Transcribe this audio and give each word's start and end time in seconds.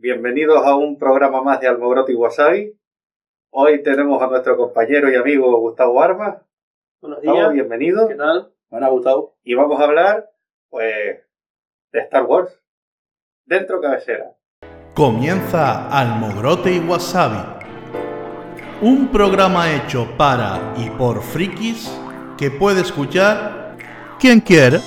bienvenidos 0.00 0.64
a 0.66 0.74
un 0.74 0.98
programa 0.98 1.42
más 1.42 1.60
de 1.60 1.68
Almogrote 1.68 2.12
y 2.12 2.16
Wasabi. 2.16 2.76
Hoy 3.50 3.82
tenemos 3.82 4.20
a 4.22 4.26
nuestro 4.26 4.56
compañero 4.56 5.10
y 5.10 5.14
amigo 5.14 5.58
Gustavo 5.60 6.02
Armas. 6.02 6.42
Buenos 7.00 7.20
Gustavo, 7.20 7.38
días. 7.38 7.52
bienvenido. 7.52 8.08
¿Qué 8.08 8.16
tal? 8.16 8.52
Hola, 8.70 8.88
Gustavo. 8.88 9.36
Y 9.44 9.54
vamos 9.54 9.80
a 9.80 9.84
hablar, 9.84 10.30
pues, 10.68 11.20
de 11.92 12.00
Star 12.00 12.24
Wars. 12.24 12.60
Dentro 13.46 13.80
cabecera. 13.80 14.32
Comienza 14.94 15.88
Almogrote 15.88 16.72
y 16.72 16.80
Wasabi, 16.80 17.66
un 18.80 19.08
programa 19.08 19.74
hecho 19.74 20.08
para 20.16 20.74
y 20.76 20.88
por 20.90 21.22
frikis 21.22 21.90
que 22.38 22.50
puede 22.50 22.80
escuchar 22.80 23.76
quien 24.18 24.40
quiera. 24.40 24.78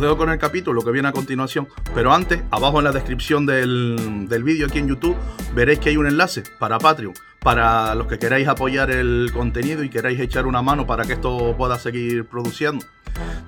Hola 0.00 0.12
a 0.12 0.16
todos, 0.16 0.16
os 0.16 0.16
dejo 0.16 0.16
con 0.16 0.30
el 0.30 0.38
capítulo 0.38 0.82
que 0.82 0.92
viene 0.92 1.08
a 1.08 1.12
continuación, 1.12 1.68
pero 1.94 2.12
antes, 2.12 2.42
abajo 2.50 2.78
en 2.78 2.84
la 2.84 2.92
descripción 2.92 3.44
del, 3.44 4.26
del 4.30 4.42
vídeo 4.42 4.66
aquí 4.66 4.78
en 4.78 4.88
YouTube, 4.88 5.14
veréis 5.54 5.78
que 5.78 5.90
hay 5.90 5.98
un 5.98 6.06
enlace 6.06 6.42
para 6.58 6.78
Patreon, 6.78 7.12
para 7.40 7.94
los 7.94 8.06
que 8.06 8.18
queráis 8.18 8.48
apoyar 8.48 8.90
el 8.90 9.30
contenido 9.30 9.84
y 9.84 9.90
queráis 9.90 10.18
echar 10.18 10.46
una 10.46 10.62
mano 10.62 10.86
para 10.86 11.04
que 11.04 11.12
esto 11.14 11.54
pueda 11.54 11.78
seguir 11.78 12.24
produciendo. 12.24 12.84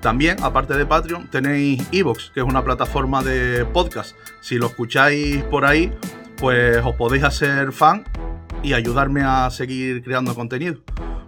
También, 0.01 0.43
aparte 0.43 0.75
de 0.75 0.85
Patreon, 0.85 1.31
tenéis 1.31 1.89
Evox, 1.91 2.33
que 2.35 2.41
es 2.41 2.47
una 2.47 2.63
plataforma 2.63 3.23
de 3.23 3.65
podcast. 3.65 4.15
Si 4.43 4.59
lo 4.59 4.67
escucháis 4.67 5.43
por 5.45 5.65
ahí, 5.65 5.91
pues 6.37 6.85
os 6.85 6.95
podéis 6.97 7.25
hacer 7.25 7.73
fan 7.73 8.05
y 8.63 8.75
ayudarme 8.75 9.23
a 9.23 9.49
seguir 9.49 10.03
creando 10.03 10.35
contenido. 10.35 10.83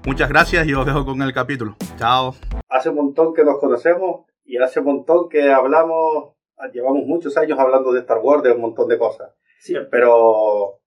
Muchas 0.05 0.29
gracias 0.29 0.67
y 0.67 0.75
os 0.75 0.85
dejo 0.85 1.07
con 1.07 1.23
el 1.23 1.33
capítulo. 1.33 1.77
Chao. 1.97 2.35
Hace 2.69 2.91
un 2.91 2.97
montón 2.97 3.33
que 3.33 3.43
nos 3.43 3.59
conocemos 3.59 4.27
y 4.45 4.59
hace 4.59 4.81
un 4.81 4.87
montón 4.87 5.29
que 5.29 5.51
hablamos, 5.51 6.35
llevamos 6.73 7.07
muchos 7.07 7.37
años 7.37 7.59
hablando 7.59 7.93
de 7.93 8.01
Star 8.01 8.19
Wars, 8.19 8.43
de 8.43 8.53
un 8.53 8.61
montón 8.61 8.89
de 8.89 8.99
cosas. 8.99 9.35
Siempre. 9.59 9.89
Pero, 9.91 10.81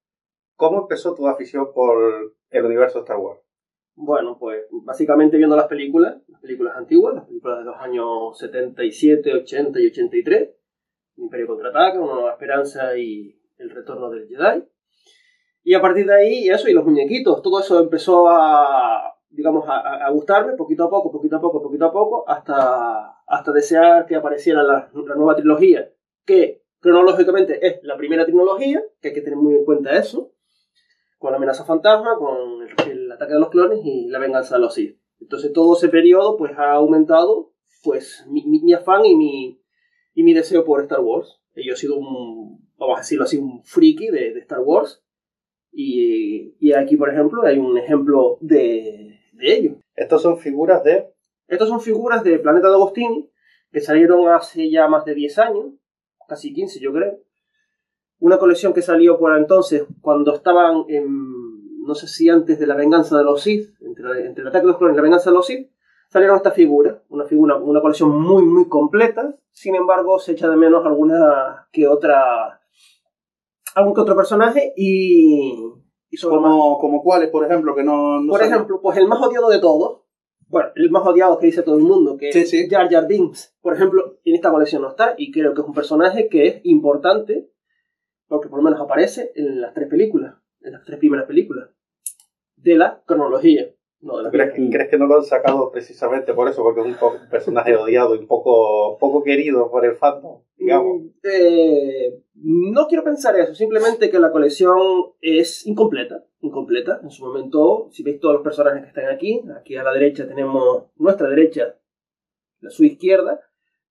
¿cómo 0.55 0.81
empezó 0.81 1.15
tu 1.15 1.27
afición 1.27 1.73
por 1.73 2.35
el 2.49 2.65
universo 2.65 2.99
Star 2.99 3.17
Wars? 3.17 3.41
Bueno, 3.95 4.37
pues 4.39 4.65
básicamente 4.83 5.37
viendo 5.37 5.55
las 5.55 5.65
películas, 5.65 6.17
las 6.27 6.39
películas 6.39 6.77
antiguas, 6.77 7.15
las 7.15 7.25
películas 7.25 7.59
de 7.59 7.65
los 7.65 7.77
años 7.77 8.37
77, 8.37 9.33
80 9.33 9.79
y 9.79 9.87
83, 9.87 10.49
Imperio 11.15 11.47
Contraataca, 11.47 11.99
Una 11.99 12.13
Nueva 12.13 12.31
Esperanza 12.33 12.95
y 12.95 13.41
El 13.57 13.71
Retorno 13.71 14.11
del 14.11 14.27
Jedi. 14.27 14.63
Y 15.63 15.73
a 15.73 15.81
partir 15.81 16.05
de 16.05 16.13
ahí, 16.13 16.47
eso, 16.47 16.69
y 16.69 16.73
los 16.73 16.85
muñequitos, 16.85 17.41
todo 17.41 17.59
eso 17.59 17.79
empezó 17.79 18.29
a, 18.29 19.15
digamos, 19.29 19.67
a, 19.67 20.05
a 20.05 20.09
gustarme 20.11 20.53
poquito 20.53 20.83
a 20.83 20.89
poco, 20.91 21.11
poquito 21.11 21.37
a 21.37 21.41
poco, 21.41 21.63
poquito 21.63 21.85
a 21.85 21.91
poco, 21.91 22.23
hasta, 22.29 23.16
hasta 23.27 23.51
desear 23.51 24.05
que 24.05 24.15
apareciera 24.15 24.63
la, 24.63 24.89
la 24.93 25.15
nueva 25.15 25.35
trilogía, 25.35 25.91
que 26.25 26.63
cronológicamente 26.79 27.65
es 27.65 27.83
la 27.83 27.97
primera 27.97 28.25
trilogía, 28.25 28.83
que 29.01 29.09
hay 29.09 29.13
que 29.13 29.21
tener 29.21 29.37
muy 29.37 29.55
en 29.55 29.65
cuenta 29.65 29.97
eso, 29.97 30.31
con 31.19 31.31
la 31.31 31.37
amenaza 31.37 31.65
fantasma, 31.65 32.15
con 32.17 32.61
el, 32.61 32.91
el 32.91 33.11
ataque 33.11 33.33
de 33.33 33.39
los 33.39 33.49
clones 33.49 33.79
y 33.83 34.07
la 34.07 34.19
venganza 34.19 34.55
de 34.55 34.61
los 34.61 34.73
Sith. 34.73 34.97
Entonces 35.19 35.51
todo 35.51 35.75
ese 35.75 35.89
periodo 35.89 36.37
pues 36.37 36.57
ha 36.57 36.73
aumentado 36.73 37.53
pues 37.83 38.25
mi, 38.27 38.43
mi, 38.45 38.61
mi 38.61 38.73
afán 38.73 39.05
y 39.05 39.15
mi, 39.15 39.61
y 40.13 40.23
mi 40.23 40.33
deseo 40.33 40.63
por 40.63 40.81
Star 40.81 40.99
Wars. 40.99 41.41
Y 41.55 41.67
yo 41.67 41.73
he 41.73 41.77
sido 41.77 41.95
un, 41.95 42.69
vamos 42.77 42.97
a 42.97 43.01
decirlo 43.01 43.23
así, 43.23 43.37
un 43.37 43.63
friki 43.63 44.07
de, 44.07 44.33
de 44.33 44.39
Star 44.41 44.59
Wars. 44.59 45.03
Y, 45.71 46.55
y, 46.59 46.73
aquí, 46.73 46.97
por 46.97 47.09
ejemplo, 47.09 47.43
hay 47.43 47.57
un 47.57 47.77
ejemplo 47.77 48.37
de, 48.41 49.19
de 49.33 49.53
ello. 49.53 49.75
Estos 49.95 50.21
son 50.21 50.37
figuras 50.37 50.83
de... 50.83 51.07
Estas 51.47 51.69
son 51.69 51.79
figuras 51.79 52.23
de 52.23 52.39
Planeta 52.39 52.67
de 52.67 52.75
Agostini 52.75 53.29
que 53.71 53.81
salieron 53.81 54.27
hace 54.29 54.69
ya 54.69 54.87
más 54.87 55.05
de 55.05 55.13
10 55.13 55.39
años, 55.39 55.65
casi 56.27 56.53
15 56.53 56.79
yo 56.79 56.93
creo. 56.93 57.19
Una 58.19 58.37
colección 58.37 58.73
que 58.73 58.81
salió 58.81 59.17
por 59.17 59.35
entonces 59.37 59.85
cuando 60.01 60.33
estaban 60.33 60.85
en, 60.87 61.05
no 61.85 61.95
sé 61.95 62.07
si 62.07 62.29
antes 62.29 62.59
de 62.59 62.67
la 62.67 62.75
venganza 62.75 63.17
de 63.17 63.23
los 63.23 63.41
Sith, 63.41 63.69
entre, 63.81 64.25
entre 64.25 64.41
el 64.41 64.47
ataque 64.47 64.65
de 64.65 64.71
los 64.71 64.77
clones 64.77 64.95
y 64.95 64.97
la 64.97 65.03
venganza 65.03 65.29
de 65.29 65.35
los 65.35 65.45
Sith, 65.45 65.69
salieron 66.09 66.37
estas 66.37 66.53
figuras, 66.53 67.01
una 67.09 67.25
figura, 67.25 67.57
una 67.57 67.81
colección 67.81 68.09
muy 68.09 68.43
muy 68.43 68.67
completa, 68.67 69.35
sin 69.51 69.75
embargo 69.75 70.19
se 70.19 70.31
echa 70.33 70.49
de 70.49 70.55
menos 70.55 70.85
alguna 70.85 71.67
que 71.71 71.87
otra, 71.87 72.61
algún 73.75 73.93
que 73.93 74.01
otro 74.01 74.15
personaje 74.15 74.73
y... 74.75 75.53
y 76.09 76.17
sobre 76.17 76.37
Como, 76.37 76.77
como 76.79 77.03
cuáles, 77.03 77.29
por 77.29 77.45
ejemplo, 77.45 77.75
que 77.75 77.83
no... 77.83 78.21
no 78.21 78.31
por 78.31 78.41
ejemplo, 78.41 78.79
pues 78.81 78.97
el 78.97 79.07
más 79.07 79.21
odiado 79.21 79.49
de 79.49 79.59
todos, 79.59 80.06
bueno, 80.49 80.69
el 80.75 80.89
más 80.89 81.05
odiado 81.05 81.37
que 81.37 81.47
dice 81.47 81.63
todo 81.63 81.77
el 81.77 81.83
mundo, 81.83 82.17
que 82.17 82.31
Sí, 82.31 82.39
es 82.39 82.49
sí. 82.49 82.67
Jar 82.69 82.89
Jar 82.89 83.07
Binks, 83.07 83.55
por 83.61 83.73
ejemplo, 83.73 84.19
en 84.23 84.35
esta 84.35 84.51
colección 84.51 84.81
no 84.81 84.89
está, 84.89 85.15
y 85.17 85.31
creo 85.31 85.53
que 85.53 85.61
es 85.61 85.67
un 85.67 85.73
personaje 85.73 86.29
que 86.29 86.47
es 86.47 86.61
importante, 86.63 87.49
porque 88.27 88.49
por 88.49 88.59
lo 88.59 88.63
menos 88.63 88.79
aparece 88.81 89.31
en 89.35 89.61
las 89.61 89.73
tres 89.73 89.87
películas, 89.89 90.35
en 90.61 90.73
las 90.73 90.83
tres 90.83 90.99
primeras 90.99 91.25
películas, 91.25 91.69
de 92.55 92.75
la 92.75 93.01
cronología. 93.05 93.69
No, 93.99 94.29
¿Crees, 94.29 94.53
crees 94.53 94.89
que 94.89 94.97
no 94.97 95.07
lo 95.07 95.17
han 95.17 95.23
sacado 95.23 95.71
precisamente 95.71 96.33
por 96.33 96.47
eso? 96.47 96.61
Porque 96.61 96.81
es 96.81 96.85
un, 96.85 97.29
personaje 97.29 97.75
odiado 97.75 98.13
y 98.13 98.25
poco, 98.25 98.97
poco 98.99 99.23
querido 99.23 99.71
por 99.71 99.85
el 99.85 99.95
fandom, 99.95 100.41
digamos. 100.55 101.01
Mm, 101.01 101.07
eh, 101.23 102.21
no 102.35 102.85
quiero 102.87 103.03
pensar 103.03 103.39
eso, 103.39 103.55
simplemente 103.55 104.11
que 104.11 104.19
la 104.19 104.31
colección 104.31 104.77
es 105.19 105.65
incompleta, 105.65 106.23
incompleta. 106.41 106.99
En 107.01 107.09
su 107.09 107.25
momento, 107.25 107.89
si 107.91 108.03
veis 108.03 108.19
todos 108.19 108.35
los 108.35 108.43
personajes 108.43 108.83
que 108.83 108.89
están 108.89 109.07
aquí, 109.07 109.41
aquí 109.59 109.75
a 109.75 109.83
la 109.83 109.93
derecha 109.93 110.27
tenemos 110.27 110.85
nuestra 110.97 111.27
derecha, 111.27 111.75
la 112.59 112.69
su 112.69 112.83
izquierda, 112.83 113.41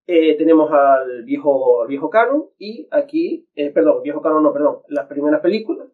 eh, 0.05 0.37
tenemos 0.37 0.71
al 0.71 1.23
viejo, 1.25 1.81
al 1.81 1.89
viejo 1.89 2.09
canon 2.09 2.45
y 2.57 2.87
aquí, 2.91 3.49
eh, 3.55 3.71
perdón, 3.71 4.03
viejo 4.03 4.21
canon 4.21 4.41
no, 4.41 4.53
perdón, 4.53 4.77
las 4.87 5.07
primeras 5.07 5.41
películas 5.41 5.89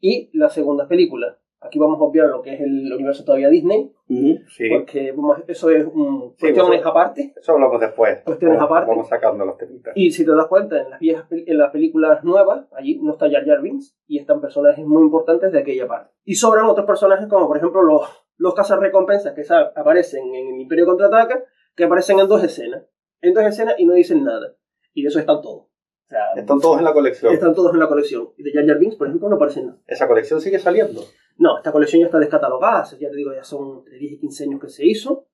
y 0.00 0.30
las 0.32 0.54
segundas 0.54 0.88
películas. 0.88 1.36
Aquí 1.62 1.78
vamos 1.78 2.00
a 2.00 2.04
obviar 2.04 2.28
lo 2.28 2.40
que 2.40 2.54
es 2.54 2.60
el 2.62 2.90
universo 2.92 3.22
todavía 3.22 3.50
Disney, 3.50 3.92
Ujú. 4.08 4.38
Sí, 4.48 4.68
porque 4.70 5.12
vamos- 5.12 5.42
eso 5.46 5.68
es 5.70 5.84
un, 5.84 6.32
Sí, 6.38 6.52
cuestiones 6.52 6.84
aparte. 6.86 7.34
eso 7.36 7.52
hablamos 7.52 7.78
después. 7.80 8.22
Cuestiones 8.24 8.56
Vamos- 8.58 8.70
aparte. 8.70 8.90
Vamos 8.90 9.08
sacando 9.08 9.44
los 9.44 9.58
temitas. 9.58 9.92
Y 9.94 10.10
si 10.10 10.24
te 10.24 10.30
das 10.34 10.46
cuenta, 10.46 10.80
en 10.80 10.88
las 10.90 10.98
viejas 11.00 11.26
en 11.30 11.58
las 11.58 11.70
películas 11.70 12.24
nuevas, 12.24 12.66
allí 12.72 12.98
no 13.02 13.12
está 13.12 13.30
Jar 13.30 13.44
Jar 13.44 13.60
Binks 13.60 13.94
y 14.06 14.18
están 14.18 14.40
personajes 14.40 14.86
muy 14.86 15.02
importantes 15.02 15.52
de 15.52 15.58
aquella 15.58 15.86
parte. 15.86 16.10
Y 16.24 16.34
sobran 16.36 16.64
otros 16.64 16.86
personajes 16.86 17.26
como 17.28 17.46
por 17.46 17.58
ejemplo 17.58 17.82
los, 17.82 18.02
los 18.38 18.54
cazarrecompensas 18.54 19.34
que 19.34 19.42
aparecen 19.76 20.34
en 20.34 20.54
el 20.54 20.60
Imperio 20.62 20.86
Contraataca, 20.86 21.44
que 21.76 21.84
aparecen 21.84 22.18
en 22.20 22.26
dos 22.28 22.42
escenas. 22.42 22.84
En 23.20 23.34
dos 23.34 23.44
escenas 23.44 23.74
y 23.76 23.84
no 23.84 23.92
dicen 23.92 24.24
nada. 24.24 24.56
Y 24.94 25.02
de 25.02 25.08
eso 25.08 25.18
están 25.20 25.42
todos. 25.42 25.64
O 25.66 26.08
sea, 26.08 26.32
Están 26.34 26.58
todos 26.58 26.78
en 26.78 26.84
la 26.84 26.92
colección. 26.94 27.32
están 27.34 27.54
todos 27.54 27.72
en 27.74 27.78
la 27.80 27.86
colección. 27.86 28.30
Y 28.38 28.42
de 28.42 28.52
Jar 28.52 28.66
Jar 28.66 28.78
Binks, 28.78 28.96
por 28.96 29.06
ejemplo, 29.06 29.28
no 29.28 29.36
aparecen 29.36 29.66
nada. 29.66 29.78
Esa 29.86 30.08
colección 30.08 30.40
sigue 30.40 30.58
saliendo. 30.58 31.02
No, 31.40 31.56
esta 31.56 31.72
colección 31.72 32.00
ya 32.00 32.06
está 32.06 32.18
descatalogada, 32.18 32.84
ya 32.98 33.10
te 33.10 33.16
digo, 33.16 33.32
ya 33.34 33.42
son 33.42 33.78
entre 33.78 33.98
10 33.98 34.12
y 34.12 34.18
15 34.18 34.44
años 34.44 34.60
que 34.60 34.68
se 34.68 34.86
hizo. 34.86 35.26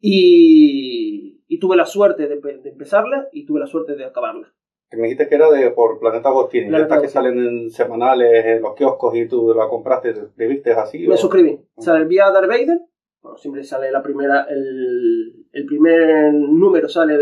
Y, 0.00 1.42
y 1.46 1.58
tuve 1.58 1.76
la 1.76 1.86
suerte 1.86 2.26
de, 2.28 2.36
de 2.40 2.68
empezarla 2.70 3.28
y 3.32 3.46
tuve 3.46 3.60
la 3.60 3.66
suerte 3.66 3.94
de 3.96 4.04
acabarla. 4.04 4.52
Que 4.90 4.96
me 4.96 5.04
dijiste 5.04 5.28
que 5.28 5.34
era 5.36 5.50
de 5.50 5.70
por 5.70 5.98
Planeta 5.98 6.28
Agostini. 6.28 6.68
Planeta 6.68 6.96
Estas 6.96 7.02
que 7.02 7.08
salen 7.08 7.38
en 7.38 7.70
semanales 7.70 8.44
en 8.44 8.62
los 8.62 8.74
kioscos 8.74 9.14
y 9.16 9.26
tú 9.28 9.54
la 9.54 9.68
compraste, 9.68 10.12
¿te 10.36 10.46
viste 10.46 10.72
así? 10.72 11.06
Me 11.06 11.14
o- 11.14 11.16
suscribí. 11.16 11.58
Sale 11.78 12.00
el 12.00 12.06
vía 12.08 12.30
Darth 12.30 12.48
Vader. 12.48 12.80
Bueno, 13.22 13.38
siempre 13.38 13.64
sale 13.64 13.90
la 13.90 14.02
primera. 14.02 14.46
El, 14.50 15.46
el 15.52 15.66
primer 15.66 16.34
número 16.34 16.88
sale 16.88 17.14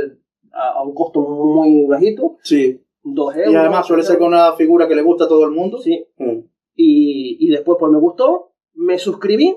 a, 0.53 0.71
a 0.79 0.83
un 0.83 0.95
costo 0.95 1.21
muy 1.21 1.87
bajito. 1.87 2.39
Sí. 2.43 2.83
2 3.05 3.37
euros. 3.37 3.53
Y 3.53 3.57
además 3.57 3.87
suele 3.87 4.03
ser 4.03 4.19
con 4.19 4.29
una 4.29 4.53
figura 4.55 4.89
que 4.89 4.95
le 4.95 5.03
gusta 5.03 5.25
a 5.25 5.29
todo 5.29 5.45
el 5.45 5.51
mundo. 5.53 5.79
Sí. 5.79 6.05
Mm. 6.19 6.39
Y, 6.75 7.37
y 7.41 7.51
después, 7.51 7.77
pues 7.79 7.93
me 7.93 7.99
gustó. 7.99 8.55
Me 8.75 8.99
suscribí. 8.99 9.57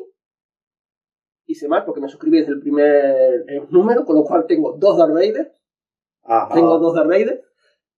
Hice 1.47 1.67
mal 1.67 1.85
porque 1.85 2.01
me 2.01 2.09
suscribí 2.09 2.39
desde 2.39 2.53
el 2.53 2.59
primer 2.59 3.45
eh, 3.47 3.65
número, 3.69 4.03
con 4.05 4.15
lo 4.15 4.23
cual 4.23 4.45
tengo 4.47 4.75
dos 4.77 4.97
Darth 4.97 5.13
Vader. 5.13 5.53
Ajá. 6.23 6.53
Tengo 6.53 6.79
dos 6.79 6.95
Darth 6.95 7.07
Vader. 7.07 7.43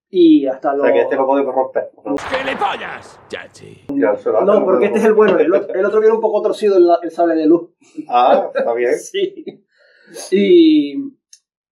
Y 0.10 0.46
hasta 0.48 0.72
O 0.74 0.78
los. 0.78 0.86
sea 0.86 0.94
que 0.94 1.02
este 1.02 1.16
lo 1.16 1.25
podemos 1.25 1.54
romper. 1.54 1.92
¡Gilipollas! 2.30 3.19
Chachi. 3.28 3.86
No, 3.94 4.64
porque 4.64 4.86
este 4.86 5.00
es 5.00 5.06
el 5.06 5.14
bueno. 5.14 5.38
El 5.38 5.54
otro, 5.54 5.74
el 5.74 5.86
otro 5.86 6.00
viene 6.00 6.16
un 6.16 6.22
poco 6.22 6.42
torcido 6.42 6.78
el, 6.78 6.88
el 7.04 7.12
sable 7.12 7.36
de 7.36 7.46
luz. 7.46 7.72
Ah, 8.08 8.50
está 8.54 8.74
bien. 8.74 8.94
Sí. 9.00 9.44
Y, 10.31 10.94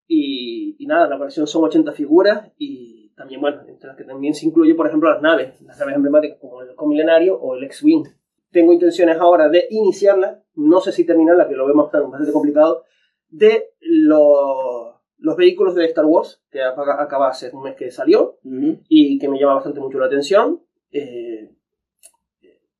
y, 0.08 0.76
y 0.78 0.86
nada, 0.88 1.08
la 1.08 1.18
colección 1.18 1.48
son 1.48 1.64
80 1.64 1.94
figuras 1.94 2.52
y 2.58 3.05
también, 3.16 3.42
bueno, 3.42 3.62
entre 3.68 3.88
las 3.88 3.98
que 3.98 4.04
también 4.04 4.34
se 4.34 4.46
incluye, 4.46 4.76
por 4.76 4.88
ejemplo, 4.88 5.10
las 5.10 5.22
naves, 5.22 5.62
las 5.62 5.80
naves 5.80 5.96
emblemáticas 5.96 6.38
como 6.40 6.62
el 6.62 6.76
Comilenario 6.76 7.38
o 7.40 7.56
el 7.56 7.64
X-Wing. 7.64 8.04
Tengo 8.52 8.74
intenciones 8.74 9.18
ahora 9.20 9.50
de 9.50 9.68
iniciarla, 9.70 10.42
no 10.56 10.80
sé 10.82 10.92
si 10.92 11.06
terminarla, 11.06 11.48
que 11.48 11.56
lo 11.56 11.66
vemos 11.66 11.90
bastante 11.92 12.32
complicado, 12.32 12.84
de 13.30 13.72
los 13.80 14.94
los 15.18 15.38
vehículos 15.38 15.74
de 15.76 15.86
Star 15.86 16.06
Wars, 16.06 16.44
que 16.52 16.62
acaba 16.62 17.30
hace 17.30 17.50
un 17.56 17.64
mes 17.64 17.76
que 17.76 17.90
salió, 17.90 18.38
Ujú. 18.44 18.80
y 18.90 19.18
que 19.18 19.30
me 19.30 19.40
llama 19.40 19.56
bastante 19.56 19.80
mucho 19.80 19.98
la 19.98 20.06
atención. 20.08 20.62
Eh, 20.92 21.52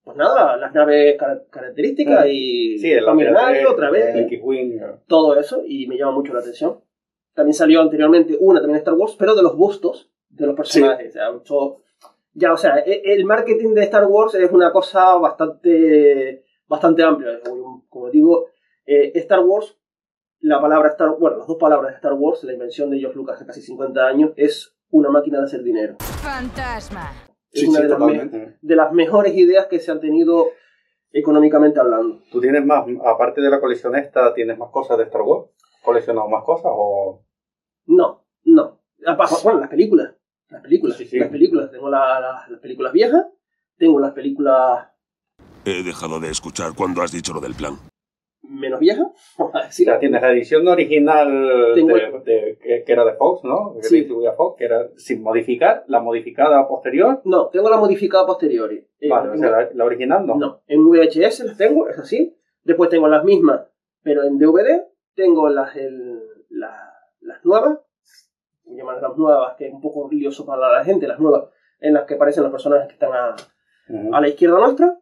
pues 0.04 0.18
nada, 0.18 0.56
las 0.58 0.74
naves 0.74 1.16
cara- 1.18 1.44
características 1.50 2.26
Mm. 2.26 2.30
y 2.30 2.78
Sí, 2.78 2.92
el 2.92 3.06
Tom 3.06 3.18
Millonario, 3.18 3.72
otra 3.72 3.88
el 3.88 3.94
vez, 3.94 4.16
X-Wing. 4.32 4.80
todo 5.08 5.36
eso, 5.40 5.64
y 5.66 5.88
me 5.88 5.98
llama 5.98 6.12
mucho 6.12 6.34
la 6.34 6.42
atención. 6.42 6.80
También 7.34 7.54
salió 7.56 7.82
anteriormente 7.82 8.38
una 8.40 8.60
también 8.60 8.76
de 8.76 8.80
Star 8.80 8.94
Wars, 8.94 9.16
pero 9.18 9.34
de 9.34 9.42
los 9.42 9.56
bustos 9.58 10.12
de 10.36 10.48
los 10.48 10.56
personajes. 10.56 11.10
O 11.10 11.14
sea, 11.14 11.30
todo- 11.44 11.82
ya, 12.34 12.52
o 12.54 12.58
sea, 12.58 12.80
e- 12.80 13.02
el 13.06 13.26
marketing 13.26 13.74
de 13.74 13.84
Star 13.84 14.06
Wars 14.06 14.36
es 14.36 14.52
una 14.52 14.72
cosa 14.72 15.16
bastante, 15.16 16.44
bastante 16.68 17.04
amplia. 17.04 17.40
Como- 17.90 18.10
digo, 18.12 18.48
eh, 18.86 19.12
Star 19.16 19.40
Wars, 19.40 19.78
la 20.42 20.60
palabra 20.62 20.90
Star 20.90 21.16
bueno, 21.20 21.38
las 21.38 21.48
dos 21.48 21.58
palabras 21.58 21.92
de 21.92 21.96
Star 21.96 22.14
Wars, 22.14 22.44
la 22.44 22.54
invención 22.54 22.90
de 22.90 23.00
George 23.00 23.18
Lucas 23.18 23.36
hace 23.38 23.46
casi 23.46 23.62
50 23.62 24.06
años, 24.06 24.32
es 24.36 24.76
una 24.92 25.10
máquina 25.10 25.40
de 25.40 25.46
hacer 25.46 25.64
dinero. 25.64 25.96
Fantasma. 26.00 27.12
Es 27.52 27.62
Sí, 27.62 27.68
una 27.68 27.78
sí, 27.80 27.84
de, 27.84 27.90
las 27.90 28.60
de 28.62 28.76
las 28.76 28.92
mejores 28.92 29.34
ideas 29.36 29.68
que 29.68 29.80
se 29.80 29.92
han 29.92 30.02
tenido 30.02 30.50
económicamente 31.12 31.80
hablando. 31.80 32.20
¿Tú 32.32 32.42
tienes 32.42 32.66
más, 32.66 32.86
aparte 33.06 33.40
de 33.42 33.50
la 33.50 33.62
colección 33.62 33.96
esta, 33.96 34.34
tienes 34.34 34.58
más 34.58 34.70
cosas 34.72 34.98
de 34.98 35.06
Star 35.06 35.22
Wars? 35.22 35.50
¿Coleccionado 35.82 36.28
más 36.28 36.44
cosas 36.44 36.66
o...? 36.76 37.24
No, 37.86 38.26
no. 38.44 38.82
Bueno, 39.44 39.60
las 39.60 39.70
películas. 39.70 40.15
Las 40.50 40.62
películas. 40.62 40.98
Sí, 40.98 41.06
sí. 41.06 41.20
Las 41.20 41.30
películas. 41.30 41.72
Tengo 41.72 41.90
la- 41.90 42.20
la- 42.20 42.46
las 42.50 42.60
películas 42.60 42.94
viejas. 42.94 43.26
Tengo 43.78 44.00
las 44.00 44.14
películas 44.14 44.88
He 45.66 45.84
dejado 45.84 46.20
de 46.20 46.30
escuchar 46.30 46.74
cuando 46.76 47.02
has 47.02 47.12
dicho 47.12 47.34
lo 47.34 47.42
del 47.42 47.56
plan. 47.56 47.74
menos 48.48 48.80
viejas. 48.80 49.08
Vamos 49.40 49.56
a 49.56 49.66
decir. 49.66 49.92
tienes 50.00 50.22
la 50.22 50.32
edición 50.32 50.68
original 50.68 51.72
Tengo- 51.74 51.96
de, 51.96 52.12
de- 52.24 52.60
que, 52.62 52.84
que 52.86 52.92
era 52.94 53.04
de 53.04 53.14
Fox, 53.16 53.44
¿no? 53.44 53.74
Que 53.76 53.84
Sí. 53.84 53.96
distribuía 53.98 54.34
Fox, 54.34 54.58
que 54.60 54.66
era 54.66 54.88
sin 54.98 55.24
modificar, 55.24 55.84
la 55.88 56.00
modificada 56.00 56.68
posterior. 56.68 57.22
No, 57.26 57.48
tengo 57.50 57.70
la 57.72 57.78
modificada 57.78 58.26
posteriori. 58.28 58.86
Eh, 59.00 59.10
Vale, 59.10 59.30
o 59.32 59.38
sea, 59.38 59.50
la, 59.50 59.70
la 59.74 59.84
original 59.86 60.26
no. 60.28 60.36
no, 60.36 60.62
en 60.68 60.86
VHS 60.88 61.44
las 61.46 61.58
tengo, 61.58 61.90
es 61.90 61.98
así. 61.98 62.36
Después 62.64 62.90
tengo 62.92 63.08
las 63.08 63.24
mismas, 63.24 63.62
pero 64.04 64.24
en 64.24 64.38
DVD. 64.38 64.84
Tengo 65.16 65.50
las, 65.50 65.76
el- 65.76 66.22
la- 66.50 66.94
las 67.22 67.44
nuevas. 67.44 67.80
Llaman 68.68 69.02
las 69.02 69.16
nuevas, 69.18 69.56
que 69.58 69.68
es 69.68 69.74
un 69.74 69.82
poco 69.82 70.10
lioso 70.10 70.46
para 70.46 70.72
la 70.72 70.84
gente. 70.84 71.08
Las 71.08 71.20
nuevas, 71.20 71.50
en 71.80 71.94
las 71.94 72.06
que 72.06 72.16
aparecen 72.16 72.44
los 72.44 72.52
personajes 72.52 72.88
que 72.88 72.94
están 72.94 73.14
a, 73.14 73.36
Ujú. 73.90 74.14
a 74.16 74.22
la 74.22 74.28
izquierda 74.28 74.60
nuestra 74.60 75.00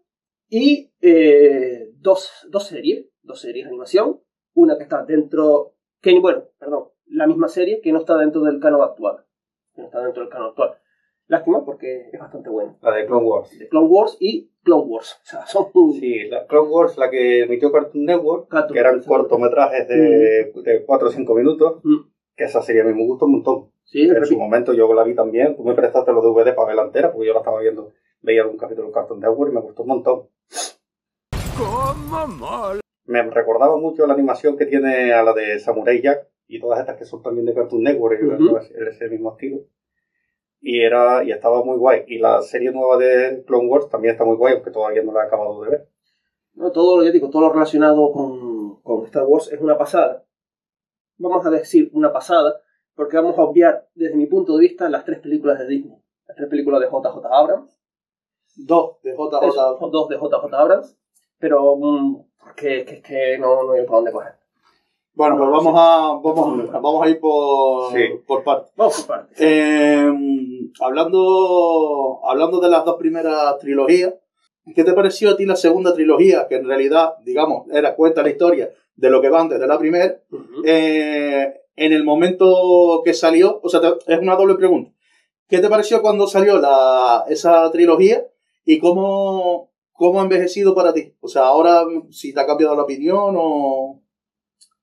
y 0.49 0.91
eh, 1.01 1.89
dos, 1.95 2.47
dos 2.49 2.65
series, 2.67 3.07
dos 3.21 3.39
series 3.39 3.65
de 3.65 3.69
animación, 3.69 4.19
una 4.53 4.77
que 4.77 4.83
está 4.83 5.03
dentro, 5.03 5.73
que 6.01 6.19
bueno, 6.19 6.43
perdón, 6.59 6.89
la 7.07 7.25
misma 7.27 7.47
serie 7.47 7.79
que 7.81 7.91
no 7.91 7.99
está 7.99 8.17
dentro 8.17 8.41
del 8.41 8.59
canon 8.59 8.81
actual, 8.81 9.25
que 9.73 9.81
no 9.81 9.87
está 9.87 10.01
dentro 10.03 10.21
del 10.23 10.31
canon 10.31 10.49
actual. 10.49 10.75
Lástima 11.27 11.63
porque 11.63 12.09
es 12.11 12.19
bastante 12.19 12.49
buena. 12.49 12.75
La 12.81 12.91
de 12.95 13.05
Clone 13.05 13.25
Wars. 13.25 13.57
De 13.57 13.69
Clone 13.69 13.87
Wars 13.87 14.17
y 14.19 14.51
Clone 14.61 14.83
Wars. 14.87 15.19
O 15.23 15.25
sea, 15.25 15.45
son 15.47 15.67
Sí, 15.93 16.27
la 16.27 16.45
Clone 16.45 16.69
Wars, 16.69 16.97
la 16.97 17.09
que 17.09 17.43
emitió 17.43 17.71
Cartoon 17.71 18.03
Network, 18.05 18.49
Cartoon 18.49 18.73
que 18.73 18.79
eran 18.79 19.01
cortometrajes 19.01 19.87
de, 19.87 20.51
de 20.53 20.83
4 20.85 21.07
o 21.07 21.11
5 21.11 21.33
minutos, 21.35 21.79
Mm. 21.83 22.12
Que 22.35 22.45
esa 22.45 22.61
serie 22.61 22.81
a 22.81 22.85
mí 22.85 22.93
me 22.93 23.05
gustó 23.05 23.25
un 23.25 23.33
montón. 23.33 23.71
Sí, 23.83 24.03
En 24.03 24.09
repito. 24.15 24.27
su 24.29 24.37
momento 24.37 24.73
yo 24.73 24.91
la 24.93 25.03
vi 25.03 25.13
también, 25.15 25.55
tú 25.55 25.63
me 25.63 25.73
prestaste 25.75 26.11
los 26.11 26.23
DVD 26.23 26.55
para 26.55 26.67
verla 26.67 26.83
entera, 26.83 27.11
porque 27.11 27.27
yo 27.27 27.33
la 27.33 27.39
estaba 27.39 27.59
viendo, 27.59 27.91
veía 28.21 28.41
algún 28.41 28.57
capítulo 28.57 28.87
de 28.87 28.93
Cartoon 28.93 29.19
Network 29.19 29.51
y 29.51 29.55
me 29.55 29.61
gustó 29.61 29.83
un 29.83 29.87
montón. 29.89 30.23
¿Cómo? 31.57 32.73
Me 33.05 33.21
recordaba 33.23 33.77
mucho 33.77 34.07
la 34.07 34.13
animación 34.13 34.57
que 34.57 34.65
tiene 34.65 35.13
a 35.13 35.23
la 35.23 35.33
de 35.33 35.59
Samurai 35.59 36.01
Jack 36.01 36.27
y 36.47 36.59
todas 36.59 36.79
estas 36.79 36.97
que 36.97 37.05
son 37.05 37.21
también 37.21 37.45
de 37.45 37.53
Cartoon 37.53 37.83
Network, 37.83 38.19
Ujú. 38.23 38.57
era 38.75 38.89
ese 38.89 39.09
mismo 39.09 39.31
estilo. 39.31 39.59
Y 40.61 40.81
era 40.81 41.23
y 41.25 41.31
estaba 41.31 41.63
muy 41.63 41.77
guay. 41.77 42.03
Y 42.07 42.19
la 42.19 42.41
serie 42.41 42.71
nueva 42.71 42.97
de 42.97 43.43
Clone 43.45 43.67
Wars 43.67 43.89
también 43.89 44.13
está 44.13 44.23
muy 44.23 44.37
guay, 44.37 44.53
aunque 44.53 44.71
todavía 44.71 45.03
no 45.03 45.11
la 45.11 45.23
he 45.23 45.27
acabado 45.27 45.61
de 45.63 45.69
ver. 45.69 45.89
No, 46.53 46.71
todo 46.71 46.97
lo 46.97 47.03
ya 47.03 47.11
digo, 47.11 47.29
todo 47.29 47.41
lo 47.41 47.51
relacionado 47.53 48.11
con, 48.13 48.81
con 48.81 49.03
Star 49.05 49.25
Wars 49.25 49.51
es 49.51 49.59
una 49.59 49.77
pasada. 49.77 50.23
Vamos 51.17 51.45
a 51.45 51.49
decir 51.49 51.89
una 51.93 52.11
pasada, 52.11 52.59
porque 52.95 53.17
vamos 53.17 53.37
a 53.37 53.43
obviar, 53.43 53.87
desde 53.95 54.15
mi 54.15 54.25
punto 54.25 54.55
de 54.55 54.61
vista, 54.61 54.89
las 54.89 55.05
tres 55.05 55.19
películas 55.19 55.59
de 55.59 55.67
Disney. 55.67 55.97
Las 56.27 56.37
tres 56.37 56.49
películas 56.49 56.81
de 56.81 56.87
JJ 56.87 57.25
Abrams, 57.31 57.79
Dos 58.55 59.01
de 59.01 59.13
JJ. 59.13 59.47
Eso, 59.47 59.77
son 59.79 59.91
dos 59.91 60.07
de 60.09 60.15
JJ 60.17 60.53
Abrams, 60.53 60.95
pero 61.39 61.75
mm, 61.75 62.23
porque 62.39 62.85
que, 62.85 63.01
que 63.01 63.37
no, 63.39 63.63
no 63.63 63.71
hay 63.73 63.83
para 63.85 63.95
dónde 63.97 64.11
coger. 64.11 64.33
Bueno, 65.15 65.37
pues 65.37 65.49
vamos 65.49 65.73
a, 65.77 66.19
vamos, 66.23 66.71
vamos 66.71 67.05
a 67.05 67.09
ir 67.09 67.19
por, 67.19 67.91
Sí. 67.91 67.99
por 68.27 68.43
partes. 68.43 68.71
Vamos 68.75 68.97
por 69.01 69.07
partes. 69.07 69.37
Eh, 69.39 70.11
hablando, 70.81 72.19
hablando 72.23 72.59
de 72.59 72.69
las 72.69 72.85
dos 72.85 72.95
primeras 72.97 73.57
trilogías, 73.59 74.13
¿qué 74.75 74.83
te 74.83 74.93
pareció 74.93 75.31
a 75.31 75.35
ti 75.37 75.45
la 75.45 75.55
segunda 75.55 75.93
trilogía? 75.93 76.47
Que 76.47 76.55
en 76.55 76.67
realidad, 76.67 77.15
digamos, 77.23 77.67
era 77.71 77.95
cuenta 77.95 78.23
la 78.23 78.29
historia 78.29 78.71
de 78.95 79.09
lo 79.09 79.21
que 79.21 79.29
va 79.29 79.41
antes 79.41 79.59
de 79.59 79.67
la 79.67 79.77
primera. 79.79 80.21
Eh, 80.65 81.53
en 81.75 81.93
el 81.93 82.03
momento 82.03 83.01
que 83.03 83.13
salió, 83.13 83.59
o 83.63 83.69
sea, 83.69 83.81
te- 83.81 84.13
es 84.13 84.19
una 84.19 84.35
doble 84.35 84.55
pregunta. 84.55 84.91
¿Qué 85.47 85.59
te 85.59 85.69
pareció 85.69 86.01
cuando 86.01 86.27
salió 86.27 86.59
la, 86.59 87.25
esa 87.29 87.69
trilogía 87.71 88.25
y 88.65 88.79
cómo, 88.79 89.71
cómo 89.91 90.19
ha 90.19 90.23
envejecido 90.23 90.73
para 90.75 90.93
ti? 90.93 91.15
O 91.19 91.27
sea, 91.27 91.43
ahora 91.43 91.83
si 92.11 92.33
te 92.33 92.39
ha 92.39 92.45
cambiado 92.45 92.75
la 92.75 92.83
opinión 92.83 93.35
o... 93.37 93.99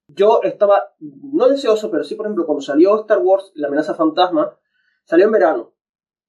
Yo 0.08 0.40
estaba, 0.42 0.92
no 0.98 1.48
deseoso, 1.48 1.88
pero 1.90 2.02
sí, 2.02 2.16
por 2.16 2.26
ejemplo, 2.26 2.44
cuando 2.44 2.62
salió 2.62 3.00
Star 3.02 3.18
Wars, 3.22 3.52
La 3.54 3.68
amenaza 3.68 3.94
fantasma, 3.94 4.56
salió 5.04 5.26
en 5.26 5.32
verano. 5.32 5.72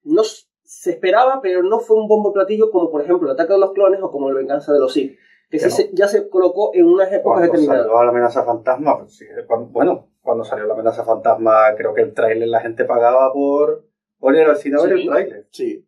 No 0.03 0.21
se 0.23 0.91
esperaba, 0.91 1.39
pero 1.41 1.63
no 1.63 1.79
fue 1.79 1.97
un 1.97 2.07
bombo 2.07 2.31
platillo 2.31 2.69
como, 2.69 2.91
por 2.91 3.01
ejemplo, 3.01 3.27
el 3.27 3.33
ataque 3.33 3.53
de 3.53 3.59
los 3.59 3.71
clones 3.73 3.99
o 4.03 4.11
como 4.11 4.29
el 4.29 4.35
venganza 4.35 4.71
de 4.71 4.79
los 4.79 4.93
Sith. 4.93 5.17
Que 5.51 5.59
sí 5.59 5.65
Ya 5.65 5.69
no. 5.69 5.75
se- 5.75 5.89
ya 5.93 6.07
se 6.07 6.29
colocó 6.29 6.71
en 6.73 6.85
unas 6.85 7.07
épocas 7.09 7.23
Cuando 7.23 7.41
determinadas. 7.41 7.83
salió 7.85 8.03
la 8.03 8.09
amenaza 8.09 8.43
fantasma, 8.43 8.97
pues 8.99 9.15
sí, 9.17 9.25
cuando- 9.47 9.67
bueno, 9.67 10.07
cuando 10.21 10.43
salió 10.45 10.65
la 10.65 10.73
amenaza 10.73 11.03
fantasma, 11.03 11.75
creo 11.77 11.93
que 11.93 12.01
el 12.01 12.13
tráiler 12.13 12.47
la 12.47 12.61
gente 12.61 12.85
pagaba 12.85 13.31
por, 13.33 13.83
por 14.19 14.33
ir 14.35 14.43
al 14.47 14.55
cine 14.55 14.77
a 14.79 14.83
ver 14.83 14.95
Sí. 14.95 15.01
el 15.03 15.09
tráiler. 15.09 15.47
Sí. 15.51 15.87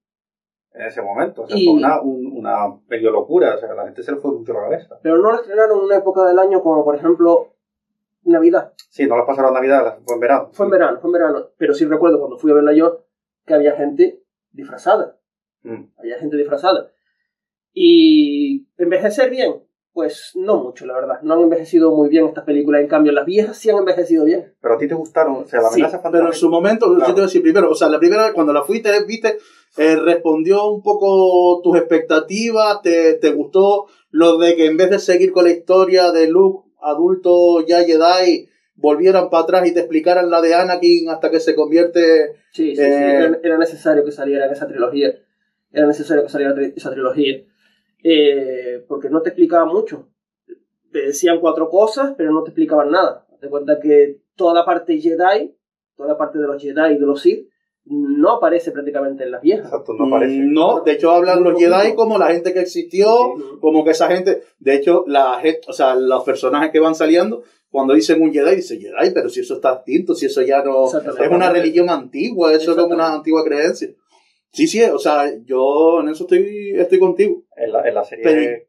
En 0.74 0.82
ese 0.88 1.02
momento. 1.02 1.44
O 1.44 1.48
sea, 1.48 1.56
Y- 1.58 1.66
fue 1.66 1.76
una, 1.76 2.02
un- 2.02 2.34
una 2.36 2.78
medio 2.88 3.12
locura. 3.12 3.56
O 3.56 3.58
sea, 3.60 3.74
la 3.76 3.86
gente 3.86 4.02
se 4.04 4.12
le 4.12 4.18
fue 4.18 4.32
mucho 4.32 4.54
la 4.54 4.62
cabeza. 4.64 5.00
Pero 5.04 5.18
no 5.20 5.32
la 5.32 5.38
estrenaron 5.38 5.78
en 5.78 5.84
una 5.86 5.98
época 5.98 6.26
del 6.26 6.40
año 6.40 6.62
como, 6.64 6.84
por 6.84 6.96
ejemplo, 6.96 7.54
Navidad. 8.26 8.74
Sí, 8.90 9.06
no 9.06 9.16
la 9.18 9.26
pasaron 9.26 9.54
Navidad, 9.54 9.98
fue 10.06 10.16
en 10.16 10.20
verano. 10.22 10.50
Fue 10.54 10.66
en 10.66 10.72
verano, 10.72 11.00
fue 11.00 11.10
en 11.10 11.14
verano. 11.14 11.46
Pero 11.58 11.74
sí 11.74 11.86
recuerdo 11.86 12.20
cuando 12.20 12.38
fui 12.38 12.52
a 12.52 12.56
verla 12.56 12.74
yo 12.74 13.04
que 13.46 13.54
había 13.54 13.74
gente 13.76 14.24
disfrazada. 14.52 15.18
Mm. 15.64 15.84
Había 15.98 16.18
gente 16.20 16.38
disfrazada. 16.38 16.90
Y 17.74 18.68
envejecer 18.78 19.30
bien, 19.30 19.56
pues 19.94 20.32
no 20.36 20.64
mucho, 20.64 20.86
la 20.86 20.94
verdad. 20.94 21.22
No 21.24 21.34
han 21.36 21.42
envejecido 21.42 21.92
muy 21.96 22.10
bien 22.10 22.26
estas 22.28 22.44
películas. 22.44 22.82
En 22.82 22.88
cambio, 22.88 23.12
las 23.12 23.26
viejas 23.26 23.58
sí 23.58 23.70
han 23.70 23.78
envejecido 23.78 24.26
bien. 24.26 24.54
Pero 24.62 24.76
a 24.76 24.78
ti 24.78 24.88
te 24.88 24.94
gustaron, 24.96 25.36
o 25.44 25.46
sea, 25.48 25.62
la 25.62 25.70
Sí, 25.70 25.82
amenaza 25.82 26.02
Pero 26.12 26.28
en 26.28 26.34
su 26.34 26.50
momento, 26.50 26.88
yo 26.88 26.96
Claro. 26.98 27.08
te 27.08 27.14
voy 27.14 27.22
a 27.22 27.26
decir 27.26 27.42
primero, 27.42 27.70
o 27.72 27.76
sea, 27.76 27.90
la 27.90 28.00
primera 28.00 28.32
cuando 28.34 28.54
la 28.54 28.64
fuiste, 28.64 28.90
viste, 29.08 29.38
eh, 29.78 29.96
respondió 29.96 30.68
un 30.70 30.82
poco 30.84 31.62
tus 31.64 31.78
expectativas, 31.78 32.82
te, 32.84 33.16
te 33.16 33.32
gustó 33.32 33.88
lo 34.12 34.38
de 34.38 34.56
que 34.56 34.66
en 34.68 34.78
vez 34.78 34.90
de 34.92 35.00
seguir 35.00 35.32
con 35.32 35.46
la 35.46 35.52
historia 35.52 36.12
de 36.12 36.28
Luke, 36.30 36.70
adulto 36.82 37.66
ya 37.66 37.84
Jedi, 37.84 38.48
volvieran 38.76 39.30
para 39.32 39.44
atrás 39.44 39.68
y 39.68 39.74
te 39.74 39.80
explicaran 39.80 40.30
la 40.30 40.42
de 40.42 40.54
Anakin 40.54 41.10
hasta 41.10 41.32
que 41.32 41.40
se 41.40 41.56
convierte... 41.56 42.34
Sí, 42.52 42.76
sí, 42.76 42.76
sí. 42.76 42.82
Eh, 42.82 43.16
Era, 43.16 43.40
era 43.44 43.58
necesario 43.58 44.04
que 44.06 44.12
saliera 44.12 44.46
en 44.46 44.52
esa 44.52 44.68
trilogía. 44.68 45.14
Era 45.72 45.88
necesario 45.88 46.22
que 46.24 46.30
saliera 46.30 46.54
tri- 46.54 46.74
esa 46.76 46.92
trilogía. 46.92 47.44
Eh, 48.04 48.84
porque 48.88 49.10
no 49.10 49.22
te 49.22 49.30
explicaban 49.30 49.70
mucho. 49.70 50.08
Te 50.92 51.08
decían 51.08 51.40
cuatro 51.40 51.70
cosas, 51.70 52.14
pero 52.18 52.32
no 52.32 52.44
te 52.44 52.50
explicaban 52.52 52.92
nada. 52.92 53.26
Te 53.40 53.50
cuenta 53.50 53.80
que 53.80 54.20
toda 54.36 54.54
la 54.54 54.66
parte 54.66 54.98
Jedi, 55.00 55.56
toda 55.96 56.10
la 56.10 56.18
parte 56.18 56.38
de 56.40 56.48
los 56.48 56.62
Jedi 56.62 56.94
y 56.94 56.98
de 56.98 57.06
los 57.06 57.22
Sith, 57.22 57.48
no 57.86 58.32
aparece 58.34 58.72
prácticamente 58.72 59.24
en 59.24 59.32
las 59.32 59.42
viejas. 59.42 59.66
Exacto, 59.66 59.94
no 59.94 60.10
parece. 60.10 60.38
Mm, 60.38 60.54
No, 60.54 60.82
de 60.82 60.94
hecho 60.94 61.12
hablan 61.12 61.44
los 61.44 61.60
Jedi 61.60 61.96
como 61.96 62.18
la 62.18 62.28
gente 62.28 62.54
que 62.54 62.62
existió, 62.62 63.08
Sí. 63.36 63.44
como 63.60 63.84
que 63.84 63.92
esa 63.92 64.08
gente, 64.08 64.44
de 64.60 64.76
hecho, 64.76 65.04
la 65.08 65.40
gente, 65.42 65.62
o 65.68 65.74
sea, 65.74 65.96
los 65.96 66.24
personajes 66.24 66.72
que 66.72 66.80
van 66.80 66.96
saliendo, 66.96 67.44
cuando 67.70 67.94
dicen 67.94 68.22
un 68.22 68.32
Jedi, 68.32 68.56
dicen 68.58 68.80
Jedi, 68.80 69.12
pero 69.14 69.28
si 69.30 69.42
eso 69.42 69.56
está 69.56 69.74
extinto, 69.74 70.14
si 70.16 70.28
eso 70.28 70.42
ya 70.44 70.64
no, 70.64 70.86
es 70.86 71.30
una 71.32 71.50
religión 71.50 71.90
antigua, 71.90 72.54
eso 72.54 72.72
es 72.72 72.78
como 72.78 72.94
una 72.94 73.14
antigua 73.14 73.44
creencia. 73.44 73.90
Sí, 74.54 74.68
sí, 74.68 74.82
o 74.84 75.00
sea, 75.00 75.26
yo 75.46 76.00
en 76.02 76.10
eso 76.10 76.24
estoy, 76.24 76.74
estoy 76.76 77.00
contigo. 77.00 77.44
En 77.58 77.72
la, 77.74 77.88
en 77.88 77.96
la 77.96 78.04
serie. 78.06 78.24
Pero- 78.24 78.64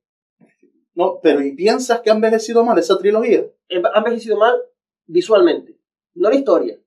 No, 0.95 1.21
pero 1.23 1.43
¿y 1.43 1.53
piensas 1.55 2.01
que 2.01 2.11
ha 2.11 2.15
envejecido 2.15 2.65
mal 2.65 2.79
esa 2.79 2.97
trilogía? 2.99 3.45
Enve- 3.69 3.91
Ha 3.93 3.99
envejecido 3.99 4.37
mal 4.39 4.55
visualmente. 5.07 5.77
No 6.15 6.31
la 6.31 6.37
historia. 6.37 6.79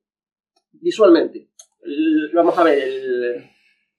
Visualmente. 0.72 1.48
L- 1.82 2.30
Vamos 2.34 2.56
a 2.58 2.64
ver, 2.64 2.78
el- 2.78 3.44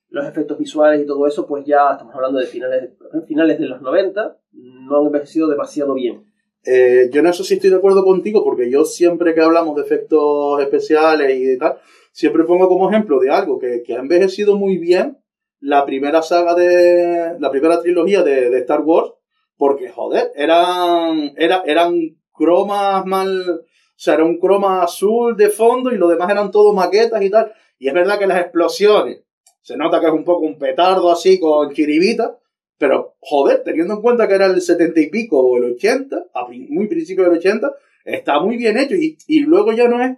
los 0.10 0.25
efectos 0.27 0.58
visuales 0.58 1.01
y 1.01 1.06
todo 1.06 1.27
eso, 1.27 1.46
pues 1.48 1.63
ya 1.65 1.91
estamos 1.91 2.13
hablando 2.15 2.39
de 2.39 2.48
finales, 2.48 2.89
finales 3.27 3.60
de 3.60 3.68
los 3.68 3.82
90. 3.82 4.38
No 4.53 5.00
han 5.00 5.06
envejecido 5.08 5.48
demasiado 5.48 5.94
bien. 5.94 6.25
eh, 6.65 7.10
yo 7.13 7.22
en 7.22 7.27
eso 7.27 7.41
sí 7.46 7.53
estoy 7.53 7.70
de 7.70 7.77
acuerdo 7.77 8.03
contigo, 8.03 8.44
porque 8.44 8.70
yo 8.70 8.84
siempre 8.84 9.34
que 9.34 9.39
hablamos 9.39 9.77
de 9.77 9.82
efectos 9.82 10.62
especiales 10.62 11.32
y 11.39 11.58
tal, 11.58 11.77
siempre 12.19 12.43
pongo 12.43 12.67
como 12.67 12.89
ejemplo 12.89 13.17
de 13.19 13.29
algo 13.29 13.59
que, 13.59 13.81
que 13.81 13.95
ha 13.95 13.99
envejecido 13.99 14.57
muy 14.57 14.77
bien 14.77 15.17
la 15.61 15.85
primera 15.85 16.21
saga 16.21 16.53
de. 16.53 17.38
la 17.39 17.49
primera 17.49 17.81
trilogía 17.81 18.23
de, 18.23 18.49
de 18.49 18.59
Star 18.59 18.81
Wars, 18.81 19.13
porque 19.55 19.89
joder, 19.89 20.29
eran. 20.35 21.33
Era, 21.38 21.63
eran 21.65 22.17
cromas 22.33 23.05
mal. 23.05 23.61
O 23.61 24.01
sea, 24.01 24.15
era 24.15 24.25
un 24.25 24.38
croma 24.38 24.83
azul 24.83 25.38
de 25.38 25.49
fondo 25.49 25.91
y 25.91 25.97
lo 25.97 26.09
demás 26.09 26.29
eran 26.29 26.51
todo 26.51 26.73
maquetas 26.73 27.21
y 27.23 27.29
tal. 27.29 27.53
Y 27.77 27.88
es 27.88 27.93
verdad 27.93 28.19
que 28.19 28.27
las 28.27 28.41
explosiones 28.41 29.23
se 29.61 29.77
nota 29.77 30.01
que 30.01 30.07
es 30.07 30.13
un 30.13 30.25
poco 30.25 30.45
un 30.45 30.57
petardo 30.57 31.11
así 31.11 31.39
con 31.39 31.73
chiribita, 31.73 32.38
pero 32.77 33.15
joder, 33.21 33.63
teniendo 33.63 33.93
en 33.93 34.01
cuenta 34.01 34.27
que 34.27 34.35
era 34.35 34.45
el 34.45 34.61
70 34.61 34.99
y 34.99 35.09
pico 35.09 35.39
o 35.39 35.57
el 35.57 35.75
80, 35.75 36.25
a 36.33 36.47
muy 36.47 36.88
principio 36.88 37.23
del 37.23 37.38
80, 37.38 37.71
está 38.03 38.39
muy 38.41 38.57
bien 38.57 38.77
hecho 38.77 38.95
y, 38.95 39.17
y 39.27 39.41
luego 39.41 39.71
ya 39.71 39.88
no 39.88 40.01
es 40.01 40.17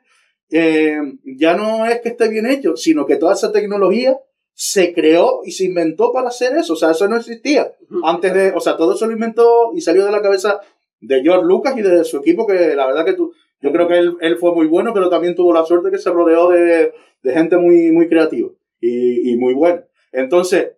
eh, 0.51 0.99
ya 1.23 1.55
no 1.55 1.85
es 1.85 2.01
que 2.01 2.09
esté 2.09 2.27
bien 2.29 2.45
hecho, 2.45 2.75
sino 2.75 3.05
que 3.05 3.15
toda 3.15 3.33
esa 3.33 3.51
tecnología 3.51 4.19
se 4.53 4.93
creó 4.93 5.41
y 5.45 5.51
se 5.51 5.65
inventó 5.65 6.11
para 6.11 6.27
hacer 6.27 6.55
eso, 6.57 6.73
o 6.73 6.75
sea, 6.75 6.91
eso 6.91 7.07
no 7.07 7.17
existía 7.17 7.73
antes 8.03 8.33
de, 8.33 8.51
o 8.51 8.59
sea, 8.59 8.77
todo 8.77 8.93
eso 8.93 9.07
lo 9.07 9.13
inventó 9.13 9.71
y 9.73 9.81
salió 9.81 10.05
de 10.05 10.11
la 10.11 10.21
cabeza 10.21 10.59
de 10.99 11.21
George 11.23 11.45
Lucas 11.45 11.75
y 11.77 11.81
de 11.81 12.03
su 12.03 12.17
equipo, 12.17 12.45
que 12.45 12.75
la 12.75 12.85
verdad 12.85 13.05
que 13.05 13.13
tú, 13.13 13.33
yo 13.61 13.71
creo 13.71 13.87
que 13.87 13.97
él, 13.97 14.17
él 14.21 14.37
fue 14.37 14.53
muy 14.53 14.67
bueno, 14.67 14.93
pero 14.93 15.09
también 15.09 15.35
tuvo 15.35 15.53
la 15.53 15.65
suerte 15.65 15.89
que 15.89 15.97
se 15.97 16.11
rodeó 16.11 16.49
de, 16.49 16.93
de 17.23 17.33
gente 17.33 17.57
muy, 17.57 17.91
muy 17.91 18.07
creativa 18.07 18.49
y, 18.79 19.31
y 19.31 19.37
muy 19.37 19.53
buena. 19.53 19.85
Entonces, 20.11 20.73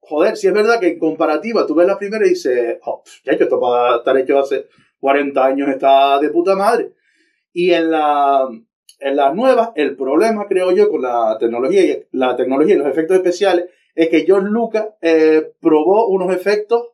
joder, 0.00 0.36
si 0.36 0.46
es 0.46 0.54
verdad 0.54 0.78
que 0.78 0.88
en 0.88 0.98
comparativa 0.98 1.66
tú 1.66 1.74
ves 1.74 1.86
la 1.86 1.98
primera 1.98 2.24
y 2.24 2.30
dices, 2.30 2.78
oh, 2.84 3.02
ya 3.24 3.32
hecho 3.32 3.44
esto 3.44 3.60
para 3.60 3.96
estar 3.96 4.16
hecho 4.16 4.38
hace 4.38 4.66
40 5.00 5.44
años 5.44 5.68
está 5.68 6.18
de 6.20 6.30
puta 6.30 6.54
madre. 6.54 6.92
Y 7.52 7.72
en 7.72 7.90
la, 7.90 8.48
en 8.98 9.16
las 9.16 9.34
nuevas, 9.34 9.70
el 9.74 9.96
problema, 9.96 10.46
creo 10.46 10.72
yo, 10.72 10.90
con 10.90 11.02
la 11.02 11.36
tecnología 11.38 11.82
y 11.82 12.06
la 12.12 12.36
tecnología 12.36 12.74
y 12.74 12.78
los 12.78 12.88
efectos 12.88 13.16
especiales 13.16 13.66
es 13.94 14.08
que 14.08 14.24
George 14.24 14.48
Lucas 14.48 14.86
eh, 15.00 15.52
probó 15.60 16.08
unos 16.08 16.34
efectos 16.34 16.90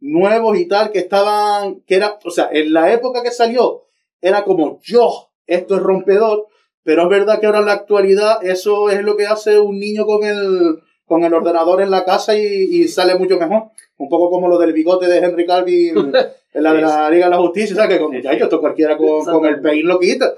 nuevos 0.00 0.58
y 0.58 0.66
tal 0.66 0.90
que 0.90 0.98
estaban, 0.98 1.82
que 1.82 1.96
era, 1.96 2.18
o 2.24 2.30
sea, 2.30 2.48
en 2.52 2.72
la 2.72 2.92
época 2.92 3.22
que 3.22 3.30
salió 3.30 3.84
era 4.20 4.44
como 4.44 4.80
yo, 4.82 5.30
esto 5.46 5.76
es 5.76 5.82
rompedor, 5.82 6.46
pero 6.82 7.02
es 7.02 7.08
verdad 7.08 7.40
que 7.40 7.46
ahora 7.46 7.60
en 7.60 7.66
la 7.66 7.72
actualidad 7.72 8.44
eso 8.44 8.90
es 8.90 9.02
lo 9.02 9.16
que 9.16 9.26
hace 9.26 9.58
un 9.58 9.78
niño 9.78 10.06
con 10.06 10.24
el, 10.24 10.80
con 11.04 11.24
el 11.24 11.34
ordenador 11.34 11.82
en 11.82 11.90
la 11.90 12.04
casa 12.04 12.36
y, 12.36 12.42
y 12.42 12.88
sale 12.88 13.14
mucho 13.16 13.38
mejor. 13.38 13.64
Un 13.96 14.08
poco 14.08 14.30
como 14.30 14.48
lo 14.48 14.58
del 14.58 14.72
bigote 14.72 15.06
de 15.06 15.18
Henry 15.18 15.44
Calvin 15.44 16.12
en 16.54 16.62
la 16.62 16.72
de 16.74 16.80
la 16.80 17.10
Liga 17.10 17.26
de 17.26 17.30
la 17.30 17.38
Justicia, 17.38 17.76
¿sabes? 17.76 17.98
Que 17.98 18.02
con, 18.02 18.18
ya, 18.20 18.32
esto 18.32 18.60
cualquiera 18.60 18.96
con, 18.96 19.24
con 19.24 19.44
el 19.44 19.60
paint 19.60 19.84
lo 19.84 19.98
quita. 19.98 20.32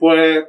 Pues, 0.00 0.46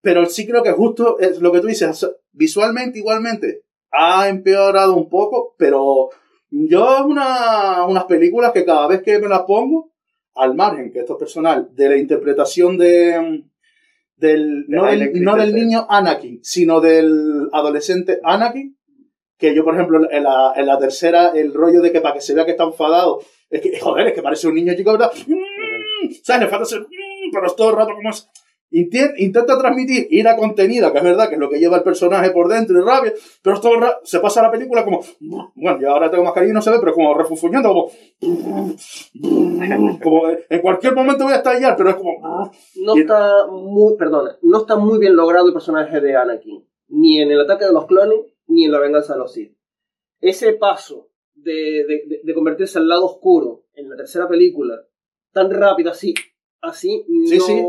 pero 0.00 0.24
sí 0.26 0.46
creo 0.46 0.62
que 0.62 0.70
justo 0.70 1.18
es 1.18 1.40
lo 1.40 1.50
que 1.50 1.60
tú 1.60 1.66
dices, 1.66 2.08
visualmente 2.30 3.00
igualmente 3.00 3.64
ha 3.90 4.28
empeorado 4.28 4.94
un 4.94 5.08
poco, 5.08 5.56
pero 5.58 6.10
yo 6.48 7.04
una, 7.04 7.84
unas 7.86 8.04
películas 8.04 8.52
que 8.52 8.64
cada 8.64 8.86
vez 8.86 9.02
que 9.02 9.18
me 9.18 9.28
las 9.28 9.42
pongo, 9.42 9.90
al 10.36 10.54
margen, 10.54 10.92
que 10.92 11.00
esto 11.00 11.14
es 11.14 11.18
personal, 11.18 11.68
de 11.72 11.88
la 11.88 11.96
interpretación 11.96 12.78
de 12.78 13.42
del, 14.16 14.66
De 14.66 14.76
no, 14.76 14.84
del, 14.86 15.22
no 15.22 15.36
niño 15.36 15.86
Anakin, 15.88 16.38
sino 16.44 16.80
del 16.80 17.48
adolescente 17.52 18.20
Anakin, 18.22 18.76
que 19.36 19.56
yo, 19.56 19.64
por 19.64 19.74
ejemplo, 19.74 20.08
en 20.08 20.22
la, 20.22 20.52
en 20.54 20.66
la 20.66 20.78
tercera, 20.78 21.32
el 21.34 21.52
rollo 21.52 21.80
de 21.80 21.90
que 21.90 22.00
para 22.00 22.14
que 22.14 22.20
se 22.20 22.34
vea 22.34 22.44
que 22.44 22.52
está 22.52 22.64
enfadado, 22.64 23.20
es 23.50 23.60
que, 23.60 23.78
joder, 23.80 24.06
es 24.08 24.14
que 24.14 24.22
parece 24.22 24.46
un 24.46 24.54
niño 24.54 24.74
chico, 24.76 24.92
¿verdad? 24.92 25.12
Mm, 25.26 26.12
¿Sabes? 26.22 26.42
Le 26.42 26.48
falta 26.48 26.64
ser, 26.64 26.80
mm, 26.82 27.32
pero 27.32 27.46
es 27.46 27.56
todo 27.56 27.70
el 27.70 27.76
rato 27.76 27.94
como 27.94 28.10
es. 28.10 28.28
Intenta 28.70 29.46
transmitir 29.58 30.08
ira 30.10 30.36
contenida, 30.36 30.92
que 30.92 30.98
es 30.98 31.04
verdad 31.04 31.28
que 31.28 31.34
es 31.36 31.40
lo 31.40 31.48
que 31.48 31.58
lleva 31.58 31.78
el 31.78 31.82
personaje 31.82 32.30
por 32.32 32.48
dentro 32.48 32.78
y 32.78 32.82
rabia, 32.82 33.14
pero 33.42 33.60
todo 33.60 33.80
ra- 33.80 33.98
se 34.04 34.20
pasa 34.20 34.42
la 34.42 34.50
película 34.50 34.84
como, 34.84 35.00
bueno, 35.54 35.80
yo 35.80 35.90
ahora 35.90 36.10
tengo 36.10 36.24
mascarilla 36.24 36.50
y 36.50 36.54
no 36.54 36.60
se 36.60 36.70
ve, 36.70 36.76
pero 36.80 36.92
como 36.92 37.14
refunfuñando, 37.14 37.70
como, 37.70 37.90
como 40.02 40.28
en 40.28 40.60
cualquier 40.60 40.94
momento 40.94 41.24
voy 41.24 41.32
a 41.32 41.36
estallar, 41.36 41.76
pero 41.76 41.90
es 41.90 41.96
como, 41.96 42.50
No 42.76 42.96
Y- 42.96 43.00
está 43.00 43.46
muy, 43.50 43.96
perdona, 43.96 44.36
no 44.42 44.58
está 44.58 44.76
muy 44.76 44.98
bien 44.98 45.16
logrado 45.16 45.46
el 45.46 45.52
personaje 45.52 46.00
de 46.00 46.16
Anakin. 46.16 46.64
Ni 46.88 47.20
en 47.20 47.30
el 47.30 47.40
ataque 47.40 47.64
de 47.66 47.72
los 47.72 47.86
clones, 47.86 48.18
ni 48.46 48.64
en 48.64 48.72
la 48.72 48.78
venganza 48.80 49.12
de 49.14 49.18
los 49.18 49.32
Sith. 49.32 49.54
Ese 50.20 50.52
paso 50.54 51.08
de, 51.34 51.52
de- 51.52 52.02
de- 52.06 52.20
de 52.24 52.34
convertirse 52.34 52.78
al 52.78 52.88
lado 52.88 53.06
oscuro 53.06 53.64
en 53.74 53.88
la 53.88 53.96
tercera 53.96 54.26
película, 54.28 54.74
tan 55.32 55.50
rápido 55.50 55.90
así, 55.90 56.14
así, 56.60 57.04
Sí, 57.26 57.38
no... 57.38 57.44
sí. 57.44 57.62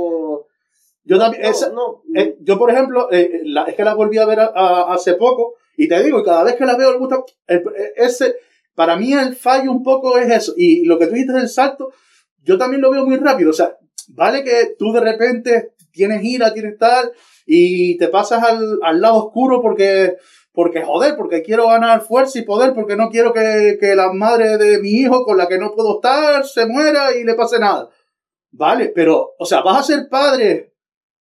Yo 1.03 1.17
también, 1.17 1.43
no, 1.43 1.49
esa- 1.49 1.69
no, 1.71 2.01
Eh, 2.15 2.35
yo, 2.41 2.57
por 2.57 2.69
ejemplo, 2.71 3.09
eh, 3.11 3.41
la- 3.45 3.63
es 3.63 3.75
que 3.75 3.83
la 3.83 3.93
volví 3.95 4.17
a 4.17 4.25
ver 4.25 4.39
a- 4.39 4.51
a- 4.53 4.93
hace 4.93 5.13
poco 5.15 5.55
y 5.77 5.87
te 5.87 6.01
digo, 6.03 6.19
y 6.19 6.23
cada 6.23 6.43
vez 6.43 6.55
que 6.55 6.65
la 6.65 6.75
veo, 6.77 6.91
me 6.91 6.97
gusta. 6.97 7.23
el- 7.47 7.59
eh, 7.77 7.93
ese, 7.95 8.35
para 8.75 8.95
mí, 8.95 9.13
el 9.13 9.35
fallo 9.35 9.71
un 9.71 9.83
poco 9.83 10.17
es 10.17 10.29
eso. 10.29 10.53
Y 10.57 10.85
lo 10.85 10.97
que 10.99 11.07
tú 11.07 11.13
dijiste 11.13 11.33
del 11.33 11.49
salto, 11.49 11.91
yo 12.43 12.57
también 12.57 12.81
lo 12.81 12.91
veo 12.91 13.05
muy 13.05 13.17
rápido. 13.17 13.49
O 13.49 13.53
sea, 13.53 13.75
vale 14.09 14.43
que 14.43 14.75
tú 14.77 14.91
de 14.93 15.01
repente 15.01 15.73
tienes 15.91 16.23
ira, 16.23 16.53
tienes 16.53 16.77
tal, 16.77 17.11
y 17.45 17.97
te 17.97 18.07
pasas 18.09 18.43
al, 18.43 18.79
al 18.83 19.01
lado 19.01 19.25
oscuro 19.25 19.61
porque. 19.61 20.15
Porque 20.51 20.81
joder, 20.81 21.15
porque 21.15 21.41
quiero 21.43 21.67
ganar 21.67 22.01
fuerza 22.01 22.39
y 22.39 22.41
poder, 22.41 22.73
porque 22.73 22.95
no 22.97 23.09
quiero 23.09 23.31
que, 23.31 23.77
que 23.79 23.95
la 23.95 24.11
madre 24.11 24.57
de 24.57 24.79
mi 24.81 24.89
hijo 24.89 25.23
con 25.23 25.37
la 25.37 25.47
que 25.47 25.59
no 25.59 25.71
puedo 25.73 25.95
estar 25.97 26.43
se 26.45 26.65
muera 26.65 27.15
y 27.15 27.23
le 27.23 27.35
pase 27.35 27.59
nada. 27.59 27.87
Vale, 28.51 28.91
pero, 28.93 29.35
o 29.37 29.45
sea, 29.45 29.61
vas 29.61 29.79
a 29.79 29.83
ser 29.83 30.09
padre 30.09 30.73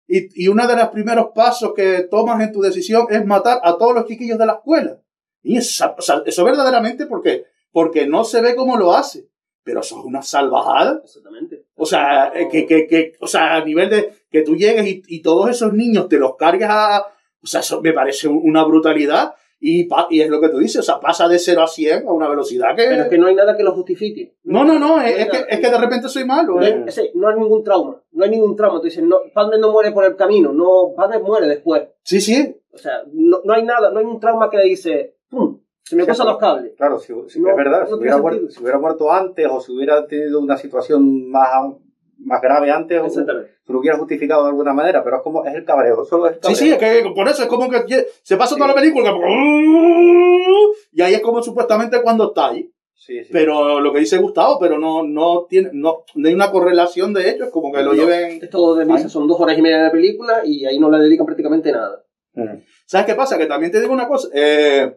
y, 0.09 0.45
y 0.45 0.49
uno 0.49 0.67
de 0.67 0.75
los 0.75 0.88
primeros 0.88 1.29
pasos 1.35 1.73
que 1.77 2.00
tomas 2.11 2.41
en 2.41 2.50
tu 2.53 2.61
decisión 2.61 3.07
es 3.11 3.25
matar 3.25 3.61
a 3.62 3.77
todos 3.77 3.95
los 3.95 4.07
chiquillos 4.07 4.38
de 4.38 4.47
la 4.47 4.55
escuela. 4.55 4.99
Y 5.43 5.57
eso 5.59 6.45
verdaderamente 6.45 7.07
porque, 7.07 7.45
porque 7.71 8.07
no 8.07 8.25
se 8.25 8.41
ve 8.41 8.57
cómo 8.57 8.77
lo 8.77 8.93
hace. 8.95 9.29
Pero 9.62 9.81
eso 9.81 9.99
es 9.99 10.05
una 10.05 10.23
salvajada. 10.23 11.03
Exactamente. 11.05 11.65
O 11.77 11.85
sea, 11.85 12.33
eh, 12.35 12.49
que, 12.50 12.67
que, 12.67 12.87
que, 12.87 13.12
o 13.21 13.27
sea, 13.27 13.57
a 13.57 13.65
nivel 13.65 13.91
de 13.91 14.12
que 14.31 14.41
tú 14.43 14.57
llegues 14.57 14.87
y, 14.87 15.03
y 15.07 15.21
todos 15.23 15.50
esos 15.50 15.73
niños 15.75 16.09
te 16.09 16.19
los 16.19 16.37
cargues 16.37 16.69
a... 16.71 17.05
O 17.43 17.47
sea, 17.47 17.61
eso 17.61 17.81
me 17.83 17.93
parece 17.93 18.29
un- 18.29 18.41
una 18.43 18.65
brutalidad. 18.65 19.35
Y, 19.61 19.88
y 20.11 20.21
es 20.21 20.31
lo 20.31 20.41
que 20.41 20.50
tú 20.50 20.59
dices, 20.59 20.79
o 20.81 20.83
sea, 20.83 21.00
pasa 21.00 21.27
de 21.27 21.38
0 21.38 21.62
a 21.62 21.67
100 21.67 22.07
a 22.07 22.12
una 22.12 22.29
velocidad 22.29 22.77
que... 22.77 22.85
Pero 22.88 23.03
es 23.03 23.09
que 23.09 23.19
no 23.19 23.27
hay 23.27 23.35
nada 23.35 23.57
que 23.57 23.65
lo 23.65 23.73
justifique. 23.75 24.37
No, 24.45 24.65
no, 24.65 24.79
no, 24.79 25.00
es, 25.00 25.29
que, 25.29 25.47
es 25.49 25.61
que 25.61 25.71
de 25.71 25.79
repente 25.79 26.09
soy 26.09 26.25
malo. 26.25 26.55
No 26.55 26.62
¿eh? 26.62 26.75
hay, 26.75 26.85
ese, 26.87 27.11
no 27.15 27.29
hay 27.29 27.38
ningún 27.38 27.65
trauma. 27.65 28.00
No 28.12 28.25
hay 28.25 28.31
ningún 28.31 28.55
trauma. 28.55 28.79
Tú 28.79 28.85
dices, 28.85 29.03
no, 29.03 29.19
Padme 29.35 29.59
no 29.59 29.73
muere 29.73 29.91
por 29.91 30.05
el 30.05 30.15
camino. 30.15 30.53
No, 30.53 30.93
Padme 30.97 31.19
muere 31.19 31.49
después. 31.49 31.83
Sí, 32.05 32.21
sí. 32.21 32.57
O 32.73 32.79
sea, 32.79 33.03
no, 33.12 33.41
no 33.45 33.53
hay 33.53 33.65
nada, 33.65 33.91
no 33.91 33.99
hay 33.99 34.05
un 34.05 34.21
trauma 34.21 34.49
que 34.49 34.61
dice, 34.61 35.17
¡pum! 35.29 35.61
Se 35.83 35.97
me 35.97 36.05
Sí, 36.05 36.11
pero- 36.12 36.25
los 36.25 36.38
cables. 36.38 36.75
Claro, 36.77 36.99
si, 36.99 37.12
si 37.29 37.41
No, 37.41 37.50
es 37.50 37.57
verdad, 37.57 37.93
hubiera 37.93 38.19
muerto, 38.19 38.49
si 38.50 38.62
hubiera 38.62 38.79
muerto 38.79 39.11
antes 39.11 39.47
o 39.50 39.61
si 39.61 39.73
hubiera 39.75 40.07
tenido 40.07 40.38
una 40.38 40.57
situación 40.57 41.31
más, 41.31 41.73
más 42.18 42.40
grave 42.42 42.70
antes, 42.70 43.00
o- 43.00 43.08
se 43.08 43.25
lo 43.72 43.78
hubiera 43.78 43.96
justificado 43.98 44.42
de 44.44 44.50
alguna 44.50 44.72
manera, 44.72 45.02
pero 45.04 45.16
es 45.16 45.22
como, 45.22 45.44
es 45.44 45.54
el 45.54 45.64
cabreo, 45.64 46.04
solo 46.04 46.26
es 46.26 46.32
el 46.32 46.37
Sí, 46.37 46.40
cabreo. 46.42 46.56
sí, 46.56 46.70
es 46.72 46.78
que 47.04 47.10
por 47.14 47.28
eso 47.28 47.42
es 47.42 47.48
como 47.48 47.68
que 47.70 48.06
se 48.22 48.37
pasa 48.37 48.56
toda 48.56 48.68
Sí. 48.68 48.75
la 48.75 48.80
película. 48.80 49.14
Y 50.92 51.02
ahí 51.02 51.14
es 51.14 51.20
como 51.20 51.42
supuestamente 51.42 52.00
cuando 52.02 52.28
está 52.28 52.48
ahí. 52.48 52.70
Sí, 52.94 53.22
sí. 53.25 53.30
Pero 53.32 53.80
lo 53.80 53.92
que 53.92 54.00
dice 54.00 54.18
Gustavo, 54.18 54.58
pero 54.58 54.78
no, 54.78 55.02
no 55.04 55.46
tiene, 55.48 55.70
no, 55.72 56.04
no 56.14 56.28
hay 56.28 56.34
una 56.34 56.50
correlación 56.50 57.14
de 57.14 57.30
hechos, 57.30 57.48
como 57.50 57.72
que 57.72 57.82
lo 57.82 57.92
lleven. 57.94 58.38
Esto 58.42 58.75
de 58.75 58.84
misa 58.84 59.08
son 59.08 59.26
dos 59.28 59.40
horas 59.40 59.56
y 59.56 59.62
media 59.62 59.84
de 59.84 59.90
película 59.90 60.42
y 60.44 60.66
ahí 60.66 60.78
no 60.78 60.90
le 60.90 60.98
dedican 60.98 61.25
prácticamente 61.25 61.70
nada. 61.72 62.04
Mm. 62.34 62.58
¿Sabes 62.87 63.06
qué 63.06 63.14
pasa? 63.14 63.38
Que 63.38 63.46
también 63.46 63.70
te 63.72 63.80
digo 63.80 63.92
una 63.92 64.08
cosa. 64.08 64.28
eh, 64.34 64.96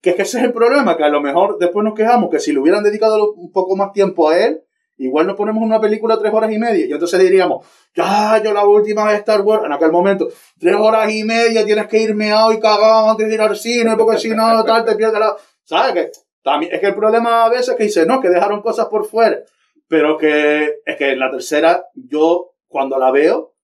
que 0.00 0.10
es 0.10 0.16
que 0.16 0.22
ese 0.22 0.38
es 0.38 0.44
el 0.44 0.52
problema, 0.52 0.96
que 0.96 1.02
a 1.04 1.08
lo 1.08 1.20
mejor 1.20 1.58
después 1.58 1.84
nos 1.84 1.94
quejamos 1.94 2.30
que 2.30 2.38
si 2.38 2.52
le 2.52 2.60
hubieran 2.60 2.84
dedicado 2.84 3.32
un 3.32 3.50
poco 3.50 3.74
más 3.74 3.92
tiempo 3.92 4.28
a 4.28 4.38
él, 4.44 4.62
igual 4.98 5.26
nos 5.26 5.36
ponemos 5.36 5.62
una 5.62 5.80
película 5.80 6.18
tres 6.18 6.32
horas 6.32 6.52
y 6.52 6.58
media. 6.58 6.86
Y 6.86 6.92
entonces 6.92 7.18
diríamos, 7.20 7.66
ya, 7.94 8.42
yo 8.42 8.52
la 8.52 8.66
última 8.66 9.10
de 9.10 9.16
Star 9.18 9.40
Wars, 9.40 9.64
en 9.64 9.72
aquel 9.72 9.92
momento, 9.92 10.28
tres 10.58 10.76
horas 10.76 11.12
y 11.12 11.24
media 11.24 11.64
tienes 11.64 11.86
que 11.86 12.02
irme 12.02 12.32
a 12.32 12.52
y 12.52 12.60
cagado 12.60 13.10
antes 13.10 13.28
de 13.28 13.34
ir 13.34 13.40
al 13.40 13.56
cine, 13.56 13.96
porque 13.96 14.18
si 14.18 14.30
no, 14.30 14.64
tal, 14.66 14.84
te 14.84 14.96
pierdes 14.96 15.20
la. 15.20 15.36
¿Sabes? 15.64 15.92
Que 15.92 16.10
también 16.42 16.74
es 16.74 16.80
que 16.80 16.86
el 16.86 16.94
problema 16.94 17.44
a 17.44 17.48
veces 17.48 17.70
es 17.70 17.76
que 17.76 17.84
dice, 17.84 18.06
no, 18.06 18.20
que 18.20 18.28
dejaron 18.28 18.62
cosas 18.62 18.86
por 18.86 19.06
fuera. 19.06 19.38
Pero 19.86 20.18
que 20.18 20.80
es 20.84 20.96
que 20.96 21.12
en 21.12 21.18
la 21.18 21.30
tercera, 21.30 21.86
yo 21.94 22.52
cuando 22.66 22.98
la 22.98 23.10
veo, 23.10 23.54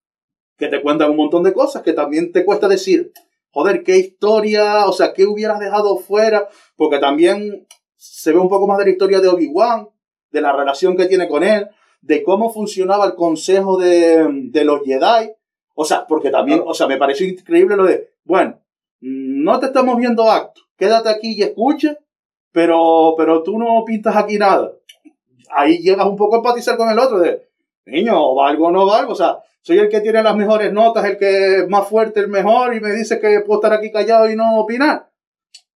que 0.57 0.67
te 0.67 0.81
cuentan 0.81 1.11
un 1.11 1.17
montón 1.17 1.43
de 1.43 1.53
cosas 1.53 1.83
que 1.83 1.93
también 1.93 2.31
te 2.31 2.45
cuesta 2.45 2.67
decir, 2.67 3.11
joder, 3.51 3.83
qué 3.83 3.97
historia, 3.97 4.85
o 4.85 4.93
sea, 4.93 5.13
qué 5.13 5.25
hubieras 5.25 5.59
dejado 5.59 5.97
fuera, 5.97 6.47
porque 6.75 6.99
también 6.99 7.67
se 7.95 8.31
ve 8.31 8.39
un 8.39 8.49
poco 8.49 8.67
más 8.67 8.77
de 8.77 8.85
la 8.85 8.91
historia 8.91 9.19
de 9.19 9.27
Obi-Wan, 9.27 9.89
de 10.31 10.41
la 10.41 10.51
relación 10.51 10.97
que 10.97 11.05
tiene 11.05 11.27
con 11.27 11.43
él, 11.43 11.69
de 12.01 12.23
cómo 12.23 12.51
funcionaba 12.51 13.05
el 13.05 13.15
consejo 13.15 13.77
de, 13.77 14.27
de 14.51 14.63
los 14.63 14.81
Jedi, 14.83 15.31
o 15.73 15.85
sea, 15.85 16.05
porque 16.07 16.29
también, 16.29 16.63
o 16.65 16.73
sea, 16.73 16.87
me 16.87 16.97
pareció 16.97 17.27
increíble 17.27 17.75
lo 17.75 17.85
de, 17.85 18.13
bueno, 18.23 18.59
no 19.01 19.59
te 19.59 19.67
estamos 19.67 19.97
viendo 19.97 20.29
acto, 20.29 20.61
quédate 20.77 21.09
aquí 21.09 21.33
y 21.33 21.43
escucha, 21.43 21.97
pero, 22.51 23.15
pero 23.17 23.43
tú 23.43 23.57
no 23.57 23.83
pintas 23.85 24.15
aquí 24.15 24.37
nada. 24.37 24.71
ahí 25.49 25.79
llegas 25.79 26.07
un 26.07 26.15
poco 26.15 26.35
a 26.35 26.37
empatizar 26.37 26.77
con 26.77 26.89
el 26.89 26.97
otro 26.99 27.19
de, 27.19 27.49
niño, 27.85 28.33
valgo 28.33 28.67
o 28.67 28.71
no 28.71 28.85
valgo, 28.85 29.11
o 29.11 29.15
sea, 29.15 29.39
soy 29.61 29.79
el 29.79 29.89
que 29.89 30.01
tiene 30.01 30.21
las 30.21 30.35
mejores 30.35 30.71
notas, 30.71 31.05
el 31.05 31.17
que 31.17 31.57
es 31.57 31.69
más 31.69 31.87
fuerte, 31.87 32.19
el 32.19 32.27
mejor, 32.27 32.75
y 32.75 32.79
me 32.79 32.91
dice 32.91 33.19
que 33.19 33.41
puedo 33.41 33.59
estar 33.59 33.73
aquí 33.73 33.91
callado 33.91 34.29
y 34.29 34.35
no 34.35 34.59
opinar. 34.59 35.09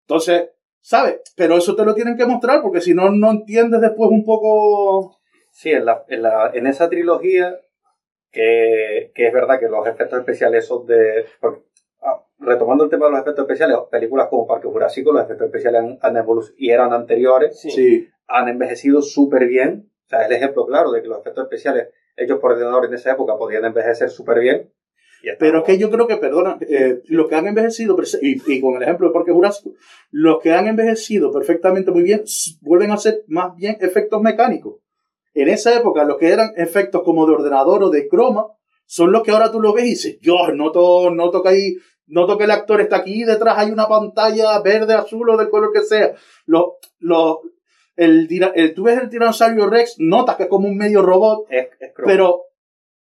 Entonces, 0.01 0.49
¿sabes? 0.87 1.19
Pero 1.35 1.57
eso 1.57 1.75
te 1.75 1.83
lo 1.83 1.93
tienen 1.93 2.15
que 2.15 2.25
mostrar, 2.25 2.61
porque 2.61 2.79
si 2.79 2.93
no, 2.93 3.11
no 3.11 3.31
entiendes 3.31 3.81
después 3.81 4.09
un 4.09 4.23
poco... 4.23 5.17
Sí, 5.51 5.71
en, 5.71 5.83
la, 5.83 6.05
en, 6.07 6.21
la, 6.21 6.51
en 6.53 6.65
esa 6.65 6.87
trilogía, 6.87 7.59
que, 8.31 9.11
que 9.13 9.27
es 9.27 9.33
verdad 9.33 9.59
que 9.59 9.67
los 9.67 9.85
efectos 9.85 10.19
especiales 10.19 10.65
son 10.65 10.85
de... 10.85 11.25
porque, 11.41 11.63
ah, 12.01 12.23
retomando 12.39 12.85
el 12.85 12.89
tema 12.89 13.07
de 13.07 13.11
los 13.11 13.19
efectos 13.21 13.43
especiales, 13.43 13.77
películas 13.91 14.27
como 14.29 14.47
Parque 14.47 14.69
Jurásico, 14.69 15.11
los 15.11 15.23
efectos 15.25 15.47
especiales 15.47 15.81
han, 15.81 15.99
han 16.01 16.15
evolucionado 16.15 16.55
y 16.57 16.69
eran 16.69 16.93
anteriores, 16.93 17.59
Sí. 17.59 18.07
han 18.27 18.47
envejecido 18.47 19.01
súper 19.01 19.45
bien. 19.47 19.91
O 20.05 20.07
sea, 20.07 20.21
es 20.21 20.27
el 20.27 20.37
ejemplo 20.37 20.65
claro 20.65 20.91
de 20.91 21.01
que 21.01 21.09
los 21.09 21.19
efectos 21.19 21.43
especiales 21.43 21.89
hechos 22.15 22.39
por 22.39 22.53
ordenador 22.53 22.85
en 22.85 22.93
esa 22.93 23.11
época 23.11 23.35
podían 23.37 23.65
envejecer 23.65 24.09
súper 24.09 24.39
bien. 24.39 24.71
Pero 25.39 25.59
es 25.59 25.63
que 25.65 25.77
yo 25.77 25.89
creo 25.89 26.07
que, 26.07 26.17
perdona, 26.17 26.57
eh, 26.61 27.01
los 27.07 27.27
que 27.27 27.35
han 27.35 27.47
envejecido, 27.47 27.97
y, 28.21 28.53
y 28.53 28.61
con 28.61 28.75
el 28.75 28.83
ejemplo 28.83 29.07
de 29.07 29.13
Parque 29.13 29.31
Jurásico, 29.31 29.73
los 30.11 30.39
que 30.41 30.53
han 30.53 30.67
envejecido 30.67 31.31
perfectamente 31.31 31.91
muy 31.91 32.03
bien, 32.03 32.23
vuelven 32.61 32.91
a 32.91 32.97
ser 32.97 33.23
más 33.27 33.55
bien 33.55 33.77
efectos 33.81 34.21
mecánicos. 34.21 34.75
En 35.33 35.49
esa 35.49 35.75
época, 35.75 36.03
los 36.03 36.17
que 36.17 36.29
eran 36.29 36.51
efectos 36.55 37.03
como 37.03 37.25
de 37.25 37.33
ordenador 37.33 37.83
o 37.83 37.89
de 37.89 38.07
croma, 38.07 38.47
son 38.85 39.11
los 39.11 39.21
que 39.21 39.31
ahora 39.31 39.51
tú 39.51 39.59
lo 39.59 39.73
ves 39.73 39.85
y 39.85 39.89
dices, 39.89 40.17
yo 40.21 40.47
noto, 40.53 41.11
noto 41.11 41.43
que 41.43 41.49
ahí, 41.49 41.75
noto 42.07 42.37
que 42.37 42.45
el 42.45 42.51
actor 42.51 42.79
está 42.81 42.97
aquí, 42.97 43.23
detrás 43.23 43.57
hay 43.57 43.69
una 43.69 43.87
pantalla 43.87 44.59
verde, 44.61 44.93
azul 44.93 45.29
o 45.29 45.37
del 45.37 45.49
color 45.49 45.71
que 45.73 45.81
sea. 45.81 46.13
Los, 46.45 46.65
los, 46.99 47.37
el, 47.97 48.27
el, 48.55 48.73
tú 48.73 48.83
ves 48.83 48.97
el 48.99 49.09
tiranosaurio 49.09 49.69
Rex, 49.69 49.95
notas 49.97 50.37
que 50.37 50.43
es 50.43 50.49
como 50.49 50.67
un 50.67 50.77
medio 50.77 51.01
robot, 51.01 51.47
es, 51.49 51.67
es 51.79 51.91
pero 52.05 52.43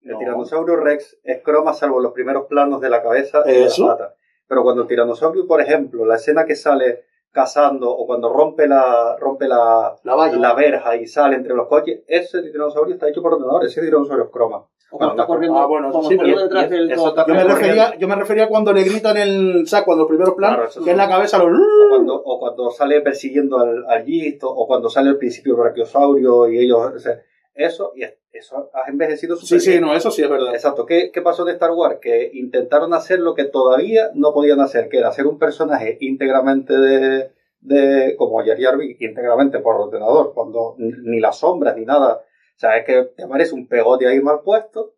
el 0.03 0.11
no. 0.11 0.19
tiranosaurio 0.19 0.75
Rex 0.77 1.17
es 1.23 1.41
croma 1.43 1.73
salvo 1.73 1.99
los 1.99 2.11
primeros 2.13 2.45
planos 2.47 2.81
de 2.81 2.89
la 2.89 3.01
cabeza 3.01 3.41
y 3.45 3.51
de 3.51 3.59
las 3.61 3.79
patas. 3.79 4.13
Pero 4.47 4.63
cuando 4.63 4.83
el 4.83 4.87
tiranosaurio, 4.87 5.47
por 5.47 5.61
ejemplo, 5.61 6.05
la 6.05 6.15
escena 6.15 6.45
que 6.45 6.55
sale 6.55 7.05
cazando 7.31 7.89
o 7.89 8.05
cuando 8.05 8.31
rompe 8.31 8.67
la, 8.67 9.15
rompe 9.17 9.47
la, 9.47 9.95
la 10.03 10.15
valla. 10.15 10.37
la 10.37 10.53
verja 10.53 10.95
y 10.95 11.07
sale 11.07 11.35
entre 11.35 11.55
los 11.55 11.67
coches, 11.67 12.01
ese 12.07 12.41
tiranosaurio 12.43 12.93
está 12.93 13.09
hecho 13.09 13.21
por 13.23 13.33
ordenador, 13.33 13.65
ese 13.65 13.81
tiranosaurio 13.81 14.25
es 14.25 14.31
croma. 14.31 14.67
O 14.91 14.97
cuando 14.97 15.15
está 15.15 15.25
corriendo, 15.25 15.57
Ah, 15.57 15.65
bueno, 15.65 15.91
sí, 16.03 16.15
detrás 16.15 16.69
del 16.69 16.87
Yo 16.95 17.33
me, 17.33 17.43
refería, 17.43 17.97
yo 17.97 18.07
me 18.07 18.15
refería 18.15 18.47
cuando 18.47 18.71
le 18.71 18.83
gritan 18.83 19.17
el. 19.17 19.63
O 19.63 19.65
sea, 19.65 19.83
cuando 19.83 20.03
los 20.03 20.09
primeros 20.09 20.35
planos, 20.35 20.71
Claro, 20.71 20.85
que 20.85 20.91
en 20.91 20.97
la 20.97 21.09
cabeza 21.09 21.39
lo. 21.39 21.45
O 21.45 21.89
cuando, 21.89 22.21
o 22.23 22.39
cuando 22.39 22.69
sale 22.69 23.01
persiguiendo 23.01 23.57
al, 23.57 23.83
al 23.87 24.05
Gisto, 24.05 24.47
o 24.51 24.67
cuando 24.67 24.91
sale 24.91 25.09
al 25.09 25.17
principio 25.17 25.55
el 25.55 25.61
brachiosaurio 25.61 26.47
y 26.47 26.59
ellos. 26.59 26.91
o 26.95 26.99
sea, 26.99 27.19
eso, 27.55 27.91
y 27.95 28.03
eso 28.35 28.71
ha 28.73 28.89
envejecido 28.89 29.35
Sí, 29.35 29.45
súper 29.45 29.61
sí, 29.61 29.69
bien. 29.71 29.81
no, 29.83 29.93
eso 29.95 30.09
sí 30.11 30.23
es 30.23 30.29
verdad. 30.29 30.53
Exacto. 30.53 30.85
¿Qué, 30.85 31.11
¿Qué 31.11 31.21
pasó 31.21 31.47
en 31.47 31.53
Star 31.53 31.71
Wars? 31.71 31.99
Que 32.01 32.31
intentaron 32.33 32.93
hacer 32.93 33.19
lo 33.19 33.35
que 33.35 33.45
todavía 33.45 34.09
no 34.15 34.33
podían 34.33 34.59
hacer, 34.59 34.89
que 34.89 34.97
era 34.97 35.09
hacer 35.09 35.27
un 35.27 35.37
personaje 35.37 35.97
íntegramente 36.01 36.75
de, 36.77 37.31
de 37.61 38.15
como 38.17 38.43
Jar 38.43 38.77
Binks, 38.77 39.01
íntegramente 39.01 39.59
por 39.59 39.75
ordenador, 39.75 40.33
cuando 40.33 40.75
ni 40.77 41.19
las 41.19 41.37
sombras 41.39 41.75
ni 41.77 41.85
nada. 41.85 42.15
O 42.55 42.59
sea, 42.59 42.77
es 42.77 42.85
que 42.85 43.03
te 43.15 43.23
aparece 43.23 43.53
un 43.53 43.67
pegote 43.67 44.07
ahí 44.07 44.19
mal 44.19 44.41
puesto 44.43 44.93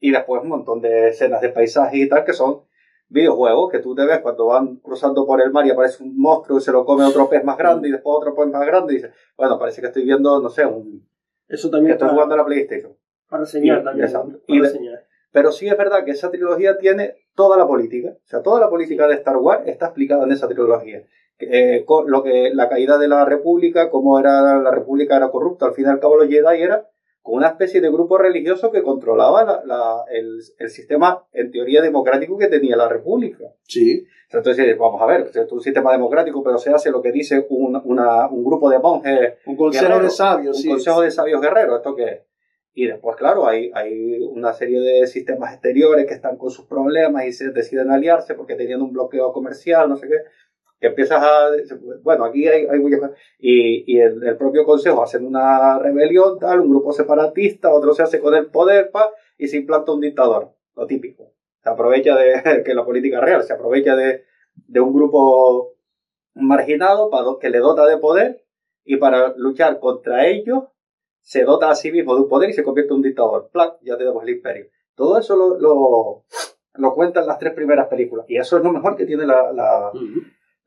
y 0.00 0.10
después 0.10 0.42
un 0.42 0.48
montón 0.48 0.80
de 0.80 1.08
escenas 1.08 1.40
de 1.40 1.50
paisajes 1.50 1.94
y 2.00 2.08
tal 2.08 2.24
que 2.24 2.32
son 2.32 2.62
videojuegos 3.08 3.70
que 3.72 3.80
tú 3.80 3.94
te 3.94 4.04
ves 4.06 4.20
cuando 4.20 4.46
van 4.46 4.76
cruzando 4.76 5.26
por 5.26 5.40
el 5.42 5.50
mar 5.50 5.66
y 5.66 5.70
aparece 5.70 6.02
un 6.02 6.16
monstruo 6.16 6.58
y 6.58 6.60
se 6.60 6.70
lo 6.72 6.84
come 6.84 7.04
otro 7.04 7.28
pez 7.28 7.44
más 7.44 7.58
grande 7.58 7.88
y 7.88 7.92
después 7.92 8.16
otro 8.18 8.34
pez 8.34 8.46
más 8.46 8.64
grande 8.64 8.92
y 8.94 8.96
dices, 8.96 9.12
bueno, 9.36 9.58
parece 9.58 9.80
que 9.80 9.88
estoy 9.88 10.04
viendo, 10.04 10.40
no 10.40 10.48
sé, 10.48 10.64
un, 10.64 11.09
Eso 11.50 11.68
que 11.68 11.72
también 11.72 11.92
estoy 11.92 12.06
está 12.06 12.14
jugando 12.14 12.34
a 12.34 12.38
la 12.38 12.44
PlayStation. 12.46 12.96
para 13.28 13.42
reseñar 13.42 13.80
Y- 13.80 13.84
también. 13.84 14.06
exacto. 14.06 14.40
para 14.46 14.60
reseñar. 14.62 15.04
Pero 15.32 15.52
sí 15.52 15.68
es 15.68 15.76
verdad 15.78 16.04
que 16.04 16.10
esa 16.10 16.30
trilogía 16.30 16.76
tiene 16.78 17.14
toda 17.36 17.56
la 17.56 17.66
política. 17.66 18.10
O 18.10 18.26
sea, 18.28 18.42
toda 18.42 18.58
la 18.58 18.68
política 18.68 19.06
de 19.06 19.14
Star 19.14 19.36
Wars 19.36 19.62
está 19.66 19.86
explicada 19.86 20.24
en 20.24 20.32
esa 20.32 20.48
trilogía. 20.48 21.04
Eh, 21.38 21.84
lo 22.06 22.22
que, 22.24 22.50
la 22.52 22.68
caída 22.68 22.98
de 22.98 23.06
la 23.08 23.24
República, 23.24 23.88
cómo 23.88 24.18
era 24.18 24.58
la 24.60 24.70
República 24.72 25.16
era 25.16 25.30
corrupta. 25.30 25.66
Al 25.66 25.74
fin 25.74 25.86
y 25.86 25.88
al 25.88 26.00
cabo 26.00 26.16
los 26.16 26.28
Jedi 26.28 26.60
era 26.62 26.88
con 27.22 27.34
una 27.36 27.48
especie 27.48 27.80
de 27.80 27.90
grupo 27.90 28.16
religioso 28.18 28.70
que 28.70 28.82
controlaba 28.82 29.44
la- 29.44 29.62
la- 29.64 30.04
el, 30.10 30.38
el 30.58 30.68
sistema, 30.70 31.24
en 31.32 31.50
teoría, 31.50 31.82
democrático 31.82 32.38
que 32.38 32.46
tenía 32.48 32.76
la 32.76 32.88
República. 32.88 33.44
Sí. 33.62 34.04
Entonces, 34.32 34.78
vamos 34.78 35.02
a 35.02 35.06
ver, 35.06 35.22
esto 35.22 35.40
es 35.42 35.52
un 35.52 35.60
sistema 35.60 35.92
democrático, 35.92 36.42
pero 36.42 36.56
se 36.56 36.70
hace 36.70 36.90
lo 36.90 37.02
que 37.02 37.12
dice 37.12 37.46
un, 37.50 37.80
una- 37.84 38.28
un 38.28 38.44
grupo 38.44 38.70
de 38.70 38.78
monjes 38.78 39.34
Un 39.44 39.56
consejo 39.56 39.98
de 40.00 40.08
sabios, 40.10 40.56
un 40.56 40.62
sí. 40.62 40.68
consejo 40.68 41.00
de 41.02 41.10
sabios 41.10 41.40
guerreros, 41.42 41.76
¿esto 41.78 41.94
qué 41.96 42.04
es? 42.04 42.20
Y 42.72 42.86
después, 42.86 43.16
claro, 43.16 43.46
hay, 43.48 43.70
hay 43.74 44.20
una 44.22 44.52
serie 44.52 44.80
de 44.80 45.06
sistemas 45.08 45.52
exteriores 45.52 46.06
que 46.06 46.14
están 46.14 46.36
con 46.36 46.50
sus 46.50 46.66
problemas 46.66 47.24
y 47.26 47.32
se 47.32 47.50
deciden 47.50 47.90
aliarse 47.90 48.34
porque 48.34 48.54
tenían 48.54 48.80
un 48.80 48.92
bloqueo 48.92 49.32
comercial, 49.32 49.88
no 49.88 49.96
sé 49.96 50.06
qué. 50.06 50.14
Que 50.80 50.88
empiezas 50.88 51.22
a. 51.22 51.50
Bueno, 52.02 52.24
aquí 52.24 52.48
hay, 52.48 52.66
hay. 52.66 52.80
Y, 53.38 53.94
y 53.94 54.00
el, 54.00 54.22
el 54.24 54.36
propio 54.36 54.64
consejo 54.64 55.02
hacen 55.02 55.26
una 55.26 55.78
rebelión, 55.78 56.38
tal, 56.38 56.60
un 56.60 56.70
grupo 56.70 56.92
separatista, 56.92 57.70
otro 57.70 57.92
se 57.92 58.02
hace 58.02 58.20
con 58.20 58.34
el 58.34 58.46
poder, 58.46 58.90
pa, 58.90 59.10
y 59.36 59.48
se 59.48 59.58
implanta 59.58 59.92
un 59.92 60.00
dictador, 60.00 60.52
lo 60.74 60.86
típico. 60.86 61.32
Se 61.62 61.68
aprovecha 61.68 62.16
de 62.16 62.62
que 62.64 62.74
la 62.74 62.84
política 62.84 63.20
real, 63.20 63.42
se 63.42 63.52
aprovecha 63.52 63.94
de, 63.94 64.24
de 64.54 64.80
un 64.80 64.94
grupo 64.94 65.74
marginado 66.34 67.10
para 67.10 67.24
que 67.40 67.50
le 67.50 67.58
dota 67.58 67.86
de 67.86 67.98
poder 67.98 68.44
y 68.84 68.96
para 68.96 69.34
luchar 69.36 69.78
contra 69.78 70.26
ellos 70.26 70.64
se 71.22 71.44
dota 71.44 71.70
a 71.70 71.74
sí 71.74 71.92
mismo 71.92 72.14
de 72.14 72.22
un 72.22 72.28
poder 72.28 72.50
y 72.50 72.52
se 72.52 72.62
convierte 72.62 72.92
en 72.92 72.96
un 72.96 73.02
dictador. 73.02 73.50
¡Plac! 73.52 73.78
Ya 73.82 73.96
tenemos 73.96 74.22
el 74.22 74.30
imperio. 74.30 74.66
Todo 74.94 75.18
eso 75.18 75.36
lo, 75.36 76.24
lo, 76.74 76.94
cuentan 76.94 77.26
las 77.26 77.38
tres 77.38 77.52
primeras 77.52 77.88
películas. 77.88 78.26
Y 78.28 78.36
eso 78.36 78.56
es 78.56 78.64
lo 78.64 78.72
mejor 78.72 78.96
que 78.96 79.06
tiene 79.06 79.26
la. 79.26 79.92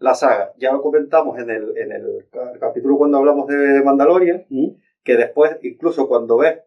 La 0.04 0.14
saga. 0.16 0.54
Ya 0.58 0.72
lo 0.74 0.82
comentamos 0.82 1.40
en 1.40 1.50
el, 1.50 1.78
en 1.78 1.92
el 1.92 2.28
ca- 2.32 2.54
capítulo 2.60 2.98
cuando 2.98 3.18
hablamos 3.20 3.48
de 3.48 3.82
Mandalorian, 3.84 4.46
Mm. 4.50 4.70
que 5.04 5.16
después, 5.16 5.58
incluso 5.62 6.08
cuando 6.08 6.38
ves 6.38 6.60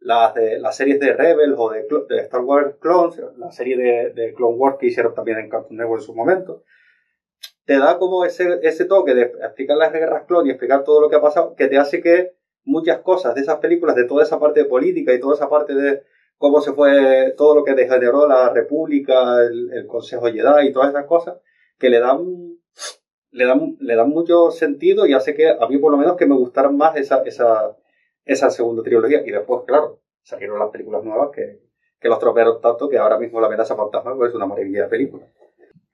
las, 0.00 0.34
de, 0.34 0.58
las 0.58 0.74
series 0.76 0.98
de 1.00 1.12
Rebels 1.12 1.54
o 1.58 1.70
de, 1.70 1.86
de 2.08 2.20
Star 2.22 2.40
Wars 2.42 2.76
Clones, 2.80 3.20
la 3.36 3.50
serie 3.50 3.76
de, 3.76 4.10
de 4.14 4.32
Clone 4.34 4.56
Wars 4.56 4.76
que 4.78 4.86
hicieron 4.86 5.14
también 5.14 5.38
en 5.38 5.50
Cartoon 5.50 5.76
Network 5.76 6.00
en 6.00 6.06
su 6.06 6.14
momento, 6.14 6.62
te 7.66 7.78
da 7.78 7.98
como 7.98 8.24
ese, 8.24 8.58
ese 8.62 8.86
toque 8.86 9.14
de 9.14 9.22
explicar 9.22 9.76
las 9.76 9.92
guerras 9.92 10.24
clon 10.26 10.46
y 10.46 10.50
explicar 10.50 10.84
todo 10.84 11.00
lo 11.02 11.10
que 11.10 11.16
ha 11.16 11.20
pasado, 11.20 11.54
que 11.56 11.66
te 11.68 11.76
hace 11.78 12.00
que 12.00 12.32
muchas 12.64 12.98
cosas 13.00 13.34
de 13.34 13.42
esas 13.42 13.58
películas, 13.58 13.96
de 13.96 14.04
toda 14.04 14.22
esa 14.22 14.38
parte 14.40 14.60
de 14.62 14.66
política 14.68 15.12
y 15.12 15.20
toda 15.20 15.34
esa 15.34 15.50
parte 15.50 15.74
de 15.74 16.02
cómo 16.38 16.60
se 16.62 16.72
fue, 16.72 17.34
todo 17.36 17.54
lo 17.54 17.64
que 17.64 17.74
degeneró 17.74 18.26
la 18.26 18.50
República, 18.54 19.42
el, 19.44 19.70
el 19.72 19.86
Consejo 19.86 20.26
Jedi 20.26 20.68
y 20.68 20.72
todas 20.72 20.90
esas 20.90 21.04
cosas, 21.06 21.38
que 21.78 21.90
le 21.90 22.00
dan, 22.00 22.47
le 23.30 23.44
dan, 23.44 23.76
le 23.80 23.94
dan 23.96 24.08
mucho 24.08 24.50
sentido 24.50 25.06
y 25.06 25.12
hace 25.12 25.34
que 25.34 25.48
a 25.48 25.66
mí 25.68 25.78
por 25.78 25.92
lo 25.92 25.98
menos 25.98 26.16
que 26.16 26.26
me 26.26 26.34
gustaran 26.36 26.76
más 26.76 26.96
esa, 26.96 27.22
esa, 27.24 27.76
esa 28.24 28.50
segunda 28.50 28.82
trilogía. 28.82 29.22
Y 29.26 29.30
después, 29.30 29.62
claro, 29.66 30.00
salieron 30.22 30.58
las 30.58 30.70
películas 30.70 31.04
nuevas 31.04 31.30
que, 31.34 31.60
que 32.00 32.08
los 32.08 32.18
tropearon 32.18 32.60
tanto 32.60 32.88
que 32.88 32.98
ahora 32.98 33.18
mismo 33.18 33.40
La 33.40 33.46
amenaza 33.48 33.76
fantasma 33.76 34.16
pues, 34.16 34.30
es 34.30 34.34
una 34.36 34.46
maravilla 34.46 34.84
de 34.84 34.88
película. 34.88 35.26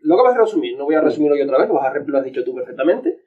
Lo 0.01 0.17
que 0.17 0.23
vas 0.23 0.35
a 0.37 0.41
resumir, 0.41 0.77
no 0.77 0.85
voy 0.85 0.95
a 0.97 1.01
resumirlo 1.01 1.37
yo 1.37 1.45
otra 1.45 1.59
vez, 1.59 1.69
lo, 1.69 1.81
re- 1.81 2.05
lo 2.07 2.19
has 2.19 2.25
dicho 2.25 2.45
tú 2.45 2.55
perfectamente. 2.55 3.21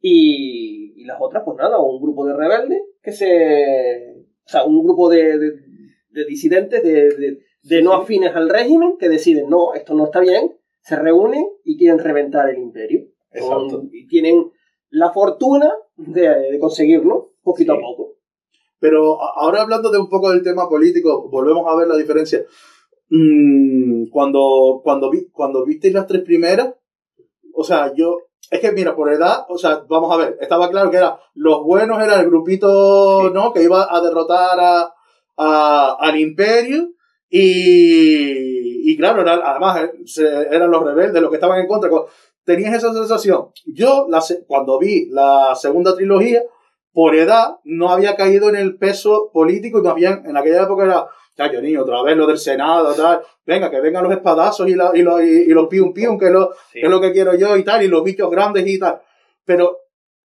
Y, 0.00 0.92
y 0.96 1.04
las 1.04 1.16
otras, 1.20 1.42
pues 1.44 1.56
nada, 1.56 1.78
un 1.80 2.00
grupo 2.00 2.26
de 2.26 2.36
rebeldes 2.36 2.82
que 3.02 3.12
se. 3.12 4.14
O 4.46 4.48
sea, 4.50 4.64
un 4.64 4.84
grupo 4.84 5.08
de, 5.08 5.38
de, 5.38 5.50
de 6.10 6.24
disidentes, 6.26 6.82
de, 6.82 7.08
de, 7.10 7.38
de 7.62 7.82
no 7.82 7.94
afines 7.94 8.34
al 8.36 8.48
régimen, 8.48 8.96
que 8.98 9.08
deciden, 9.08 9.50
no, 9.50 9.74
esto 9.74 9.94
no 9.94 10.04
está 10.04 10.20
bien, 10.20 10.56
se 10.80 10.96
reúnen 10.96 11.44
y 11.64 11.76
quieren 11.76 11.98
reventar 11.98 12.48
el 12.48 12.58
imperio. 12.58 13.06
Exacto. 13.32 13.82
Y 13.92 14.06
tienen 14.06 14.50
la 14.90 15.10
fortuna 15.12 15.70
de, 15.96 16.28
de 16.52 16.58
conseguirlo 16.58 17.32
poquito 17.42 17.72
Sí. 17.74 17.78
a 17.78 17.80
poco. 17.82 18.14
Pero 18.80 19.20
ahora 19.22 19.62
hablando 19.62 19.90
de 19.90 19.98
un 19.98 20.08
poco 20.08 20.30
del 20.30 20.42
tema 20.42 20.68
político, 20.68 21.28
volvemos 21.30 21.66
a 21.66 21.74
ver 21.76 21.88
la 21.88 21.96
diferencia. 21.96 22.44
Mm, 23.10 24.08
cuando, 24.10 24.80
cuando, 24.84 25.10
vi, 25.10 25.28
cuando 25.30 25.64
visteis 25.64 25.94
las 25.94 26.06
tres 26.06 26.22
primeras, 26.22 26.74
o 27.54 27.64
sea, 27.64 27.92
yo, 27.94 28.18
es 28.50 28.60
que 28.60 28.70
mira, 28.72 28.94
por 28.94 29.10
edad, 29.12 29.46
o 29.48 29.58
sea, 29.58 29.82
vamos 29.88 30.12
a 30.12 30.16
ver, 30.18 30.38
estaba 30.40 30.70
claro 30.70 30.90
que 30.90 30.98
era, 30.98 31.18
los 31.34 31.62
buenos 31.64 32.00
era 32.02 32.20
el 32.20 32.26
grupito, 32.26 33.22
Sí. 33.28 33.34
¿no? 33.34 33.52
Que 33.52 33.62
iba 33.64 33.86
a 33.94 34.00
derrotar 34.00 34.60
a, 34.60 34.92
a- 35.36 35.96
al 35.98 36.20
imperio 36.20 36.90
y, 37.30 38.90
y 38.92 38.96
claro, 38.96 39.22
era- 39.22 39.50
además 39.50 39.80
eh, 40.18 40.46
eran 40.50 40.70
los 40.70 40.82
rebeldes 40.84 41.20
los 41.20 41.30
que 41.30 41.36
estaban 41.36 41.60
en 41.60 41.66
contra. 41.66 41.90
Tenías 42.48 42.72
esa 42.74 42.94
sensación. 42.94 43.48
Yo, 43.66 44.06
la, 44.08 44.24
cuando 44.46 44.78
vi 44.78 45.06
la 45.10 45.54
segunda 45.54 45.94
trilogía, 45.94 46.42
por 46.94 47.14
edad, 47.14 47.56
no 47.64 47.90
había 47.90 48.16
caído 48.16 48.48
en 48.48 48.56
el 48.56 48.76
peso 48.78 49.30
político 49.34 49.80
y 49.80 49.82
más 49.82 49.94
bien 49.94 50.22
en 50.24 50.34
aquella 50.34 50.62
época 50.62 50.84
era, 50.84 51.06
chacho 51.36 51.60
niño, 51.60 51.82
otra 51.82 52.02
vez 52.02 52.16
lo 52.16 52.26
del 52.26 52.38
Senado, 52.38 52.94
tal, 52.94 53.20
venga, 53.44 53.70
que 53.70 53.80
vengan 53.82 54.02
los 54.04 54.12
espadazos 54.14 54.66
y, 54.66 54.74
la- 54.74 54.92
y, 54.94 55.02
los- 55.02 55.22
y, 55.22 55.26
y 55.42 55.48
los 55.48 55.68
pium 55.68 55.92
pium, 55.92 56.18
que, 56.18 56.26
es 56.28 56.32
lo- 56.32 56.52
Sí. 56.72 56.80
que 56.80 56.86
es 56.86 56.90
lo 56.90 57.00
que 57.02 57.12
quiero 57.12 57.34
yo 57.34 57.54
y 57.58 57.64
tal, 57.64 57.82
y 57.84 57.88
los 57.88 58.02
bichos 58.02 58.30
grandes 58.30 58.66
y 58.66 58.78
tal. 58.78 59.02
Pero 59.44 59.76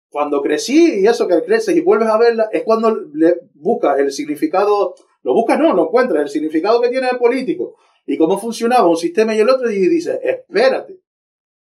cuando 0.09 0.41
crecí 0.41 1.01
y 1.01 1.05
eso 1.07 1.27
que 1.27 1.43
creces 1.43 1.75
y 1.75 1.81
vuelves 1.81 2.07
a 2.07 2.17
verla, 2.17 2.47
es 2.53 2.63
cuando 2.63 2.95
le 3.13 3.35
buscas 3.55 3.99
el 3.99 4.11
significado, 4.13 4.95
lo 5.23 5.33
buscas 5.33 5.59
no, 5.59 5.73
lo 5.73 5.83
encuentras, 5.87 6.23
el 6.23 6.29
significado 6.29 6.79
que 6.81 6.87
tiene 6.89 7.09
el 7.11 7.17
político 7.17 7.75
y 8.05 8.17
cómo 8.17 8.37
funcionaba 8.39 8.87
un 8.87 8.97
sistema 8.97 9.35
y 9.35 9.39
el 9.41 9.49
otro 9.49 9.69
y 9.69 9.87
dices, 9.89 10.19
espérate. 10.23 11.02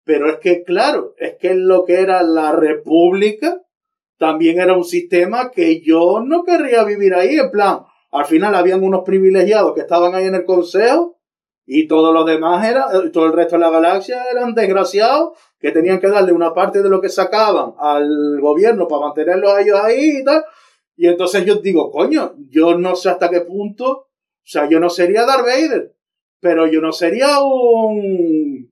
Pero 0.07 0.29
es 0.29 0.37
que, 0.37 0.63
claro, 0.63 1.15
es 1.17 1.35
que 1.35 1.53
lo 1.53 1.83
que 1.83 1.99
era 1.99 2.23
la 2.23 2.53
república 2.53 3.61
también 4.17 4.57
era 4.57 4.71
un 4.71 4.85
sistema 4.85 5.51
que 5.51 5.81
yo 5.81 6.21
no 6.21 6.45
querría 6.45 6.85
vivir 6.85 7.13
ahí, 7.13 7.37
en 7.37 7.51
plan, 7.51 7.81
al 8.11 8.23
final 8.23 8.55
habían 8.55 8.85
unos 8.85 9.03
privilegiados 9.03 9.73
que 9.73 9.81
estaban 9.81 10.15
ahí 10.15 10.25
en 10.25 10.35
el 10.35 10.45
consejo 10.45 11.19
y 11.65 11.89
todos 11.89 12.13
los 12.13 12.25
demás 12.25 12.65
era, 12.65 12.87
todo 13.11 13.25
el 13.25 13.33
resto 13.33 13.57
de 13.57 13.59
la 13.59 13.69
galaxia 13.69 14.23
eran 14.31 14.55
desgraciados 14.55 15.37
que 15.59 15.71
tenían 15.71 15.99
que 15.99 16.07
darle 16.07 16.31
una 16.31 16.53
parte 16.53 16.81
de 16.81 16.89
lo 16.89 17.01
que 17.01 17.09
sacaban 17.09 17.73
al 17.77 18.39
gobierno 18.39 18.87
para 18.87 19.07
mantenerlos 19.07 19.51
a 19.51 19.61
ellos 19.61 19.77
ahí 19.83 20.19
y 20.19 20.23
tal. 20.23 20.41
Y 20.95 21.07
entonces 21.07 21.43
yo 21.43 21.55
digo, 21.55 21.91
coño, 21.91 22.33
yo 22.49 22.77
no 22.77 22.95
sé 22.95 23.09
hasta 23.09 23.29
qué 23.29 23.41
punto, 23.41 23.89
o 23.91 24.07
sea, 24.45 24.69
yo 24.69 24.79
no 24.79 24.89
sería 24.89 25.25
Darth 25.25 25.45
Vader, 25.45 25.93
pero 26.39 26.65
yo 26.65 26.79
no 26.79 26.93
sería 26.93 27.41
un, 27.41 28.71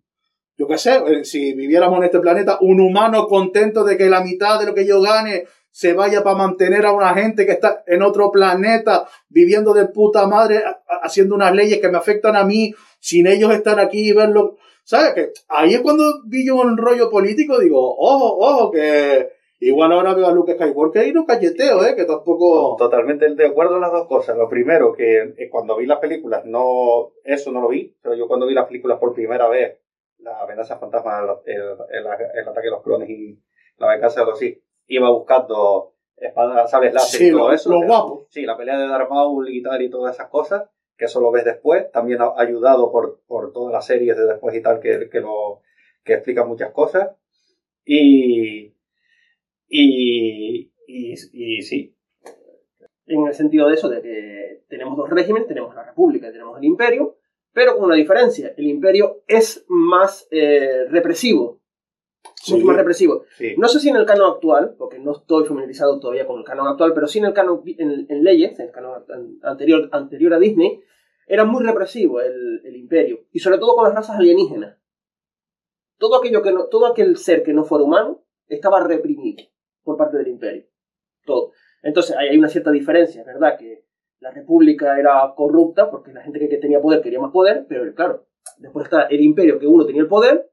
yo 0.58 0.68
qué 0.68 0.78
sé, 0.78 0.96
eh, 0.96 1.26
si 1.26 1.54
viviéramos 1.54 1.98
en 2.00 2.06
este 2.06 2.20
planeta, 2.20 2.58
un 2.62 2.80
humano 2.80 3.28
contento 3.28 3.84
de 3.84 3.98
que 3.98 4.10
la 4.10 4.22
mitad 4.22 4.60
de 4.60 4.66
lo 4.66 4.74
que 4.74 4.86
yo 4.86 5.02
gane 5.02 5.46
se 5.72 5.94
vaya 5.94 6.24
para 6.24 6.38
mantener 6.38 6.86
a 6.86 6.94
una 6.94 7.14
gente 7.14 7.46
que 7.46 7.52
está 7.52 7.84
en 7.86 8.02
otro 8.02 8.32
planeta 8.32 9.08
viviendo 9.28 9.74
de 9.74 9.88
puta 9.88 10.26
madre, 10.26 10.64
haciendo 11.02 11.36
unas 11.36 11.54
leyes 11.54 11.82
que 11.82 11.90
me 11.90 11.98
afectan 11.98 12.38
a 12.38 12.46
mí, 12.46 12.74
sin 13.00 13.28
ellos 13.28 13.52
estar 13.52 13.80
aquí 13.82 14.10
y 14.10 14.14
verlo. 14.14 14.56
¿Sabes? 14.86 15.14
Que 15.14 15.34
ahí 15.50 15.74
es 15.74 15.82
cuando 15.82 16.22
vi 16.28 16.46
yo 16.46 16.56
un 16.56 16.78
rollo 16.78 17.10
político, 17.10 17.60
digo, 17.60 17.96
ojo, 17.98 18.38
ojo, 18.38 18.72
que 18.72 19.32
igual 19.60 19.92
ahora 19.92 20.14
veo 20.14 20.28
a 20.28 20.32
Luke 20.32 20.54
Skywalker 20.54 21.08
y 21.08 21.12
no 21.12 21.26
cacheteo, 21.26 21.84
¿eh? 21.86 21.96
Que 21.96 22.06
tampoco... 22.06 22.76
Totalmente 22.78 23.28
de 23.28 23.46
acuerdo 23.48 23.76
en 23.76 23.82
las 23.82 23.92
dos 23.92 24.08
cosas. 24.08 24.38
Lo 24.38 24.48
primero, 24.48 24.94
que 24.94 25.34
eh, 25.38 25.50
cuando 25.50 25.76
vi 25.76 25.88
las 25.88 26.00
películas, 26.00 26.46
no, 26.46 27.14
eso 27.24 27.52
no 27.52 27.62
lo 27.62 27.68
vi, 27.68 27.96
pero 28.02 28.16
yo 28.16 28.28
cuando 28.28 28.46
vi 28.48 28.54
las 28.54 28.68
películas 28.68 29.00
por 29.00 29.14
primera 29.14 29.50
vez, 29.50 29.80
la 30.26 30.42
amenaza 30.42 30.78
fantasma, 30.78 31.20
el, 31.46 31.56
el, 31.56 32.06
el 32.34 32.48
ataque 32.48 32.66
de 32.68 32.72
los 32.72 32.84
clones 32.84 33.10
y 33.10 33.40
la 33.78 33.90
venganza 33.90 34.22
de 34.22 34.26
los 34.26 34.40
sí, 34.40 34.62
iba 34.88 35.10
buscando 35.12 35.94
espadas, 36.18 36.70
sables 36.72 36.94
láser 36.94 37.20
Sí, 37.20 37.28
y 37.28 37.32
todo 37.32 37.48
lo- 37.50 37.54
eso. 37.54 37.70
lo 37.70 37.82
guapo. 37.86 38.28
Sí, 38.30 38.42
la 38.46 38.58
pelea 38.58 38.78
de 38.80 38.88
Darth 38.88 39.10
Maul 39.10 39.48
y 39.50 39.62
tal 39.62 39.82
y 39.82 39.90
todas 39.90 40.16
esas 40.16 40.30
cosas, 40.30 40.70
que 40.98 41.06
eso 41.06 41.20
lo 41.22 41.32
ves 41.32 41.46
después, 41.46 41.92
también 41.92 42.22
ha 42.22 42.34
ayudado 42.38 42.92
por, 42.92 43.22
por 43.28 43.52
todas 43.54 43.72
las 43.74 43.86
series 43.86 44.18
de 44.18 44.26
después 44.26 44.56
y 44.56 44.62
tal 44.62 44.80
que, 44.80 45.10
que 45.10 45.20
lo 45.20 45.62
que 46.04 46.14
explican 46.14 46.48
muchas 46.48 46.72
cosas. 46.72 47.12
Y, 47.84 48.74
y, 49.68 50.72
y, 50.88 51.14
y 51.34 51.62
sí, 51.62 51.96
en 53.08 53.28
el 53.28 53.34
sentido 53.34 53.68
de 53.68 53.76
eso, 53.76 53.90
de 53.90 54.02
que 54.02 54.64
tenemos 54.68 54.98
dos 54.98 55.10
regímenes, 55.10 55.48
tenemos 55.48 55.76
la 55.76 55.84
República 55.84 56.30
y 56.30 56.32
tenemos 56.32 56.58
el 56.58 56.64
Imperio, 56.66 57.18
pero 57.56 57.76
con 57.76 57.86
una 57.86 57.96
diferencia, 57.96 58.54
el 58.58 58.68
Imperio 58.68 59.24
es 59.28 59.66
más 59.70 60.28
eh, 60.30 60.86
represivo, 60.90 61.62
Sí. 62.36 62.54
mucho 62.54 62.66
más 62.66 62.76
represivo. 62.76 63.24
sí. 63.38 63.56
No 63.58 63.68
sé 63.68 63.80
si 63.80 63.90
en 63.90 63.96
el 63.96 64.06
canon 64.06 64.32
actual, 64.34 64.76
porque 64.78 65.00
no 65.00 65.14
estoy 65.14 65.46
familiarizado 65.46 66.00
todavía 66.00 66.28
con 66.28 66.38
el 66.40 66.44
canon 66.46 66.68
actual, 66.68 66.94
pero 66.94 67.08
sí 67.08 67.20
en 67.20 67.26
el 67.26 67.34
canon, 67.34 67.62
en, 67.66 68.06
en 68.10 68.24
leyes, 68.24 68.60
en 68.60 68.66
el 68.68 68.72
canon 68.72 69.04
an- 69.10 69.40
anterior, 69.44 69.90
anterior 69.92 70.34
a 70.34 70.40
Disney, 70.40 70.82
era 71.28 71.46
muy 71.46 71.64
represivo 71.64 72.22
el, 72.22 72.62
el 72.66 72.76
Imperio, 72.76 73.22
y 73.32 73.40
sobre 73.40 73.58
todo 73.58 73.74
con 73.76 73.86
las 73.86 73.96
razas 73.96 74.18
alienígenas. 74.18 74.78
Todo, 75.98 76.18
aquello 76.18 76.42
que 76.42 76.52
no, 76.52 76.66
todo 76.68 76.88
aquel 76.88 77.16
ser 77.18 77.42
que 77.44 77.54
no 77.54 77.64
fuera 77.64 77.86
humano 77.86 78.24
estaba 78.48 78.82
reprimido 78.86 79.44
por 79.84 79.96
parte 79.98 80.18
del 80.18 80.28
Imperio. 80.28 80.66
Todo. 81.26 81.52
Entonces 81.84 82.16
hay 82.18 82.38
una 82.38 82.50
cierta 82.50 82.70
diferencia, 82.72 83.24
verdad 83.24 83.58
que 83.58 83.85
la 84.26 84.32
República 84.32 84.98
era 85.00 85.32
corrupta 85.36 85.92
porque 85.92 86.12
la 86.12 86.24
gente 86.24 86.40
que, 86.40 86.58
tenía 86.58 86.82
poder 86.82 87.00
quería 87.00 87.20
más 87.20 87.32
poder, 87.32 87.68
pero 87.70 87.94
claro, 87.94 88.26
después 88.58 88.86
está 88.86 89.04
el 89.04 89.22
Imperio 89.22 89.60
que 89.60 89.68
uno 89.68 89.86
tenía 89.86 90.02
el 90.02 90.08
poder, 90.08 90.50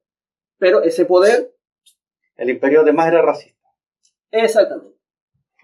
pero 0.59 0.83
ese 0.83 1.07
poder 1.07 1.55
El 2.37 2.51
imperio 2.51 2.83
además 2.83 3.09
era 3.09 3.23
racista. 3.23 3.67
Exactamente. 4.31 4.99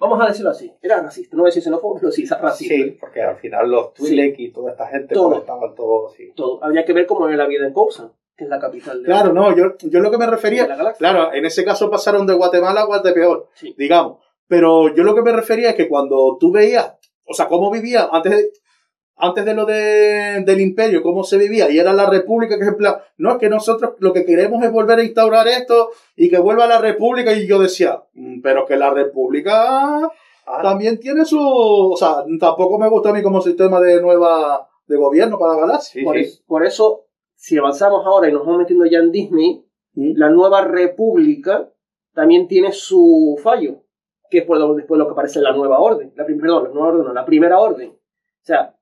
Vamos 0.01 0.21
a 0.23 0.27
decirlo 0.29 0.51
así. 0.51 0.73
Era 0.81 1.03
racista. 1.03 1.37
No 1.37 1.43
voy 1.43 1.49
a 1.49 1.51
decir 1.51 1.63
xenófobo, 1.63 1.97
pero 1.99 2.11
sí, 2.11 2.23
es 2.23 2.31
racista. 2.31 2.75
Sí, 2.75 2.97
porque 2.99 3.21
al 3.21 3.37
final 3.37 3.69
los 3.71 3.93
Twi'lek 3.93 4.39
y 4.39 4.53
toda 4.53 4.71
esta 4.71 4.87
gente 4.87 5.15
Todo. 5.15 5.29
pues, 5.31 5.41
estaban 5.41 5.75
todos 5.75 6.15
sí. 6.15 6.33
Todo. 6.35 6.65
Habría 6.65 6.85
que 6.87 6.95
ver 6.95 7.07
cómo 7.07 7.27
era 7.29 7.37
la 7.37 7.47
vida 7.47 7.67
en 7.67 7.75
Coruscant, 7.75 8.13
que 8.37 8.45
es 8.45 8.51
la 8.51 8.59
capital 8.59 9.03
de, 9.03 9.07
Claro, 9.07 9.33
no, 9.35 9.55
yo, 9.55 9.77
yo 9.83 10.01
lo 10.01 10.11
que 10.11 10.17
me 10.19 10.25
de 10.27 10.31
refería, 10.31 10.67
la 10.67 10.77
galaxia. 10.77 10.99
claro, 11.11 11.35
en 11.35 11.45
ese 11.45 11.63
caso 11.65 11.91
pasaron 11.91 12.27
de 12.27 12.33
Guatemala 12.35 12.81
a 12.83 12.87
Guatepeor, 12.87 13.49
Sí. 13.55 13.75
digamos. 13.77 14.25
Pero 14.47 14.95
yo 14.95 15.03
lo 15.05 15.15
que 15.15 15.21
me 15.23 15.33
refería 15.33 15.71
es 15.71 15.75
que 15.75 15.89
cuando 15.89 16.37
tú 16.41 16.53
veías, 16.53 16.97
o 17.29 17.35
sea, 17.35 17.47
cómo 17.49 17.71
vivía 17.71 18.09
antes 18.11 18.33
de, 18.33 18.51
antes 19.17 19.45
de 19.45 19.55
lo 19.55 19.65
de, 19.67 20.43
del 20.47 20.61
imperio, 20.61 21.03
cómo 21.03 21.25
se 21.25 21.39
vivía, 21.39 21.69
y 21.71 21.79
era 21.79 21.93
la 21.93 22.09
república, 22.09 22.57
que 22.57 22.63
es 22.63 22.69
en 22.69 22.77
plan, 22.77 22.97
no, 23.17 23.33
es 23.33 23.39
que 23.39 23.49
nosotros 23.49 23.95
lo 23.99 24.13
que 24.13 24.25
queremos 24.25 24.63
es 24.65 24.71
volver 24.73 24.99
a 25.01 25.03
instaurar 25.05 25.49
esto 25.49 25.91
y 26.17 26.29
que 26.31 26.39
vuelva 26.39 26.67
la 26.69 26.81
república, 26.81 27.33
y 27.33 27.47
yo 27.47 27.59
decía, 27.59 28.03
"Mm, 28.15 28.41
pero 28.43 28.65
que 28.67 28.77
la 28.77 28.91
república 28.91 30.09
Ah, 30.51 30.63
también 30.63 30.99
tiene 30.99 31.25
su, 31.27 31.39
o 31.39 31.97
sea, 31.97 32.25
tampoco 32.41 32.79
me 32.79 32.89
gusta 32.89 33.11
a 33.11 33.13
mí 33.13 33.23
como 33.23 33.43
sistema 33.43 33.81
de 33.81 34.01
nueva, 34.01 34.67
de 34.87 34.97
gobierno 34.97 35.39
para 35.39 35.55
la 35.57 35.61
galaxia. 35.67 36.01
sí, 36.01 36.05
por, 36.05 36.15
sí. 36.17 36.21
es- 36.23 36.43
por 36.47 36.65
eso, 36.65 37.05
si 37.35 37.59
avanzamos 37.59 38.07
ahora 38.07 38.29
y 38.29 38.33
nos 38.33 38.47
vamos 38.47 38.61
metiendo 38.61 38.87
ya 38.87 38.99
en 39.01 39.13
Disney, 39.13 39.63
¿Mm? 39.95 40.13
la 40.17 40.31
nueva 40.31 40.63
república 40.65 41.69
también 42.15 42.49
tiene 42.49 42.73
su 42.73 43.39
fallo, 43.43 43.83
que 44.31 44.39
es 44.39 44.45
por 44.45 44.59
lo- 44.59 44.75
después 44.75 44.99
lo 44.99 45.07
que 45.07 45.13
aparece 45.13 45.39
en 45.39 45.45
la 45.45 45.53
nueva 45.53 45.79
orden. 45.79 46.13
La, 46.17 46.25
perdón, 46.27 46.65
la 46.65 46.71
nueva 46.71 46.89
orden, 46.89 47.05
no, 47.07 47.13
la 47.13 47.25
primera 47.25 47.59
orden. 47.59 47.91
O 47.91 48.45
sea, 48.45 48.75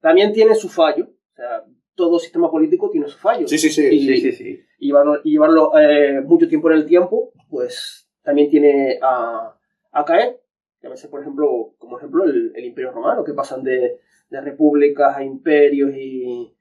también 0.00 0.32
tiene 0.32 0.54
su 0.54 0.68
fallo. 0.68 1.04
O 1.04 1.34
sea, 1.34 1.64
todo 1.94 2.18
sistema 2.18 2.50
político 2.50 2.90
tiene 2.90 3.08
su 3.08 3.18
fallo. 3.18 3.46
Sí, 3.46 3.58
sí, 3.58 3.70
sí. 3.70 3.86
Y- 3.90 4.06
Sí, 4.06 4.16
sí, 4.18 4.32
sí. 4.32 4.60
y 4.78 4.86
llevarlo, 4.86 5.20
y 5.24 5.32
llevarlo 5.32 5.72
eh, 5.78 6.20
mucho 6.22 6.48
tiempo 6.48 6.70
en 6.70 6.78
el 6.78 6.86
tiempo, 6.86 7.32
pues 7.48 8.08
también 8.22 8.50
tiene 8.50 8.98
a, 9.02 9.54
a 9.92 10.04
caer. 10.04 10.40
A 10.84 10.88
veces, 10.88 11.08
por 11.10 11.20
ejemplo, 11.20 11.74
como 11.78 11.98
ejemplo, 11.98 12.24
el, 12.24 12.52
el 12.56 12.64
Imperio 12.64 12.90
Romano, 12.90 13.22
que 13.22 13.34
pasan 13.34 13.62
de, 13.62 13.98
de 14.30 14.40
repúblicas 14.40 15.16
a 15.16 15.22
imperios 15.22 15.90
y... 15.94 16.52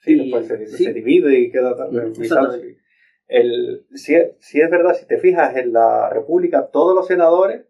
Sí, 0.00 0.12
y- 0.14 0.30
después 0.30 0.70
se, 0.72 0.92
divide 0.92 1.38
y 1.38 1.50
queda 1.50 1.76
tan 1.76 1.94
Exactamente. 1.96 2.78
El 3.28 3.86
si, 3.94 4.16
si 4.38 4.60
es 4.60 4.70
verdad, 4.70 4.94
si 4.94 5.06
te 5.06 5.18
fijas 5.18 5.56
en 5.56 5.72
la 5.72 6.10
República, 6.10 6.68
todos 6.72 6.94
los 6.94 7.06
senadores 7.06 7.66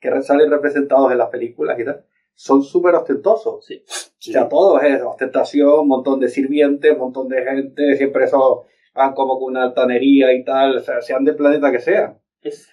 que 0.00 0.22
salen 0.22 0.50
representados 0.50 1.12
en 1.12 1.18
las 1.18 1.28
películas 1.28 1.78
y 1.78 1.84
tal, 1.84 2.04
son 2.34 2.62
súper 2.62 2.94
ostentosos. 2.94 3.64
Sí. 3.64 3.84
Sí. 4.18 4.30
O 4.30 4.32
sea, 4.32 4.48
todos 4.48 4.82
es 4.82 5.00
ostentación, 5.02 5.80
un 5.80 5.88
montón 5.88 6.18
de 6.20 6.28
sirvientes, 6.28 6.92
un 6.92 6.98
montón 6.98 7.28
de 7.28 7.42
gente, 7.42 7.96
siempre 7.96 8.24
eso 8.24 8.64
van 8.94 9.14
como 9.14 9.38
con 9.38 9.52
una 9.52 9.64
altanería 9.64 10.32
y 10.32 10.44
tal, 10.44 10.76
o 10.76 10.80
sea, 10.80 11.00
sean 11.00 11.24
del 11.24 11.36
planeta 11.36 11.70
que 11.70 11.78
sean. 11.78 12.18
Es, 12.42 12.70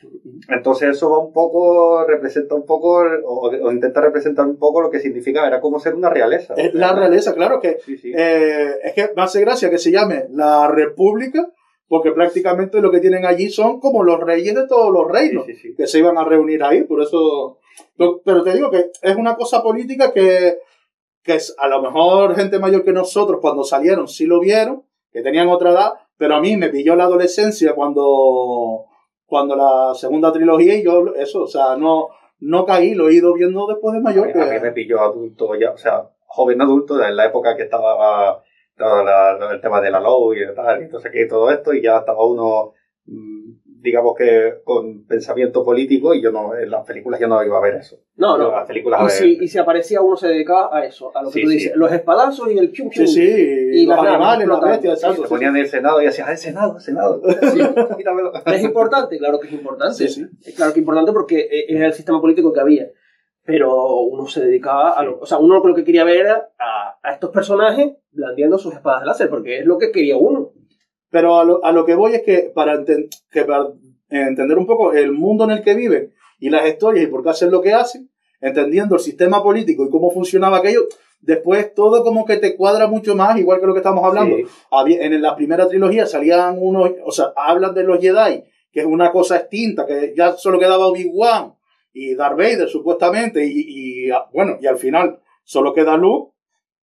Entonces 0.48 0.90
eso 0.90 1.12
va 1.12 1.20
un 1.20 1.32
poco, 1.32 2.04
representa 2.06 2.56
un 2.56 2.66
poco, 2.66 3.04
o, 3.26 3.50
o 3.50 3.72
intenta 3.72 4.02
representar 4.02 4.48
un 4.48 4.58
poco 4.58 4.82
lo 4.82 4.90
que 4.90 5.00
significa, 5.00 5.46
era 5.46 5.62
como 5.62 5.80
ser 5.80 5.94
una 5.94 6.10
realeza. 6.10 6.56
Es 6.56 6.74
la 6.74 6.94
realeza, 6.94 7.36
claro 7.36 7.60
que 7.60 7.78
Sí, 7.86 7.98
sí. 7.98 8.12
Eh, 8.16 8.72
es 8.84 8.94
que 8.94 9.10
me 9.16 9.22
hace 9.22 9.42
gracia 9.42 9.70
que 9.70 9.78
se 9.78 9.92
llame 9.92 10.26
la 10.32 10.68
República, 10.68 11.52
porque 11.90 12.12
prácticamente 12.12 12.80
lo 12.82 12.90
que 12.92 13.00
tienen 13.02 13.26
allí 13.26 13.50
son 13.50 13.80
como 13.82 14.04
los 14.04 14.20
reyes 14.22 14.56
de 14.56 14.66
todos 14.68 14.94
los 14.94 15.12
reinos, 15.12 15.46
Sí, 15.46 15.56
sí, 15.56 15.70
sí. 15.70 15.76
que 15.76 15.88
se 15.88 16.00
iban 16.00 16.18
a 16.18 16.24
reunir 16.24 16.64
ahí, 16.64 16.84
por 16.84 17.02
eso... 17.02 17.58
Pero, 17.98 18.44
te 18.44 18.54
digo 18.54 18.70
que 18.72 18.92
es 19.02 19.16
una 19.16 19.36
cosa 19.36 19.62
política 19.64 20.12
que, 20.14 20.60
que 21.24 21.36
es, 21.36 21.56
a 21.58 21.68
lo 21.68 21.82
mejor 21.82 22.36
gente 22.36 22.60
mayor 22.60 22.84
que 22.86 22.92
nosotros 22.94 23.40
cuando 23.42 23.64
salieron 23.64 24.08
sí 24.08 24.26
lo 24.26 24.40
vieron, 24.40 24.84
que 25.12 25.22
tenían 25.22 25.48
otra 25.50 25.72
edad, 25.72 25.94
pero 26.18 26.36
a 26.36 26.42
mí 26.42 26.56
me 26.58 26.70
pilló 26.70 26.96
la 26.96 27.06
adolescencia 27.06 27.74
cuando, 27.74 28.86
cuando 29.26 29.56
la 29.56 29.94
segunda 29.96 30.32
trilogía 30.32 30.76
y 30.76 30.84
yo 30.84 31.14
eso, 31.16 31.44
o 31.44 31.48
sea, 31.48 31.76
no, 31.78 32.10
no 32.40 32.66
caí, 32.66 32.94
lo 32.94 33.10
he 33.10 33.16
ido 33.16 33.34
viendo 33.34 33.66
después 33.68 33.94
de 33.94 34.00
A 34.00 34.02
mayor. 34.04 34.28
mí, 34.28 34.34
que- 34.34 34.42
a 34.42 34.46
mí 34.46 34.60
me 34.62 34.72
pilló 34.74 35.00
adulto 35.02 35.56
ya, 35.56 35.72
o 35.72 35.78
sea, 35.78 36.08
joven 36.28 36.62
adulto, 36.62 37.02
en 37.04 37.16
la 37.16 37.26
época 37.26 37.56
que 37.58 37.64
estaba 37.64 38.44
todo 38.80 39.04
la- 39.04 39.38
el 39.54 39.62
tema 39.62 39.80
de 39.82 39.92
la 39.92 40.00
LOU 40.00 40.34
y 40.34 40.56
tal, 40.56 40.80
y 40.82 40.84
entonces 40.86 41.12
todo 41.30 41.52
esto, 41.52 41.74
y 41.74 41.84
ya 41.84 41.98
estaba 42.00 42.26
uno, 42.26 42.74
mm, 43.06 43.50
digamos 43.82 44.14
que 44.18 44.56
con 44.64 45.06
pensamiento 45.06 45.64
político, 45.64 46.14
y 46.14 46.22
yo 46.22 46.32
no, 46.32 46.54
en 46.56 46.70
las 46.70 46.86
películas 46.86 47.20
yo 47.20 47.28
no 47.28 47.42
iba 47.44 47.58
a 47.58 47.62
ver 47.62 47.76
eso. 47.76 47.98
no, 48.18 48.38
no. 48.38 48.52
las 48.52 48.68
películas 48.68 49.00
a 49.00 49.04
Y 49.04 49.06
ver- 49.06 49.14
si, 49.16 49.38
y 49.46 49.48
si 49.48 49.58
aparecía 49.58 50.02
uno 50.02 50.18
se 50.18 50.28
dedicaba 50.28 50.70
a 50.78 50.84
eso, 50.86 51.16
a 51.16 51.22
lo 51.24 51.30
que 51.30 51.34
Sí, 51.36 51.42
tú 51.44 51.48
sí. 51.50 51.54
dices, 51.56 51.76
los 51.76 51.92
espadazos 51.92 52.52
y 52.52 52.58
el 52.58 52.72
pium 52.72 52.90
Sí, 52.92 53.00
pium. 53.00 53.08
sí, 53.08 53.22
Y 53.74 53.86
los 53.86 53.98
animales, 54.00 54.48
las 54.48 54.62
bestias, 54.62 55.00
Sí, 55.00 55.06
exacto, 55.06 55.22
se 55.24 55.28
sí, 55.28 55.34
ponían 55.34 55.56
en 55.56 55.62
el 55.62 55.68
Senado 55.70 56.02
y 56.02 56.06
decían, 56.06 56.28
¡ah, 56.28 56.32
el 56.32 56.38
Senado, 56.38 56.80
Senado! 56.80 57.22
Sí. 57.54 57.60
Quítamelo. 57.98 58.34
¿Es 58.46 58.64
importante? 58.64 59.18
Claro 59.18 59.40
que 59.40 59.48
es 59.48 59.54
importante. 59.54 59.94
Sí, 59.96 60.08
sí. 60.10 60.26
Es 60.46 60.56
claro 60.56 60.74
que 60.74 60.80
es 60.80 60.84
importante 60.84 61.12
porque 61.14 61.40
eh, 61.40 61.66
es 61.70 61.82
el 61.82 61.94
sistema 61.94 62.20
político 62.20 62.52
que 62.52 62.60
había. 62.60 62.88
Pero 63.46 64.02
uno 64.02 64.28
se 64.28 64.42
dedicaba 64.46 64.92
a 64.92 65.04
lo. 65.04 65.20
O 65.20 65.26
sea, 65.26 65.38
uno 65.40 65.64
lo 65.66 65.74
que 65.76 65.84
quería 65.86 66.04
ver 66.04 66.18
era 66.18 66.50
a, 66.60 67.00
a 67.02 67.14
estos 67.14 67.32
personajes 67.32 67.94
blandiendo 68.12 68.58
sus 68.58 68.74
espadas 68.74 69.06
láser, 69.06 69.30
porque 69.30 69.60
es 69.60 69.66
lo 69.66 69.78
que 69.78 69.92
quería 69.92 70.18
uno. 70.18 70.52
Pero 71.10 71.40
a 71.40 71.44
lo, 71.44 71.64
a 71.66 71.72
lo 71.72 71.86
que 71.86 71.96
voy 71.96 72.14
es 72.14 72.22
que 72.22 72.52
para, 72.54 72.76
enten- 72.76 73.10
que 73.32 73.44
para 73.44 73.68
entender 74.10 74.58
un 74.58 74.68
poco 74.68 74.94
el 74.94 75.12
mundo 75.12 75.44
en 75.46 75.52
el 75.52 75.64
que 75.64 75.74
viven 75.74 76.14
y 76.40 76.50
las 76.50 76.68
historias 76.68 77.06
y 77.06 77.08
por 77.08 77.24
qué 77.24 77.30
hacen 77.30 77.52
lo 77.52 77.62
que 77.62 77.74
hacen, 77.74 78.10
entendiendo 78.42 78.96
el 78.96 79.02
sistema 79.02 79.44
político 79.44 79.86
y 79.86 79.90
cómo 79.90 80.12
funcionaba 80.12 80.58
aquello, 80.58 80.82
después 81.20 81.74
todo 81.74 82.04
como 82.04 82.26
que 82.26 82.38
te 82.38 82.56
cuadra 82.56 82.88
mucho 82.88 83.16
más, 83.16 83.38
igual 83.38 83.60
que 83.60 83.68
lo 83.68 83.74
que 83.74 83.80
estamos 83.80 84.04
hablando. 84.06 84.38
Sí. 84.38 84.44
Había, 84.72 85.04
en 85.04 85.22
la 85.22 85.36
primera 85.36 85.68
trilogía 85.68 86.06
salían 86.06 86.58
unos, 86.60 86.92
o 87.04 87.12
sea, 87.12 87.34
hablan 87.36 87.74
de 87.74 87.84
los 87.84 88.00
Jedi, 88.00 88.44
que 88.72 88.82
es 88.82 88.86
una 88.86 89.12
cosa 89.12 89.38
extinta, 89.38 89.86
que 89.86 90.14
ya 90.16 90.34
solo 90.34 90.60
quedaba 90.60 90.88
Obi-Wan 90.88 91.56
y 91.92 92.14
Darth 92.16 92.38
Vader 92.38 92.70
supuestamente, 92.70 93.46
y, 93.46 94.06
y, 94.06 94.12
ah, 94.12 94.28
bueno, 94.32 94.58
y 94.62 94.68
al 94.68 94.78
final 94.78 95.20
solo 95.44 95.74
queda 95.74 95.98
Luke, 95.98 96.34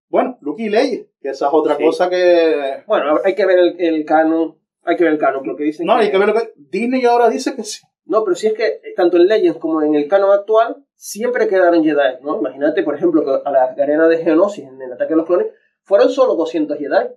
bueno, 0.08 0.36
Luke 0.40 0.62
y 0.62 0.68
Leia, 0.68 1.04
que 1.26 1.32
esa 1.32 1.46
es 1.48 1.52
otra 1.52 1.76
Sí. 1.76 1.84
cosa 1.84 2.08
que... 2.08 2.82
Bueno, 2.86 3.18
hay 3.24 3.34
que 3.34 3.44
ver 3.46 3.58
el, 3.58 3.76
el 3.80 4.04
canon. 4.04 4.56
Hay 4.84 4.96
que 4.96 5.04
ver 5.04 5.14
el 5.14 5.18
canon, 5.18 5.42
porque 5.44 5.64
dicen 5.64 5.86
No, 5.86 5.94
hay 5.96 6.10
que 6.10 6.18
ver 6.18 6.28
lo 6.28 6.34
que... 6.34 6.52
Disney 6.56 7.04
ahora 7.04 7.28
dice 7.28 7.54
que 7.56 7.64
sí. 7.64 7.80
No, 8.04 8.22
pero 8.22 8.36
si 8.36 8.46
es 8.46 8.52
que 8.54 8.66
eh, 8.66 8.80
tanto 8.96 9.16
en 9.16 9.26
Legends 9.26 9.58
como 9.58 9.82
en 9.82 9.94
el 9.96 10.06
canon 10.08 10.30
actual 10.30 10.84
siempre 10.94 11.48
quedaron 11.48 11.82
Jedi, 11.82 12.22
¿no? 12.22 12.38
Imagínate, 12.38 12.82
por 12.84 12.94
ejemplo, 12.94 13.24
que 13.24 13.30
a 13.44 13.50
la 13.50 13.64
arena 13.64 14.06
de 14.08 14.18
Geonosis 14.18 14.64
en 14.64 14.80
el 14.80 14.92
ataque 14.92 15.10
de 15.10 15.16
los 15.16 15.26
clones 15.26 15.48
fueron 15.82 16.08
solo 16.10 16.34
200 16.36 16.78
Jedi. 16.78 17.08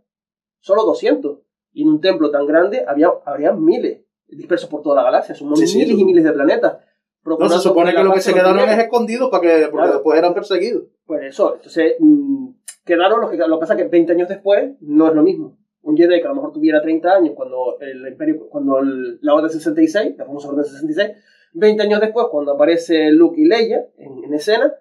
Solo 0.59 0.83
200. 0.83 1.39
Y 1.73 1.83
en 1.83 1.89
un 1.89 2.01
templo 2.01 2.31
tan 2.31 2.47
grande 2.47 2.83
había, 2.87 3.11
habría 3.25 3.51
miles 3.53 4.01
dispersos 4.27 4.69
por 4.69 4.81
toda 4.81 4.95
la 4.95 5.03
galaxia. 5.03 5.35
Son 5.35 5.55
Sí, 5.55 5.77
miles 5.77 5.93
lo- 5.95 5.99
y 6.01 6.05
miles 6.05 6.23
de 6.23 6.31
planetas. 6.33 6.77
No, 7.25 7.49
se 7.49 7.59
supone 7.59 7.93
que 7.93 8.01
lo 8.03 8.11
que 8.13 8.21
se 8.21 8.33
quedaron 8.33 8.67
es 8.67 8.79
escondidos 8.79 9.29
para 9.29 9.41
que, 9.41 9.59
porque 9.67 9.71
Claro. 9.71 9.93
después 9.93 10.17
eran 10.17 10.33
perseguidos. 10.33 10.83
Pues 11.05 11.21
eso, 11.25 11.55
entonces 11.55 11.95
mm, 11.99 12.47
quedaron 12.89 13.21
los 13.21 13.29
que 13.31 13.37
lo 13.37 13.57
que 13.57 13.59
pasa 13.61 13.73
es 13.75 13.83
que 13.83 13.87
20 13.87 14.11
años 14.13 14.27
después 14.27 14.73
no 14.81 15.07
es 15.07 15.13
lo 15.15 15.21
mismo. 15.23 15.57
Un 15.83 15.95
Jedi 15.95 16.19
que 16.19 16.25
a 16.25 16.29
lo 16.29 16.35
mejor 16.35 16.51
tuviera 16.51 16.81
30 16.81 17.09
años 17.15 17.33
cuando 17.35 17.77
el 17.79 18.05
imperio, 18.05 18.49
cuando 18.49 18.79
el- 18.79 19.17
la 19.21 19.33
Orden 19.35 19.49
66, 19.49 20.15
la 20.17 20.25
famosa 20.25 20.49
Orden 20.49 20.65
66, 20.65 21.11
20 21.53 21.83
años 21.83 22.01
después 22.01 22.27
cuando 22.29 22.51
aparece 22.51 23.11
Luke 23.11 23.39
y 23.39 23.45
Leia 23.45 23.87
en, 23.97 24.23
en 24.25 24.33
escena, 24.33 24.73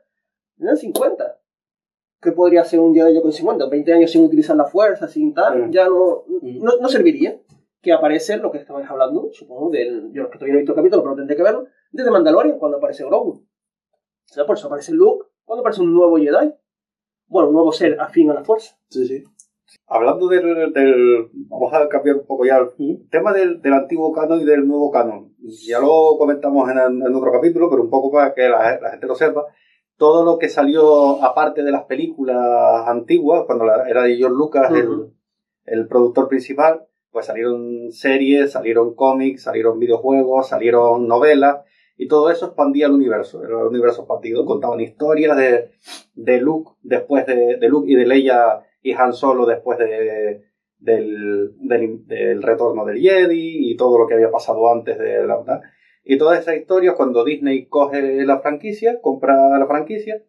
eran 0.58 0.76
50. 0.76 1.38
¿Qué 2.20 2.32
podría 2.32 2.62
hacer 2.62 2.80
un 2.80 2.92
Jedi 2.94 3.20
con 3.22 3.32
50? 3.32 3.68
20 3.68 3.92
años 3.92 4.10
sin 4.10 4.24
utilizar 4.24 4.56
la 4.56 4.64
fuerza, 4.64 5.06
sin 5.06 5.32
tal, 5.34 5.68
Mm. 5.68 5.70
ya 5.70 5.86
no, 5.86 6.24
Mm. 6.42 6.58
no, 6.64 6.72
no 6.80 6.88
serviría. 6.88 7.38
Que 7.80 7.92
aparece 7.92 8.38
lo 8.38 8.50
que 8.50 8.58
estabais 8.58 8.90
hablando, 8.90 9.28
supongo, 9.32 9.70
del, 9.70 10.10
yo 10.12 10.28
que 10.30 10.36
todavía 10.36 10.54
no 10.54 10.58
he 10.58 10.62
visto 10.62 10.72
el 10.72 10.76
capítulo, 10.76 11.02
pero 11.04 11.14
tendré 11.14 11.36
que 11.36 11.44
verlo, 11.44 11.66
desde 11.92 12.10
Mandalorian, 12.10 12.58
cuando 12.58 12.78
aparece 12.78 13.04
Grogu. 13.04 13.30
O 13.30 14.34
sea, 14.34 14.44
por 14.46 14.56
eso 14.56 14.66
aparece 14.66 14.92
Luke, 14.92 15.26
cuando 15.44 15.60
aparece 15.60 15.82
un 15.82 15.94
nuevo 15.94 16.16
Jedi. 16.18 16.52
Bueno, 17.28 17.48
un 17.48 17.54
nuevo 17.54 17.72
ser 17.72 18.00
afín 18.00 18.30
a 18.30 18.34
la 18.34 18.44
fuerza. 18.44 18.76
Sí, 18.88 19.06
sí. 19.06 19.22
Hablando 19.86 20.28
del, 20.28 20.72
del- 20.72 21.28
Vamos 21.48 21.72
a 21.74 21.88
cambiar 21.88 22.16
un 22.16 22.26
poco 22.26 22.44
ya 22.44 22.58
el 22.58 23.08
tema 23.10 23.32
del, 23.32 23.60
del 23.60 23.72
antiguo 23.74 24.12
canon 24.12 24.40
y 24.40 24.44
del 24.44 24.66
nuevo 24.66 24.90
canon. 24.90 25.34
Ya 25.66 25.78
lo 25.80 26.16
comentamos 26.18 26.70
en, 26.70 26.78
en 26.78 27.14
otro 27.14 27.30
capítulo, 27.32 27.68
pero 27.70 27.82
un 27.82 27.90
poco 27.90 28.10
para 28.12 28.34
que 28.34 28.48
la, 28.48 28.78
la 28.80 28.90
gente 28.90 29.06
lo 29.06 29.14
sepa. 29.14 29.44
Todo 29.96 30.24
lo 30.24 30.38
que 30.38 30.48
salió 30.48 31.22
aparte 31.24 31.62
de 31.62 31.72
las 31.72 31.84
películas 31.84 32.86
antiguas, 32.86 33.44
cuando 33.46 33.64
la- 33.64 33.88
era 33.88 34.02
de 34.04 34.16
George 34.16 34.36
Lucas 34.36 34.70
el, 34.72 34.88
Ujú. 34.88 35.12
el 35.64 35.86
productor 35.88 36.28
principal, 36.28 36.86
pues 37.10 37.26
salieron 37.26 37.90
series, 37.90 38.52
salieron 38.52 38.94
cómics, 38.94 39.42
salieron 39.42 39.78
videojuegos, 39.78 40.48
salieron 40.48 41.08
novelas, 41.08 41.58
y 41.98 42.06
todo 42.06 42.30
eso 42.30 42.46
expandía 42.46 42.86
el 42.86 42.92
universo, 42.92 43.42
era 43.42 43.60
el 43.60 43.66
universo 43.66 44.02
expandido. 44.02 44.46
Contaban 44.46 44.80
historias 44.80 45.36
de, 45.36 45.72
de 46.14 46.40
Luke 46.40 46.70
después 46.82 47.26
de, 47.26 47.56
de 47.56 47.68
Luke 47.68 47.90
y 47.90 47.96
de 47.96 48.06
Leia 48.06 48.60
y 48.80 48.92
Han 48.92 49.12
Solo 49.12 49.44
después 49.44 49.78
de, 49.78 50.44
del, 50.78 51.54
del, 51.58 52.42
retorno 52.42 52.84
del 52.84 53.00
Jedi 53.00 53.70
y 53.70 53.76
todo 53.76 53.98
lo 53.98 54.06
que 54.06 54.14
había 54.14 54.30
pasado 54.30 54.72
antes 54.72 54.96
de 54.96 55.26
la 55.26 55.38
¿verdad? 55.38 55.60
Y 56.04 56.16
todas 56.16 56.38
esas 56.38 56.56
historias, 56.56 56.94
cuando 56.94 57.24
Disney 57.24 57.66
coge 57.66 58.24
la 58.24 58.38
franquicia, 58.38 59.00
compra 59.02 59.58
la 59.58 59.66
franquicia, 59.66 60.22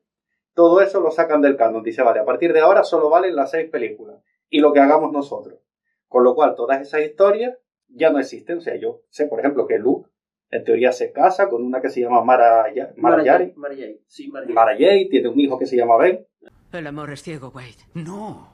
todo 0.54 0.82
eso 0.82 1.00
lo 1.00 1.12
sacan 1.12 1.42
del 1.42 1.56
canon. 1.56 1.84
Dice, 1.84 2.02
vale, 2.02 2.20
a 2.20 2.26
partir 2.26 2.52
de 2.52 2.62
ahora 2.62 2.84
solo 2.84 3.10
valen 3.10 3.36
las 3.36 3.52
seis 3.52 3.70
películas 3.70 4.18
y 4.50 4.60
lo 4.60 4.74
que 4.74 4.80
hagamos 4.80 5.14
nosotros. 5.14 5.60
Con 6.08 6.24
lo 6.24 6.34
cual, 6.34 6.56
todas 6.56 6.82
esas 6.82 7.04
historias 7.04 7.58
ya 7.88 8.10
no 8.10 8.20
existen. 8.20 8.58
O 8.58 8.62
sea, 8.62 8.76
yo 8.76 9.04
sé, 9.10 9.28
por 9.28 9.40
ejemplo, 9.40 9.68
que 9.68 9.78
Luke 9.78 10.10
en 10.52 10.64
teoría 10.64 10.92
se 10.92 11.12
casa 11.12 11.48
con 11.50 11.64
una 11.64 11.82
que 11.82 11.90
se 11.90 12.02
llama 12.02 12.24
Mara, 12.24 12.74
Ya- 12.74 12.92
Mara 12.98 13.24
Jari. 13.24 13.54
Mara 13.56 13.76
Jade, 13.76 14.02
Sí, 14.08 14.28
Mara 14.30 14.46
Jade. 14.46 14.54
Mara 14.54 14.72
Jade, 14.74 15.08
tiene 15.10 15.30
un 15.30 15.40
hijo 15.40 15.58
que 15.60 15.66
se 15.66 15.76
llama 15.78 15.98
Ben. 15.98 16.26
El 16.72 16.88
amor 16.88 17.12
es 17.12 17.22
ciego, 17.24 17.52
Wade. 17.54 17.76
No. 17.94 18.50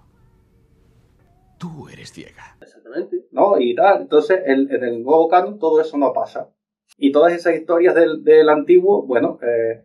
Tú 1.57 1.87
eres 1.89 2.11
ciega. 2.11 2.57
Exactamente. 2.61 3.25
¿no? 3.31 3.59
Y 3.59 3.75
tal. 3.75 4.01
Entonces, 4.01 4.41
el- 4.45 4.69
en 4.71 4.83
el 4.83 5.03
nuevo 5.03 5.27
canon 5.29 5.57
todo 5.57 5.79
eso 5.81 5.97
no 5.97 6.11
pasa. 6.13 6.49
Y 6.97 7.11
todas 7.11 7.33
esas 7.33 7.55
historias 7.55 7.95
del, 7.95 8.23
del 8.23 8.49
antiguo, 8.49 9.03
bueno, 9.05 9.39
eh, 9.41 9.83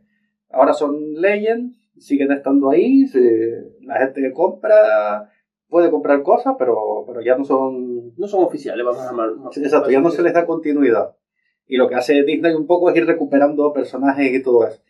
ahora 0.51 0.73
son 0.75 1.14
legends, 1.14 1.77
siguen 1.96 2.33
estando 2.33 2.70
ahí, 2.70 3.07
se- 3.07 3.73
la 3.83 3.99
gente 3.99 4.33
compra, 4.33 5.31
puede 5.68 5.90
comprar 5.90 6.23
cosas, 6.23 6.55
pero, 6.59 7.05
pero 7.07 7.20
ya 7.20 7.37
no 7.37 7.44
son... 7.44 8.14
No 8.16 8.27
son 8.27 8.44
oficiales, 8.44 8.85
vamos 8.85 9.03
a 9.03 9.07
llamar. 9.07 9.31
Exacto, 9.57 9.90
ya 9.90 10.01
no 10.01 10.11
se 10.11 10.23
les 10.23 10.35
da 10.35 10.46
continuidad. 10.46 11.16
Y 11.70 11.76
lo 11.76 11.88
que 11.88 11.94
hace 11.94 12.24
Disney 12.24 12.52
un 12.52 12.66
poco 12.66 12.90
es 12.90 12.96
ir 12.96 13.06
recuperando 13.06 13.72
personajes 13.72 14.35
y 14.35 14.42
todo 14.42 14.66
eso. 14.66 14.83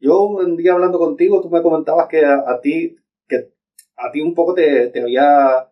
Yo 0.00 0.22
un 0.22 0.56
día 0.56 0.72
hablando 0.72 0.98
contigo, 0.98 1.42
tú 1.42 1.50
me 1.50 1.60
comentabas 1.60 2.08
que 2.08 2.24
a, 2.24 2.42
a 2.46 2.62
ti, 2.62 2.96
que 3.28 3.50
a 3.96 4.10
ti 4.10 4.22
un 4.22 4.34
poco 4.34 4.54
te, 4.54 4.88
te 4.88 5.02
había 5.02 5.68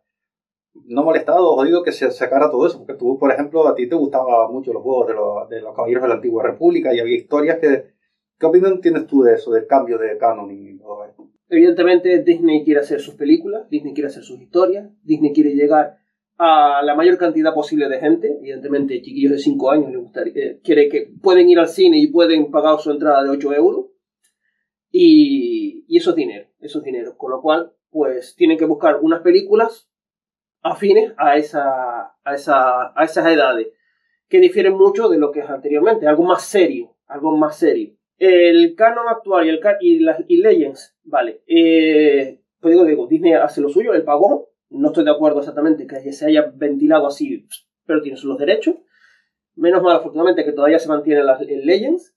no 0.74 1.04
molestado 1.04 1.52
o 1.52 1.56
jodido 1.56 1.82
que 1.82 1.90
se 1.90 2.10
sacara 2.10 2.50
todo 2.50 2.66
eso, 2.66 2.76
porque 2.76 2.98
tú, 2.98 3.18
por 3.18 3.32
ejemplo, 3.32 3.66
a 3.66 3.74
ti 3.74 3.88
te 3.88 3.94
gustaban 3.94 4.52
mucho 4.52 4.74
los 4.74 4.82
juegos 4.82 5.06
de 5.06 5.14
los, 5.14 5.48
de 5.48 5.62
los 5.62 5.74
caballeros 5.74 6.02
de 6.02 6.08
la 6.10 6.14
antigua 6.16 6.42
república 6.42 6.94
y 6.94 7.00
había 7.00 7.16
historias 7.16 7.58
que... 7.58 7.92
¿Qué 8.38 8.46
opinión 8.46 8.80
tienes 8.82 9.06
tú 9.06 9.22
de 9.22 9.34
eso, 9.34 9.52
del 9.52 9.66
cambio 9.66 9.96
de 9.96 10.18
canon 10.18 10.50
y 10.50 10.76
todo 10.76 11.04
eso? 11.04 11.30
Evidentemente, 11.48 12.22
Disney 12.24 12.62
quiere 12.62 12.80
hacer 12.80 13.00
sus 13.00 13.14
películas, 13.14 13.70
Disney 13.70 13.94
quiere 13.94 14.08
hacer 14.08 14.22
sus 14.22 14.38
historias, 14.40 14.90
Disney 15.02 15.32
quiere 15.32 15.54
llegar 15.54 16.01
a 16.38 16.82
la 16.82 16.94
mayor 16.94 17.18
cantidad 17.18 17.54
posible 17.54 17.88
de 17.88 18.00
gente. 18.00 18.36
Evidentemente, 18.38 19.00
chiquillos 19.02 19.32
de 19.32 19.38
5 19.38 19.70
años 19.70 19.90
les 19.90 20.00
gustaría, 20.00 20.32
eh, 20.34 20.60
quiere 20.62 20.88
que 20.88 21.12
pueden 21.22 21.48
ir 21.48 21.58
al 21.58 21.68
cine 21.68 21.98
y 21.98 22.08
pueden 22.08 22.50
pagar 22.50 22.78
su 22.80 22.90
entrada 22.90 23.22
de 23.22 23.30
8 23.30 23.54
euros. 23.54 23.86
Y, 24.90 25.84
y 25.88 25.96
eso 25.96 26.10
es 26.10 26.16
dinero, 26.16 26.48
eso 26.60 26.78
es 26.78 26.84
dinero. 26.84 27.16
Con 27.16 27.30
lo 27.30 27.40
cual, 27.40 27.72
pues 27.90 28.34
tienen 28.36 28.58
que 28.58 28.64
buscar 28.64 28.98
unas 29.00 29.20
películas 29.20 29.88
afines 30.62 31.12
a, 31.16 31.36
esa, 31.36 32.14
a, 32.24 32.34
esa, 32.34 32.92
a 32.98 33.04
esas 33.04 33.26
edades, 33.26 33.68
que 34.28 34.40
difieren 34.40 34.74
mucho 34.74 35.08
de 35.08 35.18
lo 35.18 35.30
que 35.30 35.40
es 35.40 35.50
anteriormente, 35.50 36.06
algo 36.06 36.22
más 36.22 36.44
serio, 36.44 36.96
algo 37.06 37.36
más 37.36 37.56
serio. 37.58 37.94
El 38.16 38.74
canon 38.76 39.08
actual 39.08 39.46
y, 39.46 39.50
el 39.50 39.60
y, 39.80 39.98
las, 39.98 40.22
y 40.28 40.36
Legends, 40.38 40.96
vale, 41.04 41.42
eh, 41.46 42.40
pues 42.60 42.72
digo, 42.72 42.84
digo, 42.86 43.06
Disney 43.08 43.32
hace 43.32 43.60
lo 43.60 43.68
suyo, 43.68 43.92
el 43.92 44.04
pagó, 44.04 44.51
no 44.72 44.88
estoy 44.88 45.04
de 45.04 45.10
acuerdo 45.10 45.40
exactamente 45.40 45.86
que 45.86 46.12
se 46.12 46.26
haya 46.26 46.52
ventilado 46.54 47.06
así, 47.06 47.46
pero 47.86 48.00
tiene 48.02 48.18
los 48.22 48.38
derechos. 48.38 48.76
Menos 49.54 49.82
mal, 49.82 49.96
afortunadamente, 49.96 50.44
que 50.44 50.52
todavía 50.52 50.78
se 50.78 50.88
mantiene 50.88 51.22
las, 51.22 51.40
el 51.42 51.66
Legends, 51.66 52.16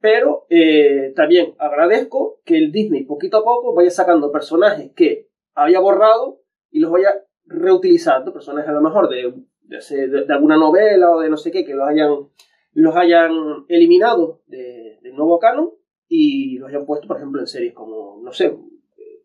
pero 0.00 0.46
eh, 0.48 1.12
también 1.16 1.54
agradezco 1.58 2.40
que 2.44 2.56
el 2.56 2.70
Disney 2.70 3.04
poquito 3.04 3.38
a 3.38 3.44
poco 3.44 3.74
vaya 3.74 3.90
sacando 3.90 4.30
personajes 4.30 4.92
que 4.94 5.28
había 5.54 5.80
borrado 5.80 6.40
y 6.70 6.78
los 6.80 6.90
vaya 6.92 7.10
reutilizando, 7.46 8.32
personajes 8.32 8.68
a 8.70 8.74
lo 8.74 8.80
mejor 8.80 9.08
de, 9.08 9.34
de, 9.62 10.06
de- 10.08 10.24
de 10.24 10.32
alguna 10.32 10.56
novela 10.56 11.10
o 11.10 11.20
de 11.20 11.28
no 11.30 11.36
sé 11.36 11.50
qué, 11.50 11.64
que 11.64 11.74
los 11.74 11.88
hayan, 11.88 12.28
los 12.74 12.94
hayan 12.96 13.32
eliminado 13.68 14.42
de- 14.46 14.98
del 15.02 15.14
nuevo 15.16 15.38
canon 15.40 15.70
y 16.06 16.58
los 16.58 16.68
hayan 16.68 16.86
puesto, 16.86 17.08
por 17.08 17.16
ejemplo, 17.16 17.40
en 17.40 17.46
series 17.48 17.74
como, 17.74 18.20
no 18.22 18.32
sé, 18.32 18.56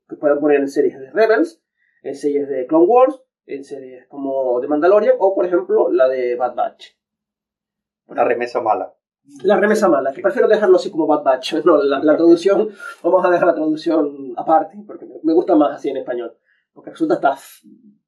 que 0.10 0.16
puedan 0.16 0.40
poner 0.40 0.60
en 0.60 0.68
series 0.68 1.00
de 1.00 1.12
Rebels, 1.12 1.63
en 2.04 2.16
series 2.16 2.48
de 2.48 2.68
Clone 2.68 2.86
Wars, 2.86 3.20
en 3.46 3.64
series 3.64 4.08
como 4.08 4.60
de 4.62 4.68
Mandalorian 4.68 5.16
o, 5.20 5.34
por 5.36 5.46
ejemplo, 5.46 5.92
la 5.92 6.08
de 6.08 6.36
Bad 6.36 6.56
Batch. 6.56 6.88
Una 8.08 8.24
remesa 8.24 8.62
mala. 8.62 8.94
La 9.44 9.58
remesa 9.58 9.88
mala, 9.88 10.12
que 10.14 10.22
prefiero 10.22 10.50
dejarlo 10.50 10.76
así 10.76 10.92
como 10.92 11.08
Bad 11.08 11.24
Batch. 11.24 11.56
No, 11.66 11.82
la, 11.82 12.04
la 12.04 12.16
traducción, 12.16 12.70
vamos 13.02 13.26
a 13.26 13.30
dejar 13.30 13.48
la 13.48 13.56
traducción 13.56 14.34
aparte, 14.38 14.78
porque 14.86 15.06
me- 15.24 15.34
gusta 15.34 15.56
más 15.56 15.76
así 15.78 15.90
en 15.90 15.98
español. 15.98 16.36
Porque 16.74 16.90
resulta 16.92 17.16
hasta 17.16 17.38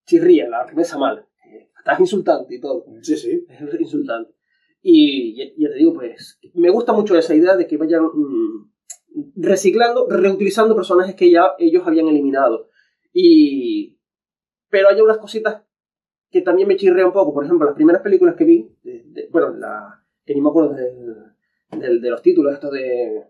chirría, 0.06 0.50
la 0.50 0.66
remesa 0.66 0.98
mala. 0.98 1.26
Eh, 1.50 1.70
Hasta 1.78 1.94
es 1.94 2.00
insultante 2.02 2.56
y 2.56 2.60
todo. 2.60 2.86
Sí, 3.02 3.16
sí. 3.16 3.46
Es 3.50 3.80
insultante. 3.80 4.34
Y 4.82 5.36
ya, 5.58 5.70
te 5.70 5.76
digo, 5.76 5.94
pues, 5.94 6.40
me 6.54 6.70
gusta 6.70 6.94
mucho 6.94 7.18
esa 7.18 7.34
idea 7.34 7.56
de 7.56 7.66
que 7.66 7.78
vayan 7.78 8.04
mm, 8.06 8.72
reciclando, 9.38 10.08
reutilizando 10.10 10.76
personajes 10.76 11.16
que 11.16 11.32
ya 11.32 11.52
ellos 11.60 11.84
habían 11.88 12.08
eliminado. 12.08 12.70
Y... 13.18 13.98
Pero 14.70 14.90
hay 14.90 15.00
unas 15.00 15.18
cositas 15.20 15.64
que 16.30 16.42
también 16.42 16.68
me 16.68 16.76
chirrea 16.76 17.06
un 17.08 17.14
poco. 17.14 17.34
Por 17.34 17.46
ejemplo, 17.46 17.66
las 17.66 17.76
primeras 17.76 18.02
películas 18.02 18.36
que 18.36 18.44
vi, 18.44 18.70
de- 18.84 19.04
de- 19.06 19.30
bueno, 19.32 19.52
la, 19.56 20.04
que 20.26 20.34
ni 20.36 20.42
me 20.42 20.50
acuerdo 20.50 20.74
del, 20.74 21.16
del- 21.72 22.02
de 22.02 22.10
los 22.10 22.22
títulos, 22.22 22.54
esto 22.54 22.70
de... 22.70 23.24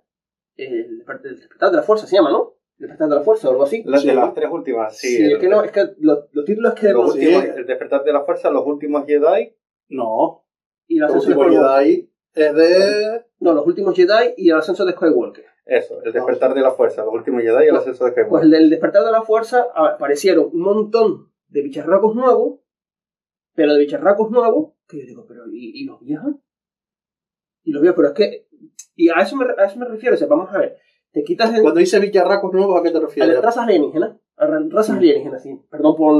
El 0.57 0.97
despertar 0.97 1.27
el 1.31 1.37
despertar 1.39 1.69
de 1.71 1.77
la 1.77 1.83
fuerza 1.83 2.07
se 2.07 2.15
llama, 2.15 2.31
¿no? 2.31 2.55
El 2.79 2.87
despertar 2.87 3.09
de 3.09 3.15
la 3.15 3.21
fuerza 3.21 3.47
o 3.47 3.51
algo 3.51 3.63
así. 3.63 3.83
Las 3.85 4.01
Sí. 4.01 4.07
de 4.07 4.15
las 4.15 4.33
tres 4.33 4.49
últimas, 4.51 4.97
sí. 4.97 5.17
Sí, 5.17 5.31
es 5.33 5.37
que 5.37 5.47
no, 5.49 5.61
es 5.63 5.71
que 5.71 5.81
los, 5.99 6.19
los 6.31 6.45
títulos 6.45 6.73
que... 6.73 6.89
los 6.93 7.13
últimos, 7.13 7.43
el 7.43 7.65
despertar 7.67 8.03
de 8.03 8.13
la 8.13 8.23
fuerza, 8.25 8.49
los 8.49 8.65
últimos 8.65 9.05
Jedi, 9.05 9.55
No. 9.89 10.45
y 10.87 10.97
el 10.97 11.03
ascenso 11.03 11.29
de 11.29 11.35
último 11.35 11.51
Skywalker. 11.61 11.83
Jedi 11.85 12.11
es 12.33 12.55
de. 12.55 13.25
No, 13.39 13.53
los 13.53 13.67
últimos 13.67 13.95
Jedi 13.95 14.33
y 14.37 14.49
el 14.49 14.57
ascenso 14.57 14.83
de 14.85 14.93
Skywalker. 14.93 15.45
Eso, 15.65 16.01
el 16.03 16.13
despertar 16.13 16.53
de 16.53 16.61
la 16.61 16.71
fuerza, 16.71 17.03
los 17.03 17.13
últimos 17.13 17.41
Jedi 17.41 17.65
y 17.65 17.69
el 17.69 17.75
ascenso 17.75 18.05
de 18.05 18.11
Pues 18.11 18.25
Skywalker. 18.25 18.45
el 18.45 18.51
del 18.51 18.69
despertar 18.69 19.03
de 19.03 19.11
la 19.11 19.23
fuerza 19.23 19.65
aparecieron 19.75 20.49
un 20.53 20.61
montón 20.61 21.31
de 21.47 21.61
bicharracos 21.63 22.15
nuevos, 22.15 22.59
pero 23.55 23.73
de 23.73 23.79
bicharracos 23.79 24.29
nuevos, 24.29 24.73
que 24.87 24.99
yo 24.99 25.05
digo, 25.07 25.25
pero 25.27 25.43
¿y, 25.51 25.81
y 25.81 25.85
los 25.85 25.99
viejos? 26.01 26.35
Y 27.63 27.71
los 27.71 27.81
viejos, 27.81 27.95
pero 27.95 28.07
es 28.09 28.13
que, 28.13 28.47
y 28.95 29.09
a 29.09 29.15
eso 29.21 29.35
me, 29.35 29.45
a 29.57 29.65
eso 29.65 29.79
me 29.79 29.85
refiero, 29.87 30.13
o 30.15 30.17
sea, 30.17 30.27
vamos 30.27 30.53
a 30.53 30.59
ver, 30.59 30.77
te 31.11 31.23
quitas 31.23 31.53
el, 31.55 31.61
Cuando 31.61 31.79
dice 31.79 31.99
villarracos 31.99 32.53
nuevos, 32.53 32.79
¿a 32.79 32.83
qué 32.83 32.91
te 32.91 32.97
a 32.97 33.01
refieres? 33.01 33.33
las 33.33 33.43
razas 33.43 33.63
alienígenas, 33.63 34.17
a 34.37 34.45
las 34.47 34.69
razas 34.69 34.97
alienígenas, 34.97 35.41
sí, 35.41 35.59
perdón 35.69 35.95
por... 35.95 36.15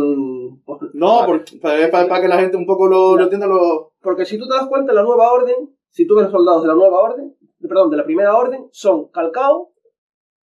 por- 0.65 0.95
No, 0.95 1.23
porque, 1.27 1.57
para, 1.57 1.91
para- 1.91 2.07
para 2.07 2.21
que 2.21 2.27
la 2.29 2.39
gente 2.39 2.57
un 2.57 2.65
poco 2.65 2.87
lo, 2.87 3.15
lo 3.15 3.23
entienda. 3.23 3.45
Lo... 3.45 3.93
Porque 4.01 4.25
si 4.25 4.37
tú 4.39 4.47
te 4.47 4.55
das 4.55 4.67
cuenta, 4.67 4.93
la 4.93 5.03
nueva 5.03 5.31
orden, 5.31 5.75
si 5.89 6.07
tú 6.07 6.15
ves 6.15 6.23
los 6.23 6.31
soldados 6.31 6.61
de 6.63 6.69
la 6.69 6.73
nueva 6.75 6.99
orden, 7.01 7.34
de- 7.34 7.34
perdón, 7.67 7.89
de 7.89 7.97
la 7.97 8.03
primera 8.05 8.35
orden, 8.35 8.67
son 8.71 9.09
calcados 9.09 9.69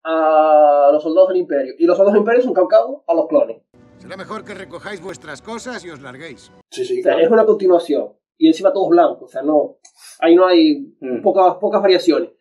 a 0.04 0.90
los 0.92 1.04
soldados 1.04 1.30
del 1.30 1.38
imperio, 1.38 1.74
y 1.78 1.86
los 1.86 1.96
soldados 1.98 2.14
del 2.14 2.22
imperio 2.22 2.42
son 2.44 2.54
calcados 2.54 3.02
a 3.08 3.14
los 3.14 3.28
clones. 3.28 3.62
Será 3.98 4.18
mejor 4.18 4.44
que 4.44 4.54
recojáis 4.56 5.02
vuestras 5.02 5.42
cosas 5.42 5.84
y 5.86 5.90
os 5.92 6.02
larguéis. 6.02 6.52
Sí, 6.72 6.84
sí, 6.86 7.00
O 7.00 7.04
sea, 7.04 7.14
claro. 7.14 7.26
es 7.28 7.32
una 7.32 7.46
continuación. 7.46 8.14
Y 8.38 8.48
encima 8.48 8.74
todos 8.74 8.90
blancos. 8.90 9.24
O 9.24 9.28
sea, 9.28 9.44
no. 9.44 9.78
Ahí 10.20 10.36
no 10.36 10.48
hay 10.48 10.96
Mm. 11.00 11.22
pocas, 11.22 11.58
pocas 11.58 11.82
variaciones. 11.84 12.32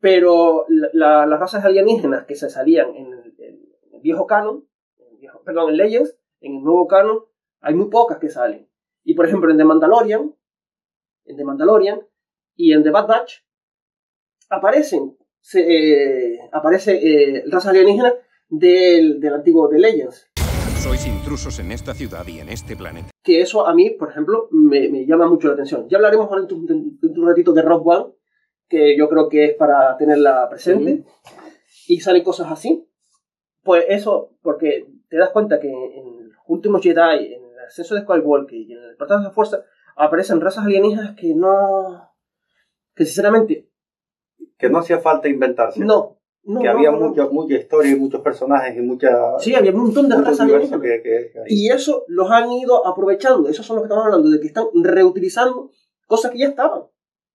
Pero 0.00 0.64
la- 0.68 0.90
la- 0.92 1.26
las 1.26 1.38
razas 1.40 1.64
alienígenas 1.64 2.24
que 2.26 2.34
se 2.34 2.50
salían 2.50 2.94
en 2.96 3.06
el, 3.12 3.34
en 3.38 3.94
el 3.94 4.00
viejo 4.02 4.26
canon, 4.26 4.68
en 4.98 5.12
el 5.12 5.16
viejo- 5.18 5.42
perdón, 5.44 5.70
en 5.70 5.76
Legends, 5.76 6.18
en 6.40 6.56
el 6.56 6.62
nuevo 6.64 6.88
canon, 6.88 7.24
hay 7.60 7.74
muy 7.74 7.88
pocas 7.88 8.18
que 8.18 8.28
salen. 8.28 8.68
Y 9.04 9.14
por 9.14 9.26
ejemplo, 9.26 9.50
en 9.52 9.56
The 9.58 9.64
Mandalorian, 9.64 10.34
en 11.26 11.36
The 11.36 11.44
Mandalorian 11.44 12.00
y 12.56 12.72
en 12.72 12.82
The 12.82 12.90
Bad 12.90 13.06
Batch, 13.06 13.32
aparecen, 14.54 15.16
se, 15.40 15.60
eh, 15.60 16.38
aparece 16.52 16.92
eh, 17.02 17.44
razas 17.50 17.70
alienígenas 17.70 18.14
del, 18.48 19.20
del 19.20 19.34
antiguo 19.34 19.68
de 19.68 19.78
Legends. 19.78 20.30
Sois 20.82 21.06
intrusos 21.06 21.58
en 21.58 21.72
esta 21.72 21.94
ciudad 21.94 22.26
y 22.26 22.40
en 22.40 22.48
este 22.50 22.76
planeta. 22.76 23.08
que 23.22 23.40
eso 23.40 23.66
a 23.66 23.74
mí, 23.74 23.90
por 23.90 24.10
ejemplo, 24.10 24.48
me, 24.50 24.88
me 24.90 25.06
llama 25.06 25.26
mucho 25.26 25.48
la 25.48 25.54
atención. 25.54 25.88
Ya 25.88 25.96
hablaremos 25.96 26.28
ahora 26.28 26.44
en 26.48 26.54
un, 26.54 26.98
en 27.02 27.18
un 27.18 27.26
ratito 27.26 27.52
de 27.54 27.62
Rock 27.62 27.86
One, 27.86 28.06
que 28.68 28.96
yo 28.96 29.08
creo 29.08 29.28
que 29.30 29.46
es 29.46 29.54
para 29.54 29.96
tenerla 29.96 30.46
presente, 30.50 31.04
y 31.88 32.00
salen 32.00 32.22
cosas 32.22 32.52
así. 32.52 32.86
Pues 33.62 33.86
eso, 33.88 34.36
porque 34.42 34.86
te 35.08 35.16
das 35.16 35.30
cuenta 35.30 35.58
que 35.58 35.68
en 35.70 36.28
los 36.28 36.36
últimos 36.48 36.82
Jedi, 36.82 37.32
en 37.32 37.44
el 37.44 37.58
ascenso 37.66 37.94
de 37.94 38.02
Skywalker 38.02 38.58
y 38.58 38.72
en 38.72 38.78
el 38.78 38.88
despertar 38.88 39.18
de 39.18 39.24
la 39.24 39.30
fuerza, 39.30 39.64
aparecen 39.96 40.40
razas 40.42 40.66
alienígenas 40.66 41.16
que 41.16 41.34
no... 41.34 42.10
que 42.94 43.06
sinceramente, 43.06 43.70
Que 44.58 44.68
no 44.70 44.78
hacía 44.78 44.98
falta 44.98 45.28
inventarse. 45.28 45.80
no. 45.80 46.18
no 46.44 46.60
que 46.60 46.66
no, 46.66 46.72
había 46.72 46.90
no, 46.90 47.12
no. 47.14 47.30
mucha, 47.30 47.54
historia 47.54 47.92
y 47.92 47.96
muchos 47.96 48.20
personajes 48.20 48.76
y 48.76 48.80
mucha, 48.80 49.38
Sí, 49.38 49.54
había 49.54 49.72
un 49.72 49.84
montón 49.84 50.08
de 50.08 50.16
razas 50.16 50.48
que, 50.48 51.02
que-. 51.02 51.32
Y 51.48 51.68
eso 51.70 52.04
los 52.08 52.30
han 52.30 52.50
ido 52.52 52.86
aprovechando. 52.86 53.48
Esos 53.48 53.66
son 53.66 53.76
los 53.76 53.82
que 53.82 53.86
estamos 53.86 54.06
hablando, 54.06 54.30
de 54.30 54.40
que 54.40 54.46
están 54.46 54.66
reutilizando 54.74 55.70
cosas 56.06 56.30
que 56.30 56.38
ya 56.38 56.48
estaban. 56.48 56.82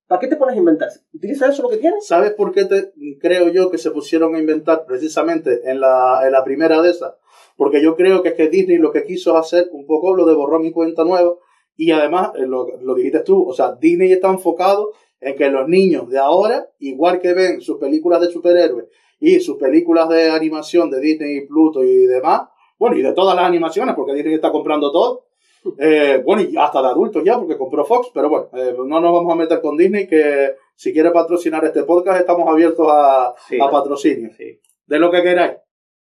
¿Para 0.07 0.21
qué 0.21 0.27
te 0.27 0.37
pones 0.37 0.55
a 0.55 0.59
inventar? 0.59 0.89
Utiliza 1.13 1.47
eso 1.47 1.61
lo 1.61 1.69
que 1.69 1.77
tienes. 1.77 2.07
¿Sabes 2.07 2.33
por 2.33 2.51
qué 2.51 2.65
te, 2.65 2.91
creo 3.21 3.49
yo 3.49 3.69
que 3.69 3.77
se 3.77 3.91
pusieron 3.91 4.33
a 4.33 4.39
inventar 4.39 4.85
precisamente 4.87 5.69
en 5.69 5.79
la, 5.79 6.21
en 6.25 6.31
la 6.31 6.43
primera 6.43 6.81
de 6.81 6.89
esas? 6.89 7.13
Porque 7.55 7.83
yo 7.83 7.95
creo 7.95 8.23
que 8.23 8.29
es 8.29 8.35
que 8.35 8.47
Disney 8.47 8.77
lo 8.77 8.91
que 8.91 9.03
quiso 9.03 9.37
hacer 9.37 9.69
un 9.71 9.85
poco 9.85 10.15
lo 10.15 10.25
de 10.25 10.33
borrar 10.33 10.61
mi 10.61 10.71
cuenta 10.71 11.03
nueva 11.03 11.35
y 11.75 11.91
además, 11.91 12.31
eh, 12.35 12.47
lo, 12.47 12.75
lo 12.81 12.95
dijiste 12.95 13.19
tú, 13.19 13.47
o 13.47 13.53
sea, 13.53 13.73
Disney 13.79 14.11
está 14.11 14.29
enfocado 14.29 14.93
en 15.21 15.35
que 15.35 15.49
los 15.49 15.67
niños 15.67 16.09
de 16.09 16.17
ahora, 16.17 16.69
igual 16.79 17.19
que 17.19 17.33
ven 17.33 17.61
sus 17.61 17.77
películas 17.77 18.21
de 18.21 18.31
superhéroes 18.31 18.85
y 19.19 19.39
sus 19.39 19.57
películas 19.57 20.07
de 20.09 20.29
animación 20.29 20.89
de 20.89 20.99
Disney 21.01 21.37
y 21.37 21.47
Pluto 21.47 21.83
y 21.83 22.05
demás, 22.05 22.43
bueno, 22.77 22.95
y 22.97 23.01
de 23.01 23.11
todas 23.13 23.35
las 23.35 23.45
animaciones, 23.45 23.95
porque 23.95 24.13
Disney 24.13 24.35
está 24.35 24.51
comprando 24.51 24.91
todo, 24.91 25.25
eh, 25.77 26.21
bueno, 26.23 26.41
y 26.41 26.55
hasta 26.55 26.81
de 26.81 26.87
adultos 26.87 27.21
ya, 27.25 27.37
porque 27.37 27.57
compró 27.57 27.83
Fox, 27.83 28.11
pero 28.13 28.29
bueno, 28.29 28.47
eh, 28.53 28.73
no 28.77 29.01
nos 29.01 29.11
vamos 29.11 29.33
a 29.33 29.35
meter 29.35 29.59
con 29.59 29.75
Disney, 29.75 30.07
que 30.07 30.55
si 30.75 30.93
quiere 30.93 31.11
patrocinar 31.11 31.65
este 31.65 31.83
podcast, 31.83 32.21
estamos 32.21 32.47
abiertos 32.47 32.87
a, 32.89 33.33
Sí. 33.47 33.59
a 33.59 33.69
patrocinio. 33.69 34.29
Sí. 34.37 34.61
De 34.85 34.99
lo 34.99 35.11
que 35.11 35.21
queráis. 35.21 35.57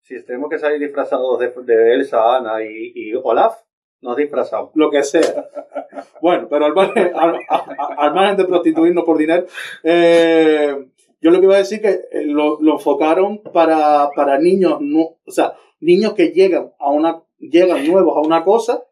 Si 0.03 0.25
tenemos 0.25 0.49
que 0.49 0.59
salir 0.59 0.79
disfrazados 0.79 1.39
de, 1.41 1.53
de 1.65 1.95
Elsa, 1.95 2.37
Ana 2.37 2.65
y, 2.65 2.93
y 2.95 3.13
Olaf, 3.15 3.57
nos 4.01 4.17
disfrazamos. 4.17 4.71
Lo 4.75 4.91
que 4.91 5.03
sea. 5.03 5.49
Bueno, 6.21 6.49
pero 6.49 6.67
al 6.67 6.75
margen, 6.75 7.13
al, 7.15 7.39
al 7.99 8.37
de 8.37 8.45
prostituirnos 8.45 9.05
por 9.05 9.19
dinero, 9.19 9.47
eh, 9.83 10.87
yo 11.21 11.31
lo 11.31 11.39
que 11.39 11.47
iba 11.47 11.55
a 11.55 11.59
decir 11.59 11.81
que 11.81 12.01
eh, 12.11 12.25
lo, 12.25 12.61
lo 12.61 12.75
enfocaron 12.75 13.43
para, 13.43 14.11
para 14.15 14.39
niños, 14.39 14.79
no, 14.81 15.17
o 15.25 15.31
sea, 15.31 15.55
niños 15.81 16.15
que 16.15 16.29
llegan 16.29 16.73
a 16.79 16.91
una, 16.91 17.23
llegan 17.39 17.87
nuevos 17.87 18.17
a 18.17 18.21
una 18.21 18.45
cosa 18.45 18.85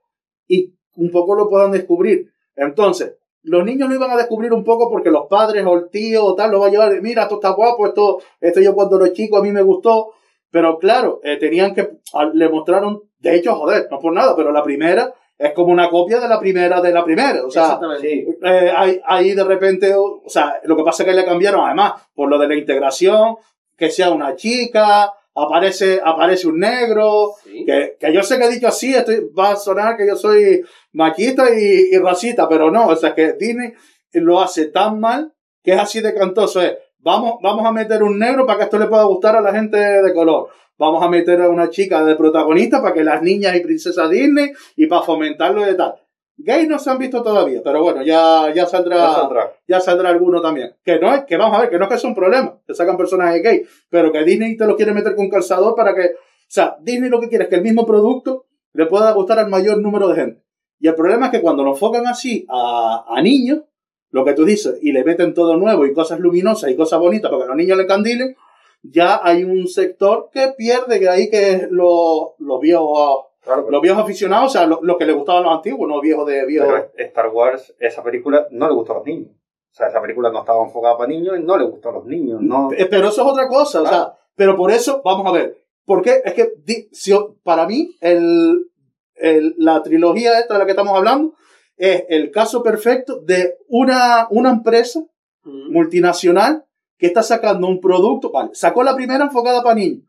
y 0.47 0.75
un 0.97 1.11
poco 1.11 1.35
lo 1.35 1.49
puedan 1.49 1.71
descubrir. 1.71 2.31
Entonces, 2.57 3.17
los 3.43 3.65
niños 3.65 3.89
lo 3.89 3.95
iban 3.95 4.11
a 4.11 4.17
descubrir 4.17 4.53
un 4.53 4.65
poco 4.65 4.91
porque 4.91 5.11
los 5.11 5.27
padres 5.27 5.65
o 5.65 5.75
el 5.75 5.91
tío 5.91 6.25
o 6.25 6.35
tal 6.35 6.51
lo 6.51 6.61
va 6.61 6.67
a 6.67 6.71
llevar, 6.71 7.01
mira, 7.01 7.23
esto 7.23 7.37
está 7.37 7.51
guapo, 7.51 7.87
esto, 7.87 8.19
esto 8.41 8.61
yo 8.61 8.75
cuando 8.75 9.01
era 9.01 9.13
chico 9.13 9.37
a 9.37 9.43
mí 9.43 9.53
me 9.53 9.63
gustó, 9.63 10.13
pero 10.51 10.79
claro, 10.79 11.21
eh, 11.25 11.37
tenían 11.37 11.75
que, 11.75 11.89
a- 12.15 12.31
le 12.33 12.49
mostraron, 12.49 13.03
de 13.19 13.37
hecho, 13.37 13.55
joder, 13.55 13.89
no 13.91 13.99
por 13.99 14.13
nada, 14.13 14.35
pero 14.37 14.51
la 14.53 14.63
primera 14.63 15.13
es 15.37 15.53
como 15.53 15.73
una 15.73 15.89
copia 15.89 16.19
de 16.19 16.29
la 16.29 16.41
primera 16.41 16.81
de 16.81 16.93
la 16.93 17.05
primera, 17.05 17.45
o 17.47 17.51
sea. 17.51 17.79
Sí, 18.01 18.27
eh, 18.45 18.73
ahí, 18.77 19.01
ahí 19.05 19.35
de 19.35 19.45
repente, 19.45 19.95
o 19.95 20.23
sea, 20.27 20.61
lo 20.65 20.77
que 20.77 20.83
pasa 20.83 21.03
es 21.03 21.09
que 21.09 21.15
le 21.15 21.25
cambiaron 21.25 21.65
además 21.65 21.93
por 22.15 22.29
lo 22.29 22.39
de 22.39 22.49
la 22.49 22.57
integración, 22.57 23.37
que 23.77 23.91
sea 23.91 24.11
una 24.11 24.35
chica, 24.35 25.13
aparece, 25.35 26.01
aparece 26.05 26.49
un 26.49 26.59
negro, 26.59 27.35
Sí. 27.45 27.65
que, 27.65 27.97
que 28.01 28.13
yo 28.13 28.23
sé 28.25 28.39
que 28.39 28.47
he 28.47 28.51
dicho 28.51 28.67
así, 28.67 28.93
estoy, 28.93 29.29
va 29.39 29.51
a 29.53 29.57
sonar 29.57 29.97
que 29.97 30.07
yo 30.09 30.17
soy 30.17 30.63
machista 30.93 31.45
y, 31.55 31.91
y 31.93 31.99
racista, 31.99 32.49
pero 32.49 32.71
no, 32.73 32.89
o 32.89 32.97
sea 32.97 33.15
que 33.15 33.35
Disney 33.35 33.73
lo 34.15 34.41
hace 34.41 34.67
tan 34.67 34.99
mal 34.99 35.33
que 35.63 35.75
es 35.75 35.79
así 35.81 36.01
de 36.01 36.15
cantoso, 36.15 36.61
es, 36.63 36.77
vamos, 37.01 37.35
vamos 37.43 37.67
a 37.67 37.73
meter 37.73 38.03
un 38.03 38.19
negro 38.19 38.47
para 38.47 38.59
que 38.59 38.65
esto 38.65 38.79
le 38.79 38.87
pueda 38.87 39.05
gustar 39.05 39.37
a 39.37 39.41
la 39.41 39.53
gente 39.53 39.79
de 39.79 40.15
color. 40.15 40.49
Vamos 40.79 41.03
a 41.03 41.09
meter 41.09 41.41
a 41.43 41.49
una 41.49 41.71
chica 41.71 42.05
de 42.05 42.15
protagonista 42.15 42.81
para 42.81 42.95
que 42.95 43.03
las 43.03 43.23
niñas 43.23 43.57
y 43.57 43.61
princesas 43.61 44.09
Disney 44.11 44.53
y 44.77 44.87
para 44.87 45.03
fomentarlo 45.03 45.63
de 45.63 45.75
tal. 45.75 45.95
Gays 46.41 46.69
no 46.69 46.79
se 46.79 46.89
han 46.89 46.99
visto 46.99 47.21
todavía, 47.21 47.61
pero 47.65 47.83
bueno, 47.83 48.01
ya, 48.03 48.53
ya 48.55 48.65
saldrá 48.65 48.97
ya 48.97 49.13
saldrá. 49.13 49.53
ya 49.67 49.81
saldrá 49.81 50.11
alguno 50.11 50.41
también. 50.41 50.73
Que 50.85 51.01
no 51.01 51.13
es, 51.13 51.25
que 51.25 51.37
vamos 51.37 51.59
a 51.59 51.63
ver, 51.63 51.71
que 51.71 51.79
no 51.79 51.85
es 51.85 51.91
que 51.91 51.99
sea 51.99 52.09
un 52.09 52.15
problema, 52.15 52.57
que 52.65 52.75
sacan 52.75 52.97
personajes 52.97 53.43
gay, 53.43 53.63
pero 53.91 54.13
que 54.13 54.23
Disney 54.23 54.57
te 54.57 54.65
lo 54.65 54.77
quiere 54.77 54.93
meter 54.93 55.17
con 55.17 55.29
calzador 55.29 55.75
para 55.75 55.97
que, 55.97 56.03
o 56.03 56.47
sea, 56.47 56.77
Disney 56.81 57.11
lo 57.11 57.21
que 57.21 57.29
quiere 57.29 57.45
es 57.45 57.51
que 57.51 57.57
el 57.57 57.63
mismo 57.63 57.85
producto 57.85 58.47
le 58.73 58.87
pueda 58.87 59.11
gustar 59.13 59.41
al 59.41 59.49
mayor 59.49 59.79
número 59.79 60.07
de 60.09 60.15
gente. 60.15 60.45
Y 60.79 60.87
el 60.87 60.95
problema 60.95 61.27
es 61.27 61.33
que 61.33 61.41
cuando 61.41 61.65
lo 61.65 61.71
enfocan 61.73 62.07
así 62.07 62.47
a, 62.49 63.05
a 63.09 63.21
niños, 63.21 63.63
lo 64.11 64.25
que 64.25 64.33
tú 64.33 64.45
dices, 64.45 64.79
y 64.83 64.93
le 64.93 65.05
meten 65.05 65.35
todo 65.35 65.57
nuevo 65.57 65.85
y 65.87 65.93
cosas 65.93 66.19
luminosas 66.21 66.71
y 66.71 66.77
cosas 66.77 66.99
bonitas 67.01 67.31
para 67.31 67.43
que 67.43 67.49
los 67.49 67.57
niños 67.57 67.77
le 67.79 67.87
candilen, 67.87 68.37
ya 68.83 69.21
hay 69.23 69.45
un 69.45 69.67
sector 69.67 70.31
que 70.33 70.55
pierde 70.57 70.99
que 71.01 71.09
ahí 71.09 71.29
que 71.31 71.53
es 71.53 71.71
los 71.71 72.31
los 72.39 72.61
viejos, 72.61 73.25
Claro, 73.43 73.71
los 73.71 73.81
viejos 73.81 74.03
aficionados, 74.03 74.47
o 74.51 74.59
sea, 74.59 74.67
los, 74.67 74.81
los 74.83 74.97
que 74.99 75.07
les 75.07 75.15
gustaban 75.17 75.43
los 75.45 75.53
antiguos, 75.55 75.89
no 75.89 76.01
viejos 76.01 76.27
de 76.27 76.45
viejos. 76.45 76.69
pero 76.69 76.91
Star 77.09 77.29
Wars, 77.29 77.75
esa 77.79 78.03
película 78.03 78.47
no 78.51 78.69
le 78.69 78.75
gustó 78.75 78.93
a 78.93 78.97
los 78.97 79.07
niños. 79.07 79.29
O 79.31 79.75
sea, 79.75 79.89
esa 79.89 80.01
película 80.03 80.31
no 80.31 80.41
estaba 80.41 80.63
enfocada 80.65 80.97
para 80.99 81.09
niños 81.09 81.39
y 81.39 81.43
no 81.43 81.57
le 81.57 81.65
gustó 81.65 81.89
a 81.91 81.93
los 81.93 82.05
niños. 82.05 82.41
No, 82.43 82.71
Eh, 82.73 82.87
Pero 82.91 83.09
eso 83.09 83.23
es 83.23 83.29
otra 83.33 83.49
cosa, 83.49 83.83
o 83.83 83.87
sea, 83.87 84.13
pero 84.35 84.55
por 84.57 84.71
eso, 84.71 85.01
vamos 85.05 85.27
a 85.27 85.33
ver, 85.33 85.57
porque 85.87 86.21
es 86.25 86.35
que 86.35 86.53
si 86.93 87.13
para 87.43 87.67
mí 87.67 87.97
el, 88.01 88.67
el- 89.15 89.55
la 89.59 89.83
trilogía 89.83 90.39
esta 90.39 90.55
de 90.55 90.59
la 90.61 90.65
que 90.67 90.73
estamos 90.73 90.95
hablando 90.97 91.33
es 91.79 92.05
el 92.09 92.31
caso 92.31 92.63
perfecto 92.63 93.21
de 93.21 93.57
una, 93.69 94.27
una 94.31 94.51
empresa 94.51 95.01
multinacional 95.45 96.65
que 96.99 97.07
está 97.07 97.23
sacando 97.23 97.69
un 97.69 97.81
producto, 97.81 98.31
vale, 98.31 98.51
sacó 98.53 98.83
la 98.83 98.97
primera 98.97 99.25
enfocada 99.25 99.63
para 99.63 99.77
niños. 99.77 100.05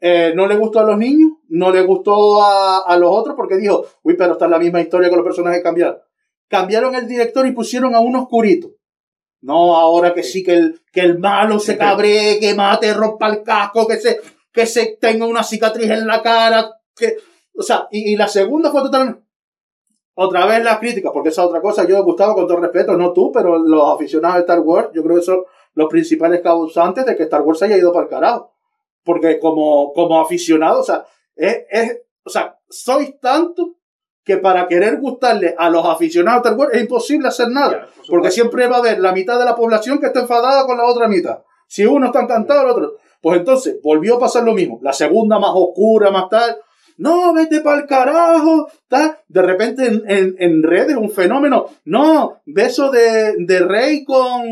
Eh, 0.00 0.32
no 0.34 0.46
le 0.46 0.56
gustó 0.56 0.80
a 0.80 0.84
los 0.84 0.98
niños, 0.98 1.30
no 1.48 1.70
le 1.70 1.80
gustó 1.82 2.42
a, 2.42 2.80
a 2.80 2.98
los 2.98 3.10
otros 3.10 3.36
porque 3.36 3.56
dijo, 3.56 3.86
uy, 4.02 4.14
pero 4.14 4.32
esta 4.32 4.44
es 4.46 4.50
la 4.50 4.58
misma 4.58 4.80
historia 4.80 5.08
que 5.08 5.16
los 5.16 5.24
personajes 5.24 5.62
cambiaron. 5.62 5.98
Cambiaron 6.48 6.94
el 6.94 7.08
director 7.08 7.46
y 7.46 7.52
pusieron 7.52 7.94
a 7.94 8.00
un 8.00 8.16
oscurito. 8.16 8.72
No, 9.40 9.76
ahora 9.76 10.12
que 10.12 10.22
sí, 10.22 10.42
que 10.42 10.54
el, 10.54 10.80
que 10.92 11.00
el 11.00 11.18
malo 11.18 11.58
se 11.58 11.78
cabree, 11.78 12.38
que 12.40 12.54
mate, 12.54 12.92
rompa 12.92 13.28
el 13.28 13.42
casco, 13.42 13.86
que 13.86 13.96
se, 13.96 14.20
que 14.52 14.66
se 14.66 14.98
tenga 15.00 15.26
una 15.26 15.42
cicatriz 15.42 15.90
en 15.90 16.06
la 16.06 16.22
cara, 16.22 16.70
que, 16.94 17.16
o 17.56 17.62
sea, 17.62 17.88
y, 17.90 18.12
y 18.12 18.16
la 18.16 18.26
segunda 18.28 18.70
fue 18.70 18.82
totalmente, 18.82 19.22
otra 20.14 20.46
vez 20.46 20.62
las 20.62 20.78
críticas, 20.78 21.10
porque 21.12 21.30
esa 21.30 21.44
otra 21.44 21.60
cosa, 21.60 21.84
yo, 21.86 22.02
Gustavo, 22.04 22.34
con 22.34 22.46
todo 22.46 22.58
respeto, 22.58 22.96
no 22.96 23.12
tú, 23.12 23.32
pero 23.32 23.58
los 23.58 23.94
aficionados 23.94 24.36
de 24.36 24.40
Star 24.42 24.60
Wars, 24.60 24.90
yo 24.94 25.02
creo 25.02 25.16
que 25.16 25.22
son 25.22 25.44
los 25.74 25.88
principales 25.88 26.40
causantes 26.40 27.04
de 27.04 27.16
que 27.16 27.24
Star 27.24 27.42
Wars 27.42 27.58
se 27.58 27.64
haya 27.64 27.76
ido 27.76 27.92
para 27.92 28.04
el 28.04 28.10
carajo. 28.10 28.52
Porque 29.02 29.38
como, 29.38 29.92
como 29.92 30.20
aficionado, 30.20 30.80
o 30.80 30.84
sea, 30.84 31.04
es, 31.34 31.64
es, 31.68 32.00
o 32.24 32.30
sea, 32.30 32.58
sois 32.68 33.18
tanto 33.20 33.74
que 34.24 34.38
para 34.38 34.66
querer 34.66 35.00
gustarle 35.00 35.54
a 35.58 35.68
los 35.68 35.84
aficionados 35.84 36.38
a 36.38 36.48
Star 36.48 36.58
Wars 36.58 36.74
es 36.74 36.82
imposible 36.82 37.28
hacer 37.28 37.48
nada. 37.48 37.72
Ya, 37.72 38.02
porque 38.08 38.30
siempre 38.30 38.66
va 38.68 38.76
a 38.76 38.78
haber 38.78 39.00
la 39.00 39.12
mitad 39.12 39.38
de 39.38 39.44
la 39.44 39.56
población 39.56 39.98
que 39.98 40.06
está 40.06 40.20
enfadada 40.20 40.64
con 40.64 40.78
la 40.78 40.84
otra 40.84 41.08
mitad. 41.08 41.40
Si 41.66 41.84
uno 41.84 42.06
está 42.06 42.20
encantado, 42.20 42.62
el 42.62 42.70
otro. 42.70 42.92
Pues 43.20 43.38
entonces 43.38 43.80
volvió 43.82 44.16
a 44.16 44.20
pasar 44.20 44.44
lo 44.44 44.54
mismo. 44.54 44.78
La 44.82 44.92
segunda 44.92 45.38
más 45.38 45.50
oscura, 45.54 46.10
más 46.10 46.28
tal. 46.28 46.56
No, 46.96 47.32
vete 47.34 47.60
para 47.60 47.80
el 47.80 47.86
carajo. 47.86 48.68
Tal. 48.88 49.16
De 49.28 49.42
repente 49.42 49.86
en, 49.86 50.02
en, 50.08 50.36
en 50.38 50.62
redes 50.62 50.96
un 50.96 51.10
fenómeno. 51.10 51.66
No, 51.84 52.40
beso 52.46 52.90
de, 52.90 53.34
de 53.38 53.60
Rey 53.60 54.04
con. 54.04 54.42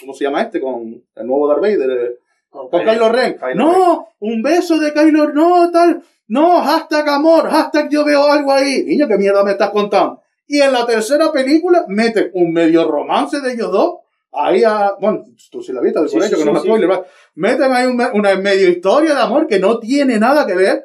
¿Cómo 0.00 0.14
se 0.14 0.24
llama 0.24 0.42
este? 0.42 0.60
Con 0.60 1.02
el 1.14 1.26
nuevo 1.26 1.48
Darth 1.48 1.60
Vader. 1.60 1.90
eh, 1.90 2.14
Con 2.50 2.68
con 2.68 2.84
Kylo 2.84 3.08
Ren. 3.10 3.36
Kylo 3.38 3.54
no, 3.54 4.08
un 4.20 4.42
beso 4.42 4.78
de 4.78 4.92
Kylo 4.92 5.32
no, 5.32 5.70
tal. 5.70 6.02
No, 6.28 6.60
hashtag 6.60 7.08
amor, 7.08 7.48
hashtag 7.48 7.88
yo 7.90 8.04
veo 8.04 8.30
algo 8.30 8.52
ahí. 8.52 8.84
Niño, 8.84 9.08
¿qué 9.08 9.16
mierda 9.16 9.42
me 9.44 9.52
estás 9.52 9.70
contando? 9.70 10.20
Y 10.46 10.60
en 10.60 10.72
la 10.72 10.86
tercera 10.86 11.30
película 11.32 11.84
meten 11.88 12.30
un 12.34 12.52
medio 12.52 12.86
romance 12.90 13.40
de 13.40 13.52
ellos 13.52 13.70
dos. 13.70 13.94
Ahí 14.32 14.62
a. 14.62 14.92
Bueno, 15.00 15.24
tú 15.50 15.62
sí 15.62 15.72
la 15.72 15.80
viste, 15.80 15.98
por 16.00 16.08
Sí, 16.08 16.16
hecho, 16.18 16.28
sí, 16.28 16.34
que 16.36 16.44
no 16.44 16.58
sí, 16.60 16.68
me 16.68 16.76
spoiler. 16.76 17.02
Meten 17.34 17.72
ahí 17.72 17.86
un 17.86 17.96
me- 17.96 18.10
una 18.12 18.34
medio 18.36 18.68
historia 18.68 19.14
de 19.14 19.20
amor 19.20 19.46
que 19.46 19.58
no 19.58 19.78
tiene 19.78 20.18
nada 20.18 20.46
que 20.46 20.54
ver. 20.54 20.84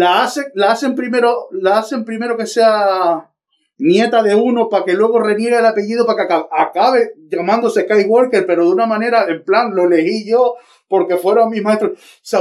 La, 0.00 0.24
hace, 0.24 0.42
la 0.54 0.72
hacen 0.72 0.94
primero, 0.94 1.48
la 1.52 1.78
hacen 1.78 2.04
primero 2.04 2.36
que 2.36 2.46
sea 2.46 3.30
nieta 3.78 4.22
de 4.22 4.34
uno 4.34 4.68
para 4.68 4.84
que 4.84 4.94
luego 4.94 5.20
reniegue 5.20 5.58
el 5.58 5.66
apellido 5.66 6.04
para 6.06 6.16
que 6.26 6.32
aca- 6.34 6.48
acabe 6.50 7.12
llamándose 7.30 7.82
Skywalker, 7.82 8.44
pero 8.46 8.64
de 8.66 8.72
una 8.72 8.86
manera, 8.86 9.26
en 9.28 9.44
plan, 9.44 9.74
lo 9.74 9.84
elegí 9.84 10.28
yo 10.28 10.54
porque 10.88 11.16
fueron 11.16 11.50
mis 11.50 11.62
maestros. 11.62 11.92
O 11.92 11.98
sea. 12.22 12.40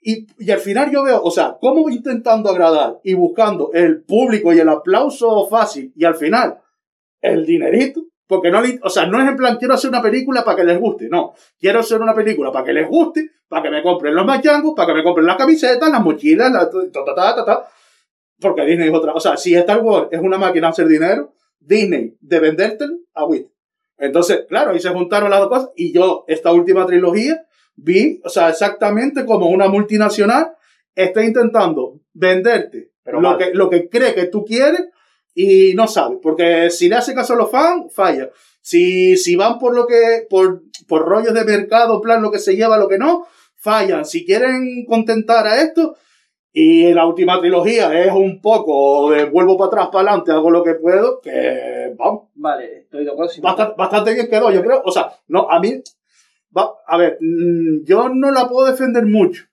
Y, 0.00 0.26
y 0.38 0.50
al 0.50 0.60
final 0.60 0.90
yo 0.90 1.02
veo, 1.02 1.20
o 1.22 1.30
sea, 1.30 1.56
cómo 1.60 1.88
intentando 1.90 2.50
agradar 2.50 3.00
y 3.02 3.14
buscando 3.14 3.70
el 3.72 4.02
público 4.04 4.52
y 4.52 4.58
el 4.58 4.68
aplauso 4.68 5.46
fácil 5.48 5.92
y 5.96 6.04
al 6.04 6.14
final 6.14 6.60
el 7.20 7.44
dinerito, 7.44 8.02
porque 8.28 8.50
no 8.50 8.62
o 8.82 8.90
sea, 8.90 9.06
no 9.06 9.20
es 9.20 9.28
en 9.28 9.36
plan 9.36 9.56
quiero 9.56 9.74
hacer 9.74 9.90
una 9.90 10.02
película 10.02 10.44
para 10.44 10.58
que 10.58 10.64
les 10.64 10.78
guste, 10.78 11.08
no, 11.08 11.34
quiero 11.58 11.80
hacer 11.80 12.00
una 12.00 12.14
película 12.14 12.52
para 12.52 12.64
que 12.64 12.74
les 12.74 12.86
guste, 12.86 13.30
para 13.48 13.62
que 13.62 13.70
me 13.70 13.82
compren 13.82 14.14
los 14.14 14.26
machangos, 14.26 14.74
para 14.76 14.88
que 14.88 14.94
me 14.94 15.02
compren 15.02 15.26
las 15.26 15.36
camisetas, 15.36 15.90
las 15.90 16.02
mochilas, 16.02 16.52
la, 16.52 16.70
ta, 16.70 16.78
ta, 16.92 17.14
ta, 17.14 17.34
ta, 17.34 17.44
ta. 17.44 17.68
porque 18.38 18.64
Disney 18.66 18.88
es 18.88 18.94
otra, 18.94 19.14
o 19.14 19.20
sea, 19.20 19.36
si 19.36 19.54
Star 19.54 19.80
Wars 19.80 20.08
es 20.10 20.20
una 20.20 20.36
máquina 20.36 20.68
de 20.68 20.70
hacer 20.70 20.86
dinero, 20.86 21.32
Disney 21.58 22.16
de 22.20 22.38
vendértelo 22.38 22.98
a 23.14 23.24
Wit. 23.24 23.48
Entonces, 23.96 24.44
claro, 24.48 24.70
ahí 24.70 24.80
se 24.80 24.90
juntaron 24.90 25.30
las 25.30 25.40
dos 25.40 25.48
cosas 25.48 25.70
y 25.74 25.92
yo 25.92 26.24
esta 26.28 26.52
última 26.52 26.86
trilogía 26.86 27.44
vi, 27.76 28.20
o 28.22 28.28
sea, 28.28 28.50
exactamente 28.50 29.24
como 29.24 29.46
una 29.46 29.68
multinacional 29.68 30.52
está 30.94 31.24
intentando 31.24 32.00
venderte 32.12 32.90
Pero 33.02 33.20
lo 33.20 33.30
mal. 33.30 33.38
que, 33.38 33.54
lo 33.54 33.70
que 33.70 33.88
cree 33.88 34.14
que 34.14 34.26
tú 34.26 34.44
quieres 34.44 34.88
y 35.40 35.72
no 35.74 35.86
sabe, 35.86 36.16
porque 36.20 36.68
si 36.68 36.88
le 36.88 36.96
hace 36.96 37.14
caso 37.14 37.34
a 37.34 37.36
los 37.36 37.48
fans, 37.48 37.94
falla. 37.94 38.28
Si, 38.60 39.16
si 39.16 39.36
van 39.36 39.60
por 39.60 39.72
lo 39.72 39.86
que, 39.86 40.26
por, 40.28 40.62
por 40.88 41.06
rollos 41.06 41.32
de 41.32 41.44
mercado, 41.44 42.00
plan 42.00 42.20
lo 42.20 42.32
que 42.32 42.40
se 42.40 42.56
lleva, 42.56 42.76
lo 42.76 42.88
que 42.88 42.98
no, 42.98 43.24
fallan. 43.54 44.04
Si 44.04 44.26
quieren 44.26 44.84
contentar 44.84 45.46
a 45.46 45.62
esto, 45.62 45.94
y 46.52 46.92
la 46.92 47.06
última 47.06 47.38
trilogía 47.38 48.04
es 48.04 48.10
un 48.10 48.40
poco 48.40 49.12
de 49.12 49.26
vuelvo 49.26 49.56
para 49.56 49.68
atrás, 49.68 49.88
para 49.92 50.08
adelante, 50.08 50.32
hago 50.32 50.50
lo 50.50 50.64
que 50.64 50.74
puedo, 50.74 51.20
que 51.20 51.94
vamos, 51.96 52.30
Vale, 52.34 52.80
estoy 52.80 53.04
de 53.04 53.12
acuerdo. 53.12 53.32
bastante, 53.40 53.74
bastante 53.78 54.14
bien 54.14 54.28
quedó, 54.28 54.50
yo 54.50 54.60
creo. 54.60 54.82
O 54.84 54.90
sea, 54.90 55.12
no, 55.28 55.48
a 55.48 55.60
mí, 55.60 55.80
va, 56.56 56.72
a 56.84 56.96
ver, 56.96 57.16
mm, 57.20 57.84
yo 57.84 58.08
no 58.08 58.32
la 58.32 58.48
puedo 58.48 58.66
defender 58.66 59.06
mucho, 59.06 59.44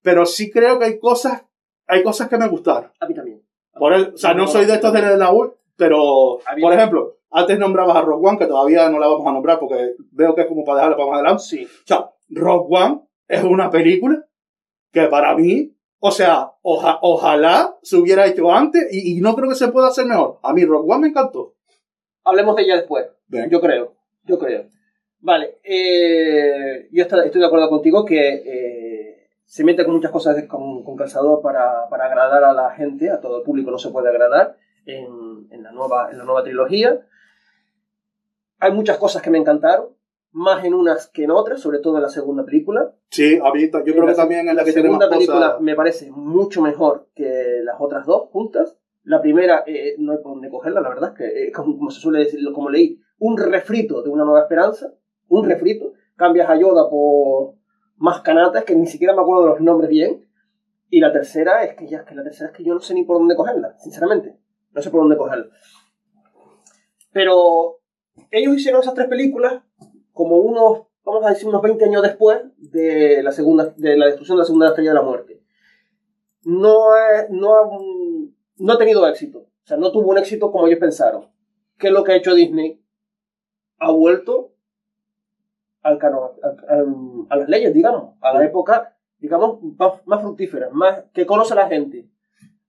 pero 0.00 0.24
sí 0.24 0.50
creo 0.50 0.78
que 0.78 0.86
hay 0.86 0.98
cosas, 0.98 1.44
hay 1.86 2.02
cosas 2.02 2.26
que 2.30 2.38
me 2.38 2.48
gustaron. 2.48 2.90
A 2.98 3.06
mí 3.06 3.14
también. 3.14 3.45
Por 3.78 3.92
el- 3.92 4.14
o 4.14 4.16
sea, 4.16 4.34
no 4.34 4.46
soy 4.46 4.64
de 4.66 4.74
estos 4.74 4.92
de 4.92 5.16
la 5.16 5.32
U, 5.32 5.54
pero, 5.76 6.38
por 6.60 6.72
ejemplo, 6.72 7.16
antes 7.30 7.58
nombrabas 7.58 7.96
a 7.96 8.02
Rock 8.02 8.24
One, 8.24 8.38
que 8.38 8.46
todavía 8.46 8.88
no 8.88 8.98
la 8.98 9.08
vamos 9.08 9.26
a 9.26 9.32
nombrar 9.32 9.58
porque 9.58 9.92
veo 10.12 10.34
que 10.34 10.42
es 10.42 10.46
como 10.46 10.64
para 10.64 10.78
dejarla 10.78 10.96
para 10.96 11.08
más 11.10 11.18
adelante. 11.20 11.42
Sí. 11.42 11.64
O 11.64 11.86
sea, 11.86 12.10
Rock 12.30 12.70
One 12.70 13.00
es 13.28 13.42
una 13.44 13.70
película 13.70 14.24
que 14.92 15.06
para 15.08 15.34
mí, 15.36 15.72
o 15.98 16.10
sea, 16.10 16.52
oja- 16.62 16.98
ojalá 17.02 17.76
se 17.82 17.96
hubiera 17.96 18.26
hecho 18.26 18.50
antes 18.50 18.86
y, 18.90 19.18
y 19.18 19.20
no 19.20 19.34
creo 19.34 19.48
que 19.48 19.54
se 19.54 19.68
pueda 19.68 19.88
hacer 19.88 20.06
mejor. 20.06 20.38
A 20.42 20.52
mí 20.54 20.64
Rock 20.64 20.88
One 20.88 21.00
me 21.00 21.08
encantó. 21.08 21.54
Hablemos 22.24 22.56
de 22.56 22.62
ella 22.62 22.76
después. 22.76 23.06
Yo 23.50 23.60
creo. 23.60 23.92
Yo 24.24 24.38
creo. 24.38 24.64
Vale. 25.20 25.58
eh, 25.64 26.88
yo 26.92 27.02
estoy 27.02 27.30
de 27.40 27.46
acuerdo 27.46 27.68
contigo 27.68 28.04
que 28.04 28.28
eh, 28.46 29.05
se 29.46 29.64
mete 29.64 29.84
con 29.84 29.94
muchas 29.94 30.10
cosas 30.10 30.42
con, 30.44 30.82
con 30.84 30.96
calzador 30.96 31.40
para, 31.40 31.88
para 31.88 32.06
agradar 32.06 32.44
a 32.44 32.52
la 32.52 32.70
gente, 32.72 33.10
a 33.10 33.20
todo 33.20 33.38
el 33.38 33.42
público 33.44 33.70
no 33.70 33.78
se 33.78 33.90
puede 33.90 34.08
agradar 34.10 34.56
en, 34.84 35.46
en 35.50 35.62
la, 35.62 35.72
nueva, 35.72 36.10
en 36.10 36.18
la 36.18 36.24
nueva 36.24 36.42
trilogía. 36.42 37.00
Hay 38.58 38.72
muchas 38.72 38.98
cosas 38.98 39.22
que 39.22 39.30
me 39.30 39.38
encantaron, 39.38 39.88
más 40.32 40.64
en 40.64 40.74
unas 40.74 41.08
que 41.08 41.24
en 41.24 41.30
otras, 41.30 41.60
sobre 41.60 41.78
todo 41.78 41.96
en 41.96 42.02
la 42.02 42.08
segunda 42.08 42.44
película. 42.44 42.92
Sí, 43.10 43.38
a 43.42 43.50
mí 43.52 43.70
ta- 43.70 43.84
yo 43.84 43.92
creo 43.92 44.04
la 44.04 44.12
que 44.12 44.16
también 44.16 44.48
es 44.48 44.54
la 44.54 44.64
que 44.64 44.72
tiene 44.72 44.88
segunda 44.88 45.06
más 45.08 45.16
película 45.16 45.46
cosas. 45.46 45.60
me 45.60 45.74
parece 45.74 46.10
mucho 46.10 46.62
mejor 46.62 47.08
que 47.14 47.60
las 47.62 47.76
otras 47.78 48.06
dos 48.06 48.28
juntas. 48.30 48.76
La 49.04 49.20
primera 49.22 49.62
eh, 49.66 49.94
no 49.98 50.12
hay 50.12 50.18
por 50.18 50.32
dónde 50.32 50.50
cogerla, 50.50 50.80
la 50.80 50.88
verdad, 50.88 51.12
es 51.12 51.18
que 51.18 51.44
eh, 51.48 51.52
como, 51.52 51.76
como 51.78 51.90
se 51.90 52.00
suele 52.00 52.18
decir, 52.20 52.40
como 52.52 52.70
leí, 52.70 53.00
un 53.18 53.38
refrito 53.38 54.02
de 54.02 54.10
una 54.10 54.24
nueva 54.24 54.40
esperanza, 54.40 54.92
un 55.28 55.48
refrito. 55.48 55.92
Cambias 56.16 56.48
a 56.50 56.56
Yoda 56.56 56.88
por 56.90 57.54
más 57.96 58.20
canatas, 58.22 58.64
que 58.64 58.74
ni 58.76 58.86
siquiera 58.86 59.14
me 59.14 59.22
acuerdo 59.22 59.44
de 59.44 59.50
los 59.50 59.60
nombres 59.60 59.90
bien. 59.90 60.28
Y 60.88 61.00
la 61.00 61.12
tercera 61.12 61.64
es 61.64 61.74
que 61.74 61.88
ya, 61.88 61.98
es 61.98 62.04
que 62.04 62.14
la 62.14 62.22
tercera 62.22 62.50
es 62.50 62.56
que 62.56 62.64
yo 62.64 62.72
no 62.74 62.80
sé 62.80 62.94
ni 62.94 63.04
por 63.04 63.18
dónde 63.18 63.34
cogerla, 63.36 63.76
sinceramente. 63.78 64.38
No 64.72 64.82
sé 64.82 64.90
por 64.90 65.00
dónde 65.00 65.16
cogerla. 65.16 65.46
Pero 67.12 67.78
ellos 68.30 68.54
hicieron 68.56 68.80
esas 68.82 68.94
tres 68.94 69.08
películas 69.08 69.62
como 70.12 70.36
unos, 70.38 70.86
vamos 71.04 71.24
a 71.24 71.30
decir, 71.30 71.48
unos 71.48 71.62
20 71.62 71.84
años 71.84 72.02
después 72.02 72.40
de 72.58 73.22
la 73.22 73.32
segunda, 73.32 73.74
de 73.76 73.96
la 73.96 74.06
destrucción 74.06 74.36
de 74.36 74.40
la 74.42 74.46
segunda 74.46 74.68
estrella 74.68 74.90
de 74.90 74.94
la 74.96 75.02
muerte. 75.02 75.42
No, 76.44 76.92
ha- 76.92 77.26
no, 77.30 77.54
ha, 77.54 77.68
no 78.58 78.72
ha 78.72 78.78
tenido 78.78 79.06
éxito. 79.08 79.38
O 79.40 79.66
sea, 79.66 79.76
no 79.76 79.90
tuvo 79.90 80.10
un 80.10 80.18
éxito 80.18 80.52
como 80.52 80.66
ellos 80.66 80.78
pensaron. 80.78 81.28
¿Qué 81.78 81.88
es 81.88 81.92
lo 81.92 82.04
que 82.04 82.12
ha 82.12 82.16
hecho 82.16 82.34
Disney? 82.34 82.82
Ha 83.78 83.90
vuelto 83.90 84.52
al 85.86 85.98
cano- 85.98 86.32
al- 86.42 86.64
al- 86.68 87.26
a 87.30 87.36
las 87.36 87.48
leyes, 87.48 87.72
digamos, 87.72 88.14
a 88.20 88.32
la 88.34 88.44
época, 88.44 88.96
digamos, 89.18 89.62
más, 89.78 90.06
más 90.06 90.20
fructífera, 90.20 90.68
más 90.70 91.04
que 91.12 91.26
conoce 91.26 91.52
a 91.52 91.56
la 91.56 91.68
gente. 91.68 92.08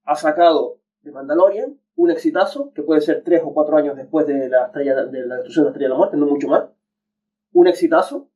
Ha 0.03 0.15
sacado 0.15 0.79
de 1.01 1.11
Mandalorian 1.11 1.79
un 1.95 2.11
exitazo, 2.11 2.71
que 2.73 2.83
puede 2.83 3.01
ser 3.01 3.23
tres 3.23 3.41
o 3.43 3.53
cuatro 3.53 3.75
años 3.75 3.95
después 3.97 4.27
de 4.27 4.49
la, 4.49 4.67
estrella, 4.67 4.95
de 5.05 5.25
la 5.25 5.35
destrucción 5.35 5.63
de 5.63 5.69
la 5.69 5.71
estrella 5.71 5.85
de 5.87 5.93
la 5.93 5.97
muerte, 5.97 6.17
no 6.17 6.25
mucho 6.27 6.47
más. 6.47 6.65
Un 7.53 7.67
exitazo, 7.67 8.29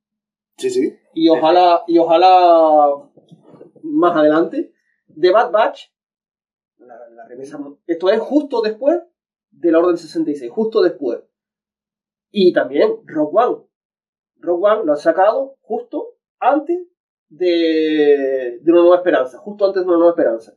Sí, 0.57 0.69
sí. 0.69 0.97
y 1.13 1.29
ojalá, 1.29 1.83
y 1.87 1.97
ojalá 1.99 2.87
más 3.83 4.15
adelante, 4.17 4.73
The 5.19 5.31
Bad 5.31 5.51
Batch, 5.51 5.91
la, 6.77 6.95
la 7.09 7.27
remesa- 7.27 7.77
esto 7.85 8.09
es 8.09 8.19
justo 8.19 8.61
después 8.61 8.99
de 9.51 9.71
la 9.71 9.79
Orden 9.79 9.97
66, 9.97 10.51
justo 10.51 10.81
después. 10.81 11.19
Y 12.31 12.53
también 12.53 12.89
Rock 13.05 13.33
One. 13.35 13.57
Rock 14.41 14.63
One 14.63 14.85
lo 14.85 14.91
han 14.93 14.97
sacado 14.97 15.55
justo 15.61 16.15
antes 16.39 16.79
de, 17.29 18.59
de 18.61 18.71
una 18.71 18.81
nueva 18.81 18.97
esperanza, 18.97 19.37
justo 19.37 19.65
antes 19.65 19.83
de 19.83 19.87
una 19.87 19.97
nueva 19.97 20.11
esperanza. 20.11 20.53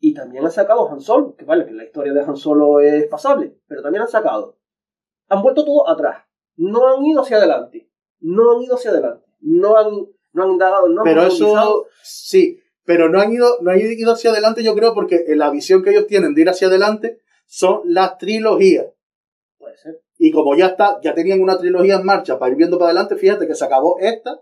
Y 0.00 0.14
también 0.14 0.44
han 0.44 0.50
sacado 0.50 0.90
Han 0.90 1.00
Solo, 1.00 1.36
que 1.36 1.44
vale, 1.44 1.64
que 1.64 1.72
la 1.72 1.84
historia 1.84 2.12
de 2.12 2.22
Han 2.22 2.36
Solo 2.36 2.80
es 2.80 3.06
pasable, 3.06 3.56
pero 3.68 3.82
también 3.82 4.02
han 4.02 4.08
sacado. 4.08 4.58
Han 5.28 5.42
vuelto 5.42 5.64
todo 5.64 5.88
atrás. 5.88 6.24
No 6.56 6.88
han 6.88 7.04
ido 7.04 7.22
hacia 7.22 7.36
adelante. 7.36 7.88
No 8.18 8.52
han 8.52 8.62
ido 8.62 8.74
hacia 8.74 8.90
adelante. 8.90 9.24
No 9.40 9.76
han, 9.76 10.08
no 10.32 10.42
han 10.42 10.50
indagado, 10.50 10.88
no 10.88 11.02
han 11.02 11.04
Pero 11.04 11.22
eso, 11.22 11.86
sí, 12.02 12.60
pero 12.84 13.08
no 13.08 13.20
han 13.20 13.32
ido, 13.32 13.58
no 13.60 13.70
han 13.70 13.78
ido 13.78 14.12
hacia 14.12 14.30
adelante, 14.32 14.64
yo 14.64 14.74
creo, 14.74 14.92
porque 14.92 15.24
la 15.28 15.50
visión 15.50 15.82
que 15.82 15.90
ellos 15.90 16.06
tienen 16.08 16.34
de 16.34 16.42
ir 16.42 16.48
hacia 16.48 16.66
adelante 16.66 17.20
son 17.46 17.82
las 17.84 18.18
trilogías. 18.18 18.86
Puede 19.58 19.76
ser. 19.76 20.02
Y 20.24 20.30
como 20.30 20.54
ya 20.54 20.66
está, 20.66 21.00
ya 21.02 21.14
tenían 21.14 21.40
una 21.40 21.58
trilogía 21.58 21.96
en 21.96 22.04
marcha 22.06 22.38
para 22.38 22.52
ir 22.52 22.56
viendo 22.56 22.78
para 22.78 22.90
adelante, 22.90 23.16
fíjate 23.16 23.48
que 23.48 23.56
se 23.56 23.64
acabó 23.64 23.96
esta 23.98 24.40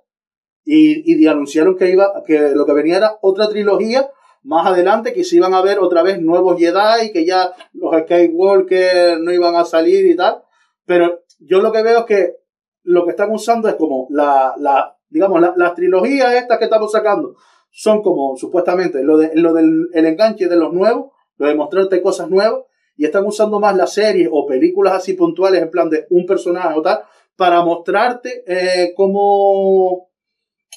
y, 0.63 1.03
y 1.23 1.27
anunciaron 1.27 1.75
que 1.79 1.89
iba, 1.89 2.13
que 2.27 2.51
lo 2.55 2.67
que 2.67 2.75
venía 2.75 2.99
era 2.99 3.17
otra 3.23 3.49
trilogía 3.49 4.11
más 4.43 4.67
adelante, 4.67 5.15
que 5.15 5.25
se 5.25 5.37
iban 5.37 5.55
a 5.55 5.63
ver 5.63 5.79
otra 5.79 6.03
vez 6.03 6.21
nuevos 6.21 6.59
Jedi, 6.59 7.13
que 7.15 7.25
ya 7.25 7.53
los 7.73 7.95
Skywalker 8.03 9.21
no 9.21 9.33
iban 9.33 9.57
a 9.57 9.65
salir 9.65 10.05
y 10.05 10.15
tal. 10.17 10.43
Pero 10.85 11.23
yo 11.39 11.63
lo 11.63 11.73
que 11.73 11.83
veo 11.83 12.01
es 12.01 12.05
que 12.05 12.35
lo 12.83 13.05
que 13.05 13.11
están 13.13 13.31
usando 13.33 13.67
es 13.69 13.77
como 13.77 14.07
la, 14.11 14.55
la 14.59 14.99
digamos, 15.09 15.41
la- 15.41 15.55
las 15.57 15.75
trilogías 15.75 16.35
estas 16.35 16.59
que 16.59 16.65
estamos 16.65 16.93
sacando 16.93 17.37
son 17.71 18.03
como 18.03 18.37
supuestamente 18.37 19.03
lo, 19.03 19.17
de, 19.17 19.31
lo 19.35 19.55
del 19.55 19.89
el 19.95 20.05
enganche 20.07 20.47
de 20.49 20.57
los 20.57 20.73
nuevos, 20.75 21.13
lo 21.39 21.47
de 21.47 21.55
mostrarte 21.55 22.03
cosas 22.03 22.29
nuevas, 22.29 22.65
y 23.01 23.07
están 23.07 23.25
usando 23.25 23.59
más 23.59 23.75
las 23.75 23.95
series 23.95 24.29
o 24.31 24.45
películas 24.45 24.93
así 24.93 25.15
puntuales 25.15 25.63
en 25.63 25.71
plan 25.71 25.89
de 25.89 26.07
un 26.11 26.27
personaje 26.27 26.79
o 26.79 26.83
tal, 26.83 27.01
para 27.35 27.65
mostrarte 27.65 28.45
eh, 28.47 28.93
como, 28.95 30.11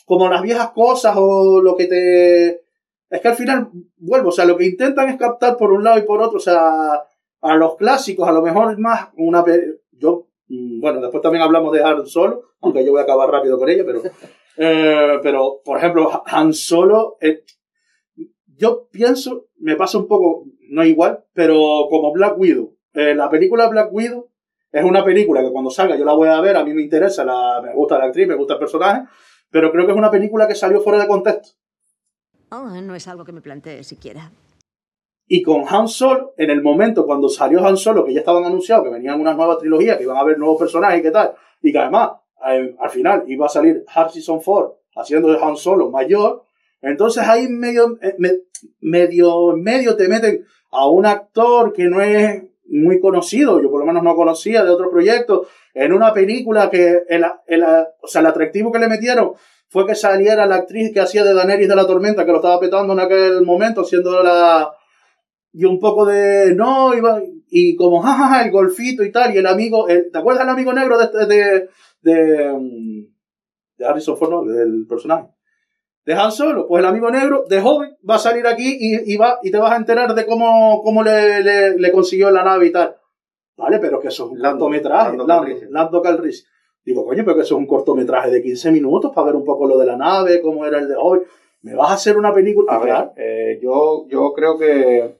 como 0.05 0.29
las 0.29 0.41
viejas 0.41 0.69
cosas 0.69 1.17
o 1.17 1.61
lo 1.61 1.75
que 1.75 1.87
te 1.87 2.63
es 3.09 3.19
que 3.19 3.27
al 3.27 3.35
final, 3.35 3.69
vuelvo, 3.97 4.29
o 4.29 4.31
sea, 4.31 4.45
lo 4.45 4.55
que 4.55 4.65
intentan 4.65 5.09
es 5.09 5.17
captar 5.17 5.57
por 5.57 5.73
un 5.73 5.83
lado 5.83 5.99
y 5.99 6.03
por 6.03 6.21
otro, 6.21 6.37
o 6.37 6.41
sea, 6.41 6.93
a 7.41 7.55
los 7.57 7.75
clásicos, 7.75 8.25
a 8.25 8.31
lo 8.31 8.41
mejor 8.41 8.79
más 8.79 9.09
una... 9.17 9.43
Yo, 9.91 10.29
mm, 10.47 10.79
bueno, 10.79 11.01
después 11.01 11.21
también 11.21 11.43
hablamos 11.43 11.73
de 11.73 11.83
Han 11.83 12.07
Solo, 12.07 12.43
aunque 12.61 12.85
yo 12.85 12.91
voy 12.91 13.01
a 13.01 13.03
acabar 13.03 13.29
rápido 13.29 13.59
con 13.59 13.69
ella, 13.69 13.83
pero... 13.85 14.01
eh, 14.57 15.19
pero, 15.21 15.59
por 15.63 15.77
ejemplo, 15.77 16.23
Han 16.25 16.53
Solo, 16.53 17.17
eh, 17.19 17.43
yo 18.45 18.87
pienso, 18.89 19.47
me 19.57 19.75
pasa 19.75 19.97
un 19.97 20.07
poco, 20.07 20.45
no 20.73 20.83
igual, 20.83 21.23
pero 21.33 21.87
como 21.89 22.11
Black 22.11 22.37
Widow. 22.37 22.75
Eh, 22.93 23.15
la 23.15 23.29
película 23.29 23.67
Black 23.69 23.91
Widow 23.93 24.29
es 24.71 24.83
una 24.83 25.03
película 25.03 25.41
que 25.41 25.51
cuando 25.51 25.69
salga 25.69 25.95
yo 25.95 26.05
la 26.05 26.13
voy 26.13 26.29
a 26.29 26.41
ver, 26.41 26.55
a 26.57 26.63
mí 26.63 26.73
me 26.73 26.81
interesa, 26.81 27.23
la, 27.23 27.61
me 27.63 27.73
gusta 27.73 27.97
la 27.97 28.05
actriz, 28.05 28.27
me 28.27 28.35
gusta 28.35 28.53
el 28.53 28.59
personaje, 28.59 29.03
pero 29.51 29.71
creo 29.71 29.85
que 29.85 29.91
es 29.91 29.97
una 29.97 30.09
película 30.11 30.47
que 30.47 30.55
salió 30.55 30.81
fuera 30.81 30.99
de 30.99 31.07
contexto. 31.07 31.55
Oh, 32.51 32.69
no 32.69 32.95
es 32.95 33.07
algo 33.07 33.23
que 33.25 33.31
me 33.31 33.41
plantee 33.41 33.83
siquiera. 33.83 34.31
Y 35.27 35.41
con 35.41 35.63
Han 35.69 35.87
Solo, 35.87 36.33
en 36.37 36.49
el 36.49 36.61
momento 36.61 37.05
cuando 37.05 37.29
salió 37.29 37.65
Han 37.65 37.77
Solo, 37.77 38.03
que 38.05 38.13
ya 38.13 38.19
estaban 38.19 38.43
anunciados 38.45 38.83
que 38.83 38.91
venían 38.91 39.19
unas 39.19 39.35
nuevas 39.37 39.57
trilogías, 39.57 39.97
que 39.97 40.03
iban 40.03 40.17
a 40.17 40.21
haber 40.21 40.37
nuevos 40.37 40.59
personajes 40.59 40.99
y 40.99 41.03
qué 41.03 41.11
tal, 41.11 41.33
y 41.61 41.71
que 41.71 41.79
además 41.79 42.11
eh, 42.47 42.75
al 42.79 42.89
final 42.89 43.23
iba 43.27 43.45
a 43.45 43.49
salir 43.49 43.83
Harrison 43.87 44.41
Ford 44.41 44.71
haciendo 44.95 45.29
de 45.31 45.39
Han 45.41 45.55
Solo 45.55 45.89
mayor, 45.89 46.43
entonces 46.81 47.23
ahí 47.27 47.47
medio, 47.47 47.97
eh, 48.01 48.15
me- 48.19 48.41
medio, 48.81 49.55
medio 49.55 49.95
te 49.95 50.07
meten 50.09 50.45
a 50.73 50.87
un 50.89 51.05
actor 51.05 51.71
que 51.73 51.85
no 51.85 52.01
es 52.01 52.43
muy 52.67 52.99
conocido, 52.99 53.61
yo 53.61 53.69
por 53.69 53.79
lo 53.81 53.85
menos 53.85 54.03
no 54.03 54.15
conocía 54.15 54.63
de 54.63 54.71
otro 54.71 54.89
proyecto, 54.89 55.45
en 55.73 55.93
una 55.93 56.13
película 56.13 56.69
que 56.69 57.03
el, 57.07 57.25
el- 57.47 57.63
o 57.63 58.07
sea, 58.07 58.21
el 58.21 58.27
atractivo 58.27 58.71
que 58.71 58.79
le 58.79 58.87
metieron 58.87 59.33
fue 59.69 59.85
que 59.85 59.95
saliera 59.95 60.45
la 60.45 60.55
actriz 60.55 60.93
que 60.93 60.99
hacía 60.99 61.23
de 61.23 61.33
Daenerys 61.33 61.67
de 61.67 61.75
la 61.75 61.87
Tormenta, 61.87 62.25
que 62.25 62.31
lo 62.31 62.37
estaba 62.37 62.59
petando 62.59 62.93
en 62.93 62.99
aquel 62.99 63.41
momento, 63.43 63.83
siendo 63.83 64.21
la... 64.23 64.71
Y 65.51 65.65
un 65.65 65.79
poco 65.79 66.05
de... 66.05 66.53
No, 66.55 66.93
iba... 66.95 67.21
Y 67.49 67.75
como, 67.75 68.01
jajaja, 68.01 68.45
el 68.45 68.51
golfito 68.51 69.03
y 69.03 69.11
tal, 69.11 69.33
y 69.33 69.39
el 69.39 69.47
amigo... 69.47 69.87
el- 69.87 70.11
¿Te 70.11 70.17
acuerdas 70.19 70.43
del 70.45 70.53
amigo 70.53 70.73
negro 70.73 70.97
de... 70.97 71.25
de, 71.25 71.69
de, 72.01 72.53
mm, 72.53 73.05
de 73.77 73.85
Harrison 73.85 74.15
Ford, 74.17 74.29
no, 74.29 74.43
del 74.45 74.85
personaje? 74.87 75.29
De 76.05 76.13
Han 76.13 76.31
Solo, 76.31 76.67
pues 76.67 76.81
el 76.81 76.85
amigo 76.85 77.09
negro 77.09 77.45
de 77.47 77.61
joven 77.61 77.97
va 78.07 78.15
a 78.15 78.19
salir 78.19 78.45
aquí 78.45 78.77
y, 78.77 79.13
y 79.13 79.17
va, 79.17 79.39
y 79.41 79.51
te 79.51 79.57
vas 79.57 79.71
a 79.71 79.77
enterar 79.77 80.13
de 80.13 80.25
cómo, 80.25 80.81
cómo 80.83 81.01
le, 81.01 81.41
le, 81.41 81.77
le 81.77 81.91
consiguió 81.91 82.29
la 82.29 82.43
nave 82.43 82.67
y 82.67 82.71
tal. 82.71 82.97
Vale, 83.55 83.79
pero 83.79 83.99
que 83.99 84.09
eso 84.09 84.25
es 84.25 84.31
un 84.31 84.41
Lando, 84.41 84.65
cortometraje. 84.65 85.17
Lando 85.17 85.27
Calrissian. 85.27 85.71
Lando 85.71 86.01
Calrissian. 86.01 86.49
Digo, 86.83 87.05
coño, 87.05 87.23
pero 87.23 87.37
que 87.37 87.43
eso 87.43 87.55
es 87.55 87.59
un 87.59 87.67
cortometraje 87.67 88.29
de 88.29 88.41
15 88.41 88.71
minutos 88.71 89.11
para 89.13 89.27
ver 89.27 89.35
un 89.35 89.45
poco 89.45 89.67
lo 89.67 89.77
de 89.77 89.85
la 89.85 89.95
nave, 89.95 90.41
cómo 90.41 90.65
era 90.65 90.79
el 90.79 90.89
de 90.89 90.95
hoy. 90.97 91.21
¿Me 91.61 91.75
vas 91.75 91.91
a 91.91 91.93
hacer 91.93 92.17
una 92.17 92.33
película? 92.33 92.73
A 92.73 92.79
ver, 92.79 93.11
eh, 93.15 93.59
yo, 93.61 94.05
yo 94.09 94.33
creo 94.33 94.57
que, 94.57 95.15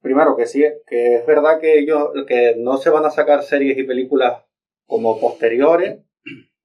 primero 0.00 0.36
que 0.36 0.46
sí, 0.46 0.62
que 0.86 1.16
es 1.16 1.26
verdad 1.26 1.58
que 1.58 1.80
ellos, 1.80 2.10
que 2.28 2.54
no 2.56 2.76
se 2.76 2.90
van 2.90 3.04
a 3.04 3.10
sacar 3.10 3.42
series 3.42 3.76
y 3.76 3.82
películas 3.82 4.44
como 4.86 5.18
posteriores 5.18 5.98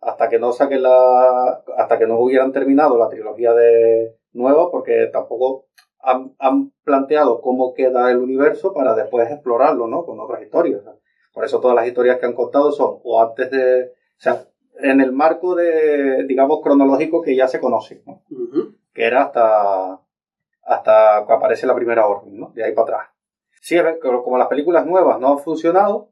hasta 0.05 0.29
que 0.29 0.39
no 0.39 0.51
saquen 0.51 0.83
la, 0.83 1.63
hasta 1.77 1.97
que 1.97 2.05
no 2.07 2.19
hubieran 2.19 2.51
terminado 2.51 2.97
la 2.97 3.09
trilogía 3.09 3.53
de 3.53 4.15
nueva, 4.33 4.69
porque 4.69 5.09
tampoco 5.11 5.65
han, 5.99 6.35
han 6.39 6.71
planteado 6.83 7.41
cómo 7.41 7.73
queda 7.73 8.11
el 8.11 8.17
universo 8.19 8.73
para 8.73 8.93
después 8.93 9.29
explorarlo, 9.31 9.87
¿no? 9.87 10.05
Con 10.05 10.19
otras 10.19 10.41
historias. 10.43 10.83
Por 11.33 11.43
eso 11.43 11.59
todas 11.59 11.75
las 11.75 11.87
historias 11.87 12.19
que 12.19 12.27
han 12.27 12.33
contado 12.33 12.71
son 12.71 12.99
o 13.03 13.21
antes 13.21 13.49
de, 13.49 13.85
o 13.85 14.19
sea, 14.19 14.43
en 14.77 15.01
el 15.01 15.11
marco 15.11 15.55
de, 15.55 16.23
digamos, 16.25 16.61
cronológico 16.61 17.21
que 17.21 17.35
ya 17.35 17.47
se 17.47 17.59
conoce, 17.59 18.03
¿no? 18.05 18.21
Que 18.93 19.05
era 19.05 19.23
hasta, 19.23 19.99
hasta 20.63 21.25
que 21.27 21.33
aparece 21.33 21.65
la 21.67 21.75
primera 21.75 22.05
orden, 22.07 22.39
¿no? 22.39 22.51
De 22.53 22.63
ahí 22.63 22.73
para 22.73 22.83
atrás. 22.83 23.09
Sí, 23.61 23.75
como 24.01 24.37
las 24.37 24.47
películas 24.47 24.85
nuevas 24.85 25.19
no 25.19 25.31
han 25.31 25.39
funcionado, 25.39 26.09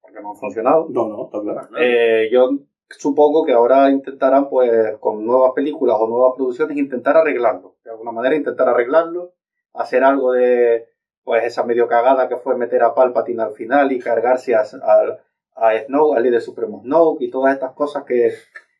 porque 0.00 0.20
no 0.20 0.30
han 0.30 0.36
funcionado, 0.36 0.88
No, 0.90 1.06
no, 1.06 1.26
está 1.26 1.40
claro. 1.40 1.68
eh, 1.78 2.28
yo 2.32 2.50
supongo 2.90 3.44
que 3.44 3.52
ahora 3.52 3.90
intentarán, 3.90 4.48
pues, 4.48 4.96
con 5.00 5.24
nuevas 5.24 5.52
películas 5.54 5.96
o 5.98 6.06
nuevas 6.06 6.32
producciones, 6.36 6.76
intentar 6.76 7.16
arreglarlo. 7.16 7.76
De 7.84 7.90
alguna 7.90 8.12
manera 8.12 8.36
intentar 8.36 8.68
arreglarlo, 8.68 9.34
hacer 9.74 10.04
algo 10.04 10.32
de, 10.32 10.86
pues, 11.24 11.44
esa 11.44 11.64
medio 11.64 11.88
cagada 11.88 12.28
que 12.28 12.36
fue 12.36 12.56
meter 12.56 12.82
a 12.82 12.94
Palpatine 12.94 13.42
al 13.42 13.52
final 13.52 13.92
y 13.92 13.98
cargarse 13.98 14.54
a, 14.54 14.60
a, 14.60 15.18
a 15.56 15.78
Snoke, 15.78 16.16
al 16.16 16.22
líder 16.22 16.40
supremo 16.40 16.82
Snoke 16.82 17.22
y 17.22 17.30
todas 17.30 17.54
estas 17.54 17.72
cosas 17.72 18.04
que, 18.04 18.32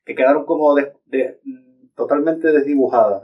que 0.04 0.14
quedaron 0.14 0.44
como 0.44 0.74
totalmente 1.94 2.52
desdibujadas. 2.52 3.22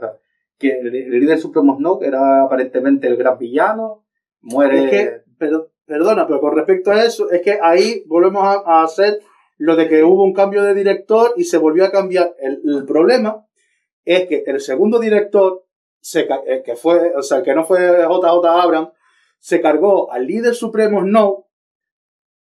Que 0.57 0.79
el, 0.79 0.91
líder 0.91 1.39
supremo 1.39 1.77
Snoke 1.77 2.05
era 2.07 2.43
aparentemente 2.43 3.07
el 3.07 3.17
gran 3.17 3.37
villano, 3.37 4.03
muere... 4.41 4.85
Es 4.85 4.89
que, 4.89 5.21
pero, 5.37 5.71
perdona, 5.85 6.27
pero 6.27 6.39
con 6.39 6.55
respecto 6.55 6.91
a 6.91 7.03
eso, 7.03 7.29
es 7.31 7.41
que 7.41 7.59
ahí 7.61 8.03
volvemos 8.07 8.43
a 8.43 8.83
hacer 8.83 9.19
lo 9.57 9.75
de 9.75 9.87
que 9.87 10.03
hubo 10.03 10.23
un 10.23 10.33
cambio 10.33 10.63
de 10.63 10.73
director 10.73 11.33
y 11.37 11.43
se 11.43 11.57
volvió 11.57 11.85
a 11.85 11.91
cambiar. 11.91 12.35
El, 12.39 12.61
el 12.65 12.85
problema 12.85 13.45
es 14.05 14.27
que 14.27 14.43
el 14.45 14.59
segundo 14.59 14.99
director, 14.99 15.65
se, 16.01 16.27
el 16.47 16.63
que 16.63 16.75
fue, 16.75 17.13
o 17.15 17.21
sea, 17.21 17.39
el 17.39 17.43
que 17.43 17.55
no 17.55 17.63
fue 17.63 17.79
JJ 17.79 18.45
Abrams, 18.45 18.89
se 19.39 19.61
cargó 19.61 20.11
al 20.11 20.25
líder 20.25 20.55
supremo 20.55 21.01
Snow 21.01 21.47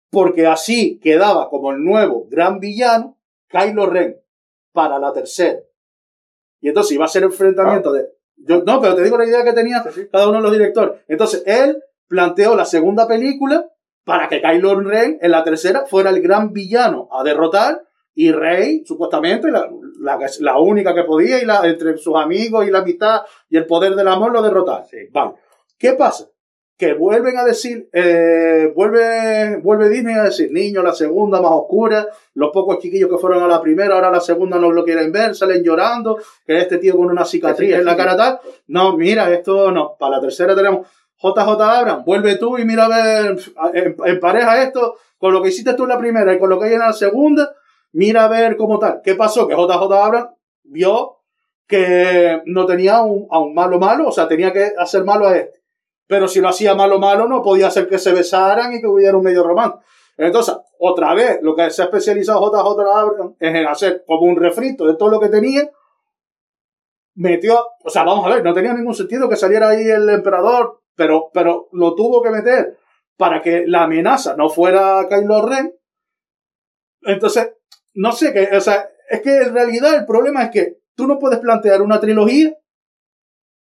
porque 0.09 0.45
así 0.45 0.99
quedaba 0.99 1.49
como 1.49 1.71
el 1.71 1.83
nuevo 1.83 2.27
gran 2.29 2.59
villano 2.59 3.17
Kylo 3.47 3.87
Ren 3.87 4.21
para 4.71 4.99
la 4.99 5.11
tercera. 5.11 5.59
Y 6.61 6.69
entonces 6.69 6.93
iba 6.93 7.05
a 7.05 7.09
ser 7.09 7.23
enfrentamiento 7.23 7.91
de... 7.91 8.09
Yo, 8.37 8.63
no, 8.63 8.79
pero 8.79 8.95
te 8.95 9.03
digo 9.03 9.17
la 9.17 9.25
idea 9.25 9.43
que 9.43 9.53
tenía 9.53 9.83
cada 10.11 10.27
uno 10.27 10.37
de 10.37 10.43
los 10.43 10.51
directores. 10.51 11.01
Entonces, 11.07 11.43
él 11.45 11.83
planteó 12.07 12.55
la 12.55 12.65
segunda 12.65 13.07
película 13.07 13.69
para 14.03 14.27
que 14.27 14.41
Kylo 14.41 14.79
Ren 14.81 15.17
en 15.21 15.31
la 15.31 15.43
tercera 15.43 15.85
fuera 15.85 16.09
el 16.09 16.21
gran 16.21 16.51
villano 16.51 17.09
a 17.11 17.23
derrotar 17.23 17.83
y 18.15 18.31
Rey, 18.31 18.83
supuestamente, 18.85 19.49
la, 19.49 19.67
la, 19.99 20.19
la 20.39 20.59
única 20.59 20.93
que 20.93 21.03
podía 21.03 21.41
y 21.41 21.45
la, 21.45 21.65
entre 21.67 21.97
sus 21.97 22.15
amigos 22.15 22.67
y 22.67 22.71
la 22.71 22.79
amistad 22.79 23.21
y 23.49 23.57
el 23.57 23.65
poder 23.65 23.95
del 23.95 24.07
amor 24.07 24.31
lo 24.31 24.41
derrotar. 24.41 24.85
Sí. 24.85 24.97
Vale. 25.11 25.31
¿Qué 25.77 25.93
pasa? 25.93 26.29
Que 26.77 26.93
vuelven 26.93 27.37
a 27.37 27.43
decir, 27.43 27.89
eh, 27.93 28.71
vuelve, 28.75 29.57
vuelve 29.63 29.89
Disney 29.89 30.15
a 30.15 30.23
decir, 30.23 30.51
niño, 30.51 30.83
la 30.83 30.93
segunda 30.93 31.41
más 31.41 31.51
oscura, 31.51 32.07
los 32.33 32.51
pocos 32.51 32.79
chiquillos 32.79 33.09
que 33.09 33.17
fueron 33.17 33.41
a 33.43 33.47
la 33.47 33.61
primera, 33.61 33.95
ahora 33.95 34.11
la 34.11 34.19
segunda 34.19 34.57
no 34.59 34.71
lo 34.71 34.83
quieren 34.83 35.11
ver, 35.11 35.35
salen 35.35 35.63
llorando, 35.63 36.17
que 36.45 36.57
este 36.57 36.77
tío 36.77 36.97
con 36.97 37.07
una 37.07 37.25
cicatriz 37.25 37.69
Sí, 37.69 37.73
sí, 37.73 37.79
en 37.79 37.85
la 37.85 37.95
cara 37.95 38.17
tal. 38.17 38.39
No, 38.67 38.97
mira, 38.97 39.31
esto 39.31 39.71
no. 39.71 39.95
Para 39.97 40.17
la 40.17 40.21
tercera 40.21 40.55
tenemos 40.55 40.87
JJ 41.23 41.61
Abrams, 41.61 42.05
vuelve 42.05 42.35
tú 42.35 42.57
y 42.57 42.65
mira 42.65 42.85
a 42.85 42.89
ver, 42.89 43.37
en, 43.73 43.95
en 44.05 44.19
pareja 44.19 44.61
esto, 44.61 44.97
con 45.17 45.33
lo 45.33 45.41
que 45.41 45.49
hiciste 45.49 45.73
tú 45.73 45.83
en 45.83 45.89
la 45.89 45.97
primera 45.97 46.33
y 46.33 46.39
con 46.39 46.49
lo 46.49 46.59
que 46.59 46.67
hay 46.67 46.73
en 46.73 46.79
la 46.79 46.91
segunda, 46.91 47.55
mira 47.93 48.25
a 48.25 48.27
ver 48.27 48.57
cómo 48.57 48.77
tal. 48.77 49.01
¿Qué 49.03 49.15
pasó? 49.15 49.47
Que 49.47 49.55
JJ 49.55 49.93
Abrams 49.93 50.31
vio 50.63 51.19
que 51.67 52.41
no 52.45 52.65
tenía 52.65 53.01
un, 53.01 53.27
a 53.31 53.39
un 53.39 53.53
malo 53.53 53.79
malo, 53.79 54.09
o 54.09 54.11
sea, 54.11 54.27
tenía 54.27 54.51
que 54.51 54.73
hacer 54.77 55.03
malo 55.05 55.27
a 55.27 55.37
este. 55.37 55.61
Pero 56.07 56.27
si 56.27 56.41
lo 56.41 56.49
hacía 56.49 56.75
malo 56.75 56.99
malo, 56.99 57.27
no 57.27 57.41
podía 57.41 57.67
hacer 57.67 57.87
que 57.87 57.97
se 57.97 58.11
besaran 58.11 58.73
y 58.73 58.81
que 58.81 58.87
hubiera 58.87 59.17
un 59.17 59.23
medio 59.23 59.43
romance. 59.43 59.77
Entonces, 60.17 60.55
otra 60.77 61.13
vez, 61.13 61.39
lo 61.41 61.55
que 61.55 61.71
se 61.71 61.81
ha 61.81 61.85
especializado 61.85 62.41
JJ 62.41 62.81
Abrams 62.81 63.35
es 63.39 63.55
en 63.55 63.65
hacer 63.65 64.03
como 64.05 64.27
un 64.27 64.35
refrito 64.35 64.85
de 64.85 64.95
todo 64.95 65.09
lo 65.09 65.19
que 65.19 65.29
tenía. 65.29 65.69
Metió, 67.15 67.65
o 67.83 67.89
sea, 67.89 68.03
vamos 68.03 68.25
a 68.25 68.29
ver, 68.35 68.43
no 68.43 68.53
tenía 68.53 68.73
ningún 68.73 68.95
sentido 68.95 69.29
que 69.29 69.35
saliera 69.35 69.69
ahí 69.69 69.87
el 69.87 70.09
emperador, 70.09 70.81
pero, 70.95 71.29
pero 71.33 71.67
lo 71.71 71.95
tuvo 71.95 72.21
que 72.21 72.29
meter 72.29 72.77
para 73.17 73.41
que 73.41 73.65
la 73.67 73.83
amenaza 73.83 74.35
no 74.35 74.49
fuera 74.49 75.07
Kylo 75.09 75.45
Ren. 75.45 75.73
Entonces, 77.01 77.53
no 77.93 78.11
sé 78.11 78.33
qué, 78.33 78.55
o 78.55 78.61
sea, 78.61 78.89
es 79.09 79.21
que 79.21 79.37
en 79.37 79.53
realidad 79.53 79.95
el 79.95 80.05
problema 80.05 80.43
es 80.43 80.51
que 80.51 80.77
tú 80.95 81.07
no 81.07 81.19
puedes 81.19 81.39
plantear 81.39 81.81
una 81.81 81.99
trilogía 81.99 82.53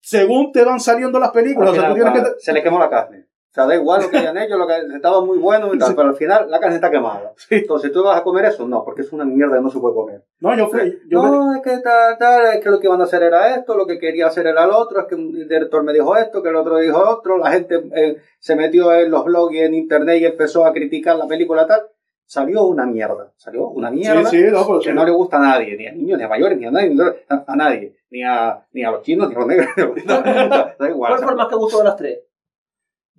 según 0.02 0.52
te 0.52 0.64
van 0.64 0.80
saliendo 0.80 1.20
las 1.20 1.32
películas. 1.32 1.70
Al 1.70 1.78
O 1.78 1.82
sea, 1.82 1.90
tú 1.90 1.96
final, 1.96 2.14
tienes 2.14 2.34
que. 2.34 2.40
Se 2.40 2.54
le 2.54 2.64
quemó 2.64 2.80
la 2.80 2.90
carne. 2.90 3.28
O 3.50 3.52
sea, 3.52 3.66
da 3.66 3.74
igual 3.76 4.04
lo 4.04 4.10
que 4.12 4.18
hayan 4.18 4.38
hecho, 4.38 4.58
lo 4.58 4.68
que 4.68 4.76
estaba 4.96 5.26
muy 5.26 5.40
bueno 5.40 5.74
y 5.74 5.80
tal, 5.80 5.96
pero 5.96 6.10
al 6.10 6.16
final 6.16 6.52
la 6.52 6.60
carne 6.60 6.76
está 6.76 6.92
quemada. 6.92 7.34
Entonces, 7.50 7.92
¿tú 7.92 8.04
vas 8.04 8.20
a 8.20 8.24
comer 8.24 8.46
eso? 8.46 8.68
No, 8.68 8.84
porque 8.86 9.02
es 9.02 9.12
una 9.12 9.26
mierda 9.26 9.56
que 9.56 9.62
no 9.64 9.72
se 9.72 9.80
puede 9.80 9.96
comer. 9.96 10.24
No, 10.40 10.56
yo 10.56 10.68
fui. 10.68 11.00
Yo 11.10 11.24
me- 11.24 11.30
no, 11.32 11.56
es 11.56 11.62
que 11.64 11.80
tal, 11.80 12.16
tal, 12.20 12.46
es 12.54 12.64
que 12.64 12.70
lo 12.70 12.80
que 12.80 12.86
iban 12.86 13.02
a 13.02 13.06
hacer 13.06 13.24
era 13.24 13.56
esto, 13.56 13.76
lo 13.76 13.88
que 13.88 13.98
quería 13.98 14.28
hacer 14.28 14.46
era 14.46 14.68
lo 14.68 14.78
otro, 14.78 15.00
es 15.02 15.08
que 15.08 15.16
un 15.16 15.32
director 15.34 15.84
me 15.84 15.94
dijo 15.94 16.16
esto, 16.16 16.44
que 16.44 16.50
el 16.50 16.56
otro 16.58 16.78
dijo 16.78 17.00
otro, 17.00 17.40
la 17.40 17.50
gente 17.52 17.82
eh, 17.96 18.18
se 18.38 18.56
metió 18.56 18.94
en 18.94 19.10
los 19.10 19.26
blogs 19.26 19.56
y 19.56 19.60
en 19.60 19.74
internet 19.74 20.22
y 20.22 20.26
empezó 20.26 20.64
a 20.66 20.72
criticar 20.72 21.16
la 21.18 21.26
película 21.26 21.66
tal. 21.66 21.82
Salió 22.28 22.66
una 22.66 22.86
mierda, 22.86 23.34
salió 23.38 23.68
una 23.70 23.90
mierda 23.90 24.30
Sí, 24.30 24.38
sí, 24.38 24.52
no, 24.52 24.64
pues, 24.64 24.84
que 24.84 24.92
sí. 24.92 24.96
no 24.96 25.04
le 25.04 25.10
gusta 25.12 25.38
a 25.38 25.40
nadie, 25.40 25.76
ni 25.76 25.88
a 25.88 25.92
niños, 25.92 26.20
ni 26.20 26.24
a 26.24 26.28
mayores, 26.28 26.60
ni 26.60 26.68
a 26.68 26.72
nadie, 26.72 26.96
a, 27.28 27.44
a 27.48 27.56
nadie, 27.56 27.96
ni 28.12 28.22
a, 28.24 28.64
ni 28.74 28.84
a 28.84 28.92
los 28.92 29.02
chinos, 29.02 29.28
ni 29.30 29.34
a 29.36 29.40
los 29.40 29.48
negros, 29.48 29.68
da 30.06 30.88
igual. 30.88 31.10
¿Cuál 31.14 31.24
fue 31.24 31.32
el 31.32 31.38
más 31.38 31.48
que 31.48 31.56
gustó 31.56 31.80
de 31.80 31.84
las 31.86 31.96
tres? 31.96 32.20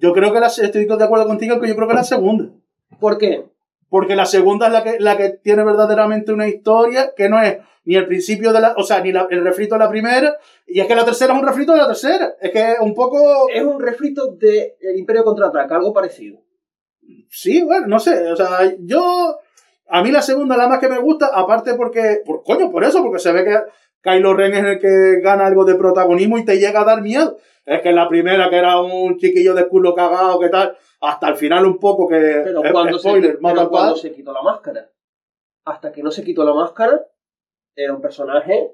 Yo 0.01 0.13
creo 0.13 0.33
que 0.33 0.41
la, 0.41 0.47
estoy 0.49 0.87
de 0.87 1.05
acuerdo 1.05 1.27
contigo 1.27 1.61
que 1.61 1.69
yo 1.69 1.77
creo 1.77 1.89
que 1.89 1.95
la 1.95 2.05
segunda. 2.05 2.47
¿Por 2.99 3.19
qué? 3.19 3.45
porque 3.91 4.15
la 4.15 4.25
segunda 4.25 4.69
es 4.69 4.73
la 4.73 4.85
que, 4.85 5.01
la 5.01 5.17
que 5.17 5.31
tiene 5.31 5.65
verdaderamente 5.65 6.33
una 6.33 6.47
historia 6.47 7.13
que 7.17 7.29
no 7.29 7.43
es 7.43 7.59
ni 7.85 7.97
el 7.97 8.07
principio 8.07 8.53
de 8.53 8.61
la, 8.61 8.75
o 8.77 8.85
sea, 8.85 9.01
ni 9.01 9.11
la- 9.11 9.27
el 9.31 9.43
refrito 9.43 9.75
de 9.75 9.81
la 9.81 9.91
primera, 9.91 10.37
y 10.65 10.79
es 10.79 10.87
que 10.87 10.95
la 10.95 11.05
tercera 11.05 11.33
es 11.35 11.41
un 11.41 11.45
refrito 11.47 11.73
de 11.73 11.79
la 11.79 11.89
tercera. 11.89 12.35
Es 12.41 12.53
que 12.53 12.61
es 12.73 12.77
un 12.81 12.95
poco, 12.95 13.49
Es 13.53 13.65
un 13.65 13.81
refrito 13.81 14.29
de 14.39 14.77
El 14.81 14.97
Imperio 14.97 15.25
Contraataca, 15.25 15.75
algo 15.75 15.93
parecido. 15.93 16.39
sí, 17.29 17.63
bueno, 17.65 17.89
no 17.89 17.99
sé, 17.99 18.31
o 18.31 18.37
sea, 18.37 18.61
yo, 18.79 19.37
a 19.89 20.03
mí 20.05 20.13
la 20.13 20.23
segunda 20.23 20.55
es 20.55 20.61
la 20.61 20.69
más 20.69 20.79
que 20.79 20.89
me 20.89 20.99
gusta, 20.99 21.31
aparte 21.35 21.75
porque, 21.75 22.23
por, 22.25 22.45
coño, 22.45 22.71
por 22.71 22.85
eso, 22.85 23.03
porque 23.03 23.19
se 23.19 23.33
ve 23.33 23.45
que 23.45 23.57
Kylo 24.03 24.35
Ren 24.35 24.55
es 24.55 24.65
el 24.65 24.79
que 24.79 25.21
gana 25.21 25.47
algo 25.47 25.65
de 25.65 25.75
protagonismo 25.75 26.39
y 26.39 26.45
te 26.45 26.59
llega 26.59 26.83
a 26.83 26.85
dar 26.85 27.03
miedo. 27.03 27.39
Es 27.67 27.83
que 27.83 27.91
en 27.91 27.97
la 27.97 28.09
primera, 28.09 28.49
que 28.51 28.57
era 28.57 28.81
un 28.81 29.17
chiquillo 29.19 29.55
de 29.55 29.69
culo 29.69 29.95
cagado, 29.95 30.39
que 30.41 30.49
tal, 30.49 30.77
hasta 31.01 31.29
el 31.29 31.37
final 31.37 31.67
un 31.67 31.79
poco 31.79 32.09
que, 32.09 32.43
Pero 32.45 32.63
cuando, 32.73 32.99
spoiler, 32.99 33.33
se, 33.33 33.39
pero 33.39 33.71
cuando 33.71 33.97
se 33.97 34.13
quitó 34.13 34.33
la 34.33 34.43
máscara. 34.43 34.91
Hasta 35.65 35.93
que 35.93 36.03
no 36.03 36.11
se 36.11 36.25
quitó 36.25 36.43
la 36.45 36.55
máscara, 36.55 37.01
era 37.77 37.95
un 37.95 38.01
personaje 38.01 38.73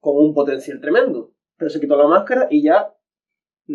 con 0.00 0.16
un 0.16 0.34
potencial 0.34 0.80
tremendo. 0.80 1.30
Pero 1.56 1.70
se 1.70 1.78
quitó 1.80 1.96
la 1.96 2.08
máscara 2.08 2.48
y 2.50 2.62
ya. 2.62 2.92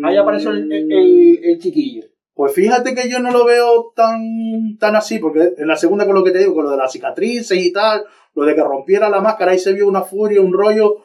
Ahí 0.02 0.16
apareció 0.16 0.50
el, 0.50 0.70
el- 0.70 0.92
el- 0.92 1.44
el 1.44 1.58
chiquillo. 1.58 2.04
Pues 2.34 2.52
fíjate 2.52 2.94
que 2.94 3.08
yo 3.08 3.18
no 3.20 3.32
lo 3.32 3.44
veo 3.44 3.92
tan, 3.96 4.76
tan 4.78 4.94
así, 4.94 5.18
porque 5.18 5.54
en 5.56 5.66
la 5.66 5.76
segunda 5.76 6.04
con 6.06 6.14
lo 6.14 6.22
que 6.22 6.30
te 6.30 6.38
digo, 6.38 6.54
con 6.54 6.64
lo 6.66 6.70
de 6.70 6.76
las 6.76 6.92
cicatrices 6.92 7.58
y 7.58 7.72
tal, 7.72 8.04
lo 8.34 8.44
de 8.44 8.54
que 8.54 8.62
rompiera 8.62 9.08
la 9.08 9.20
máscara, 9.20 9.52
ahí 9.52 9.58
se 9.58 9.72
vio 9.72 9.88
una 9.88 10.02
furia, 10.02 10.40
un 10.40 10.52
rollo, 10.52 10.98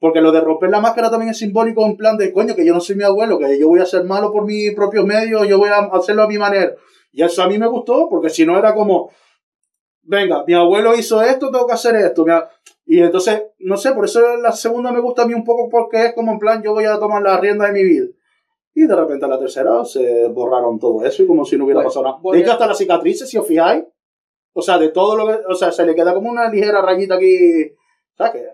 porque 0.00 0.20
lo 0.20 0.30
de 0.32 0.40
romper 0.40 0.70
la 0.70 0.80
máscara 0.80 1.10
también 1.10 1.30
es 1.30 1.38
simbólico 1.38 1.84
en 1.86 1.96
plan 1.96 2.16
de, 2.16 2.32
coño, 2.32 2.54
que 2.54 2.64
yo 2.64 2.72
no 2.74 2.80
soy 2.80 2.96
mi 2.96 3.04
abuelo, 3.04 3.38
que 3.38 3.58
yo 3.58 3.68
voy 3.68 3.80
a 3.80 3.86
ser 3.86 4.04
malo 4.04 4.30
por 4.32 4.44
mis 4.44 4.74
propios 4.74 5.04
medios, 5.04 5.46
yo 5.48 5.58
voy 5.58 5.68
a 5.70 5.78
hacerlo 5.92 6.22
a 6.22 6.28
mi 6.28 6.38
manera. 6.38 6.74
Y 7.12 7.22
eso 7.22 7.42
a 7.42 7.48
mí 7.48 7.58
me 7.58 7.66
gustó, 7.66 8.08
porque 8.08 8.28
si 8.30 8.44
no 8.46 8.56
era 8.58 8.74
como, 8.74 9.10
venga, 10.02 10.44
mi 10.46 10.54
abuelo 10.54 10.94
hizo 10.94 11.20
esto, 11.22 11.50
tengo 11.50 11.66
que 11.66 11.72
hacer 11.72 11.96
esto. 11.96 12.24
Y 12.86 13.00
entonces, 13.00 13.42
no 13.58 13.76
sé, 13.76 13.92
por 13.92 14.04
eso 14.04 14.20
la 14.36 14.52
segunda 14.52 14.92
me 14.92 15.00
gusta 15.00 15.22
a 15.22 15.26
mí 15.26 15.34
un 15.34 15.44
poco 15.44 15.68
porque 15.70 16.06
es 16.06 16.14
como 16.14 16.32
en 16.32 16.38
plan, 16.38 16.62
yo 16.62 16.72
voy 16.72 16.84
a 16.84 16.98
tomar 16.98 17.22
la 17.22 17.38
rienda 17.38 17.66
de 17.66 17.72
mi 17.72 17.82
vida. 17.84 18.06
Y 18.74 18.86
de 18.86 18.94
repente 18.94 19.24
a 19.24 19.28
la 19.28 19.38
tercera 19.38 19.84
se 19.84 20.28
borraron 20.28 20.78
todo 20.78 21.04
eso 21.04 21.22
y 21.22 21.26
como 21.26 21.44
si 21.44 21.56
no 21.56 21.64
hubiera 21.64 21.78
Bueno, 21.80 21.88
pasado 21.88 22.04
nada. 22.04 22.18
voy 22.22 22.36
De 22.36 22.42
hecho, 22.42 22.52
a- 22.52 22.54
hasta 22.54 22.66
las 22.68 22.78
cicatrices, 22.78 23.28
si 23.28 23.36
os 23.36 23.46
fijáis, 23.46 23.82
o 24.54 24.62
sea, 24.62 24.78
de 24.78 24.88
todo 24.90 25.16
lo 25.16 25.26
que, 25.26 25.38
o 25.48 25.54
sea, 25.54 25.72
se 25.72 25.84
le 25.84 25.94
queda 25.94 26.14
como 26.14 26.30
una 26.30 26.48
ligera 26.48 26.80
rayita 26.80 27.16
aquí. 27.16 27.72
Sea, 28.16 28.30
que, 28.32 28.44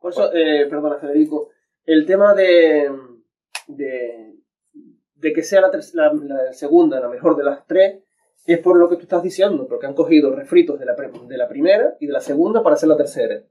Por 0.00 0.12
eso, 0.12 0.32
eh, 0.32 0.66
perdona, 0.68 0.98
Federico. 0.98 1.48
El 1.84 2.06
tema 2.06 2.34
de. 2.34 2.90
de, 3.66 4.34
de 5.14 5.32
que 5.32 5.42
sea 5.42 5.60
la, 5.60 5.70
la- 5.94 6.12
la 6.14 6.52
segunda, 6.52 7.00
la 7.00 7.08
mejor 7.08 7.36
de 7.36 7.44
las 7.44 7.66
tres, 7.66 8.02
es 8.46 8.58
por 8.60 8.78
lo 8.78 8.88
que 8.88 8.96
tú 8.96 9.02
estás 9.02 9.22
diciendo, 9.22 9.66
porque 9.68 9.86
han 9.86 9.94
cogido 9.94 10.34
refritos 10.34 10.78
de 10.78 10.86
la, 10.86 10.94
de 10.94 11.36
la 11.36 11.48
primera 11.48 11.96
y 12.00 12.06
de 12.06 12.12
la 12.12 12.20
segunda 12.20 12.62
para 12.62 12.74
hacer 12.76 12.88
la 12.88 12.96
tercera. 12.96 13.42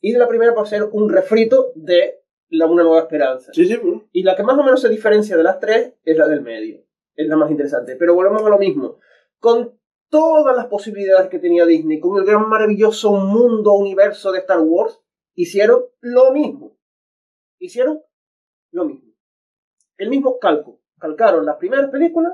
Y 0.00 0.12
de 0.12 0.18
la 0.18 0.26
primera 0.28 0.52
para 0.54 0.66
hacer 0.66 0.84
un 0.90 1.08
refrito 1.10 1.72
de 1.76 2.20
la 2.48 2.66
Una 2.66 2.82
Nueva 2.82 3.00
Esperanza. 3.00 3.52
sí, 3.54 3.66
sí. 3.66 3.80
Y 4.12 4.24
la 4.24 4.34
que 4.36 4.42
más 4.42 4.58
o 4.58 4.62
menos 4.64 4.80
se 4.80 4.88
diferencia 4.88 5.36
de 5.36 5.42
las 5.42 5.60
tres 5.60 5.94
es 6.04 6.16
la 6.18 6.26
del 6.28 6.40
medio. 6.42 6.84
Es 7.14 7.28
la 7.28 7.36
más 7.36 7.50
interesante. 7.50 7.94
Pero 7.96 8.14
volvemos 8.14 8.42
a 8.44 8.48
lo 8.48 8.58
mismo. 8.58 8.98
Con 9.38 9.78
todas 10.10 10.56
las 10.56 10.66
posibilidades 10.66 11.28
que 11.28 11.38
tenía 11.38 11.64
Disney, 11.64 12.00
con 12.00 12.18
el 12.18 12.24
gran 12.26 12.48
maravilloso 12.48 13.12
mundo, 13.12 13.74
universo 13.74 14.32
de 14.32 14.40
Star 14.40 14.60
Wars, 14.60 15.01
hicieron 15.34 15.84
lo 16.00 16.32
mismo. 16.32 16.76
Hicieron 17.58 18.00
lo 18.72 18.84
mismo. 18.84 19.12
El 19.98 20.10
mismo 20.10 20.38
calco. 20.38 20.80
Calcaron 20.98 21.44
las 21.46 21.56
primeras 21.56 21.90
películas, 21.90 22.32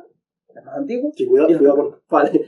las 0.54 0.64
más 0.64 0.76
antiguas, 0.76 1.14
Sí, 1.16 1.26
cuidado, 1.26 1.48
y 1.48 1.52
las, 1.52 1.60
cuidado. 1.60 2.02
vale, 2.08 2.46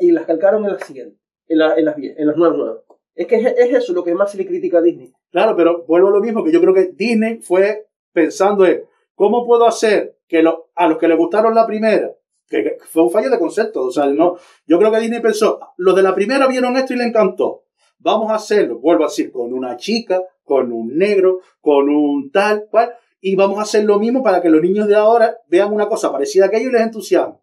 y 0.00 0.10
las 0.12 0.26
calcaron 0.26 0.64
en 0.64 0.72
las 0.72 0.84
siguientes, 0.86 1.18
en, 1.48 1.58
la- 1.58 1.74
en 1.76 1.84
las, 1.86 1.96
en 1.98 2.26
las 2.26 2.36
nuevas 2.36 2.58
nuevas. 2.58 2.78
Es 3.14 3.26
que 3.26 3.36
es, 3.36 3.46
es 3.46 3.74
eso 3.74 3.92
lo 3.92 4.04
que 4.04 4.14
más 4.14 4.30
se 4.30 4.38
le 4.38 4.46
critica 4.46 4.78
a 4.78 4.82
Disney. 4.82 5.12
Claro, 5.30 5.54
pero 5.56 5.84
vuelvo 5.86 6.08
a 6.08 6.12
lo 6.12 6.20
mismo, 6.20 6.44
que 6.44 6.52
yo 6.52 6.60
creo 6.60 6.74
que 6.74 6.92
Disney 6.92 7.38
fue 7.40 7.88
pensando 8.12 8.64
en 8.66 8.84
cómo 9.14 9.46
puedo 9.46 9.66
hacer 9.66 10.18
que 10.28 10.42
lo- 10.42 10.70
a 10.74 10.88
los 10.88 10.98
que 10.98 11.08
le 11.08 11.16
gustaron 11.16 11.54
la 11.54 11.66
primera, 11.66 12.14
que, 12.48 12.62
que 12.64 12.78
fue 12.86 13.02
un 13.02 13.10
fallo 13.10 13.30
de 13.30 13.38
concepto, 13.38 13.82
o 13.82 13.90
sea, 13.90 14.06
no, 14.06 14.36
yo 14.66 14.78
creo 14.78 14.90
que 14.92 15.00
Disney 15.00 15.20
pensó, 15.20 15.58
los 15.78 15.96
de 15.96 16.02
la 16.02 16.14
primera 16.14 16.46
vieron 16.46 16.76
esto 16.76 16.92
y 16.94 16.96
le 16.96 17.04
encantó, 17.04 17.64
vamos 18.02 18.30
a 18.30 18.34
hacerlo, 18.34 18.78
vuelvo 18.78 19.04
a 19.04 19.08
decir, 19.08 19.30
con 19.32 19.52
una 19.52 19.76
chica, 19.76 20.20
con 20.44 20.72
un 20.72 20.96
negro, 20.96 21.40
con 21.60 21.88
un 21.88 22.30
tal 22.30 22.66
cual, 22.70 22.94
y 23.20 23.36
vamos 23.36 23.58
a 23.58 23.62
hacer 23.62 23.84
lo 23.84 23.98
mismo 23.98 24.22
para 24.22 24.42
que 24.42 24.50
los 24.50 24.60
niños 24.60 24.88
de 24.88 24.96
ahora 24.96 25.36
vean 25.48 25.72
una 25.72 25.88
cosa 25.88 26.10
parecida 26.10 26.44
a 26.44 26.46
aquello 26.48 26.68
y 26.68 26.72
les 26.72 26.82
entusiasme. 26.82 27.36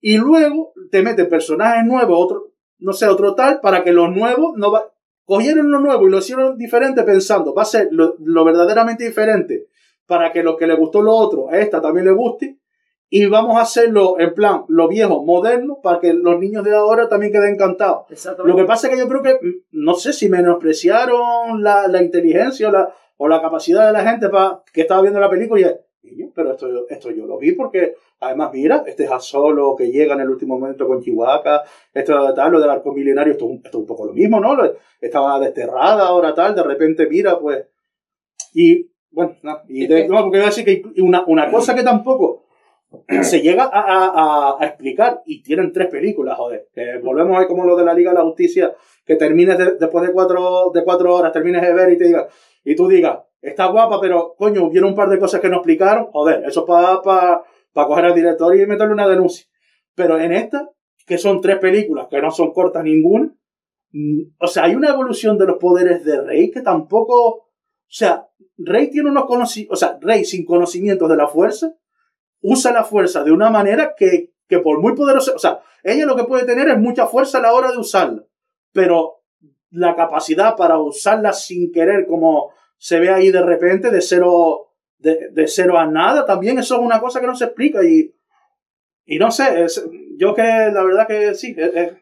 Y 0.00 0.16
luego 0.16 0.72
te 0.90 1.02
meten 1.02 1.28
personajes 1.28 1.84
nuevos, 1.84 2.16
otro, 2.18 2.52
no 2.78 2.92
sé, 2.92 3.06
otro 3.06 3.34
tal, 3.34 3.60
para 3.60 3.82
que 3.82 3.92
los 3.92 4.14
nuevos 4.14 4.56
no 4.56 4.70
va, 4.70 4.92
cogieron 5.24 5.70
lo 5.70 5.80
nuevo 5.80 6.06
y 6.06 6.10
lo 6.10 6.18
hicieron 6.18 6.56
diferente 6.56 7.02
pensando, 7.02 7.52
va 7.52 7.62
a 7.62 7.66
ser 7.66 7.88
lo, 7.90 8.14
lo 8.20 8.44
verdaderamente 8.44 9.04
diferente. 9.04 9.66
Para 10.06 10.32
que 10.32 10.42
los 10.42 10.56
que 10.56 10.66
les 10.66 10.78
gustó 10.78 11.02
lo 11.02 11.14
otro, 11.14 11.50
a 11.50 11.58
esta 11.58 11.82
también 11.82 12.06
le 12.06 12.12
guste, 12.12 12.58
y 13.10 13.26
vamos 13.26 13.56
a 13.56 13.62
hacerlo 13.62 14.16
en 14.18 14.34
plan, 14.34 14.64
lo 14.68 14.86
viejo, 14.88 15.24
moderno, 15.24 15.78
para 15.82 15.98
que 16.00 16.12
los 16.12 16.38
niños 16.38 16.62
de 16.64 16.74
ahora 16.76 17.08
también 17.08 17.32
queden 17.32 17.54
encantados. 17.54 18.04
Exactamente. 18.10 18.50
Lo 18.50 18.56
que 18.56 18.66
pasa 18.68 18.86
es 18.88 18.94
que 18.94 18.98
yo 19.00 19.08
creo 19.08 19.22
que, 19.22 19.34
mm, 19.34 19.54
no 19.72 19.94
sé 19.94 20.12
si 20.12 20.28
menospreciaron 20.28 21.62
la, 21.62 21.88
la 21.88 22.02
inteligencia 22.02 22.68
o 22.68 22.72
la, 22.72 22.92
o 23.16 23.28
la 23.28 23.40
capacidad 23.40 23.86
de 23.86 23.92
la 23.92 24.04
gente 24.08 24.28
para 24.28 24.62
que 24.72 24.82
estaba 24.82 25.00
viendo 25.02 25.20
la 25.20 25.30
película 25.30 25.60
y 25.60 25.64
es, 25.64 25.74
"Niño, 26.02 26.30
pero 26.34 26.52
esto, 26.52 26.68
esto 26.88 27.10
yo 27.10 27.26
lo 27.26 27.38
vi 27.38 27.52
porque, 27.52 27.94
además, 28.20 28.50
mira, 28.52 28.84
este 28.86 29.04
es 29.04 29.10
Solo 29.24 29.74
que 29.76 29.90
llega 29.90 30.14
en 30.14 30.20
el 30.20 30.30
último 30.30 30.58
momento 30.58 30.86
con 30.86 31.02
Chihuahua, 31.02 31.62
esto 31.94 32.34
tal, 32.34 32.52
lo 32.52 32.60
del 32.60 32.70
arco 32.70 32.92
milenario, 32.92 33.32
esto, 33.32 33.46
es 33.46 33.50
un- 33.50 33.56
esto 33.64 33.68
es 33.78 33.82
un 33.82 33.86
poco 33.86 34.04
lo 34.06 34.12
mismo, 34.12 34.38
¿no? 34.40 34.56
Estaba 35.00 35.40
desterrada 35.40 36.06
ahora 36.08 36.34
tal, 36.34 36.54
de 36.54 36.62
repente, 36.62 37.06
mira, 37.08 37.38
pues. 37.38 37.64
Y, 38.54 38.90
bueno, 39.10 39.34
no, 39.42 39.58
y 39.68 39.86
de- 39.86 40.06
no, 40.08 40.22
porque 40.22 40.38
voy 40.38 40.44
a 40.46 40.50
decir 40.50 40.64
que 40.64 40.82
una, 41.02 41.24
una 41.26 41.50
cosa 41.50 41.74
que 41.74 41.82
tampoco 41.82 42.44
se 43.22 43.40
llega 43.40 43.64
a, 43.64 43.80
a- 43.80 44.56
a- 44.60 44.66
explicar 44.66 45.22
y 45.26 45.42
tienen 45.42 45.72
tres 45.72 45.88
películas, 45.88 46.36
joder. 46.36 46.68
Que 46.72 46.98
volvemos 47.02 47.36
a 47.36 47.40
ver 47.40 47.48
como 47.48 47.64
lo 47.64 47.76
de 47.76 47.84
la 47.84 47.94
Liga 47.94 48.10
de 48.10 48.16
la 48.18 48.24
Justicia, 48.24 48.74
que 49.04 49.16
termines 49.16 49.58
de- 49.58 49.74
después 49.78 50.06
de 50.06 50.12
cuatro, 50.12 50.70
de 50.72 50.84
cuatro 50.84 51.14
horas, 51.14 51.32
termines 51.32 51.62
de 51.62 51.72
ver 51.74 51.92
y 51.92 51.98
te 51.98 52.04
digas, 52.04 52.26
y 52.64 52.74
tú 52.74 52.88
digas, 52.88 53.18
está 53.40 53.66
guapa, 53.66 54.00
pero 54.00 54.34
coño, 54.36 54.64
hubieron 54.64 54.90
un 54.90 54.96
par 54.96 55.08
de 55.08 55.18
cosas 55.18 55.40
que 55.40 55.48
no 55.48 55.56
explicaron, 55.56 56.06
joder, 56.12 56.44
eso 56.46 56.60
es 56.60 56.66
para 56.66 57.00
pa, 57.02 57.44
pa 57.72 57.86
coger 57.86 58.06
al 58.06 58.14
director 58.14 58.54
y 58.56 58.66
meterle 58.66 58.94
una 58.94 59.08
denuncia. 59.08 59.46
Pero 59.94 60.18
en 60.18 60.32
esta, 60.32 60.70
que 61.06 61.18
son 61.18 61.40
tres 61.40 61.58
películas, 61.58 62.06
que 62.10 62.20
no 62.20 62.30
son 62.30 62.52
cortas 62.52 62.84
ninguna, 62.84 63.32
mm, 63.92 64.20
o 64.40 64.46
sea, 64.46 64.64
hay 64.64 64.74
una 64.74 64.90
evolución 64.90 65.38
de 65.38 65.46
los 65.46 65.56
poderes 65.58 66.04
de 66.04 66.20
Rey 66.20 66.50
que 66.50 66.60
tampoco, 66.62 67.14
o 67.34 67.46
sea, 67.86 68.26
Rey 68.58 68.90
tiene 68.90 69.10
unos 69.10 69.24
conocimientos, 69.26 69.76
o 69.76 69.86
sea, 69.86 69.98
Rey 70.00 70.24
sin 70.24 70.44
conocimientos 70.44 71.08
de 71.08 71.16
la 71.16 71.28
fuerza, 71.28 71.72
usa 72.40 72.72
la 72.72 72.84
fuerza 72.84 73.24
de 73.24 73.32
una 73.32 73.50
manera 73.50 73.94
que, 73.96 74.32
que 74.48 74.58
por 74.60 74.80
muy 74.80 74.94
poderosa, 74.94 75.32
o 75.34 75.38
sea, 75.38 75.60
ella 75.82 76.06
lo 76.06 76.16
que 76.16 76.24
puede 76.24 76.44
tener 76.46 76.68
es 76.68 76.78
mucha 76.78 77.06
fuerza 77.06 77.38
a 77.38 77.42
la 77.42 77.52
hora 77.52 77.70
de 77.70 77.78
usarla, 77.78 78.24
pero 78.72 79.22
la 79.70 79.94
capacidad 79.96 80.56
para 80.56 80.78
usarla 80.78 81.32
sin 81.32 81.70
querer, 81.72 82.06
como 82.06 82.50
se 82.76 83.00
ve 83.00 83.10
ahí 83.10 83.30
de 83.30 83.42
repente, 83.42 83.90
de 83.90 84.00
cero, 84.00 84.72
de, 84.98 85.30
de 85.30 85.46
cero 85.48 85.78
a 85.78 85.86
nada, 85.86 86.24
también 86.24 86.58
eso 86.58 86.76
es 86.76 86.80
una 86.80 87.00
cosa 87.00 87.20
que 87.20 87.26
no 87.26 87.34
se 87.34 87.44
explica 87.46 87.82
y, 87.84 88.14
y 89.04 89.18
no 89.18 89.30
sé, 89.30 89.64
es, 89.64 89.84
yo 90.16 90.34
que 90.34 90.42
la 90.42 90.82
verdad 90.84 91.06
que 91.06 91.34
sí, 91.34 91.54
es, 91.56 91.74
es- 91.74 91.92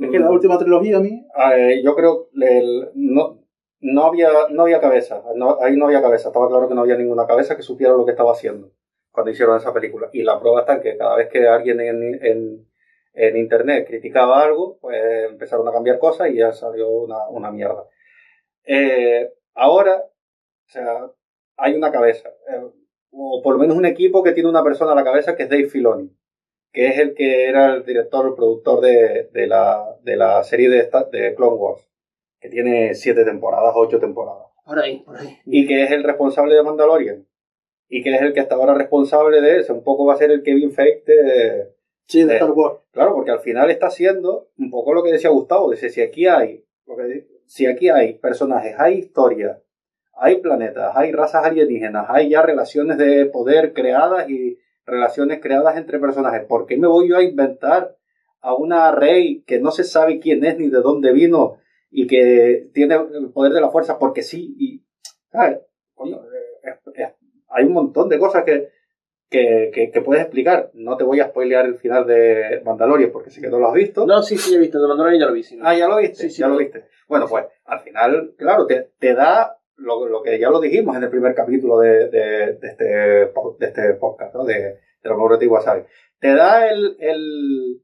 es 0.00 0.10
que 0.12 0.18
la 0.20 0.28
Mm. 0.30 0.32
última 0.32 0.56
trilogía 0.58 0.98
a 0.98 1.00
mí, 1.00 1.26
Eh, 1.56 1.82
yo 1.84 1.94
creo 1.96 2.28
que 2.32 2.58
el- 2.58 2.88
no, 2.94 3.40
no, 3.80 4.04
había, 4.06 4.28
no 4.50 4.62
había 4.62 4.80
cabeza. 4.80 5.22
No- 5.34 5.58
ahí 5.60 5.76
no 5.76 5.86
había 5.86 6.00
cabeza. 6.00 6.28
Estaba 6.28 6.48
claro 6.48 6.68
que 6.68 6.74
no 6.76 6.82
había 6.82 6.96
ninguna 6.96 7.26
cabeza 7.26 7.56
que 7.56 7.62
supiera 7.62 7.94
lo 7.94 8.04
que 8.04 8.12
estaba 8.12 8.30
haciendo 8.32 8.70
cuando 9.18 9.30
hicieron 9.32 9.56
esa 9.56 9.72
película. 9.72 10.08
Y 10.12 10.22
la 10.22 10.38
prueba 10.40 10.60
está 10.60 10.74
en 10.74 10.80
que 10.82 10.96
cada 10.96 11.16
vez 11.16 11.28
que 11.28 11.46
alguien 11.46 11.80
en, 11.80 12.24
en, 12.24 12.68
en 13.14 13.36
internet 13.36 13.86
criticaba 13.86 14.42
algo, 14.42 14.78
pues 14.80 14.96
empezaron 15.30 15.66
a 15.68 15.72
cambiar 15.72 15.98
cosas 15.98 16.30
y 16.30 16.36
ya 16.36 16.52
salió 16.52 16.88
una, 16.88 17.28
una 17.28 17.50
mierda. 17.50 17.84
Eh, 18.64 19.30
ahora, 19.54 19.96
o 20.04 20.68
sea, 20.70 21.10
hay 21.56 21.74
una 21.74 21.90
cabeza. 21.90 22.28
eh, 22.48 22.62
o 23.10 23.40
por 23.42 23.54
lo 23.54 23.58
menos 23.60 23.76
un 23.76 23.86
equipo 23.86 24.22
que 24.22 24.32
tiene 24.32 24.48
una 24.50 24.62
persona 24.62 24.92
a 24.92 24.94
la 24.94 25.04
cabeza 25.04 25.34
que 25.34 25.44
es 25.44 25.48
Dave 25.48 25.68
Filoni 25.68 26.10
que 26.70 26.88
es 26.88 26.98
el 26.98 27.14
que 27.14 27.46
era 27.48 27.72
el 27.74 27.84
director, 27.86 28.26
el 28.26 28.34
productor 28.34 28.82
de, 28.82 29.30
de, 29.32 29.46
la, 29.46 29.96
de 30.02 30.16
la 30.16 30.44
serie 30.44 30.68
de, 30.68 30.80
esta- 30.80 31.04
de 31.04 31.34
Clone 31.34 31.56
Wars, 31.56 31.88
que 32.40 32.50
tiene 32.50 32.94
siete 32.94 33.24
temporadas, 33.24 33.72
ocho 33.74 33.98
temporadas, 33.98 34.44
Por 34.66 34.78
ahí, 34.78 34.98
por 34.98 35.16
ahí. 35.16 35.38
y 35.46 35.66
que 35.66 35.84
es 35.84 35.90
el 35.90 36.04
responsable 36.04 36.54
de 36.54 36.62
Mandalorian, 36.62 37.26
y 37.88 38.02
que 38.02 38.14
es 38.14 38.20
el 38.22 38.32
que 38.32 38.40
hasta 38.40 38.54
ahora 38.54 38.74
responsable 38.74 39.40
de 39.40 39.58
eso, 39.60 39.74
un 39.74 39.82
poco 39.82 40.04
va 40.06 40.14
a 40.14 40.18
ser 40.18 40.30
el 40.30 40.42
Kevin 40.42 40.72
Feige 40.72 41.02
de... 41.06 41.72
sí, 42.06 42.24
de 42.24 42.32
Eh. 42.32 42.36
Star 42.36 42.50
Wars. 42.52 42.80
Claro, 42.92 43.14
porque 43.14 43.30
al 43.30 43.40
final 43.40 43.70
está 43.70 43.86
haciendo 43.86 44.48
un 44.58 44.70
poco 44.70 44.92
lo 44.94 45.02
que 45.02 45.12
decía 45.12 45.30
Gustavo, 45.30 45.70
dice, 45.70 45.88
si 45.88 46.00
aquí 46.02 46.26
hay, 46.26 46.64
lo 46.86 46.96
que- 46.96 47.26
si 47.46 47.66
aquí 47.66 47.88
hay 47.88 48.14
personajes, 48.14 48.74
hay 48.78 48.98
historia, 48.98 49.62
hay 50.12 50.36
planetas, 50.36 50.92
hay 50.96 51.12
razas 51.12 51.44
alienígenas, 51.44 52.06
hay 52.08 52.28
ya 52.30 52.42
relaciones 52.42 52.98
de 52.98 53.24
poder 53.26 53.72
creadas 53.72 54.28
y 54.28 54.58
relaciones 54.84 55.40
creadas 55.40 55.76
entre 55.76 55.98
personajes. 55.98 56.44
¿Por 56.46 56.66
qué 56.66 56.76
me 56.76 56.88
voy 56.88 57.08
yo 57.08 57.16
a 57.16 57.22
inventar 57.22 57.96
a 58.40 58.54
una 58.54 58.90
rey 58.92 59.42
que 59.46 59.60
no 59.60 59.70
se 59.70 59.84
sabe 59.84 60.18
quién 60.20 60.44
es 60.44 60.58
ni 60.58 60.68
de 60.68 60.80
dónde 60.80 61.12
vino 61.12 61.58
y 61.90 62.06
que 62.06 62.68
tiene 62.74 62.94
el 62.96 63.30
poder 63.32 63.52
de 63.52 63.60
la 63.60 63.70
fuerza 63.70 63.98
porque 63.98 64.22
sí. 64.22 64.54
Y, 64.58 64.82
¿sabes? 65.30 65.58
Coño, 65.94 66.20
es- 66.62 66.94
es- 66.94 67.12
hay 67.48 67.64
un 67.64 67.72
montón 67.72 68.08
de 68.08 68.18
cosas 68.18 68.44
que, 68.44 68.68
que, 69.30 69.70
que, 69.74 69.90
que 69.90 70.00
puedes 70.00 70.22
explicar. 70.22 70.70
No 70.74 70.96
te 70.96 71.04
voy 71.04 71.20
a 71.20 71.28
spoilear 71.28 71.66
el 71.66 71.76
final 71.76 72.06
de 72.06 72.60
Mandalorian 72.64 73.10
porque 73.12 73.30
sé 73.30 73.40
que 73.40 73.48
no 73.48 73.58
lo 73.58 73.68
has 73.68 73.74
visto. 73.74 74.06
No, 74.06 74.22
sí, 74.22 74.36
sí, 74.38 74.54
he 74.54 74.58
visto. 74.58 74.80
De 74.80 74.88
Mandalorian 74.88 75.20
ya 75.20 75.26
lo 75.26 75.32
vi. 75.32 75.42
sí. 75.42 75.58
Ah, 75.62 75.76
ya 75.76 75.88
lo 75.88 75.96
viste, 75.98 76.16
Sí, 76.24 76.30
sí, 76.30 76.40
ya 76.40 76.48
lo 76.48 76.54
lo- 76.54 76.60
viste. 76.60 76.84
Bueno, 77.08 77.26
pues 77.28 77.44
al 77.64 77.80
final, 77.80 78.34
claro, 78.36 78.66
te, 78.66 78.90
te 78.98 79.14
da 79.14 79.58
lo, 79.76 80.06
lo 80.06 80.22
que 80.22 80.38
ya 80.38 80.50
lo 80.50 80.60
dijimos 80.60 80.96
en 80.96 81.04
el 81.04 81.10
primer 81.10 81.34
capítulo 81.34 81.78
de, 81.78 82.08
de, 82.08 82.52
de 82.54 82.68
este, 82.68 82.84
de 82.84 83.32
este 83.66 83.94
podcast, 83.94 84.34
¿no? 84.34 84.44
De, 84.44 84.54
de 85.02 85.10
los 85.10 85.18
Wasabi. 85.46 85.82
Te 86.18 86.34
da 86.34 86.68
el, 86.68 86.96
el, 86.98 87.82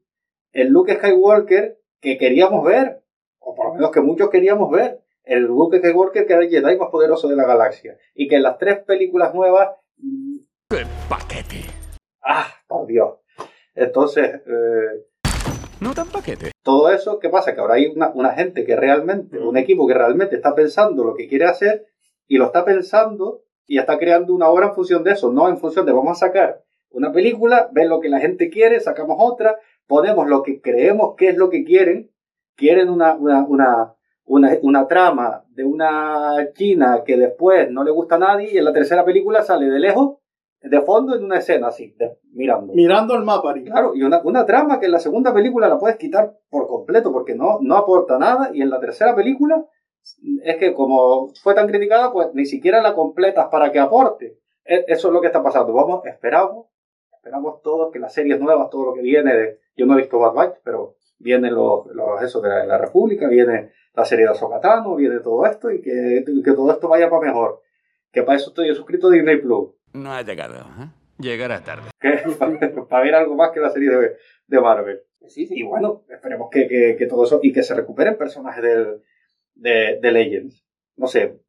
el 0.51 0.67
Luke 0.69 0.93
Skywalker 0.95 1.77
que 2.01 2.17
queríamos 2.17 2.63
ver, 2.65 3.01
o 3.39 3.55
por 3.55 3.67
lo 3.67 3.73
menos 3.75 3.91
que 3.91 4.01
muchos 4.01 4.29
queríamos 4.29 4.69
ver. 4.71 4.99
El 5.25 5.43
Luke 5.43 5.79
Skywalker 5.79 6.25
que 6.25 6.33
era 6.33 6.43
el 6.43 6.49
Jedi 6.49 6.77
más 6.77 6.89
poderoso 6.89 7.27
de 7.27 7.35
la 7.35 7.45
galaxia. 7.45 7.97
Y 8.13 8.27
que 8.27 8.35
en 8.35 8.43
las 8.43 8.57
tres 8.57 8.79
películas 8.79 9.33
nuevas. 9.33 9.69
¡Qué 10.69 10.83
paquete! 11.09 11.61
¡Ah, 12.21 12.47
por 12.67 12.87
Dios! 12.87 13.15
Entonces, 13.75 14.41
eh, 14.45 15.05
No 15.79 15.93
tan 15.93 16.07
paquete. 16.07 16.51
todo 16.63 16.89
eso, 16.89 17.19
¿qué 17.19 17.29
pasa? 17.29 17.53
Que 17.53 17.61
ahora 17.61 17.75
hay 17.75 17.87
una, 17.87 18.09
una 18.13 18.31
gente 18.33 18.65
que 18.65 18.75
realmente, 18.75 19.37
un 19.37 19.57
equipo 19.57 19.87
que 19.87 19.93
realmente 19.93 20.35
está 20.35 20.55
pensando 20.55 21.03
lo 21.03 21.15
que 21.15 21.27
quiere 21.27 21.45
hacer 21.45 21.85
y 22.27 22.37
lo 22.37 22.45
está 22.45 22.63
pensando 22.65 23.43
y 23.67 23.77
está 23.79 23.97
creando 23.97 24.33
una 24.33 24.47
obra 24.49 24.67
en 24.67 24.73
función 24.75 25.03
de 25.03 25.11
eso, 25.11 25.31
no 25.31 25.49
en 25.49 25.57
función 25.57 25.85
de 25.85 25.91
vamos 25.91 26.11
a 26.17 26.27
sacar 26.27 26.63
una 26.89 27.11
película, 27.11 27.69
ver 27.73 27.87
lo 27.87 27.99
que 27.99 28.09
la 28.09 28.19
gente 28.19 28.49
quiere, 28.49 28.79
sacamos 28.79 29.17
otra, 29.19 29.57
ponemos 29.85 30.27
lo 30.27 30.43
que 30.43 30.61
creemos 30.61 31.15
que 31.17 31.29
es 31.29 31.37
lo 31.37 31.49
que 31.49 31.63
quieren, 31.65 32.11
quieren 32.55 32.89
una, 32.89 33.15
una, 33.15 33.45
una, 33.45 33.93
una, 34.25 34.51
una 34.61 34.87
trama 34.87 35.43
de 35.49 35.63
una 35.63 36.51
china 36.53 37.03
que 37.05 37.17
después 37.17 37.69
no 37.71 37.83
le 37.83 37.91
gusta 37.91 38.15
a 38.15 38.19
nadie 38.19 38.51
y 38.53 38.57
en 38.57 38.65
la 38.65 38.73
tercera 38.73 39.05
película 39.05 39.41
sale 39.43 39.67
de 39.69 39.79
lejos, 39.79 40.17
de 40.61 40.81
fondo 40.81 41.15
en 41.15 41.23
una 41.23 41.37
escena 41.37 41.67
así, 41.67 41.93
de- 41.97 42.17
mirando. 42.33 42.73
Mirando 42.73 43.13
el 43.15 43.23
mapa, 43.23 43.51
Ari. 43.51 43.63
Claro, 43.65 43.93
y 43.95 44.01
una, 44.03 44.21
una 44.23 44.45
trama 44.45 44.79
que 44.79 44.87
en 44.87 44.93
la 44.93 44.99
segunda 44.99 45.31
película 45.33 45.69
la 45.69 45.77
puedes 45.77 45.97
quitar 45.97 46.33
por 46.49 46.67
completo 46.67 47.11
porque 47.11 47.35
no, 47.35 47.59
no 47.61 47.75
aporta 47.77 48.17
nada 48.17 48.49
y 48.53 48.61
en 48.61 48.69
la 48.71 48.79
tercera 48.79 49.15
película 49.15 49.63
es 50.43 50.57
que 50.57 50.73
como 50.73 51.29
fue 51.41 51.53
tan 51.55 51.67
criticada 51.67 52.11
pues 52.11 52.29
ni 52.33 52.45
siquiera 52.45 52.81
la 52.81 52.93
completas 52.95 53.47
para 53.51 53.71
que 53.71 53.79
aporte. 53.79 54.39
E- 54.65 54.85
Eso 54.87 55.07
es 55.09 55.13
lo 55.13 55.21
que 55.21 55.27
está 55.27 55.43
pasando. 55.43 55.71
Vamos, 55.73 56.03
esperamos, 56.05 56.67
esperamos 57.13 57.61
todos 57.61 57.91
que 57.91 57.99
las 57.99 58.13
series 58.13 58.39
nuevas, 58.39 58.69
todo 58.71 58.85
lo 58.85 58.93
que 58.93 59.01
viene 59.01 59.35
de... 59.35 59.59
Yo 59.77 59.85
no 59.85 59.93
he 59.93 59.97
visto 59.97 60.17
Bad 60.19 60.33
Batch, 60.33 60.57
pero 60.63 60.95
vienen 61.17 61.53
los, 61.53 61.87
los 61.93 62.21
eso 62.21 62.41
de 62.41 62.49
la, 62.49 62.65
la 62.65 62.77
República, 62.77 63.27
viene 63.27 63.71
la 63.93 64.05
serie 64.05 64.25
de 64.25 64.31
Azokatano, 64.31 64.95
viene 64.95 65.19
todo 65.19 65.45
esto 65.45 65.71
y 65.71 65.81
que, 65.81 66.23
que 66.25 66.51
todo 66.51 66.71
esto 66.71 66.87
vaya 66.87 67.09
para 67.09 67.27
mejor. 67.27 67.61
Que 68.11 68.23
para 68.23 68.37
eso 68.37 68.49
estoy 68.49 68.73
suscrito 68.75 69.07
a 69.07 69.11
Disney 69.11 69.37
Plus. 69.37 69.71
No 69.93 70.11
ha 70.11 70.21
llegado, 70.21 70.55
¿eh? 70.55 70.89
Llegará 71.17 71.63
tarde. 71.63 71.89
Que, 72.01 72.67
para 72.89 73.03
ver 73.03 73.15
algo 73.15 73.35
más 73.35 73.51
que 73.51 73.59
la 73.59 73.69
serie 73.69 73.89
de, 73.89 74.17
de 74.47 74.61
Marvel. 74.61 75.01
Sí, 75.27 75.45
sí. 75.47 75.55
Y 75.57 75.63
bueno, 75.63 76.03
esperemos 76.09 76.49
que, 76.51 76.67
que, 76.67 76.95
que 76.97 77.07
todo 77.07 77.23
eso 77.23 77.39
y 77.41 77.51
que 77.51 77.63
se 77.63 77.73
recuperen 77.73 78.17
personajes 78.17 78.61
del, 78.61 79.01
de, 79.55 79.99
de 80.01 80.11
Legends. 80.11 80.65
No 80.97 81.07
sé, 81.07 81.39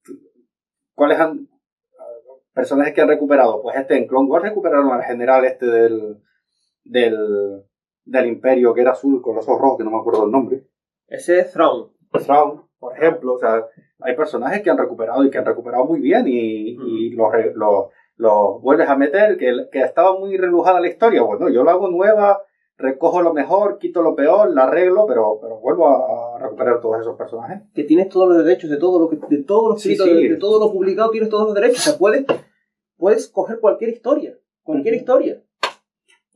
¿cuáles 0.94 1.18
han 1.18 1.48
personajes 2.52 2.94
que 2.94 3.02
han 3.02 3.08
recuperado? 3.08 3.60
Pues 3.62 3.76
este 3.76 3.96
en 3.96 4.06
Clone 4.06 4.28
Wars 4.30 4.44
recuperaron 4.44 4.90
al 4.90 5.04
general 5.04 5.44
este 5.44 5.66
del, 5.66 6.22
del, 6.84 7.64
del 8.06 8.26
Imperio 8.26 8.72
que 8.72 8.80
era 8.80 8.92
azul 8.92 9.20
con 9.20 9.36
los 9.36 9.46
ojos 9.48 9.60
rojos, 9.60 9.78
que 9.78 9.84
no 9.84 9.90
me 9.90 9.98
acuerdo 9.98 10.24
el 10.24 10.30
nombre. 10.32 10.64
Ese 11.06 11.40
es 11.40 11.52
Thrawn. 11.52 11.90
Thrawn, 12.24 12.62
por 12.78 12.96
ejemplo, 12.96 13.34
o 13.34 13.38
sea, 13.38 13.66
hay 14.00 14.16
personajes 14.16 14.62
que 14.62 14.70
han 14.70 14.78
recuperado 14.78 15.22
y 15.24 15.30
que 15.30 15.38
han 15.38 15.44
recuperado 15.44 15.84
muy 15.84 16.00
bien 16.00 16.26
y, 16.26 16.70
y 16.70 17.10
los, 17.10 17.28
los, 17.54 17.86
los 18.16 18.62
vuelves 18.62 18.88
a 18.88 18.96
meter, 18.96 19.36
que, 19.36 19.52
que 19.70 19.80
estaba 19.82 20.18
muy 20.18 20.36
relujada 20.38 20.80
la 20.80 20.88
historia. 20.88 21.22
Bueno, 21.22 21.48
yo 21.50 21.62
lo 21.62 21.70
hago 21.70 21.88
nueva, 21.88 22.40
recojo 22.78 23.22
lo 23.22 23.32
mejor, 23.34 23.78
quito 23.78 24.02
lo 24.02 24.14
peor, 24.14 24.52
la 24.54 24.64
arreglo, 24.64 25.06
pero, 25.06 25.38
pero 25.40 25.58
vuelvo 25.60 25.88
a, 25.88 26.36
a 26.36 26.38
recuperar 26.38 26.80
todos 26.80 27.00
esos 27.00 27.16
personajes. 27.16 27.62
que 27.74 27.84
tienes 27.84 28.08
todos 28.08 28.28
los 28.28 28.44
derechos 28.44 28.70
de 28.70 28.76
todo 28.78 28.98
lo 29.00 29.08
que 29.10 29.18
de 29.28 29.42
todo 29.42 29.70
lo 29.70 29.76
Sí, 29.78 29.96
sí. 29.96 30.08
de, 30.08 30.28
de 30.30 30.36
todo 30.36 30.58
lo 30.64 30.72
publicado 30.72 31.10
tienes 31.10 31.28
todos 31.30 31.46
los 31.46 31.54
derechos 31.54 31.78
o 31.86 31.90
sea 31.90 31.98
puedes 31.98 32.24
puedes 32.96 33.28
coger 33.28 33.60
cualquier 33.60 33.90
historia 33.90 34.38
cualquier 34.62 34.94
historia 34.94 35.42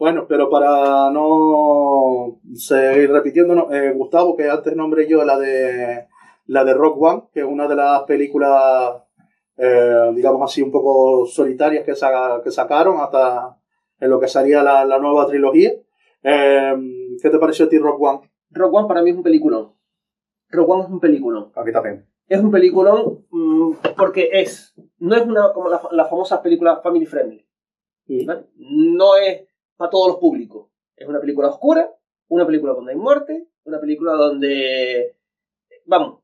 Bueno, 0.00 0.24
pero 0.26 0.48
para 0.48 1.10
no 1.10 2.40
seguir 2.54 3.12
repitiéndonos, 3.12 3.70
eh, 3.70 3.92
Gustavo, 3.94 4.34
que 4.34 4.48
antes 4.48 4.74
nombré 4.74 5.06
yo 5.06 5.22
la 5.24 5.38
de 5.38 6.06
la 6.46 6.64
de 6.64 6.72
Rock 6.72 7.02
One, 7.02 7.22
que 7.34 7.40
es 7.40 7.46
una 7.46 7.68
de 7.68 7.76
las 7.76 8.02
películas, 8.04 8.94
eh, 9.58 10.10
digamos 10.14 10.40
así, 10.42 10.62
un 10.62 10.72
poco 10.72 11.26
solitarias 11.26 11.84
que, 11.84 11.94
sa- 11.94 12.40
que 12.42 12.50
sacaron 12.50 12.98
hasta 12.98 13.58
en 14.00 14.08
lo 14.10 14.18
que 14.18 14.26
sería 14.26 14.62
la, 14.62 14.86
la 14.86 14.98
nueva 14.98 15.26
trilogía. 15.26 15.70
Eh, 16.22 16.74
¿Qué 17.22 17.28
te 17.28 17.38
pareció 17.38 17.66
a 17.66 17.68
ti 17.68 17.76
Rock 17.78 18.00
One? 18.00 18.20
Rogue 18.52 18.78
One 18.78 18.88
para 18.88 19.02
mí 19.02 19.10
es 19.10 19.16
un 19.16 19.22
peliculón 19.22 19.74
Rogue 20.48 20.72
One 20.72 20.82
es 20.84 20.90
un 20.90 20.98
peliculón 21.00 21.52
A 21.54 21.62
mí 21.62 21.72
también. 21.72 22.06
es 22.26 22.40
un 22.40 22.50
peliculón 22.50 23.26
mm, 23.30 23.72
porque 23.96 24.28
es 24.32 24.74
no 24.98 25.14
es 25.14 25.24
una 25.26 25.52
como 25.52 25.68
la- 25.68 25.80
las 25.92 26.10
famosas 26.10 26.40
películas 26.40 26.80
family 26.82 27.06
friendly 27.06 27.46
¿vale? 28.26 28.46
no 28.56 29.14
es 29.16 29.42
para 29.80 29.90
todos 29.90 30.08
los 30.08 30.16
públicos 30.18 30.68
es 30.96 31.08
una 31.08 31.20
película 31.20 31.48
oscura 31.48 31.90
una 32.28 32.46
película 32.46 32.74
donde 32.74 32.92
hay 32.92 32.98
muerte 32.98 33.48
una 33.64 33.80
película 33.80 34.12
donde 34.12 35.16
vamos 35.86 36.20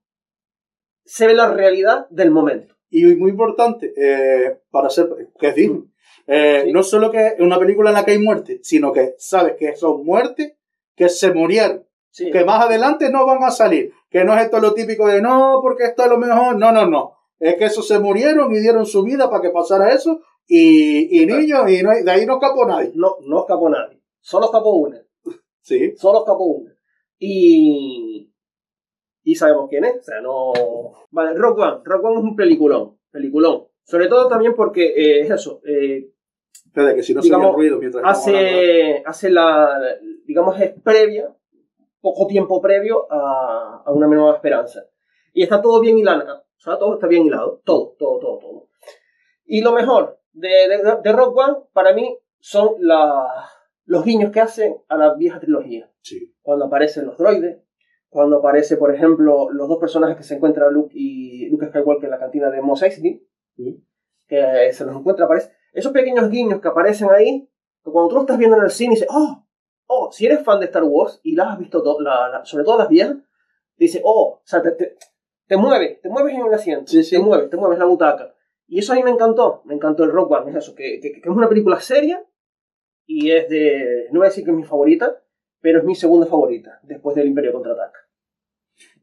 se 1.07 1.27
ve 1.27 1.35
la 1.35 1.53
realidad 1.53 2.07
del 2.11 2.31
momento 2.31 2.75
Y 2.91 3.05
muy 3.17 3.31
importante, 3.31 3.93
eh, 3.97 4.61
para 4.71 4.91
ser, 4.91 5.09
que 5.39 5.49
es 5.49 5.55
digno. 5.55 5.87
Eh, 6.27 6.63
Sí. 6.65 6.73
No 6.73 6.83
solo 6.83 7.11
que 7.11 7.27
es 7.29 7.41
una 7.41 7.59
película 7.59 7.91
en 7.91 7.95
la 7.95 8.05
que 8.05 8.13
hay 8.13 8.19
muerte, 8.19 8.61
sino 8.63 8.93
que 8.93 9.15
sabes 9.19 9.55
que 9.57 9.77
son 9.77 10.05
muertes 10.05 10.55
que 10.97 11.09
se 11.09 11.33
murieron. 11.33 11.85
Sí. 12.11 12.31
que 12.31 12.47
más 12.47 12.65
adelante 12.65 13.11
no 13.11 13.27
van 13.27 13.45
a 13.45 13.51
salir. 13.51 13.93
Que 14.09 14.25
no 14.25 14.35
es 14.35 14.45
esto 14.45 14.59
lo 14.59 14.73
típico 14.73 15.07
de 15.07 15.21
no, 15.21 15.59
porque 15.61 15.85
esto 15.85 16.03
es 16.03 16.09
lo 16.09 16.17
mejor. 16.17 16.57
No, 16.57 16.73
no, 16.73 16.87
no. 16.87 17.13
Es 17.39 17.57
que 17.57 17.67
esos 17.67 17.87
se 17.87 17.99
murieron 17.99 18.55
y 18.55 18.61
dieron 18.61 18.87
su 18.87 19.03
vida 19.03 19.29
para 19.29 19.43
que 19.43 19.51
pasara 19.51 19.93
eso. 19.93 20.23
Y, 20.49 21.23
y 21.23 21.27
niños, 21.27 21.71
y 21.71 21.83
no 21.83 21.91
de 21.91 22.11
ahí 22.11 22.25
no 22.25 22.35
escapó 22.35 22.67
nadie. 22.67 22.93
No, 22.95 23.17
no 23.23 23.41
escapó 23.41 23.69
nadie. 23.69 24.01
Solo 24.21 24.47
escapó 24.47 24.75
una. 24.77 25.03
Sí. 25.61 25.97
Solo 25.97 26.21
escapó 26.21 26.45
una. 26.45 26.73
Y. 27.19 28.33
Y 29.25 29.35
sabemos 29.35 29.69
quién 29.69 29.85
es. 29.85 29.97
O 29.99 30.03
sea, 30.03 30.21
no. 30.21 30.53
Vale, 31.11 31.35
Rock 31.35 31.59
One. 31.59 31.79
Rock 31.85 32.05
One 32.05 32.17
es 32.19 32.23
un 32.23 32.37
peliculón. 32.37 32.97
Peliculón. 33.11 33.65
Sobre 33.83 34.07
todo 34.09 34.29
también 34.29 34.55
porque 34.55 34.87
eh, 34.87 35.21
es 35.23 35.31
eso. 35.31 35.61
eh, 35.67 36.11
Espera, 36.67 36.95
que 36.95 37.03
si 37.03 37.15
no 37.15 37.21
Digamos, 37.21 37.51
se 37.51 37.57
ruido 37.57 37.79
mientras 37.79 38.05
hace, 38.05 39.03
hace 39.05 39.31
la. 39.31 39.81
Digamos, 40.25 40.61
es 40.61 40.73
previa. 40.83 41.35
Poco 42.01 42.29
tiempo 42.29 42.61
previo 42.61 43.11
a, 43.11 43.83
a 43.85 43.93
una 43.93 44.07
nueva 44.07 44.35
esperanza. 44.37 44.85
Y 45.33 45.43
está 45.43 45.61
todo 45.61 45.81
bien 45.81 45.99
hilado. 45.99 46.39
O 46.39 46.61
sea, 46.61 46.79
todo 46.79 46.95
está 46.95 47.09
bien 47.09 47.27
hilado. 47.27 47.61
Todo, 47.65 47.97
todo, 47.99 48.19
todo, 48.21 48.39
todo. 48.39 48.69
Y 49.47 49.63
lo 49.63 49.73
mejor 49.73 50.21
de, 50.37 50.49
de, 50.69 50.97
de 51.03 51.13
Rock 51.13 51.37
One, 51.37 51.57
para 51.73 51.93
mí, 51.93 52.17
son 52.39 52.75
la- 52.81 53.49
los 53.85 54.05
guiños 54.05 54.31
que 54.33 54.41
hacen 54.41 54.77
a 54.89 54.97
la 54.97 55.15
vieja 55.15 55.39
trilogía. 55.41 55.91
Sí. 56.03 56.35
Cuando 56.43 56.67
aparecen 56.67 57.07
los 57.07 57.17
droides, 57.19 57.59
cuando 58.09 58.39
aparece, 58.39 58.77
por 58.77 58.95
ejemplo, 58.95 59.51
los 59.51 59.69
dos 59.69 59.79
personajes 59.79 60.17
que 60.17 60.23
se 60.23 60.35
encuentran 60.37 60.73
Luke 60.73 60.93
y 60.95 61.49
Luke 61.51 61.67
Skywalker 61.69 62.05
en 62.07 62.11
la 62.11 62.19
cantina 62.19 62.51
de 62.51 62.63
Mos 62.63 62.83
Eisley, 62.83 63.27
que 64.27 64.71
se 64.73 64.85
los 64.85 64.97
encuentra, 64.97 65.25
aparece. 65.27 65.53
Esos 65.73 65.93
pequeños 65.93 66.29
guiños 66.31 66.61
que 66.61 66.69
aparecen 66.69 67.09
ahí, 67.11 67.49
que 67.85 67.91
cuando 67.91 68.09
tú 68.09 68.15
lo 68.17 68.21
estás 68.23 68.39
viendo 68.39 68.57
en 68.57 68.65
el 68.65 68.71
cine 68.71 68.93
y 68.95 68.97
dices, 68.97 69.09
oh, 69.11 69.45
oh, 69.87 70.11
si 70.13 70.27
eres 70.27 70.43
fan 70.43 70.59
de 70.61 70.67
Star 70.67 70.85
Wars 70.85 71.21
y 71.23 71.35
las 71.35 71.49
has 71.53 71.59
visto, 71.59 71.83
to- 71.83 72.01
la- 72.01 72.29
la- 72.29 72.45
sobre 72.45 72.65
todo 72.65 72.79
las 72.79 72.89
viejas, 72.89 73.17
dices, 73.77 74.01
oh, 74.05 74.41
o 74.43 74.43
sea, 74.45 74.63
te, 74.63 74.73
te, 74.73 74.97
te 75.47 75.57
mueves, 75.57 76.01
te 76.01 76.09
mueves 76.09 76.35
en 76.35 76.47
el 76.47 76.55
asiento, 76.55 76.91
Sí, 76.91 77.03
sí. 77.05 77.17
te 77.17 77.23
mueves, 77.23 77.51
te 77.51 77.57
mueves 77.57 77.79
la 77.79 77.85
butaca. 77.85 78.35
Y 78.69 78.79
eso 78.81 78.93
a 78.93 78.97
mí 78.97 79.03
me 79.03 79.11
encantó, 79.11 79.63
me 79.65 79.75
encantó 79.75 80.05
el 80.05 80.11
Rock 80.13 80.31
One, 80.33 80.51
es 80.51 80.57
eso, 80.57 80.75
que, 80.75 80.99
que- 81.01 81.13
que 81.13 81.21
es 81.21 81.27
una 81.37 81.49
película 81.49 81.81
seria 81.81 82.25
y 83.07 83.31
es 83.31 83.49
de, 83.49 84.09
no 84.11 84.19
voy 84.21 84.27
a 84.27 84.31
decir 84.31 84.45
que 84.45 84.51
es 84.51 84.57
mi 84.57 84.65
favorita, 84.65 85.23
pero 85.61 85.79
es 85.79 85.85
mi 85.85 85.95
segunda 85.95 86.27
favorita, 86.27 86.81
después 86.83 87.15
del 87.17 87.29
Imperio 87.29 87.53
Contraataca. 87.53 87.99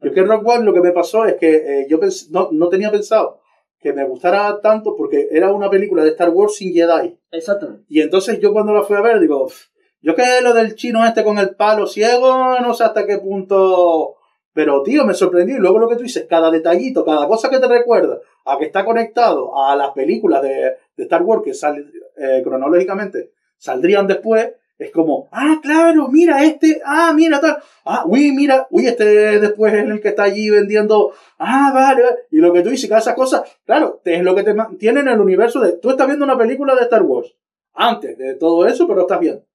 Yo 0.01 0.11
que 0.11 0.21
Rock 0.23 0.45
One 0.47 0.65
lo 0.65 0.73
que 0.73 0.81
me 0.81 0.91
pasó 0.91 1.25
es 1.25 1.35
que 1.35 1.55
eh, 1.81 1.87
yo 1.89 1.99
no, 2.31 2.49
no 2.51 2.69
tenía 2.69 2.91
pensado 2.91 3.39
que 3.79 3.93
me 3.93 4.05
gustara 4.05 4.59
tanto 4.61 4.95
porque 4.95 5.27
era 5.31 5.51
una 5.51 5.69
película 5.69 6.03
de 6.03 6.09
Star 6.11 6.29
Wars 6.29 6.55
sin 6.55 6.73
Jedi. 6.73 7.17
Exactamente. 7.31 7.85
Y 7.89 8.01
entonces 8.01 8.39
yo 8.39 8.53
cuando 8.53 8.73
la 8.73 8.83
fui 8.83 8.95
a 8.95 9.01
ver 9.01 9.19
digo, 9.19 9.43
"Uf, 9.45 9.67
yo 10.01 10.15
que 10.15 10.23
lo 10.41 10.53
del 10.53 10.75
chino 10.75 11.05
este 11.05 11.23
con 11.23 11.37
el 11.37 11.55
palo 11.55 11.87
ciego, 11.87 12.59
no 12.61 12.73
sé 12.73 12.83
hasta 12.83 13.05
qué 13.05 13.17
punto... 13.17 14.15
Pero 14.53 14.83
tío, 14.83 15.03
me 15.05 15.13
sorprendió 15.13 15.55
y 15.55 15.59
luego 15.59 15.79
lo 15.79 15.89
que 15.89 15.95
tú 15.95 16.03
dices, 16.03 16.27
cada 16.29 16.51
detallito, 16.51 17.03
cada 17.03 17.27
cosa 17.27 17.49
que 17.49 17.59
te 17.59 17.67
recuerda 17.67 18.19
a 18.45 18.57
que 18.57 18.65
está 18.65 18.85
conectado 18.85 19.57
a 19.59 19.75
las 19.75 19.91
películas 19.91 20.41
de, 20.43 20.75
de 20.95 21.03
Star 21.03 21.23
Wars 21.23 21.41
que 21.43 21.53
sal- 21.53 21.91
eh, 22.17 22.41
cronológicamente 22.43 23.31
saldrían 23.57 24.05
después, 24.07 24.51
es 24.77 24.91
como, 24.91 25.29
ah, 25.31 25.59
claro, 25.61 26.07
mira 26.09 26.43
este, 26.43 26.81
ah, 26.85 27.13
mira 27.15 27.39
tal, 27.39 27.57
ah, 27.85 28.03
uy, 28.05 28.31
mira, 28.31 28.67
uy, 28.71 28.85
este 28.87 29.39
después 29.39 29.73
es 29.73 29.85
el 29.85 30.01
que 30.01 30.09
está 30.09 30.23
allí 30.23 30.49
vendiendo, 30.49 31.13
ah, 31.39 31.71
vale, 31.73 32.03
y 32.31 32.37
lo 32.37 32.51
que 32.51 32.61
tú 32.61 32.69
dices, 32.69 32.89
cada 32.89 32.99
esas 33.01 33.15
cosas, 33.15 33.43
claro, 33.65 34.01
es 34.03 34.21
lo 34.23 34.35
que 34.35 34.43
te 34.43 34.53
mantiene 34.53 34.99
en 34.99 35.07
el 35.07 35.19
universo 35.21 35.59
de, 35.61 35.73
tú 35.77 35.91
estás 35.91 36.07
viendo 36.07 36.25
una 36.25 36.37
película 36.37 36.75
de 36.75 36.81
Star 36.81 37.03
Wars, 37.03 37.33
antes 37.73 38.17
de 38.17 38.35
todo 38.35 38.67
eso, 38.67 38.87
pero 38.87 39.01
estás 39.01 39.19
viendo. 39.19 39.45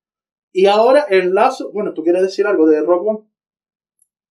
Y 0.53 0.67
ahora 0.67 1.05
el 1.11 1.35
lazo, 1.35 1.71
bueno, 1.73 1.93
¿tú 1.93 2.03
quieres 2.03 2.23
decir 2.23 2.47
algo 2.47 2.67
de 2.67 2.81
Rock 2.81 3.07
One? 3.07 3.19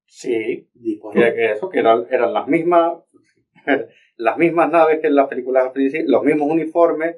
Sí, 0.07 0.69
que, 1.13 1.33
que 1.33 1.51
eso, 1.51 1.69
que 1.69 1.79
eran, 1.79 2.07
eran 2.09 2.33
las 2.33 2.47
mismas, 2.47 3.03
las 4.17 4.37
mismas 4.37 4.71
naves 4.71 4.99
que 4.99 5.07
en 5.07 5.15
las 5.15 5.27
películas 5.27 5.71
los 6.05 6.23
mismos 6.23 6.49
uniformes, 6.49 7.17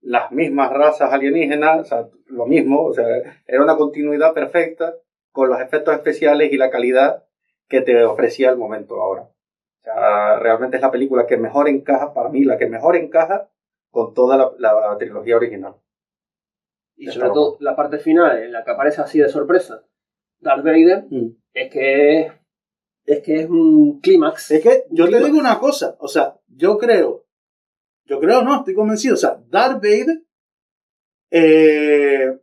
las 0.00 0.30
mismas 0.30 0.72
razas 0.72 1.12
alienígenas, 1.12 1.80
o 1.80 1.84
sea, 1.84 2.08
lo 2.26 2.46
mismo, 2.46 2.84
o 2.84 2.94
sea, 2.94 3.04
era 3.46 3.62
una 3.62 3.76
continuidad 3.76 4.32
perfecta 4.32 4.94
con 5.32 5.48
los 5.48 5.60
efectos 5.60 5.94
especiales 5.94 6.52
y 6.52 6.56
la 6.56 6.70
calidad 6.70 7.24
que 7.68 7.82
te 7.82 8.04
ofrecía 8.04 8.50
el 8.50 8.56
momento 8.56 9.00
ahora. 9.02 9.22
O 9.22 9.82
sea, 9.82 10.38
realmente 10.38 10.76
es 10.76 10.82
la 10.82 10.90
película 10.90 11.26
que 11.26 11.36
mejor 11.36 11.68
encaja, 11.68 12.14
para 12.14 12.28
mí, 12.28 12.44
la 12.44 12.56
que 12.56 12.66
mejor 12.66 12.96
encaja 12.96 13.50
con 13.90 14.14
toda 14.14 14.36
la, 14.36 14.52
la 14.58 14.96
trilogía 14.96 15.36
original. 15.36 15.74
Y 16.96 17.06
sobre 17.08 17.28
todo 17.28 17.56
la 17.60 17.76
parte 17.76 17.98
final, 17.98 18.42
en 18.42 18.52
la 18.52 18.64
que 18.64 18.70
aparece 18.72 19.00
así 19.00 19.18
de 19.18 19.28
sorpresa 19.28 19.84
Darth 20.40 20.64
Vader, 20.64 21.04
Mm. 21.10 21.36
Es 21.54 21.70
que 21.70 22.32
es, 23.04 23.22
que 23.22 23.40
es 23.40 23.48
un 23.48 24.00
clímax. 24.00 24.50
Es 24.50 24.62
que 24.62 24.84
yo 24.90 25.08
te 25.08 25.22
digo 25.22 25.38
una 25.38 25.58
cosa, 25.58 25.96
o 26.00 26.08
sea, 26.08 26.38
yo 26.46 26.78
creo, 26.78 27.24
yo 28.04 28.20
creo, 28.20 28.42
no, 28.42 28.56
estoy 28.56 28.74
convencido, 28.74 29.14
o 29.14 29.18
sea, 29.18 29.40
Darth 29.48 29.82
Vader, 29.82 30.22
eh, 31.30 32.38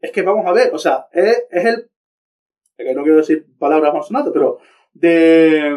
es 0.00 0.12
que 0.12 0.22
vamos 0.22 0.46
a 0.46 0.52
ver, 0.52 0.74
o 0.74 0.78
sea, 0.78 1.08
es, 1.12 1.44
es 1.50 1.64
el, 1.64 1.90
es 2.76 2.86
que 2.86 2.94
no 2.94 3.02
quiero 3.02 3.18
decir 3.18 3.46
palabras 3.58 3.92
más 3.92 4.06
sonatas, 4.06 4.32
pero 4.32 4.58
de, 4.92 5.76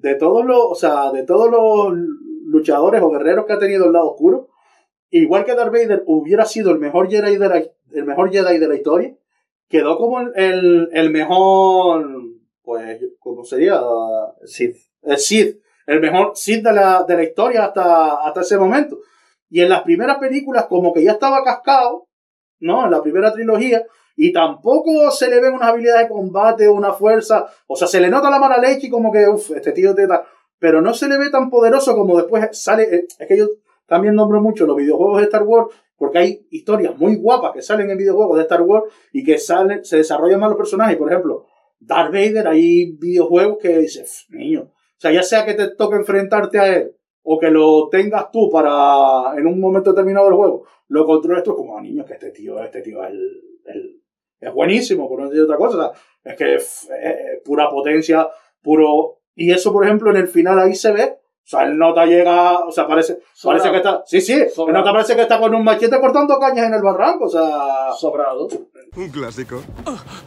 de 0.00 0.14
todos 0.16 0.44
los, 0.44 0.58
o 0.58 0.74
sea, 0.74 1.12
de 1.12 1.24
todos 1.24 1.50
los 1.50 1.92
luchadores 2.44 3.02
o 3.02 3.10
guerreros 3.10 3.46
que 3.46 3.52
ha 3.52 3.58
tenido 3.58 3.86
el 3.86 3.92
lado 3.92 4.12
oscuro, 4.12 4.48
igual 5.10 5.44
que 5.44 5.54
Darth 5.54 5.72
Vader 5.72 6.02
hubiera 6.06 6.44
sido 6.44 6.70
el 6.70 6.78
mejor 6.78 7.08
Jedi 7.08 7.36
de 7.36 7.48
la, 7.48 7.62
el 7.92 8.04
mejor 8.04 8.30
Jedi 8.30 8.58
de 8.58 8.68
la 8.68 8.74
historia, 8.74 9.16
quedó 9.68 9.98
como 9.98 10.20
el, 10.20 10.88
el, 10.92 11.10
mejor, 11.10 12.06
pues, 12.62 13.00
¿cómo 13.18 13.44
sería? 13.44 13.80
Sí, 14.44 14.72
el 15.02 15.18
Sith, 15.18 15.60
el 15.86 16.00
mejor 16.00 16.32
Sith 16.34 16.64
de 16.64 16.72
la, 16.72 17.04
de 17.04 17.16
la 17.16 17.22
historia 17.22 17.64
hasta, 17.66 18.26
hasta 18.26 18.40
ese 18.40 18.58
momento. 18.58 18.98
Y 19.50 19.60
en 19.60 19.70
las 19.70 19.82
primeras 19.82 20.18
películas, 20.18 20.66
como 20.66 20.92
que 20.92 21.02
ya 21.02 21.12
estaba 21.12 21.42
cascado, 21.42 22.08
¿no? 22.60 22.84
En 22.84 22.90
la 22.90 23.02
primera 23.02 23.32
trilogía, 23.32 23.84
y 24.16 24.32
tampoco 24.32 25.10
se 25.12 25.30
le 25.30 25.40
ven 25.40 25.54
unas 25.54 25.68
habilidades 25.68 26.08
de 26.08 26.12
combate, 26.12 26.68
una 26.68 26.92
fuerza, 26.92 27.46
o 27.68 27.76
sea, 27.76 27.86
se 27.86 28.00
le 28.00 28.08
nota 28.08 28.30
la 28.30 28.40
mala 28.40 28.58
leche 28.58 28.88
y 28.88 28.90
como 28.90 29.12
que, 29.12 29.28
uff, 29.28 29.52
este 29.52 29.70
tío 29.72 29.94
te 29.94 30.08
da, 30.08 30.26
pero 30.58 30.82
no 30.82 30.92
se 30.92 31.08
le 31.08 31.18
ve 31.18 31.30
tan 31.30 31.50
poderoso 31.50 31.94
como 31.94 32.16
después 32.16 32.48
sale, 32.52 32.82
eh, 32.82 33.06
es 33.16 33.28
que 33.28 33.38
yo 33.38 33.46
también 33.88 34.14
nombro 34.14 34.40
mucho 34.40 34.66
los 34.66 34.76
videojuegos 34.76 35.18
de 35.18 35.24
Star 35.24 35.42
Wars, 35.42 35.74
porque 35.96 36.18
hay 36.18 36.46
historias 36.50 36.96
muy 36.96 37.16
guapas 37.16 37.52
que 37.52 37.62
salen 37.62 37.90
en 37.90 37.98
videojuegos 37.98 38.36
de 38.36 38.42
Star 38.42 38.62
Wars 38.62 38.84
y 39.12 39.24
que 39.24 39.38
salen, 39.38 39.84
se 39.84 39.96
desarrollan 39.96 40.38
más 40.38 40.50
los 40.50 40.58
personajes, 40.58 40.96
por 40.96 41.10
ejemplo, 41.10 41.46
Darth 41.80 42.12
Vader, 42.12 42.46
hay 42.46 42.92
videojuegos 42.92 43.58
que 43.60 43.78
dices, 43.78 44.26
niño, 44.30 44.60
o 44.70 45.00
sea, 45.00 45.10
ya 45.12 45.22
sea 45.22 45.44
que 45.44 45.54
te 45.54 45.68
toque 45.74 45.96
enfrentarte 45.96 46.58
a 46.58 46.76
él 46.76 46.94
o 47.22 47.38
que 47.38 47.50
lo 47.50 47.88
tengas 47.88 48.30
tú 48.30 48.48
para, 48.50 49.36
en 49.38 49.46
un 49.46 49.60
momento 49.60 49.90
determinado 49.92 50.26
del 50.26 50.34
juego, 50.36 50.64
lo 50.88 51.04
controles 51.04 51.42
tú 51.44 51.54
como, 51.54 51.76
"Ah, 51.76 51.82
niño, 51.82 52.04
que 52.04 52.14
este 52.14 52.30
tío, 52.30 52.62
este 52.62 52.80
tío 52.82 53.02
es, 53.04 53.10
el- 53.10 53.42
el- 53.66 54.02
es 54.40 54.52
buenísimo, 54.54 55.08
por 55.08 55.20
no 55.20 55.28
decir 55.28 55.42
otra 55.44 55.56
cosa. 55.56 55.92
Es 56.24 56.36
que 56.36 56.54
es 56.54 56.88
pura 57.44 57.68
potencia, 57.70 58.28
puro... 58.62 59.18
Y 59.34 59.50
eso, 59.52 59.72
por 59.72 59.84
ejemplo, 59.84 60.10
en 60.10 60.16
el 60.16 60.28
final 60.28 60.58
ahí 60.58 60.74
se 60.74 60.92
ve. 60.92 61.18
O 61.48 61.50
sea, 61.50 61.62
el 61.62 61.78
nota 61.78 62.04
llega, 62.04 62.58
o 62.58 62.70
sea, 62.70 62.86
parece, 62.86 63.20
Sobrado. 63.32 63.62
parece 63.62 63.70
que 63.70 63.76
está, 63.78 64.02
sí, 64.04 64.20
sí, 64.20 64.34
el 64.34 64.50
Sobrado. 64.50 64.80
nota 64.80 64.92
parece 64.92 65.16
que 65.16 65.22
está 65.22 65.40
con 65.40 65.54
un 65.54 65.64
machete 65.64 65.98
cortando 65.98 66.38
cañas 66.38 66.66
en 66.66 66.74
el 66.74 66.82
barranco, 66.82 67.24
o 67.24 67.28
sea, 67.30 67.90
Sobrado. 67.98 68.48
Un 68.94 69.08
clásico. 69.08 69.62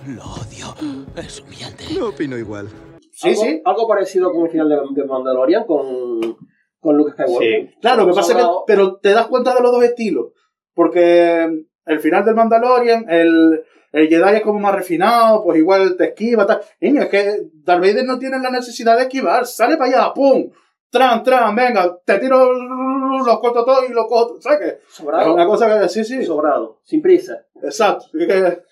Lo 0.08 0.24
odio. 0.24 0.76
Es 1.16 1.42
humillante. 1.42 1.84
No 2.00 2.08
opino 2.08 2.36
igual. 2.40 2.70
sí, 3.12 3.30
algo, 3.30 3.42
sí. 3.44 3.62
Algo 3.64 3.88
parecido 3.88 4.32
con 4.32 4.46
el 4.46 4.50
final 4.52 4.68
de, 4.68 4.78
de 5.00 5.06
Mandalorian 5.08 5.64
con, 5.66 6.38
con 6.80 6.98
Luke 6.98 7.12
Skywalker. 7.12 7.68
sí. 7.70 7.76
Claro, 7.82 8.02
lo 8.02 8.08
que 8.08 8.16
pasa 8.16 8.32
es 8.32 8.44
que, 8.44 8.52
pero 8.66 8.96
te 8.96 9.12
das 9.14 9.28
cuenta 9.28 9.54
de 9.54 9.62
los 9.62 9.72
dos 9.72 9.84
estilos. 9.84 10.30
Porque 10.74 11.66
el 11.86 12.00
final 12.00 12.26
del 12.26 12.34
Mandalorian, 12.34 13.06
el, 13.10 13.64
el 13.92 14.08
Jedi 14.08 14.38
es 14.38 14.42
como 14.42 14.60
más 14.60 14.74
refinado, 14.74 15.44
pues 15.44 15.60
igual 15.60 15.96
te 15.98 16.06
esquiva, 16.06 16.48
tal. 16.48 16.62
Niño, 16.80 17.04
es 17.04 17.10
que 17.10 17.44
Darth 17.64 17.82
Vader 17.82 18.06
no 18.06 18.18
tiene 18.18 18.40
la 18.40 18.50
necesidad 18.50 18.96
de 18.98 19.04
esquivar, 19.04 19.46
sale 19.46 19.78
para 19.78 19.90
allá, 20.06 20.14
¡pum! 20.16 20.50
Tran, 20.92 21.24
tran, 21.24 21.56
venga, 21.56 21.98
te 22.06 22.20
tiro, 22.20 22.52
los 22.52 23.40
corto 23.40 23.64
todos 23.64 23.90
y 23.90 23.94
los 23.94 24.08
cojo, 24.08 24.42
¿sabes 24.42 24.60
qué? 24.60 24.80
Sobrado. 24.90 25.34
una 25.34 25.46
cosa 25.46 25.82
que, 25.82 25.88
sí, 25.88 26.04
sí, 26.04 26.26
Sobrado. 26.26 26.82
Sin 26.84 27.02
prisa. 27.02 27.46
exacto. 27.64 28.08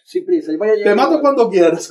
Sin 0.04 0.26
prisa. 0.26 0.52
Y 0.52 0.58
vaya 0.58 0.74
te 0.84 0.96
mato 0.96 1.22
cuando 1.22 1.50
quieras. 1.50 1.90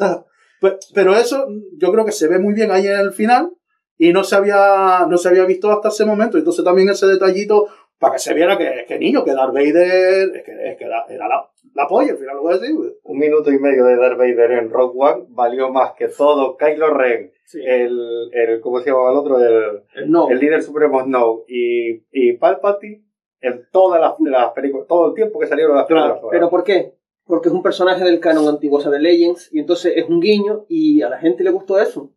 Pero 0.92 1.16
eso 1.16 1.46
yo 1.78 1.90
creo 1.92 2.04
que 2.04 2.12
se 2.12 2.28
ve 2.28 2.38
muy 2.38 2.52
bien 2.52 2.70
ahí 2.70 2.86
en 2.86 3.00
el 3.00 3.12
final 3.12 3.52
y 3.96 4.12
no 4.12 4.22
se 4.22 4.36
había, 4.36 5.06
no 5.08 5.16
se 5.16 5.28
había 5.28 5.46
visto 5.46 5.70
hasta 5.70 5.88
ese 5.88 6.04
momento. 6.04 6.36
Entonces 6.36 6.64
también 6.64 6.90
ese 6.90 7.06
detallito 7.06 7.68
para 7.98 8.12
que 8.14 8.18
se 8.18 8.34
viera 8.34 8.58
que, 8.58 8.84
que 8.86 8.98
niño, 8.98 9.24
que 9.24 9.32
Darth 9.32 9.54
Vader 9.54 10.36
es 10.36 10.44
que, 10.44 10.70
es 10.70 10.76
que 10.76 10.84
era, 10.84 11.06
era 11.08 11.26
la, 11.26 11.48
la 11.78 11.86
polla, 11.88 12.12
al 12.12 12.18
final 12.18 12.36
lo 12.36 12.42
voy 12.42 12.54
a 12.54 12.58
decir. 12.58 12.76
güey. 12.76 12.90
Un 13.04 13.18
minuto 13.18 13.50
y 13.52 13.58
medio 13.58 13.84
de 13.84 13.96
Darth 13.96 14.18
Vader 14.18 14.50
en 14.52 14.70
Rogue 14.70 14.94
One 14.98 15.24
valió 15.30 15.70
más 15.70 15.92
que 15.92 16.08
todo 16.08 16.56
Kylo 16.56 16.92
Ren, 16.94 17.32
Sí. 17.44 17.60
el, 17.64 18.28
el, 18.32 18.60
¿cómo 18.60 18.80
se 18.80 18.90
llamaba 18.90 19.12
el 19.12 19.16
otro? 19.16 19.38
El, 19.38 19.82
El 19.94 20.10
no. 20.10 20.28
el 20.28 20.38
líder 20.38 20.62
supremo 20.62 21.00
Snow 21.02 21.44
y, 21.48 22.02
y 22.12 22.32
Palpatine 22.34 23.04
en 23.40 23.66
todas 23.72 24.00
las, 24.00 24.14
las 24.20 24.50
películas, 24.52 24.86
todo 24.88 25.08
el 25.08 25.14
tiempo 25.14 25.38
que 25.38 25.46
salieron 25.46 25.76
las 25.76 25.86
Claro, 25.86 26.08
películas. 26.14 26.30
¿Pero 26.32 26.50
por 26.50 26.64
qué? 26.64 26.94
Porque 27.24 27.48
es 27.48 27.54
un 27.54 27.62
personaje 27.62 28.02
del 28.04 28.20
canon 28.20 28.48
antiguo, 28.48 28.78
o 28.78 28.80
sea, 28.80 28.90
de 28.90 28.98
Legends, 29.00 29.48
y 29.52 29.60
entonces 29.60 29.92
es 29.96 30.08
un 30.08 30.18
guiño, 30.20 30.64
y 30.68 31.02
a 31.02 31.08
la 31.08 31.18
gente 31.18 31.44
le 31.44 31.50
gustó 31.50 31.78
eso. 31.78 32.10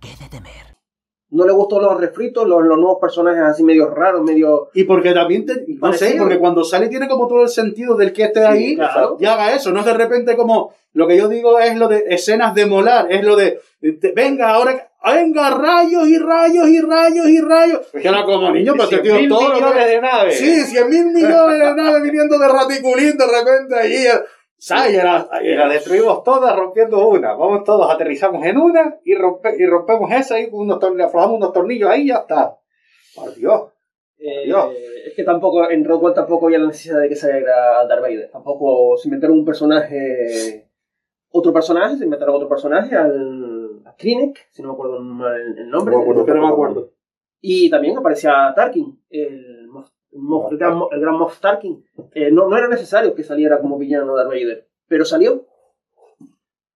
¿Qué 0.00 0.08
de 0.22 0.28
temer? 0.30 0.67
No 1.30 1.44
le 1.44 1.52
gustó 1.52 1.78
los 1.78 2.00
refritos, 2.00 2.48
los, 2.48 2.62
los 2.62 2.78
nuevos 2.78 2.98
personajes 3.00 3.42
así 3.42 3.62
medio 3.62 3.90
raros, 3.90 4.22
medio... 4.22 4.70
Y 4.72 4.84
porque 4.84 5.12
también, 5.12 5.44
te, 5.44 5.66
no 5.80 5.92
sé, 5.92 6.14
porque 6.18 6.38
cuando 6.38 6.64
sale 6.64 6.88
tiene 6.88 7.06
como 7.06 7.28
todo 7.28 7.42
el 7.42 7.50
sentido 7.50 7.96
del 7.96 8.14
que 8.14 8.24
esté 8.24 8.46
ahí 8.46 8.76
claro. 8.76 9.18
y 9.20 9.26
haga 9.26 9.54
eso. 9.54 9.70
No 9.70 9.80
es 9.80 9.86
de 9.86 9.92
repente 9.92 10.36
como, 10.36 10.72
lo 10.94 11.06
que 11.06 11.18
yo 11.18 11.28
digo 11.28 11.58
es 11.58 11.76
lo 11.76 11.86
de 11.86 12.04
escenas 12.08 12.54
de 12.54 12.64
molar, 12.64 13.08
es 13.12 13.22
lo 13.22 13.36
de, 13.36 13.60
de- 13.82 14.12
venga, 14.16 14.48
ahora, 14.50 14.88
venga, 15.04 15.50
rayos 15.50 16.08
y 16.08 16.18
rayos 16.18 16.66
y 16.66 16.80
rayos 16.80 17.28
y 17.28 17.40
rayos. 17.42 17.80
Que 17.92 18.08
era 18.08 18.24
como 18.24 18.50
niño, 18.50 18.72
pero 18.72 18.84
este 18.84 18.98
tío 18.98 19.28
todo 19.28 19.52
millones 19.52 19.86
de 19.86 20.00
naves. 20.00 20.38
Sí, 20.38 20.62
cien 20.62 20.88
mil 20.88 21.06
millones 21.12 21.58
de 21.58 21.74
naves 21.74 22.02
viniendo 22.04 22.38
de 22.38 22.48
raticulín 22.48 23.18
de 23.18 23.26
repente 23.26 23.78
allí. 23.78 24.04
¿Sabes? 24.60 24.92
Y 24.94 25.54
la 25.54 25.68
destruimos 25.68 26.22
todas 26.24 26.54
rompiendo 26.56 27.06
una. 27.08 27.34
Vamos 27.34 27.62
todos, 27.64 27.88
aterrizamos 27.90 28.44
en 28.44 28.58
una 28.58 28.98
y, 29.04 29.14
rompe- 29.14 29.54
y 29.58 29.64
rompemos 29.66 30.10
esa 30.12 30.40
y 30.40 30.48
unos 30.50 30.78
tor- 30.80 30.96
le 30.96 31.04
aflojamos 31.04 31.36
unos 31.38 31.52
tornillos 31.52 31.88
ahí 31.88 32.02
y 32.02 32.08
ya 32.08 32.16
está. 32.16 32.58
Por 33.14 33.34
Dios. 33.34 33.62
eh, 34.18 34.44
Dios. 34.46 34.70
es 35.06 35.14
que 35.14 35.22
tampoco, 35.22 35.70
en 35.70 35.84
Rogue 35.84 36.06
One 36.06 36.14
tampoco 36.14 36.46
había 36.46 36.58
la 36.58 36.66
necesidad 36.66 37.00
de 37.00 37.08
que 37.08 37.14
saliera 37.16 37.86
Darth 37.86 38.02
Vader. 38.02 38.30
Tampoco 38.30 38.96
se 38.96 39.08
inventaron 39.08 39.38
un 39.38 39.44
personaje... 39.44 40.64
Otro 41.30 41.52
personaje, 41.52 41.96
se 41.96 42.04
inventaron 42.04 42.34
otro 42.36 42.48
personaje, 42.48 42.96
al... 42.96 43.82
A 43.84 43.94
Krennic, 43.96 44.48
si 44.50 44.62
no 44.62 44.68
me 44.68 44.74
acuerdo 44.74 44.96
el, 44.96 45.58
el 45.58 45.70
nombre. 45.70 45.92
No 45.94 45.98
me 45.98 46.02
acuerdo, 46.02 46.24
que 46.26 46.32
no 46.34 46.40
me 46.46 46.52
acuerdo. 46.52 46.90
Y 47.40 47.70
también 47.70 47.96
aparecía 47.96 48.52
Tarkin, 48.56 49.00
el, 49.10 49.68
el, 50.12 50.58
gran, 50.58 50.80
el 50.90 51.00
gran 51.00 51.16
Moff 51.16 51.40
Tarkin. 51.40 51.84
Eh, 52.14 52.30
no, 52.30 52.48
no 52.48 52.56
era 52.56 52.68
necesario 52.68 53.14
que 53.14 53.22
saliera 53.24 53.60
como 53.60 53.78
villano 53.78 54.16
Darth 54.16 54.28
Vader, 54.28 54.68
pero 54.86 55.04
salió. 55.04 55.46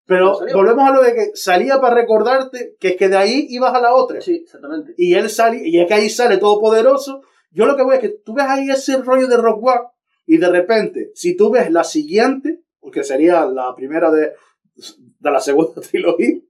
Pero 0.05 0.35
Salió. 0.35 0.57
volvemos 0.57 0.89
a 0.89 0.93
lo 0.93 1.03
de 1.03 1.15
que 1.15 1.31
salía 1.35 1.81
para 1.81 1.95
recordarte 1.95 2.77
que 2.81 2.89
es 2.89 2.97
que 2.97 3.09
de 3.09 3.17
ahí 3.17 3.47
ibas 3.51 3.73
a 3.73 3.81
la 3.81 3.95
otra. 3.95 4.21
Sí, 4.21 4.43
exactamente. 4.43 4.95
y 4.97 5.15
él 5.15 5.31
sale, 5.31 5.67
y 5.67 5.81
es 5.81 5.87
que 5.87 5.95
ahí 5.95 6.11
sale 6.11 6.39
todopoderoso. 6.39 7.23
Yo 7.51 7.67
lo 7.67 7.77
que 7.77 7.83
voy 7.83 7.95
es 7.97 8.01
que 8.01 8.09
tú 8.09 8.35
ves 8.35 8.47
ahí 8.49 8.69
ese 8.69 8.97
rollo 8.99 9.29
de 9.29 9.37
Rock 9.37 9.65
One, 9.65 9.81
y 10.27 10.39
de 10.39 10.49
repente, 10.49 11.11
si 11.15 11.37
tú 11.37 11.51
ves 11.51 11.71
la 11.71 11.85
siguiente, 11.85 12.63
porque 12.81 13.05
sería 13.05 13.45
la 13.47 13.75
primera 13.77 14.11
de, 14.11 14.33
de 14.75 15.31
la 15.31 15.41
segunda 15.41 15.81
trilogía, 15.91 16.41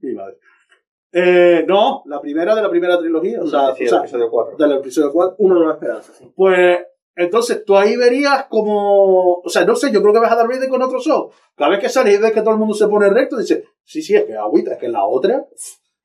mi 0.00 0.14
madre. 0.14 0.38
Eh, 1.12 1.64
no, 1.66 2.02
la 2.06 2.20
primera 2.20 2.54
de 2.54 2.62
la 2.62 2.70
primera 2.70 2.98
trilogía, 2.98 3.40
o 3.40 3.46
sea, 3.46 3.74
Sí, 3.74 3.86
o 3.86 3.88
sea, 3.88 4.00
episodio 4.00 4.30
4. 4.30 4.56
del 4.56 4.72
episodio 4.72 5.12
4. 5.12 5.36
Una 5.38 5.54
nueva 5.54 5.72
esperanza, 5.74 6.12
sí. 6.12 6.30
Pues, 6.36 6.80
entonces 7.16 7.64
tú 7.64 7.76
ahí 7.76 7.96
verías 7.96 8.46
como, 8.48 9.40
o 9.40 9.48
sea, 9.48 9.64
no 9.64 9.74
sé, 9.74 9.90
yo 9.90 10.00
creo 10.02 10.12
que 10.12 10.20
vas 10.20 10.32
a 10.32 10.36
dar 10.36 10.48
Vader 10.48 10.68
con 10.68 10.82
otros 10.82 11.06
ojos. 11.08 11.34
Cada 11.56 11.70
vez 11.70 11.80
que 11.80 11.88
sales 11.88 12.14
y 12.14 12.22
ves 12.22 12.32
que 12.32 12.42
todo 12.42 12.52
el 12.52 12.58
mundo 12.58 12.74
se 12.74 12.86
pone 12.88 13.08
recto, 13.10 13.36
dices, 13.36 13.64
sí, 13.82 14.02
sí, 14.02 14.14
es 14.14 14.24
que 14.24 14.36
agüita, 14.36 14.74
es 14.74 14.78
que 14.78 14.88
la 14.88 15.04
otra, 15.04 15.46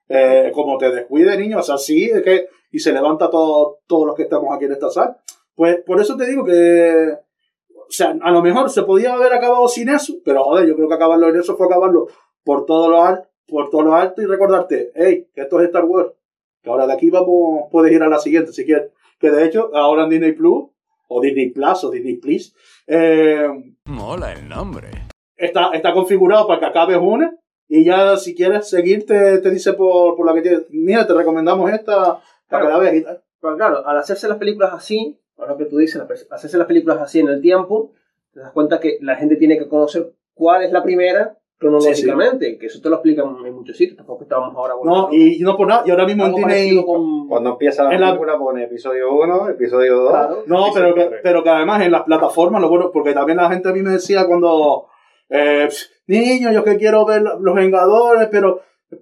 eh, 0.10 0.51
como 0.54 0.78
te 0.78 0.89
descuide, 0.89 1.38
niño, 1.38 1.60
o 1.60 1.64
sea, 1.64 1.78
sí, 1.78 2.06
es 2.06 2.24
que, 2.24 2.47
y 2.72 2.80
se 2.80 2.93
levanta 2.93 3.30
todo, 3.30 3.80
todos 3.86 4.08
los 4.08 4.16
que 4.16 4.24
estamos 4.24 4.56
aquí 4.56 4.66
en 4.66 4.72
esta 4.72 4.89
sala. 4.89 5.18
Pues, 5.54 5.84
por 5.86 5.99
eso 5.99 6.18
te 6.18 6.26
digo 6.26 6.43
que, 6.43 7.14
o 7.76 7.91
sea, 7.91 8.16
a 8.20 8.32
lo 8.32 8.41
mejor 8.41 8.70
se 8.70 8.84
podía 8.84 9.14
haber 9.14 9.34
acabado 9.34 9.68
sin 9.68 9.89
eso, 9.89 10.14
pero 10.26 10.43
joder, 10.43 10.66
yo 10.66 10.76
creo 10.76 10.88
que 10.88 10.95
acabarlo 10.95 11.28
en 11.28 11.36
eso 11.36 11.56
fue 11.56 11.68
acabarlo 11.68 12.08
por 12.43 12.66
todo 12.66 12.89
lo 12.89 13.04
alto, 13.04 13.30
por 13.48 13.70
todo 13.70 13.84
lo 13.84 13.96
alto 13.96 14.22
y 14.22 14.26
recordarte, 14.26 14.91
hey, 14.96 15.28
que 15.34 15.41
esto 15.41 15.60
es 15.60 15.66
Star 15.68 15.86
Wars. 15.86 16.12
Que 16.62 16.70
ahora 16.70 16.88
de 16.88 16.94
aquí 16.94 17.10
vamos, 17.10 17.66
puedes 17.72 17.91
ir 17.91 18.02
a 18.04 18.08
la 18.08 18.20
siguiente 18.20 18.54
si 18.54 18.66
quieres. 18.66 18.91
Que 19.20 19.30
de 19.32 19.46
hecho, 19.46 19.70
ahora 19.76 20.04
en 20.04 20.10
Disney 20.10 20.32
Plus, 20.34 20.66
o 21.08 21.22
Disney 21.22 21.50
Plus, 21.52 21.84
o 21.84 21.91
Disney 21.91 22.16
Plus, 22.18 22.56
eh, 22.88 23.48
Mola 23.86 24.34
el 24.34 24.48
nombre. 24.48 24.89
está, 25.36 25.72
está 25.74 25.94
configurado 25.94 26.48
para 26.48 26.60
que 26.60 26.66
acabes 26.68 26.98
una 27.02 27.36
y 27.68 27.84
ya 27.84 28.18
si 28.18 28.36
quieres 28.36 28.70
seguir 28.70 29.06
te, 29.06 29.39
te 29.39 29.50
dice 29.50 29.74
por, 29.74 30.16
por 30.16 30.26
la 30.26 30.34
que 30.34 30.41
tienes, 30.41 30.66
mira, 30.70 31.06
te 31.08 31.14
recomendamos 31.14 31.72
esta 31.72 32.20
para 32.50 32.66
que 32.66 32.72
la 32.72 32.78
veas 32.80 32.96
y 32.96 33.02
tal. 33.04 33.24
Pero 33.41 33.58
claro, 33.58 33.88
al 33.88 33.98
hacerse 33.98 34.28
las 34.28 34.38
películas 34.38 34.72
así, 34.74 35.20
por 35.36 35.50
lo 35.50 35.58
que 35.58 35.66
tú 35.66 35.78
dices, 35.78 36.02
hacerse 36.30 36.58
las 36.58 36.68
películas 36.68 37.00
así 37.00 37.20
en 37.20 37.28
el 37.28 37.41
tiempo, 37.41 37.91
te 38.32 38.39
das 38.39 38.52
cuenta 38.52 38.80
que 38.80 38.98
la 39.02 39.16
gente 39.16 39.36
tiene 39.36 39.58
que 39.58 39.68
conocer 39.68 40.14
cuál 40.34 40.64
es 40.64 40.72
la 40.72 40.84
primera 40.84 41.38
cronológicamente, 41.64 42.57
que 42.57 42.66
eso 42.68 42.82
te 42.82 42.89
lo 42.89 42.95
explican 42.95 43.36
en 43.45 43.53
muchos 43.53 43.76
sitios, 43.78 43.97
tampoco 43.97 44.24
estábamos 44.24 44.55
ahora 44.55 44.74
No, 44.84 45.09
y 45.11 45.39
no 45.39 45.55
por 45.57 45.68
nada, 45.68 45.84
y 45.86 45.91
ahora 45.91 46.05
mismo 46.05 46.26
en 46.26 46.34
Disney... 46.36 46.84
con... 46.86 47.28
Cuando 47.28 47.51
empieza 47.51 47.84
la 47.84 47.93
En 47.93 48.01
la- 48.01 48.07
película 48.07 48.38
pone 48.38 48.64
episodio 48.64 49.11
1, 49.14 49.49
episodio 49.49 49.95
2. 49.97 50.09
Claro. 50.11 50.43
No, 50.47 50.66
pero 50.74 50.93
que, 50.93 51.09
pero 51.24 51.43
que 51.43 51.49
además 51.49 51.82
en 51.82 51.91
las 51.91 52.03
plataformas, 52.03 52.61
lo 52.61 52.70
bueno, 52.70 52.91
porque 52.91 53.14
también 53.14 53.38
la 53.38 53.49
gente 53.49 53.70
a 53.70 53.74
mí 53.74 53.82
me 53.82 53.91
decía 53.91 54.26
cuando, 54.28 54.88
eh, 55.30 55.66
"Pss, 55.70 55.91
niño, 56.07 56.51
yo 56.51 56.64
que 56.64 56.78
quiero 56.78 57.05
ver 57.05 57.22
los 57.22 57.55
Vengadores, 57.55 58.28
pero 58.32 58.61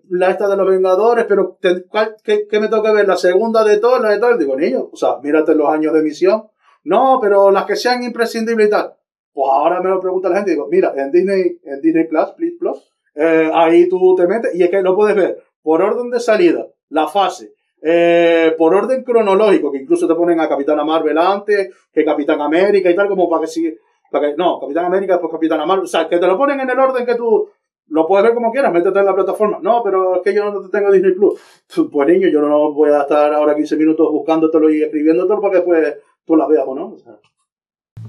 la 0.09 0.29
esta 0.29 0.47
de 0.47 0.55
los 0.55 0.67
Vengadores, 0.69 1.25
pero 1.27 1.57
te- 1.59 1.83
¿cuál- 1.87 2.15
qué, 2.23 2.47
qué 2.49 2.59
me 2.59 2.69
tengo 2.69 2.83
que 2.83 2.93
ver? 2.93 3.07
¿La 3.07 3.17
segunda 3.17 3.63
de 3.65 3.77
todas, 3.77 4.01
la 4.01 4.09
de 4.11 4.19
tal? 4.19 4.39
Digo, 4.39 4.55
niño, 4.55 4.89
o 4.91 4.95
sea, 4.95 5.17
mírate 5.21 5.53
los 5.55 5.67
años 5.67 5.91
de 5.93 5.99
emisión. 5.99 6.43
No, 6.83 7.19
pero 7.21 7.51
las 7.51 7.65
que 7.65 7.75
sean 7.75 8.01
imprescindibles 8.03 8.67
y 8.67 8.69
tal. 8.71 8.93
Pues 9.33 9.49
ahora 9.51 9.81
me 9.81 9.89
lo 9.89 9.99
pregunta 9.99 10.29
la 10.29 10.37
gente, 10.37 10.51
digo, 10.51 10.67
mira, 10.69 10.93
en 10.95 11.11
Disney, 11.11 11.59
en 11.63 11.81
Disney 11.81 12.07
Plus, 12.07 12.31
Plus, 12.35 12.53
Plus, 12.59 12.93
eh, 13.15 13.49
ahí 13.53 13.87
tú 13.87 14.15
te 14.15 14.27
metes 14.27 14.53
y 14.55 14.63
es 14.63 14.69
que 14.69 14.81
lo 14.81 14.95
puedes 14.95 15.15
ver 15.15 15.41
por 15.61 15.81
orden 15.81 16.09
de 16.09 16.19
salida, 16.19 16.67
la 16.89 17.07
fase, 17.07 17.53
eh, 17.81 18.53
por 18.57 18.73
orden 18.75 19.03
cronológico, 19.03 19.71
que 19.71 19.79
incluso 19.79 20.07
te 20.07 20.15
ponen 20.15 20.39
a 20.39 20.49
Capitana 20.49 20.83
Marvel 20.83 21.17
antes, 21.17 21.69
que 21.91 22.03
Capitán 22.03 22.41
América 22.41 22.89
y 22.89 22.95
tal, 22.95 23.07
como 23.07 23.29
para 23.29 23.41
que 23.41 23.47
siga, 23.47 23.71
para 24.11 24.29
que, 24.29 24.37
no, 24.37 24.59
Capitán 24.59 24.85
América, 24.85 25.13
después 25.13 25.31
Capitana 25.31 25.65
Marvel, 25.65 25.85
o 25.85 25.87
sea, 25.87 26.07
que 26.09 26.17
te 26.17 26.27
lo 26.27 26.37
ponen 26.37 26.59
en 26.59 26.69
el 26.69 26.79
orden 26.79 27.05
que 27.05 27.15
tú, 27.15 27.49
lo 27.91 28.07
puedes 28.07 28.23
ver 28.23 28.33
como 28.33 28.51
quieras, 28.51 28.71
métete 28.71 28.99
en 28.99 29.05
la 29.05 29.13
plataforma. 29.13 29.59
No, 29.61 29.83
pero 29.83 30.15
es 30.15 30.21
que 30.21 30.33
yo 30.33 30.49
no 30.49 30.69
tengo 30.69 30.91
Disney 30.91 31.13
Plus. 31.13 31.39
Pues 31.91 32.07
niño, 32.07 32.29
yo 32.29 32.41
no 32.41 32.73
voy 32.73 32.89
a 32.89 33.01
estar 33.01 33.33
ahora 33.33 33.55
15 33.55 33.75
minutos 33.75 34.09
buscándotelo 34.11 34.69
y 34.69 34.81
escribiéndotelo 34.81 35.41
para 35.41 35.51
que 35.51 35.57
después 35.57 35.97
tú 36.25 36.37
las 36.37 36.47
veas 36.47 36.63
o 36.65 36.73
no. 36.73 36.93
O 36.93 36.97
sea, 36.97 37.19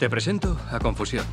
Te 0.03 0.11
presento 0.11 0.49
a 0.73 0.81
Confusión. 0.81 1.27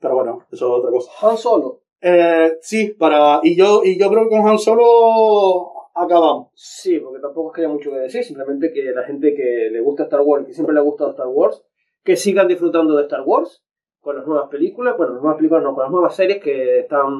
pero 0.00 0.14
bueno, 0.14 0.46
eso 0.50 0.66
es 0.68 0.72
otra 0.80 0.90
cosa. 0.90 1.10
Han 1.20 1.36
Solo. 1.36 1.82
Eh, 2.00 2.56
sí, 2.62 2.96
para, 2.98 3.40
y 3.42 3.58
yo, 3.58 3.82
y 3.84 4.00
yo 4.00 4.08
creo 4.08 4.22
que 4.22 4.30
con 4.30 4.48
Han 4.48 4.58
Solo 4.58 5.90
acabamos. 5.94 6.48
Sí, 6.54 6.98
porque 6.98 7.20
tampoco 7.20 7.50
es 7.50 7.54
que 7.54 7.60
haya 7.60 7.70
mucho 7.70 7.90
que 7.90 7.98
decir, 7.98 8.24
simplemente 8.24 8.72
que 8.72 8.84
la 8.84 9.02
gente 9.02 9.34
que 9.34 9.68
le 9.70 9.82
gusta 9.82 10.04
Star 10.04 10.22
Wars, 10.22 10.46
que 10.46 10.54
siempre 10.54 10.72
le 10.72 10.80
ha 10.80 10.82
gustado 10.82 11.10
Star 11.10 11.26
Wars, 11.26 11.62
que 12.02 12.16
sigan 12.16 12.48
disfrutando 12.48 12.96
de 12.96 13.02
Star 13.02 13.20
Wars 13.26 13.62
con 14.00 14.16
las 14.16 14.26
nuevas 14.26 14.48
películas, 14.48 14.96
bueno, 14.96 15.12
las 15.12 15.20
nuevas 15.20 15.36
películas 15.36 15.62
no, 15.62 15.74
con 15.74 15.82
las 15.82 15.92
nuevas 15.92 16.16
series 16.16 16.42
que 16.42 16.78
están, 16.78 17.18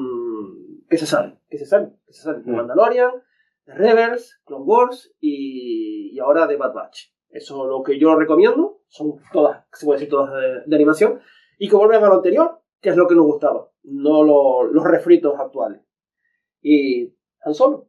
que 0.89 0.97
se 0.97 1.05
salen, 1.05 1.37
que 1.47 1.59
se 1.59 1.67
salen, 1.67 1.95
que 2.07 2.13
se 2.13 2.23
salen. 2.23 2.41
Mm. 2.47 2.55
Mandalorian, 2.55 3.11
The 3.65 3.73
Rebels, 3.75 4.41
Clone 4.45 4.65
Wars 4.65 5.13
y, 5.19 6.09
y 6.11 6.17
ahora 6.17 6.47
The 6.47 6.55
Bad 6.55 6.73
Batch. 6.73 7.11
Eso 7.29 7.65
es 7.65 7.69
lo 7.69 7.83
que 7.83 7.99
yo 7.99 8.15
recomiendo, 8.15 8.78
son 8.89 9.15
todas, 9.31 9.65
se 9.73 9.85
puede 9.85 9.99
decir 9.99 10.09
todas 10.09 10.33
de, 10.33 10.63
de 10.65 10.75
animación, 10.75 11.19
y 11.57 11.69
que 11.69 11.75
vuelvan 11.75 12.03
a 12.03 12.07
lo 12.09 12.15
anterior, 12.15 12.59
que 12.81 12.89
es 12.89 12.95
lo 12.97 13.07
que 13.07 13.15
nos 13.15 13.25
gustaba, 13.25 13.69
no 13.83 14.23
lo- 14.23 14.63
los 14.63 14.83
refritos 14.83 15.39
actuales. 15.39 15.81
Y 16.61 17.13
Han 17.45 17.53
Solo. 17.53 17.87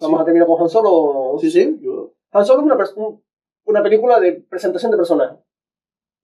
Vamos 0.00 0.18
Sí. 0.18 0.22
a 0.22 0.24
terminar 0.24 0.46
con 0.48 0.60
Han 0.62 0.68
Solo. 0.68 1.36
Sí, 1.38 1.50
sí, 1.50 1.78
yo- 1.80 2.14
Han 2.32 2.44
Solo 2.44 2.60
es 2.60 2.94
una, 2.96 3.16
una 3.64 3.82
película 3.82 4.18
de 4.20 4.32
presentación 4.34 4.90
de 4.90 4.96
personajes, 4.96 5.38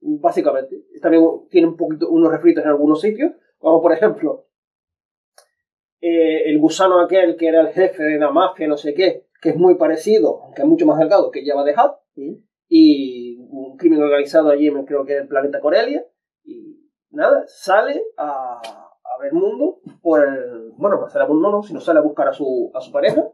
básicamente. 0.01 0.85
También 1.01 1.25
tiene 1.51 1.67
un 1.69 1.77
poquito 1.77 2.09
unos 2.09 2.31
refritos 2.33 2.65
en 2.65 2.71
algunos 2.71 3.01
sitios, 3.01 3.33
como 3.59 3.81
por 3.83 3.93
ejemplo 3.93 4.47
eh, 6.01 6.51
el 6.51 6.59
gusano 6.59 7.01
aquel 7.01 7.37
que 7.37 7.49
era 7.49 7.63
el 7.63 7.69
jefe 7.69 8.03
de 8.03 8.19
la 8.19 8.31
mafia, 8.31 8.69
no 8.69 8.77
sé 8.77 8.93
qué, 8.95 9.27
que 9.41 9.51
es 9.51 9.57
muy 9.57 9.77
parecido, 9.77 10.43
aunque 10.45 10.63
es 10.63 10.69
mucho 10.69 10.85
más 10.87 10.99
delgado, 10.99 11.31
que 11.31 11.43
lleva 11.43 11.65
de 11.65 11.73
Hutt, 11.73 12.37
y 12.69 13.24
un 13.57 13.77
crimen 13.77 14.03
organizado 14.03 14.51
allí, 14.51 14.69
en, 14.69 14.85
creo 14.85 15.05
que 15.05 15.15
en 15.17 15.23
el 15.23 15.29
planeta 15.29 15.61
Corelia, 15.61 16.05
y 16.45 16.91
nada, 17.11 17.45
sale 17.47 18.03
a, 18.17 18.61
a 18.61 19.23
ver 19.23 19.33
mundo 19.33 19.81
por 20.03 20.23
el, 20.27 20.71
bueno, 20.77 21.01
no 21.01 21.09
sale 21.09 21.25
a 21.25 21.29
mundo 21.29 21.51
no, 21.51 21.63
sino 21.63 21.81
sale 21.81 21.99
a 22.01 22.03
buscar 22.03 22.29
a 22.29 22.33
su, 22.33 22.71
a 22.75 22.81
su 22.81 22.91
pareja, 22.93 23.25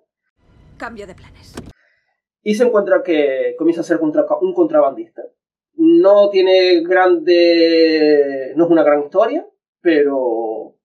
Cambio 0.79 1.07
de 1.07 1.15
planes. 1.15 1.55
y 2.43 2.55
se 2.55 2.65
encuentra 2.65 3.03
que 3.03 3.55
comienza 3.59 3.83
a 3.83 3.85
ser 3.85 3.99
contra- 3.99 4.27
un 4.41 4.55
contrabandista. 4.55 5.23
No 5.75 6.29
tiene 6.31 6.83
grande. 6.83 8.53
No 8.57 8.65
es 8.65 8.71
una 8.71 8.83
gran 8.83 9.03
historia, 9.03 9.47
pero. 9.81 10.77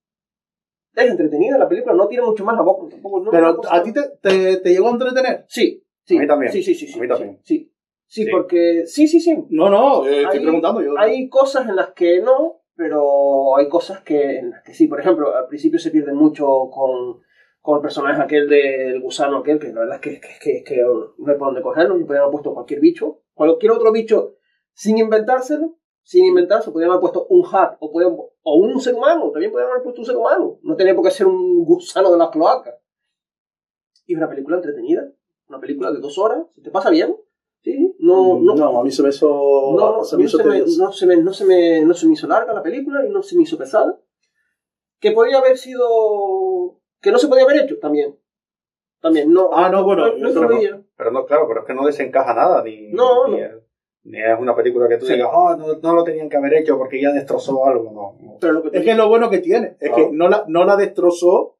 Es 0.94 1.10
entretenida 1.10 1.58
la 1.58 1.68
película, 1.68 1.94
no 1.94 2.08
tiene 2.08 2.24
mucho 2.24 2.44
más 2.44 2.56
la 2.56 2.62
boca. 2.62 2.88
Tampoco, 2.90 3.20
no, 3.20 3.30
Pero 3.30 3.60
a 3.70 3.82
ti 3.82 3.92
te, 3.92 4.02
te, 4.22 4.56
te 4.58 4.70
llegó 4.70 4.88
a 4.88 4.92
entretener. 4.92 5.44
Sí, 5.48 5.82
sí. 6.04 6.16
A 6.16 6.20
mí 6.20 6.26
también. 6.26 6.52
Sí, 6.52 6.62
sí, 6.62 6.74
sí. 6.74 6.86
sí 6.88 6.98
A 6.98 7.02
mí 7.02 7.08
también. 7.08 7.38
Sí, 7.42 7.56
sí, 7.58 7.72
Sí. 8.08 8.26
porque. 8.30 8.86
Sí, 8.86 9.08
sí, 9.08 9.20
sí. 9.20 9.36
No, 9.50 9.68
no, 9.68 10.06
eh, 10.06 10.22
estoy 10.22 10.38
Hay- 10.38 10.44
preguntando 10.44 10.80
yo. 10.82 10.94
Hay 10.98 11.28
cosas 11.28 11.68
en 11.68 11.76
las 11.76 11.90
que 11.92 12.20
no, 12.20 12.62
pero 12.76 13.56
hay 13.56 13.68
cosas 13.68 14.00
que, 14.02 14.38
en 14.38 14.50
las 14.50 14.62
que 14.62 14.74
sí. 14.74 14.86
Por 14.88 15.00
ejemplo, 15.00 15.34
al 15.34 15.46
principio 15.48 15.78
se 15.78 15.90
pierde 15.90 16.12
mucho 16.12 16.46
con, 16.70 17.20
con 17.60 17.76
el 17.76 17.82
personaje 17.82 18.22
aquel 18.22 18.48
del 18.48 19.00
gusano 19.00 19.38
aquel, 19.38 19.58
que 19.58 19.72
la 19.72 19.80
verdad 19.80 19.96
es 19.96 20.00
que, 20.02 20.20
que, 20.20 20.28
que, 20.40 20.62
que 20.64 20.82
no 20.82 21.30
hay 21.32 21.36
por 21.38 21.48
dónde 21.48 21.62
cogerlo. 21.62 21.94
Podrían 22.00 22.22
haber 22.22 22.32
puesto 22.32 22.54
cualquier 22.54 22.80
bicho, 22.80 23.22
cualquier 23.34 23.72
otro 23.72 23.90
bicho, 23.92 24.34
sin 24.72 24.98
inventárselo, 24.98 25.76
sin 26.02 26.24
inventarse. 26.26 26.70
Podrían 26.70 26.92
haber 26.92 27.00
puesto 27.00 27.26
un 27.28 27.44
hat 27.52 27.76
o, 27.80 27.90
podrían- 27.92 28.16
o 28.42 28.56
un 28.56 28.80
ser 28.80 28.94
humano. 28.94 29.30
También 29.32 29.50
podrían 29.50 29.70
haber 29.72 29.82
puesto 29.82 30.00
un 30.02 30.06
ser 30.06 30.16
humano. 30.16 30.58
No 30.62 30.76
tenía 30.76 30.94
por 30.94 31.04
qué 31.04 31.10
ser 31.10 31.26
un 31.26 31.64
gusano 31.64 32.10
de 32.12 32.18
las 32.18 32.30
cloacas. 32.30 32.74
Y 34.06 34.12
es 34.12 34.18
una 34.18 34.28
película 34.28 34.56
entretenida. 34.56 35.10
Una 35.48 35.58
película 35.58 35.90
de 35.90 35.98
dos 35.98 36.16
horas. 36.18 36.44
¿Se 36.54 36.62
te 36.62 36.70
pasa 36.70 36.90
bien? 36.90 37.16
Sí, 37.66 37.96
no, 37.98 38.38
no, 38.38 38.54
no, 38.54 38.78
a 38.80 38.84
mí 38.84 38.92
se 38.92 39.02
me 39.02 39.08
hizo. 39.08 39.26
no, 39.76 40.04
se 40.04 40.16
me 40.16 40.22
hizo 40.22 40.38
no, 40.38 40.44
se 40.44 40.48
me, 40.48 40.60
no, 40.76 40.92
se 40.92 41.04
me, 41.06 41.16
no, 41.16 41.32
se 41.32 41.44
me, 41.44 41.80
no 41.84 41.94
se 41.94 42.06
me 42.06 42.12
hizo 42.12 42.28
larga 42.28 42.52
la 42.54 42.62
película 42.62 43.04
y 43.04 43.10
no 43.10 43.24
se 43.24 43.34
me 43.36 43.42
hizo 43.42 43.58
pesada. 43.58 43.98
Que 45.00 45.10
podría 45.10 45.38
haber 45.38 45.58
sido. 45.58 46.78
que 47.00 47.10
no 47.10 47.18
se 47.18 47.26
podía 47.26 47.42
haber 47.42 47.64
hecho 47.64 47.76
también. 47.80 48.16
También, 49.00 49.32
no. 49.32 49.50
Ah, 49.52 49.68
no, 49.68 49.82
bueno, 49.82 50.16
no, 50.16 50.28
influía. 50.28 50.80
Pero 50.96 51.10
no, 51.10 51.26
claro, 51.26 51.48
pero 51.48 51.62
es 51.62 51.66
que 51.66 51.74
no 51.74 51.84
desencaja 51.84 52.34
nada, 52.34 52.62
ni, 52.62 52.92
No, 52.92 53.26
ni. 53.26 53.40
Es, 53.40 53.50
ni 54.04 54.18
es 54.20 54.38
una 54.38 54.54
película 54.54 54.86
que 54.88 54.98
tú 54.98 55.06
Sí. 55.06 55.14
digas, 55.14 55.30
oh, 55.32 55.56
no, 55.56 55.66
no 55.82 55.92
lo 55.92 56.04
tenían 56.04 56.28
que 56.28 56.36
haber 56.36 56.54
hecho 56.54 56.78
porque 56.78 57.02
ya 57.02 57.10
destrozó 57.10 57.66
algo. 57.66 57.90
No. 58.22 58.38
Pero 58.40 58.52
lo 58.52 58.62
que 58.62 58.78
Es 58.78 58.84
que 58.84 58.92
es 58.92 58.96
lo 58.96 59.08
bueno 59.08 59.28
que 59.28 59.38
tiene. 59.40 59.76
Es 59.80 59.90
Ah. 59.90 59.96
que 59.96 60.08
no 60.12 60.28
la, 60.28 60.44
no 60.46 60.64
la 60.64 60.76
destrozó 60.76 61.55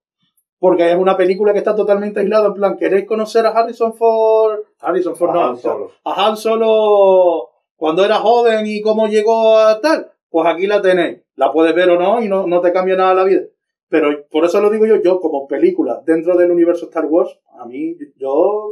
porque 0.58 0.90
es 0.90 0.96
una 0.96 1.16
película 1.16 1.52
que 1.52 1.58
está 1.58 1.74
totalmente 1.74 2.20
aislada. 2.20 2.48
En 2.48 2.54
plan, 2.54 2.76
¿queréis 2.76 3.06
conocer 3.06 3.46
a 3.46 3.50
Harrison 3.50 3.94
Ford? 3.94 4.60
Harrison 4.80 5.16
Ford, 5.16 5.32
no. 5.32 5.52
O 5.52 5.56
sea, 5.56 5.72
solo. 5.72 5.90
a 6.04 6.26
Han 6.26 6.36
Solo 6.36 7.50
cuando 7.76 8.04
era 8.04 8.16
joven 8.16 8.66
y 8.66 8.80
cómo 8.80 9.06
llegó 9.06 9.58
a 9.58 9.80
tal, 9.80 10.10
pues 10.30 10.46
aquí 10.46 10.66
la 10.66 10.80
tenéis. 10.80 11.22
La 11.34 11.52
puedes 11.52 11.74
ver 11.74 11.90
o 11.90 11.98
no 11.98 12.22
y 12.22 12.28
no, 12.28 12.46
no 12.46 12.60
te 12.60 12.72
cambia 12.72 12.96
nada 12.96 13.14
la 13.14 13.24
vida. 13.24 13.42
Pero 13.88 14.26
por 14.28 14.44
eso 14.44 14.60
lo 14.60 14.70
digo 14.70 14.86
yo, 14.86 15.00
yo 15.02 15.20
como 15.20 15.46
película 15.46 16.02
dentro 16.04 16.36
del 16.36 16.50
universo 16.50 16.86
Star 16.86 17.04
Wars, 17.04 17.38
a 17.58 17.66
mí, 17.66 17.96
yo, 18.16 18.70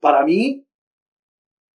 para 0.00 0.24
mí, 0.24 0.66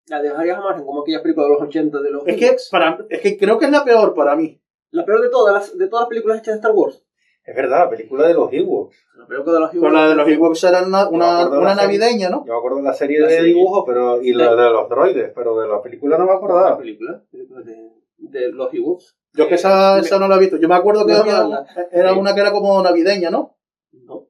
La 0.07 0.23
dejarías 0.23 0.59
a 0.59 0.63
margen, 0.63 0.87
como 0.87 1.03
aquellas 1.03 1.23
películas 1.23 1.49
de 1.49 1.55
los 1.55 1.63
80 1.63 2.01
de 2.01 2.11
los. 2.11 2.27
es 2.27 2.37
que, 2.37 2.57
para, 2.71 3.05
es 3.11 3.21
que 3.21 3.37
creo 3.37 3.59
que 3.59 3.67
es 3.67 3.71
la 3.71 3.85
peor 3.85 4.15
para 4.15 4.37
mí. 4.37 4.61
La 4.91 5.05
peor 5.05 5.21
de 5.21 5.29
todas 5.29 5.53
las, 5.53 5.77
de 5.77 5.89
todas 5.89 6.05
las 6.05 6.09
películas 6.09 6.39
hechas 6.39 6.55
de 6.55 6.59
Star 6.61 6.73
Wars. 6.73 7.05
Es 7.47 7.55
verdad, 7.55 7.85
la 7.85 7.91
película 7.91 8.27
de 8.27 8.35
los 8.35 8.53
Ewoks. 8.53 8.97
La 9.17 9.27
peor 9.27 9.45
de 9.45 9.61
los 9.61 9.71
Con 9.71 9.93
la 9.93 10.09
de 10.09 10.15
los 10.17 10.29
Ewoks 10.29 10.65
era 10.65 10.83
una, 10.83 11.09
una, 11.09 11.45
la 11.49 11.75
serie. 11.77 11.77
navideña, 11.77 12.29
¿no? 12.29 12.45
Yo 12.45 12.53
me 12.53 12.59
acuerdo 12.59 12.79
de 12.79 12.83
la 12.83 12.93
serie 12.95 13.21
La 13.21 13.29
de 13.29 13.37
serie. 13.37 13.55
dibujos 13.55 13.85
pero, 13.87 14.21
y 14.21 14.33
la 14.33 14.51
de 14.57 14.71
los 14.71 14.89
droides, 14.89 15.31
pero 15.35 15.59
de 15.61 15.69
la 15.69 15.81
película 15.81 16.19
no 16.19 16.25
me 16.25 16.31
La 16.33 16.37
acordaba. 16.39 16.77
película, 16.77 17.23
película 17.31 17.63
de, 17.63 17.91
de 18.19 18.53
los 18.53 18.75
Ewoks. 18.75 19.17
Yo 19.35 19.47
que 19.49 19.55
esa, 19.55 19.99
esa 20.01 20.19
no 20.19 20.27
la 20.29 20.37
he 20.37 20.41
visto. 20.41 20.57
Yo 20.57 20.69
me 20.69 20.75
acuerdo 20.75 21.07
que 21.07 21.13
No, 21.13 21.19
había, 21.21 21.65
era 21.93 22.13
Sí. 22.13 22.19
una 22.19 22.35
que 22.35 22.41
era 22.41 22.51
como 22.53 22.83
navideña, 22.83 23.31
¿no? 23.31 23.57
No. 23.93 24.27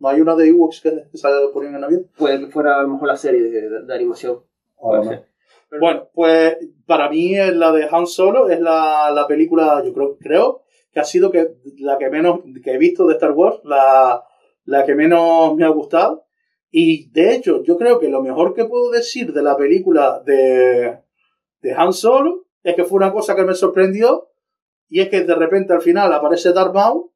No 0.00 0.08
hay 0.08 0.20
una 0.20 0.34
de 0.34 0.48
Ewoks 0.48 0.80
que 0.80 0.90
se 1.12 1.28
ponían 1.52 1.74
en 1.76 1.80
Navidad. 1.82 2.02
Puede 2.16 2.40
que 2.40 2.46
fuera 2.48 2.78
a 2.78 2.82
lo 2.82 2.88
mejor 2.88 3.06
la 3.08 3.16
serie 3.16 3.40
de, 3.42 3.68
de- 3.68 3.82
de 3.84 3.94
animación. 3.94 4.40
Pero- 5.70 5.80
Bueno, 5.80 6.08
pues 6.14 6.56
para 6.86 7.08
mí 7.10 7.36
eh, 7.38 7.52
la 7.52 7.72
de 7.72 7.86
Han 7.90 8.06
Solo 8.06 8.48
es 8.48 8.58
la, 8.60 9.10
la 9.14 9.26
película, 9.26 9.82
yo 9.84 9.92
creo, 9.92 10.16
creo 10.18 10.62
que 10.98 11.02
ha 11.02 11.04
sido 11.04 11.30
que, 11.30 11.54
la 11.78 11.96
que 11.96 12.10
menos 12.10 12.40
que 12.64 12.72
he 12.72 12.78
visto 12.78 13.06
de 13.06 13.14
Star 13.14 13.30
Wars, 13.30 13.60
la, 13.62 14.24
la 14.64 14.84
que 14.84 14.96
menos 14.96 15.54
me 15.54 15.64
ha 15.64 15.68
gustado. 15.68 16.26
Y 16.72 17.08
de 17.10 17.34
hecho, 17.34 17.62
yo 17.62 17.78
creo 17.78 18.00
que 18.00 18.08
lo 18.08 18.20
mejor 18.20 18.52
que 18.52 18.64
puedo 18.64 18.90
decir 18.90 19.32
de 19.32 19.42
la 19.42 19.56
película 19.56 20.20
de, 20.26 20.98
de 21.60 21.72
Han 21.72 21.92
Solo 21.92 22.46
es 22.64 22.74
que 22.74 22.84
fue 22.84 22.96
una 22.96 23.12
cosa 23.12 23.36
que 23.36 23.44
me 23.44 23.54
sorprendió 23.54 24.28
y 24.88 25.00
es 25.00 25.08
que 25.08 25.20
de 25.20 25.34
repente 25.36 25.72
al 25.72 25.82
final 25.82 26.12
aparece 26.12 26.52
Darth 26.52 26.74
Maul, 26.74 27.12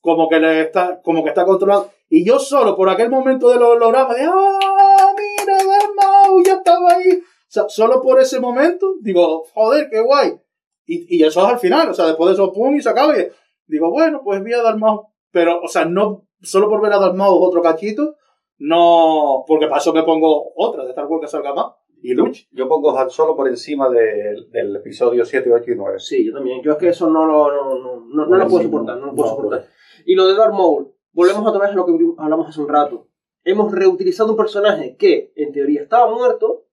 como 0.00 0.28
que 0.28 0.38
le 0.38 0.60
está, 0.60 1.00
como 1.02 1.24
que 1.24 1.30
está 1.30 1.44
controlado, 1.44 1.90
y 2.08 2.24
yo 2.24 2.38
solo 2.38 2.76
por 2.76 2.88
aquel 2.88 3.10
momento 3.10 3.50
del 3.50 3.62
holograma 3.62 4.14
de 4.14 4.26
¡Ah, 4.26 5.12
mira 5.16 5.56
Darth 5.56 5.90
Maul, 5.96 6.44
ya 6.44 6.54
estaba 6.54 6.92
ahí! 6.92 7.14
O 7.18 7.52
sea, 7.52 7.68
solo 7.68 8.00
por 8.00 8.20
ese 8.20 8.38
momento, 8.38 8.94
digo, 9.00 9.44
joder, 9.52 9.88
qué 9.90 10.00
guay. 10.00 10.40
Y, 10.86 11.16
y 11.18 11.22
eso 11.24 11.40
es 11.40 11.46
al 11.46 11.58
final, 11.58 11.88
o 11.90 11.94
sea, 11.94 12.06
después 12.06 12.28
de 12.28 12.34
eso, 12.34 12.52
pum, 12.52 12.74
y 12.74 12.80
se 12.80 12.88
acaba, 12.90 13.16
y 13.18 13.28
digo, 13.66 13.90
bueno, 13.90 14.22
pues 14.24 14.42
vi 14.42 14.52
a 14.52 14.62
Darth 14.62 14.78
Maul. 14.78 15.02
Pero, 15.30 15.60
o 15.62 15.68
sea, 15.68 15.84
no, 15.84 16.26
solo 16.40 16.68
por 16.68 16.80
ver 16.82 16.92
a 16.92 16.98
Darth 16.98 17.14
Maul 17.14 17.38
otro 17.42 17.62
cachito, 17.62 18.16
no, 18.58 19.44
porque 19.46 19.66
para 19.66 19.78
eso 19.80 19.92
me 19.92 20.02
pongo 20.02 20.52
otra 20.56 20.84
de 20.84 20.90
Star 20.90 21.06
Wars 21.06 21.22
que 21.22 21.28
salga 21.28 21.54
más. 21.54 21.66
Y 22.02 22.14
Luch. 22.14 22.46
Yo 22.52 22.66
pongo 22.68 22.96
Han 22.98 23.10
Solo 23.10 23.36
por 23.36 23.46
encima 23.48 23.88
del- 23.90 24.50
del 24.50 24.76
episodio 24.76 25.24
7, 25.24 25.52
8 25.52 25.70
y 25.72 25.76
9. 25.76 25.98
Sí, 25.98 26.26
yo 26.26 26.32
también. 26.32 26.62
Yo 26.62 26.72
es 26.72 26.78
que 26.78 26.88
eso 26.88 27.10
no 27.10 27.26
lo, 27.26 27.52
no, 27.52 27.78
no, 27.78 28.00
no, 28.06 28.26
no 28.26 28.36
lo 28.36 28.48
puedo 28.48 28.62
soportar, 28.64 28.96
no 28.98 29.06
lo 29.06 29.14
puedo 29.14 29.28
no, 29.30 29.36
soportar. 29.36 29.66
Y 30.06 30.14
lo 30.14 30.26
de 30.26 30.34
Darth 30.34 30.52
Maul, 30.54 30.92
volvemos 31.12 31.46
otra 31.46 31.60
vez 31.60 31.70
a 31.70 31.74
lo 31.74 31.84
que 31.86 31.92
hablamos 32.18 32.48
hace 32.48 32.60
un 32.60 32.68
rato. 32.68 33.08
Hemos 33.44 33.72
reutilizado 33.72 34.30
un 34.30 34.36
personaje 34.36 34.96
que, 34.98 35.32
en 35.36 35.52
teoría, 35.52 35.82
estaba 35.82 36.10
muerto. 36.10 36.64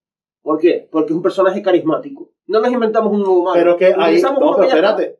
¿Por 0.41 0.59
qué? 0.59 0.87
Porque 0.91 1.11
es 1.11 1.15
un 1.17 1.23
personaje 1.23 1.61
carismático. 1.61 2.31
No 2.47 2.59
nos 2.61 2.71
inventamos 2.71 3.11
un 3.13 3.19
nuevo 3.19 3.43
malo. 3.43 3.55
Pero 3.59 3.77
que 3.77 3.85
ahí, 3.97 4.21
no, 4.21 4.35
pero 4.39 4.55
que 4.57 4.67
espérate. 4.67 5.19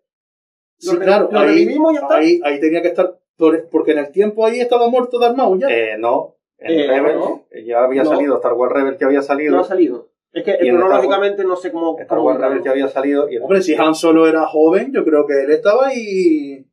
Sí, 0.80 0.96
claro, 0.98 1.30
lo 1.32 1.40
ahí, 1.40 1.64
y 1.64 1.66
ya 1.94 2.00
está. 2.02 2.16
ahí, 2.18 2.40
ahí 2.44 2.60
tenía 2.60 2.82
que 2.82 2.90
estar, 2.90 3.18
por- 3.36 3.68
porque 3.70 3.92
en 3.94 3.98
el 4.00 4.12
tiempo 4.12 4.46
ahí 4.46 4.60
estaba 4.60 4.88
muerto 4.90 5.20
Darth 5.20 5.36
Maul 5.36 5.60
ya. 5.60 5.68
Eh, 5.70 5.98
no, 5.98 6.36
en 6.60 6.80
Eh, 6.80 7.14
no. 7.16 7.46
ya 7.66 7.84
había 7.84 8.04
No. 8.04 8.10
salido, 8.12 8.36
Star 8.36 8.54
Wars 8.54 8.72
Rebels 8.74 8.98
ya 9.00 9.08
había 9.08 9.22
salido. 9.22 9.56
No 9.56 9.62
ha 9.62 9.66
salido. 9.66 10.10
Es 10.32 10.44
que 10.44 10.52
en 10.52 10.76
cronológicamente 10.78 11.44
no 11.44 11.56
sé 11.56 11.72
cómo. 11.72 11.98
Star 12.00 12.20
Wars. 12.20 12.40
Rebels 12.40 12.64
ya 12.64 12.72
había 12.72 12.88
salido. 12.88 13.28
Y 13.30 13.38
Hombre, 13.38 13.62
si 13.62 13.74
Han 13.76 13.96
Solo 13.96 14.28
era 14.28 14.46
joven, 14.46 14.92
yo 14.94 15.04
creo 15.04 15.26
que 15.26 15.44
él 15.44 15.52
estaba 15.52 15.88
ahí. 15.88 16.66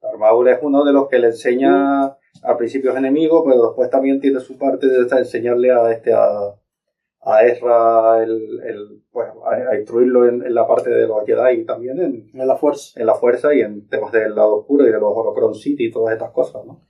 Darth 0.00 0.16
Maul 0.18 0.48
es 0.48 0.58
uno 0.62 0.84
de 0.84 0.92
los 0.92 1.08
que 1.08 1.18
le 1.18 1.26
enseña 1.28 2.04
a 2.06 2.56
principios 2.56 2.96
enemigos, 2.96 3.42
pero 3.46 3.66
después 3.66 3.90
también 3.90 4.20
tiene 4.20 4.40
su 4.40 4.56
parte 4.56 4.86
de 4.86 5.00
enseñarle 5.18 5.70
a 5.72 5.90
este 5.92 6.12
a, 6.14 6.54
a 7.32 7.46
Ezra 7.46 8.22
el, 8.22 8.60
el, 8.64 9.02
pues, 9.10 9.28
a, 9.44 9.70
a 9.72 9.78
instruirlo 9.78 10.26
en, 10.26 10.44
en 10.44 10.54
la 10.54 10.66
parte 10.66 10.90
de 10.90 11.06
los 11.06 11.24
Jedi 11.26 11.60
y 11.60 11.64
también 11.64 12.00
en, 12.00 12.30
en 12.32 12.46
la 12.46 12.56
fuerza. 12.56 12.98
en 12.98 13.06
la 13.06 13.14
fuerza 13.14 13.54
y 13.54 13.60
en 13.60 13.88
temas 13.88 14.12
del 14.12 14.34
lado 14.34 14.56
oscuro 14.56 14.86
y 14.86 14.90
de 14.90 14.98
los 14.98 15.12
Holocron 15.14 15.54
City 15.54 15.86
y 15.86 15.90
todas 15.90 16.14
estas 16.14 16.30
cosas, 16.32 16.64
¿no? 16.64 16.86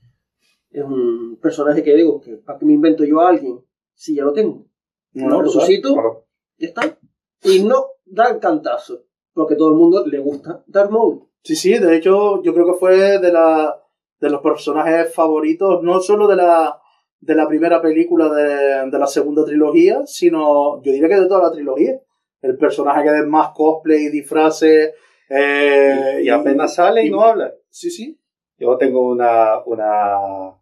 Es 0.70 0.84
un 0.84 1.38
personaje 1.40 1.82
que 1.82 1.94
digo, 1.94 2.20
que 2.20 2.36
¿para 2.36 2.58
qué 2.58 2.66
me 2.66 2.74
invento 2.74 3.04
yo 3.04 3.20
a 3.20 3.30
alguien 3.30 3.58
si 3.94 4.14
ya 4.16 4.24
lo 4.24 4.32
tengo? 4.32 4.66
No, 5.12 5.28
lo 5.28 5.42
resucito, 5.42 6.26
ya 6.58 6.68
está. 6.68 6.98
Y 7.42 7.64
no 7.64 7.86
da 8.04 8.28
el 8.28 8.38
cantazo. 8.38 9.04
Porque 9.32 9.54
a 9.54 9.56
todo 9.56 9.68
el 9.68 9.76
mundo 9.76 10.04
le 10.04 10.18
gusta 10.18 10.64
Darth 10.66 10.90
Maul. 10.90 11.28
Sí, 11.42 11.54
sí, 11.54 11.78
de 11.78 11.96
hecho, 11.96 12.42
yo 12.42 12.52
creo 12.52 12.66
que 12.66 12.78
fue 12.78 13.18
de, 13.18 13.32
la, 13.32 13.80
de 14.20 14.30
los 14.30 14.40
personajes 14.40 15.14
favoritos, 15.14 15.82
no 15.82 16.00
solo 16.00 16.26
de 16.26 16.36
la, 16.36 16.80
de 17.20 17.34
la 17.34 17.48
primera 17.48 17.80
película 17.82 18.28
de, 18.32 18.90
de 18.90 18.98
la 18.98 19.06
segunda 19.06 19.44
trilogía, 19.44 20.02
sino 20.06 20.80
yo 20.82 20.92
diría 20.92 21.08
que 21.08 21.20
de 21.20 21.26
toda 21.28 21.44
la 21.48 21.52
trilogía. 21.52 22.00
El 22.40 22.56
personaje 22.56 23.02
que 23.02 23.18
es 23.18 23.26
más 23.26 23.50
cosplay 23.54 24.04
y 24.06 24.10
disfraces. 24.10 24.94
eh, 25.28 26.20
y 26.22 26.28
apenas 26.28 26.74
sale 26.74 27.04
y 27.04 27.10
no 27.10 27.22
habla. 27.22 27.52
Sí, 27.70 27.90
sí. 27.90 28.18
Yo 28.58 28.76
tengo 28.76 29.08
una, 29.10 29.58
una 29.66 30.54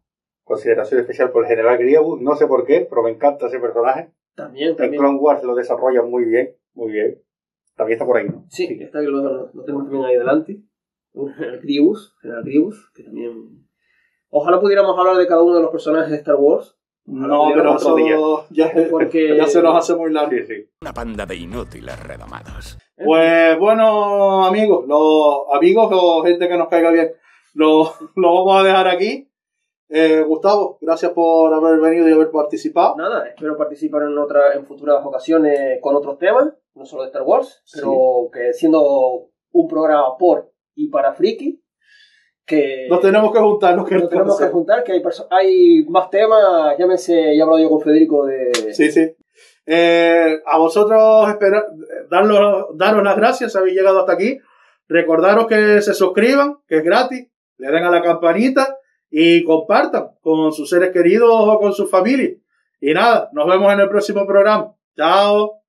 consideración 0.45 1.01
especial 1.01 1.31
por 1.31 1.43
el 1.45 1.49
general 1.49 1.79
Grievous, 1.79 2.21
no 2.21 2.35
sé 2.37 2.47
por 2.47 2.65
qué, 2.67 2.87
pero 2.89 3.03
me 3.03 3.11
encanta 3.11 3.47
ese 3.47 3.59
personaje. 3.59 4.11
También, 4.35 4.71
En 4.71 4.77
también. 4.77 5.01
Clone 5.03 5.19
Wars 5.19 5.43
lo 5.45 5.55
desarrollan 5.55 6.11
muy 6.11 6.25
bien, 6.25 6.55
muy 6.75 6.93
bien. 6.93 7.23
También 7.75 7.97
está 7.97 8.07
por 8.07 8.17
ahí, 8.17 8.27
¿no? 8.29 8.45
Sí, 8.49 8.79
está 8.81 9.01
que 9.01 9.07
lo, 9.07 9.51
lo 9.53 9.65
tenemos 9.65 9.85
también 9.85 10.05
ahí 10.05 10.17
delante. 10.17 10.59
El 11.15 11.61
Grievous, 11.63 12.17
General 12.23 12.43
Grievous, 12.45 12.91
que 12.95 13.03
también. 13.03 13.66
Ojalá 14.31 14.61
pudiéramos 14.61 14.99
hablar 14.99 15.17
de 15.17 15.27
cada 15.27 15.43
uno 15.43 15.57
de 15.57 15.63
los 15.63 15.71
personajes 15.71 16.11
de 16.11 16.17
Star 16.17 16.37
Wars. 16.37 16.77
No, 17.07 17.51
pero 17.55 17.75
otro 17.75 17.99
eso 17.99 18.47
ya, 18.51 18.73
Porque- 18.91 19.37
ya 19.37 19.47
se 19.47 19.63
nos 19.63 19.77
hace 19.77 19.95
muy 19.95 20.13
largo. 20.13 20.33
Sí, 20.33 20.45
sí. 20.45 20.69
Una 20.83 20.93
panda 20.93 21.25
de 21.25 21.37
inútiles 21.37 22.03
redomados. 22.03 22.77
Pues 22.97 23.59
bueno, 23.59 24.45
amigos, 24.45 24.87
los 24.89 25.45
amigos 25.53 25.89
o 25.93 26.23
gente 26.25 26.49
que 26.49 26.57
nos 26.57 26.69
caiga 26.69 26.91
bien, 26.91 27.13
lo, 27.55 27.93
lo 28.17 28.35
vamos 28.35 28.61
a 28.61 28.65
dejar 28.65 28.89
aquí. 28.89 29.31
Eh, 29.89 30.25
Gustavo, 30.27 30.79
gracias 30.81 31.13
por 31.13 31.55
haber 31.55 31.79
venido 31.79 32.09
y 32.09 32.13
haber 32.13 32.33
participado. 32.33 32.97
Nada, 32.97 33.29
espero 33.29 33.57
participar 33.57 34.03
en 34.03 34.19
otra, 34.19 34.55
en 34.55 34.67
futuras 34.67 35.01
ocasiones 35.05 35.79
con 35.81 35.95
otros 35.95 36.19
temas, 36.19 36.53
no 36.75 36.85
solo 36.85 37.03
de 37.03 37.09
Star 37.09 37.23
Wars, 37.23 37.63
pero 37.73 38.29
que 38.33 38.53
siendo 38.53 39.29
un 39.53 39.69
programa 39.69 40.17
por 40.19 40.51
y 40.75 40.89
para 40.89 41.15
friki, 41.15 41.63
que 42.47 42.87
Nos 42.89 43.01
tenemos 43.01 43.33
que 43.33 43.39
juntar, 43.41 43.77
nos 43.77 43.91
nos 43.91 44.09
tenemos 44.09 44.39
que 44.39 44.47
juntar, 44.47 44.85
que 44.85 44.93
hay, 44.93 45.03
hay 45.31 45.85
más 45.89 46.09
temas, 46.11 46.79
llámese, 46.79 47.37
ya 47.37 47.43
hablado 47.43 47.61
yo 47.63 47.69
con 47.69 47.81
Federico 47.81 48.25
de... 48.25 48.53
Sí, 48.73 48.91
sí. 48.93 49.15
Eh, 49.67 50.41
a 50.47 50.59
vosotros 50.59 51.29
espera, 51.29 51.65
darlo- 52.09 52.69
daros 52.75 53.03
las 53.03 53.17
gracias 53.17 53.53
si 53.53 53.59
habéis 53.59 53.75
llegado 53.75 53.99
hasta 53.99 54.13
aquí. 54.13 54.39
Recordaros 54.89 55.49
que 55.49 55.83
se 55.83 55.93
suscriban, 55.93 56.59
que 56.69 56.77
es 56.77 56.85
gratis, 56.85 57.29
le 57.59 57.67
den 57.73 57.83
a 57.83 57.91
la 57.91 58.01
campanita 58.01 58.79
y 59.11 59.43
compartan 59.43 60.11
con 60.21 60.53
sus 60.53 60.71
seres 60.71 60.91
queridos 60.93 61.29
o 61.33 61.59
con 61.59 61.73
su 61.73 61.89
familia. 61.89 62.31
Y 62.81 62.95
nada, 62.95 63.29
nos 63.33 63.49
vemos 63.49 63.73
en 63.73 63.81
el 63.81 63.89
próximo 63.89 64.25
programa. 64.25 64.73
Chao. 64.97 65.66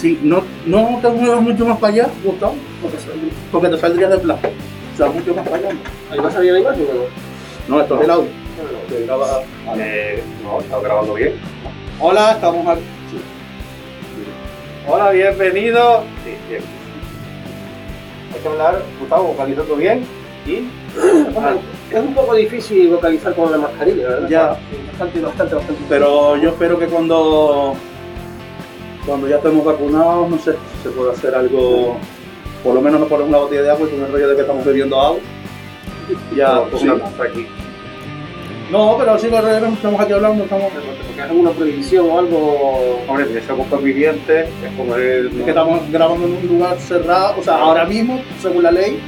Si 0.00 0.18
no, 0.22 0.42
no 0.64 0.98
te 1.02 1.10
muevas 1.10 1.42
mucho 1.42 1.66
más 1.66 1.78
para 1.78 1.92
allá, 1.92 2.08
Gustavo, 2.24 2.54
porque, 2.80 2.96
porque 3.52 3.68
te 3.68 3.76
saldría 3.76 4.08
de 4.08 4.16
plan. 4.16 4.38
O 4.94 4.96
sea, 4.96 5.08
mucho 5.08 5.34
más 5.34 5.46
para 5.46 5.58
allá. 5.58 5.76
Ahí 6.10 6.18
va 6.18 6.28
a 6.28 6.32
salir 6.32 6.52
la 6.54 6.60
imagen, 6.60 6.86
¿no? 6.86 7.76
No, 7.76 7.82
esto 7.82 7.96
es 7.98 8.04
el 8.04 8.10
audio. 8.10 8.30
No, 10.42 10.60
está 10.60 10.80
grabando 10.80 11.12
bien. 11.12 11.34
Hola, 11.98 12.32
estamos 12.32 12.66
aquí. 12.66 12.82
Hola, 14.88 15.10
bienvenido. 15.10 16.02
Sí, 16.24 16.30
bien. 16.48 16.62
Hay 18.34 18.40
que 18.40 18.48
hablar, 18.48 18.82
Gustavo, 19.00 19.24
vocalizando 19.24 19.76
bien. 19.76 20.06
Y 20.46 20.54
Es 21.90 21.98
un 21.98 22.14
poco 22.14 22.34
difícil 22.36 22.88
vocalizar 22.88 23.34
con 23.34 23.50
la 23.50 23.58
mascarilla, 23.58 24.08
¿verdad? 24.08 24.28
Ya. 24.28 24.56
Bastante, 24.92 25.20
bastante, 25.20 25.54
bastante. 25.56 25.82
Pero 25.88 26.36
yo 26.36 26.50
espero 26.50 26.78
que 26.78 26.86
cuando, 26.86 27.74
cuando 29.10 29.26
ya 29.28 29.36
estemos 29.36 29.64
vacunados, 29.64 30.30
no 30.30 30.38
sé, 30.38 30.54
se 30.84 30.88
pueda 30.90 31.10
hacer 31.12 31.34
algo, 31.34 31.96
por 32.62 32.74
lo 32.76 32.80
menos 32.80 33.00
no 33.00 33.06
poner 33.06 33.26
una 33.26 33.38
botella 33.38 33.62
de 33.62 33.70
agua 33.70 33.88
y 33.88 33.90
con 33.96 34.04
el 34.06 34.12
rollo 34.12 34.28
de 34.28 34.34
que 34.36 34.40
estamos 34.42 34.64
bebiendo 34.64 35.00
agua. 35.00 35.18
Ya, 36.36 36.62
pues 36.70 36.82
una 36.84 36.94
sí. 36.94 37.02
aquí. 37.28 37.46
No, 38.70 38.94
pero 38.98 39.18
sí, 39.18 39.26
el 39.26 39.32
rollo, 39.42 39.66
estamos 39.66 40.00
aquí 40.00 40.12
hablando, 40.12 40.44
estamos... 40.44 40.66
Porque 40.72 41.20
hay 41.22 41.28
alguna 41.28 41.50
prohibición 41.50 42.08
o 42.08 42.18
algo. 42.20 43.00
Hombre, 43.08 43.26
si 43.40 43.44
somos 43.46 43.66
convivientes, 43.66 44.48
es 44.48 44.76
como 44.76 44.94
el. 44.94 45.26
Es 45.26 45.42
que 45.44 45.50
estamos 45.50 45.80
grabando 45.90 46.26
en 46.26 46.36
un 46.36 46.46
lugar 46.46 46.78
cerrado, 46.78 47.34
o 47.40 47.42
sea, 47.42 47.56
ahora 47.56 47.84
mismo, 47.84 48.20
según 48.40 48.62
la 48.62 48.70
ley, 48.70 49.00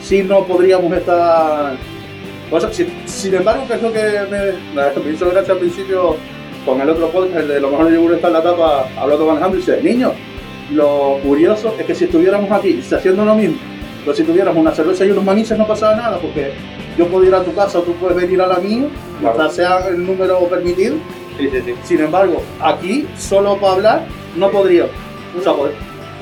sí 0.00 0.22
no 0.22 0.44
podríamos 0.44 0.90
estar... 0.94 1.74
O 2.50 2.58
sea, 2.58 2.72
si- 2.72 2.88
sin 3.04 3.34
embargo, 3.34 3.64
que 3.68 3.74
es 3.74 3.82
lo 3.82 3.92
que 3.92 4.02
me, 4.30 5.02
me 5.04 5.12
hizo 5.12 5.28
gracia 5.30 5.52
al 5.52 5.60
principio 5.60 6.16
con 6.64 6.80
el 6.80 6.90
otro 6.90 7.08
podcast, 7.08 7.36
el 7.40 7.48
de 7.48 7.60
lo 7.60 7.70
mejor 7.70 7.86
el 7.88 7.94
yogur 7.94 8.14
está 8.14 8.26
en 8.28 8.32
la 8.34 8.42
tapa, 8.42 8.86
hablando 8.98 9.24
con 9.24 9.32
Alejandro 9.36 9.58
y 9.58 9.62
dice, 9.62 9.82
niños, 9.82 10.12
lo 10.72 11.18
curioso 11.22 11.74
es 11.78 11.86
que 11.86 11.94
si 11.94 12.04
estuviéramos 12.04 12.50
aquí 12.50 12.80
haciendo 12.92 13.24
lo 13.24 13.34
mismo, 13.34 13.56
pero 14.04 14.14
si 14.16 14.22
tuviéramos 14.22 14.60
una 14.60 14.72
cerveza 14.72 15.04
y 15.04 15.10
unos 15.10 15.24
manices 15.24 15.58
no 15.58 15.66
pasaba 15.66 15.96
nada, 15.96 16.18
porque 16.18 16.52
yo 16.96 17.06
puedo 17.08 17.24
ir 17.24 17.34
a 17.34 17.42
tu 17.42 17.54
casa 17.54 17.78
o 17.78 17.82
tú 17.82 17.92
puedes 17.94 18.16
venir 18.16 18.40
a 18.42 18.46
la 18.46 18.58
mía, 18.58 18.86
Claro. 19.20 19.36
mientras 19.36 19.54
sea 19.54 19.88
el 19.88 20.04
número 20.06 20.38
permitido. 20.48 20.96
Sí, 21.38 21.48
sí, 21.50 21.62
sí. 21.64 21.74
Sin 21.84 22.00
embargo, 22.00 22.42
aquí, 22.60 23.06
solo 23.16 23.56
para 23.56 23.72
hablar, 23.74 24.02
no 24.36 24.50
podría. 24.50 24.84
O 25.38 25.42
sea, 25.42 25.52
pod- 25.52 25.70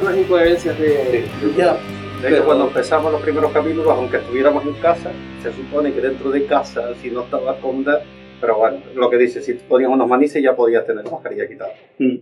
Unas 0.01 0.17
incoherencias 0.17 0.79
de... 0.79 1.25
Ya. 1.57 1.77
De 2.23 2.29
hecho, 2.35 2.45
cuando 2.45 2.65
empezamos 2.69 3.11
los 3.13 3.21
primeros 3.21 3.51
capítulos, 3.53 3.89
aunque 3.91 4.19
estuviéramos 4.19 4.65
en 4.65 4.75
casa, 4.75 5.11
se 5.43 5.53
supone 5.53 5.93
que 5.93 6.01
dentro 6.01 6.31
de 6.31 6.45
casa, 6.47 6.83
si 7.03 7.11
no 7.11 7.23
estabas 7.23 7.57
cómoda, 7.61 8.03
pero 8.41 8.59
bueno, 8.59 8.79
lo 8.95 9.11
que 9.11 9.17
dice, 9.17 9.43
si 9.43 9.55
ponías 9.55 9.91
unos 9.91 10.09
manices 10.09 10.43
ya 10.43 10.55
podías 10.55 10.87
tener 10.87 11.05
la 11.05 11.11
mascarilla 11.11 11.49
quitada. 11.49 11.73
Mm. 11.99 12.19